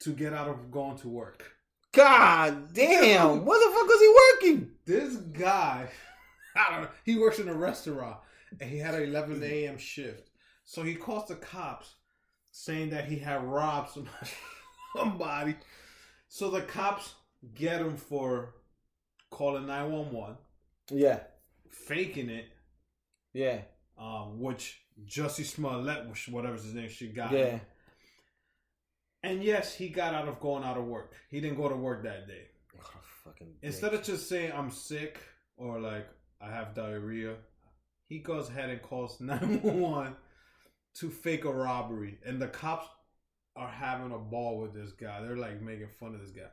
to 0.00 0.10
get 0.10 0.32
out 0.32 0.48
of 0.48 0.72
going 0.72 0.98
to 0.98 1.08
work. 1.08 1.44
God 1.92 2.74
damn! 2.74 3.44
What 3.44 3.60
the 3.60 3.72
fuck 3.72 3.86
was 3.86 4.00
he 4.00 4.50
working? 4.50 4.70
This 4.84 5.14
guy, 5.14 5.88
I 6.56 6.72
don't 6.72 6.82
know, 6.82 6.88
he 7.04 7.18
works 7.18 7.38
in 7.38 7.48
a 7.48 7.54
restaurant 7.54 8.16
and 8.60 8.68
he 8.68 8.78
had 8.78 8.96
an 8.96 9.04
11 9.04 9.44
a.m. 9.44 9.78
shift. 9.78 10.30
So 10.64 10.82
he 10.82 10.94
calls 10.94 11.28
the 11.28 11.36
cops 11.36 11.94
saying 12.50 12.90
that 12.90 13.06
he 13.06 13.18
had 13.18 13.42
robbed 13.44 13.90
somebody. 13.90 14.30
somebody. 14.96 15.56
So 16.28 16.50
the 16.50 16.62
cops 16.62 17.14
get 17.54 17.80
him 17.80 17.96
for 17.96 18.54
calling 19.30 19.66
911, 19.66 20.36
Yeah, 20.90 21.20
faking 21.68 22.30
it, 22.30 22.46
yeah, 23.32 23.58
um, 23.98 24.40
which 24.40 24.80
Jussie 25.06 25.44
Smollett, 25.44 26.08
which 26.08 26.28
whatever's 26.28 26.64
his 26.64 26.74
name, 26.74 26.88
she 26.88 27.08
got. 27.08 27.30
him. 27.30 27.38
yeah. 27.38 27.58
And 29.22 29.42
yes, 29.42 29.74
he 29.74 29.88
got 29.88 30.14
out 30.14 30.28
of 30.28 30.38
going 30.38 30.64
out 30.64 30.76
of 30.76 30.84
work. 30.84 31.12
He 31.30 31.40
didn't 31.40 31.56
go 31.56 31.68
to 31.68 31.74
work 31.76 32.02
that 32.04 32.26
day. 32.28 32.46
fucking 33.24 33.48
Instead 33.62 33.94
of 33.94 34.02
just 34.02 34.28
saying 34.28 34.52
I'm 34.54 34.70
sick 34.70 35.18
or 35.56 35.80
like 35.80 36.06
I 36.40 36.50
have 36.50 36.74
diarrhea, 36.74 37.36
he 38.06 38.18
goes 38.18 38.48
ahead 38.50 38.70
and 38.70 38.82
calls 38.82 39.20
911 39.20 40.14
to 40.96 41.10
fake 41.10 41.44
a 41.44 41.52
robbery. 41.52 42.18
And 42.24 42.40
the 42.40 42.48
cops 42.48 42.88
are 43.56 43.68
having 43.68 44.12
a 44.12 44.18
ball 44.18 44.60
with 44.60 44.74
this 44.74 44.92
guy. 44.92 45.20
They're 45.22 45.36
like 45.36 45.60
making 45.60 45.88
fun 46.00 46.14
of 46.14 46.20
this 46.20 46.30
guy. 46.30 46.48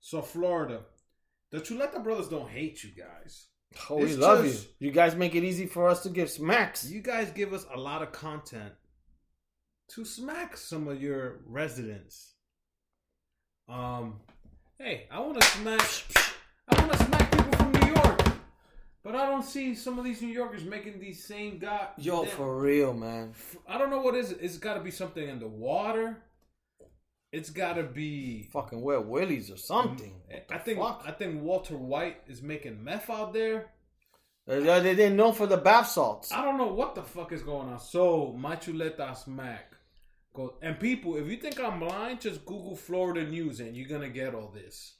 So, 0.00 0.22
Florida, 0.22 0.82
the 1.50 1.60
Chuleta 1.60 2.02
brothers 2.02 2.28
don't 2.28 2.48
hate 2.50 2.82
you 2.84 2.90
guys. 2.90 3.46
oh, 3.90 3.96
we 3.96 4.14
love 4.16 4.44
just- 4.44 4.68
you. 4.78 4.88
You 4.88 4.92
guys 4.92 5.16
make 5.16 5.34
it 5.34 5.44
easy 5.44 5.66
for 5.66 5.88
us 5.88 6.02
to 6.04 6.10
give 6.10 6.30
smacks. 6.30 6.88
You 6.88 7.00
guys 7.00 7.30
give 7.30 7.52
us 7.52 7.66
a 7.74 7.78
lot 7.78 8.02
of 8.02 8.12
content 8.12 8.72
to 9.90 10.04
smack 10.04 10.56
some 10.56 10.88
of 10.88 11.00
your 11.02 11.40
residents. 11.46 12.34
Um, 13.68 14.20
hey, 14.78 15.06
I 15.10 15.20
want 15.20 15.40
to 15.40 15.46
smack. 15.46 16.23
But 19.04 19.14
I 19.14 19.26
don't 19.26 19.44
see 19.44 19.74
some 19.74 19.98
of 19.98 20.04
these 20.04 20.22
New 20.22 20.28
Yorkers 20.28 20.64
making 20.64 20.98
these 20.98 21.24
same 21.24 21.58
guy. 21.58 21.88
Yo, 21.98 22.24
for 22.24 22.58
real, 22.58 22.94
man. 22.94 23.34
I 23.68 23.78
don't 23.78 23.90
know 23.90 24.00
what 24.00 24.14
is 24.14 24.32
it. 24.32 24.38
It's 24.40 24.56
got 24.56 24.74
to 24.74 24.80
be 24.80 24.90
something 24.90 25.28
in 25.28 25.38
the 25.38 25.46
water. 25.46 26.16
It's 27.30 27.50
got 27.50 27.74
to 27.74 27.82
be. 27.82 28.48
Fucking 28.52 28.80
wet 28.80 29.06
willies 29.06 29.50
or 29.50 29.56
something. 29.56 30.14
I 30.50 30.58
think. 30.58 30.78
fuck? 30.78 31.04
I 31.06 31.10
think 31.10 31.42
Walter 31.42 31.76
White 31.76 32.22
is 32.26 32.42
making 32.42 32.82
meth 32.82 33.10
out 33.10 33.32
there. 33.32 33.66
Uh, 34.48 34.60
They 34.80 34.94
didn't 34.94 35.16
know 35.16 35.32
for 35.32 35.46
the 35.46 35.56
bath 35.56 35.88
salts. 35.88 36.32
I 36.32 36.44
don't 36.44 36.58
know 36.58 36.72
what 36.72 36.94
the 36.94 37.02
fuck 37.02 37.32
is 37.32 37.42
going 37.42 37.68
on. 37.68 37.80
So 37.80 38.34
my 38.38 38.56
chuleta 38.56 39.16
smack. 39.16 39.72
And 40.62 40.80
people, 40.80 41.16
if 41.16 41.28
you 41.28 41.36
think 41.36 41.60
I'm 41.60 41.78
blind, 41.78 42.20
just 42.20 42.44
Google 42.44 42.74
Florida 42.74 43.24
news 43.24 43.60
and 43.60 43.76
you're 43.76 43.88
gonna 43.88 44.08
get 44.08 44.34
all 44.34 44.48
this. 44.48 44.96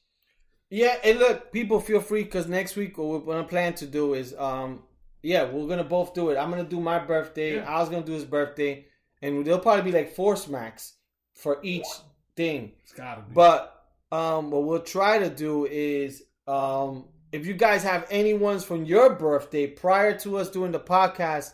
Yeah, 0.75 0.97
and 1.05 1.21
look, 1.21 1.53
people 1.53 1.79
feel 1.79 2.01
free 2.01 2.25
because 2.25 2.49
next 2.49 2.75
week 2.75 2.99
what 2.99 3.25
gonna 3.25 3.45
plan 3.45 3.75
to 3.75 3.87
do 3.87 4.15
is, 4.15 4.35
um, 4.37 4.83
yeah, 5.23 5.45
we're 5.45 5.69
gonna 5.69 5.85
both 5.85 6.15
do 6.15 6.31
it. 6.31 6.37
I'm 6.37 6.51
gonna 6.51 6.65
do 6.65 6.81
my 6.81 6.99
birthday. 6.99 7.55
Yeah. 7.57 7.69
I 7.73 7.79
was 7.79 7.89
gonna 7.89 8.05
do 8.05 8.11
his 8.11 8.25
birthday, 8.25 8.85
and 9.23 9.47
there'll 9.47 9.61
probably 9.61 9.93
be 9.93 9.97
like 9.97 10.17
four 10.17 10.35
smacks 10.35 10.95
for 11.33 11.61
each 11.63 11.87
thing. 12.35 12.73
It's 12.83 12.93
gotta 12.93 13.21
be. 13.21 13.33
But 13.35 13.85
um, 14.11 14.51
what 14.51 14.65
we'll 14.65 14.81
try 14.81 15.21
to 15.21 15.31
do 15.31 15.65
is, 15.67 16.25
um, 16.49 17.05
if 17.31 17.47
you 17.47 17.55
guys 17.55 17.85
have 17.85 18.05
any 18.11 18.35
ones 18.35 18.65
from 18.65 18.85
your 18.85 19.11
birthday 19.15 19.69
prior 19.69 20.19
to 20.19 20.39
us 20.39 20.51
doing 20.51 20.73
the 20.73 20.81
podcast 20.81 21.53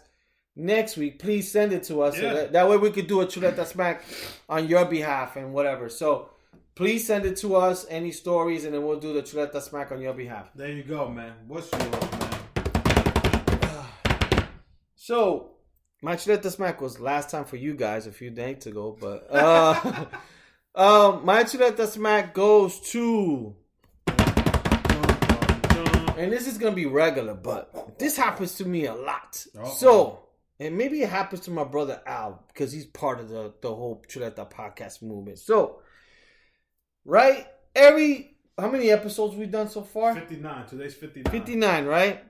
next 0.57 0.97
week, 0.97 1.19
please 1.19 1.53
send 1.53 1.75
it 1.75 1.83
to 1.85 2.01
us. 2.01 2.17
So 2.17 2.23
Yeah. 2.23 2.33
that, 2.33 2.53
that 2.53 2.69
way 2.71 2.79
we 2.79 2.91
could 2.91 3.07
do 3.07 3.21
a 3.21 3.27
chuleta 3.27 3.67
smack 3.67 4.03
on 4.49 4.67
your 4.67 4.87
behalf 4.87 5.37
and 5.37 5.53
whatever. 5.53 5.91
So 5.91 6.31
please 6.81 7.07
send 7.07 7.27
it 7.27 7.37
to 7.37 7.57
us, 7.57 7.85
any 7.91 8.11
stories, 8.11 8.65
and 8.65 8.73
then 8.73 8.83
we'll 8.87 8.99
do 8.99 9.13
the 9.13 9.21
chuleta 9.21 9.61
smack 9.61 9.93
on 9.93 10.01
your 10.01 10.15
behalf. 10.15 10.49
there 10.55 10.73
you 10.73 10.83
go, 10.83 11.11
man. 11.11 11.35
What's 11.47 11.71
yours, 11.71 12.11
man? 12.13 12.31
So 14.95 15.51
my 16.01 16.17
chuleta 16.17 16.51
smack 16.51 16.81
was 16.81 16.99
last 16.99 17.29
time 17.29 17.45
for 17.45 17.57
you 17.57 17.75
guys 17.75 18.07
a 18.07 18.13
few 18.13 18.31
days 18.31 18.65
ago, 18.67 18.97
but 18.99 19.27
uh, 19.31 20.07
um, 20.75 21.23
my 21.27 21.45
chuleta 21.45 21.87
smack 21.87 22.33
goes 22.33 22.81
to. 22.93 23.55
and 26.17 26.33
this 26.33 26.47
is 26.47 26.57
gonna 26.57 26.75
be 26.75 26.87
regular, 26.87 27.35
but 27.35 27.99
this 27.99 28.17
happens 28.17 28.55
to 28.55 28.65
me 28.65 28.87
a 28.87 28.95
lot. 28.95 29.45
Uh-oh. 29.55 29.69
So, 29.69 30.21
and 30.59 30.79
maybe 30.79 31.03
it 31.03 31.11
happens 31.11 31.41
to 31.41 31.51
my 31.51 31.65
brother 31.65 32.01
Al 32.07 32.43
because 32.49 32.73
he's 32.73 32.87
part 32.87 33.21
of 33.21 33.29
the 33.29 33.53
the 33.61 33.69
whole 33.69 34.03
Chuleta 34.09 34.51
podcast 34.51 35.03
movement. 35.03 35.39
So, 35.41 35.83
right, 37.05 37.47
every 37.75 38.37
how 38.59 38.71
many 38.71 38.91
episodes 38.91 39.35
we've 39.35 39.51
done 39.51 39.69
so 39.69 39.83
far? 39.83 40.15
59. 40.15 40.67
Today's 40.67 40.95
59. 40.95 41.33
Fifty 41.33 41.57
nine, 41.57 41.87
right? 41.87 42.23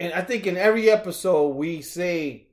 And 0.00 0.12
I 0.12 0.22
think 0.22 0.46
in 0.46 0.56
every 0.56 0.90
episode 0.90 1.48
we 1.50 1.82
say, 1.82 2.48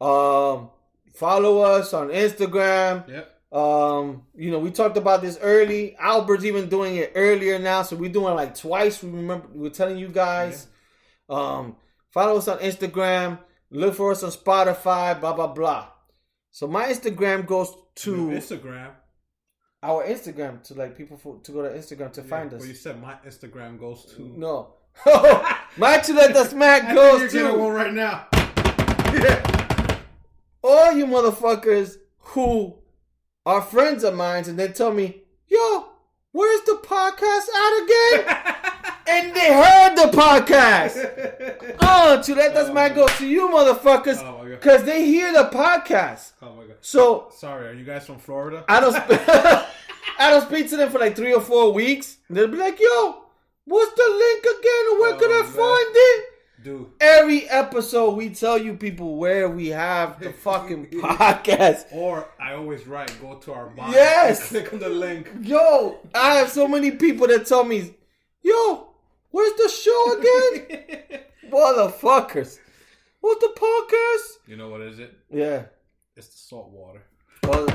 um, 0.00 0.70
follow 1.14 1.60
us 1.60 1.92
on 1.94 2.08
Instagram. 2.08 3.08
Yep. 3.08 3.34
Um, 3.50 4.22
you 4.36 4.50
know, 4.50 4.58
we 4.58 4.70
talked 4.70 4.98
about 4.98 5.22
this 5.22 5.38
early. 5.40 5.96
Albert's 5.98 6.44
even 6.44 6.68
doing 6.68 6.96
it 6.96 7.12
earlier 7.14 7.58
now, 7.58 7.82
so 7.82 7.96
we're 7.96 8.12
doing 8.12 8.34
like 8.34 8.54
twice. 8.54 9.02
We 9.02 9.10
remember 9.10 9.48
we're 9.52 9.70
telling 9.70 9.96
you 9.96 10.08
guys. 10.08 10.66
Um, 11.30 11.76
follow 12.10 12.36
us 12.36 12.46
on 12.48 12.58
Instagram. 12.58 13.38
Look 13.70 13.94
for 13.94 14.12
us 14.12 14.22
on 14.22 14.30
Spotify. 14.30 15.18
Blah 15.18 15.32
blah 15.32 15.46
blah. 15.46 15.88
So 16.50 16.66
my 16.68 16.86
Instagram 16.86 17.46
goes 17.46 17.74
to 17.96 18.14
Your 18.30 18.40
Instagram. 18.40 18.90
Our 19.82 20.04
Instagram 20.04 20.62
to 20.64 20.74
like 20.74 20.96
people 20.96 21.16
for, 21.16 21.38
to 21.42 21.52
go 21.52 21.62
to 21.62 21.70
Instagram 21.70 22.12
to 22.12 22.22
Yeah, 22.22 22.28
find 22.28 22.52
us. 22.52 22.60
Well, 22.60 22.68
you 22.68 22.74
said 22.74 23.00
my 23.00 23.14
Instagram 23.26 23.78
goes 23.78 24.04
to. 24.16 24.22
No, 24.36 24.74
oh, 25.06 25.58
my 25.76 25.98
Chuleta 25.98 26.46
Smack 26.46 26.94
goes 26.94 27.32
getting 27.32 27.58
one 27.58 27.70
to 27.70 27.76
right 27.76 27.92
now. 27.92 28.26
all 30.62 30.92
you 30.92 31.06
motherfuckers 31.06 31.96
who 32.18 32.76
are 33.46 33.62
friends 33.62 34.04
of 34.04 34.14
mine, 34.14 34.44
and 34.48 34.58
they 34.58 34.68
tell 34.68 34.92
me, 34.92 35.22
"Yo, 35.46 35.88
where's 36.32 36.62
the 36.62 36.80
podcast 36.82 37.48
at 37.54 37.82
again?" 37.84 38.54
And 39.08 39.34
they 39.34 39.52
heard 39.52 39.96
the 39.96 40.16
podcast. 40.16 41.74
Oh, 41.80 42.20
Chuleta 42.22 42.68
Smack 42.70 42.92
oh 42.92 43.06
goes 43.06 43.18
to 43.18 43.26
you 43.26 43.48
motherfuckers 43.48 44.18
Oh 44.22 44.44
because 44.48 44.84
they 44.84 45.04
hear 45.04 45.32
the 45.32 45.44
podcast. 45.50 46.32
Oh 46.42 46.54
my 46.54 46.64
god. 46.64 46.76
So 46.80 47.28
Sorry, 47.34 47.68
are 47.68 47.72
you 47.72 47.84
guys 47.84 48.06
from 48.06 48.18
Florida? 48.18 48.64
I 48.68 48.80
don't, 48.80 48.92
sp- 48.96 49.08
I 50.18 50.30
don't 50.30 50.46
speak 50.48 50.68
to 50.70 50.76
them 50.76 50.90
for 50.90 50.98
like 50.98 51.16
three 51.16 51.32
or 51.34 51.40
four 51.40 51.72
weeks. 51.72 52.18
They'll 52.30 52.48
be 52.48 52.56
like, 52.56 52.78
"Yo, 52.80 53.22
what's 53.64 53.92
the 53.94 54.08
link 54.08 54.44
again? 54.58 55.00
Where 55.00 55.14
could 55.16 55.30
I 55.30 55.40
Oh, 55.40 55.44
find 55.44 55.90
it?" 55.94 56.24
Dude. 56.64 56.86
Every 57.00 57.48
episode, 57.48 58.16
we 58.16 58.30
tell 58.30 58.58
you 58.58 58.74
people 58.74 59.16
where 59.16 59.48
we 59.48 59.68
have 59.68 60.18
the 60.20 60.32
fucking 60.44 60.86
podcast. 60.90 61.84
Or 61.92 62.28
I 62.40 62.54
always 62.54 62.86
write, 62.86 63.14
go 63.20 63.34
to 63.36 63.52
our 63.52 63.66
bio. 63.68 63.90
Yes. 63.92 64.48
Click 64.48 64.72
on 64.72 64.78
the 64.80 64.88
link. 64.88 65.30
Yo, 65.42 65.98
I 66.14 66.34
have 66.36 66.50
so 66.50 66.66
many 66.66 66.90
people 66.92 67.26
that 67.28 67.46
tell 67.46 67.64
me, 67.64 67.94
"Yo, 68.42 68.87
where's 69.30 69.54
the 69.54 69.68
show 69.68 70.18
again?" 70.18 71.20
Motherfuckers, 71.50 72.58
what's 73.20 73.40
the 73.40 73.52
podcast? 73.58 74.48
you 74.48 74.56
know 74.56 74.68
what 74.68 74.80
is 74.82 74.98
it? 74.98 75.16
Yeah. 75.30 75.64
It's 76.16 76.28
the 76.28 76.36
salt 76.38 76.70
water. 76.70 77.02
Well, 77.44 77.66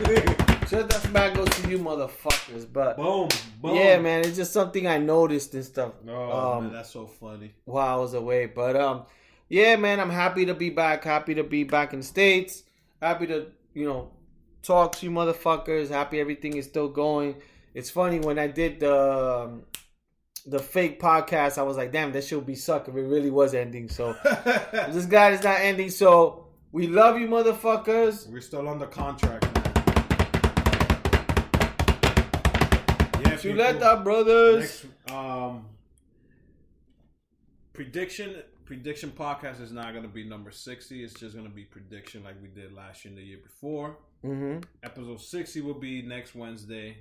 shut 0.67 0.89
that 0.89 1.01
smack 1.03 1.33
goes 1.33 1.47
to 1.49 1.69
you, 1.69 1.79
motherfuckers. 1.79 2.71
But 2.71 2.97
Boom, 2.97 3.29
boom. 3.61 3.75
yeah, 3.75 3.97
man, 3.99 4.25
it's 4.25 4.35
just 4.35 4.51
something 4.53 4.85
I 4.85 4.97
noticed 4.97 5.53
and 5.53 5.63
stuff. 5.63 5.93
Oh 6.07 6.57
um, 6.57 6.63
man, 6.65 6.73
that's 6.73 6.91
so 6.91 7.07
funny. 7.07 7.53
while 7.65 7.97
I 7.97 7.99
was 7.99 8.13
away. 8.13 8.45
But 8.47 8.75
um, 8.75 9.05
yeah, 9.49 9.75
man, 9.77 9.99
I'm 9.99 10.09
happy 10.09 10.45
to 10.45 10.53
be 10.53 10.69
back. 10.69 11.03
Happy 11.03 11.33
to 11.35 11.43
be 11.43 11.63
back 11.63 11.93
in 11.93 11.99
the 11.99 12.05
states. 12.05 12.63
Happy 13.01 13.25
to 13.27 13.47
you 13.73 13.85
know 13.87 14.11
talk 14.61 14.95
to 14.97 15.05
you 15.05 15.11
motherfuckers. 15.11 15.89
Happy 15.89 16.19
everything 16.19 16.57
is 16.57 16.65
still 16.65 16.89
going. 16.89 17.35
It's 17.73 17.89
funny 17.89 18.19
when 18.19 18.37
I 18.37 18.47
did 18.47 18.81
the 18.81 19.43
um, 19.45 19.63
the 20.45 20.59
fake 20.59 20.99
podcast. 20.99 21.57
I 21.57 21.63
was 21.63 21.77
like, 21.77 21.91
damn, 21.91 22.11
that 22.13 22.23
shit 22.23 22.37
would 22.37 22.47
be 22.47 22.55
suck 22.55 22.87
if 22.87 22.95
it 22.95 23.01
really 23.01 23.31
was 23.31 23.53
ending. 23.53 23.89
So 23.89 24.13
this 24.23 25.05
guy 25.05 25.31
is 25.31 25.43
not 25.43 25.59
ending. 25.59 25.89
So 25.89 26.47
we 26.71 26.87
love 26.87 27.19
you, 27.19 27.27
motherfuckers. 27.27 28.27
We're 28.29 28.41
still 28.41 28.67
under 28.67 28.87
contract, 28.87 29.45
man. 29.45 29.63
Yeah, 33.21 33.37
Chuleta 33.37 34.03
brothers. 34.03 34.85
Next, 35.07 35.11
um, 35.11 35.65
prediction 37.73 38.41
prediction 38.65 39.11
podcast 39.11 39.61
is 39.61 39.71
not 39.71 39.93
gonna 39.93 40.07
be 40.07 40.23
number 40.27 40.51
sixty. 40.51 41.03
It's 41.03 41.13
just 41.13 41.35
gonna 41.35 41.49
be 41.49 41.63
prediction 41.63 42.23
like 42.23 42.35
we 42.41 42.47
did 42.49 42.73
last 42.73 43.05
year 43.05 43.13
and 43.13 43.17
the 43.17 43.25
year 43.25 43.39
before. 43.41 43.97
hmm 44.21 44.59
Episode 44.83 45.21
sixty 45.21 45.61
will 45.61 45.73
be 45.79 46.01
next 46.01 46.35
Wednesday. 46.35 46.97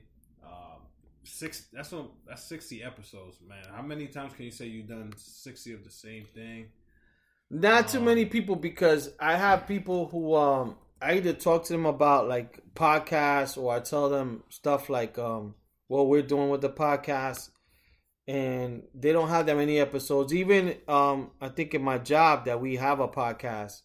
Six. 1.25 1.67
That's 1.73 1.93
what. 1.93 2.11
That's 2.27 2.43
sixty 2.43 2.83
episodes, 2.83 3.39
man. 3.47 3.65
How 3.75 3.83
many 3.83 4.09
times 4.09 4.33
can 4.35 4.45
you 4.45 4.51
say 4.51 4.67
you've 4.67 4.89
done 4.89 5.13
sixty 5.17 5.73
of 5.73 5.85
the 5.85 5.91
same 5.91 6.27
thing? 6.35 6.67
Not 7.51 7.89
too 7.89 7.99
Um, 7.99 8.07
many 8.07 8.25
people 8.25 8.57
because 8.57 9.11
I 9.21 9.37
have 9.37 9.69
people 9.69 10.09
who 10.09 10.35
um 10.35 10.77
I 11.01 11.15
either 11.15 11.33
talk 11.33 11.65
to 11.65 11.73
them 11.73 11.87
about 11.87 12.29
like 12.29 12.61
podcasts 12.75 13.57
or 13.61 13.75
I 13.75 13.81
tell 13.81 14.09
them 14.09 14.43
stuff 14.49 14.89
like 14.89 15.19
um 15.19 15.55
what 15.89 16.09
we're 16.09 16.23
doing 16.23 16.49
with 16.49 16.63
the 16.63 16.71
podcast 16.71 17.51
and 18.27 18.83
they 18.95 19.13
don't 19.13 19.29
have 19.29 19.47
that 19.47 19.57
many 19.57 19.79
episodes. 19.79 20.33
Even 20.35 20.77
um 20.89 21.31
I 21.41 21.49
think 21.49 21.75
in 21.75 21.83
my 21.83 21.99
job 21.99 22.47
that 22.47 22.61
we 22.61 22.77
have 22.77 23.01
a 23.01 23.09
podcast. 23.09 23.83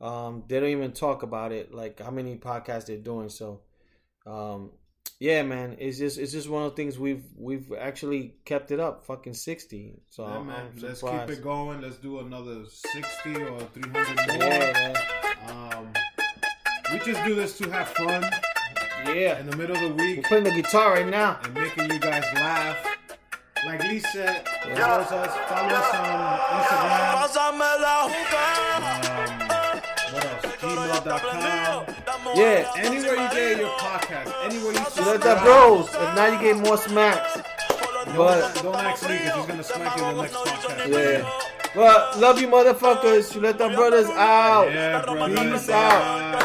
Um 0.00 0.44
they 0.46 0.60
don't 0.60 0.68
even 0.68 0.92
talk 0.92 1.22
about 1.22 1.50
it 1.50 1.74
like 1.74 2.00
how 2.00 2.10
many 2.10 2.36
podcasts 2.36 2.86
they're 2.86 2.98
doing. 2.98 3.30
So 3.30 3.62
um 4.26 4.72
yeah 5.20 5.42
man, 5.42 5.76
it's 5.78 5.98
just 5.98 6.18
it's 6.18 6.32
just 6.32 6.48
one 6.48 6.62
of 6.64 6.70
the 6.72 6.76
things 6.76 6.98
we've 6.98 7.24
we've 7.36 7.72
actually 7.78 8.34
kept 8.44 8.70
it 8.70 8.80
up 8.80 9.04
fucking 9.04 9.34
60. 9.34 10.00
So 10.10 10.26
Yeah, 10.26 10.42
man. 10.42 10.66
I'm 10.74 10.82
Let's 10.82 11.00
surprised. 11.00 11.28
keep 11.30 11.38
it 11.38 11.42
going. 11.42 11.80
Let's 11.80 11.96
do 11.96 12.20
another 12.20 12.64
sixty 12.68 13.34
or 13.42 13.60
three 13.74 13.90
hundred 13.90 14.16
more. 14.28 14.48
Yeah, 14.48 14.72
man. 14.72 15.74
Um, 15.74 15.92
we 16.92 16.98
just 17.00 17.24
do 17.24 17.34
this 17.34 17.58
to 17.58 17.70
have 17.70 17.88
fun 17.88 18.22
Yeah. 19.06 19.38
in 19.40 19.46
the 19.50 19.56
middle 19.56 19.76
of 19.76 19.82
the 19.82 19.88
We're 19.94 20.16
week 20.16 20.24
playing 20.24 20.44
the 20.44 20.50
guitar 20.52 20.92
right 20.94 21.08
now. 21.08 21.38
and 21.42 21.54
making 21.54 21.90
you 21.90 21.98
guys 21.98 22.24
laugh. 22.34 22.76
Like 23.66 23.82
Lee 23.82 23.98
said, 23.98 24.46
follow 24.46 25.02
us, 25.02 25.08
follow 25.48 25.74
us 25.74 25.94
on 25.94 26.38
Instagram. 26.60 27.50
Um, 27.50 27.58
what 27.58 29.40
else? 29.40 29.47
Yeah. 31.06 32.70
Anywhere 32.76 33.14
you 33.16 33.30
get 33.30 33.58
your 33.58 33.68
podcast, 33.70 34.44
anywhere 34.44 34.72
you 34.72 34.78
subscribe. 34.78 35.06
let 35.06 35.20
that 35.22 35.42
bros. 35.44 35.86
If 35.88 36.14
not, 36.16 36.32
you 36.32 36.38
get 36.40 36.56
more 36.56 36.76
smacks. 36.76 37.40
Don't, 38.06 38.16
But 38.16 38.62
don't 38.62 38.74
ask 38.76 39.02
me 39.08 39.18
because 39.18 39.36
he's 39.36 39.46
gonna 39.46 39.62
smack 39.64 39.96
you 39.98 40.04
in 40.06 40.16
the 40.16 40.22
next 40.22 40.34
podcast. 40.34 40.88
yeah. 41.22 41.30
But 41.74 42.18
love 42.18 42.40
you, 42.40 42.48
motherfuckers. 42.48 43.30
Chuleta 43.32 43.74
brothers 43.74 44.06
out. 44.10 44.72
Yeah, 44.72 45.02
brother. 45.04 45.36
Peace 45.36 45.68
out. 45.68 46.38
Bye. 46.38 46.44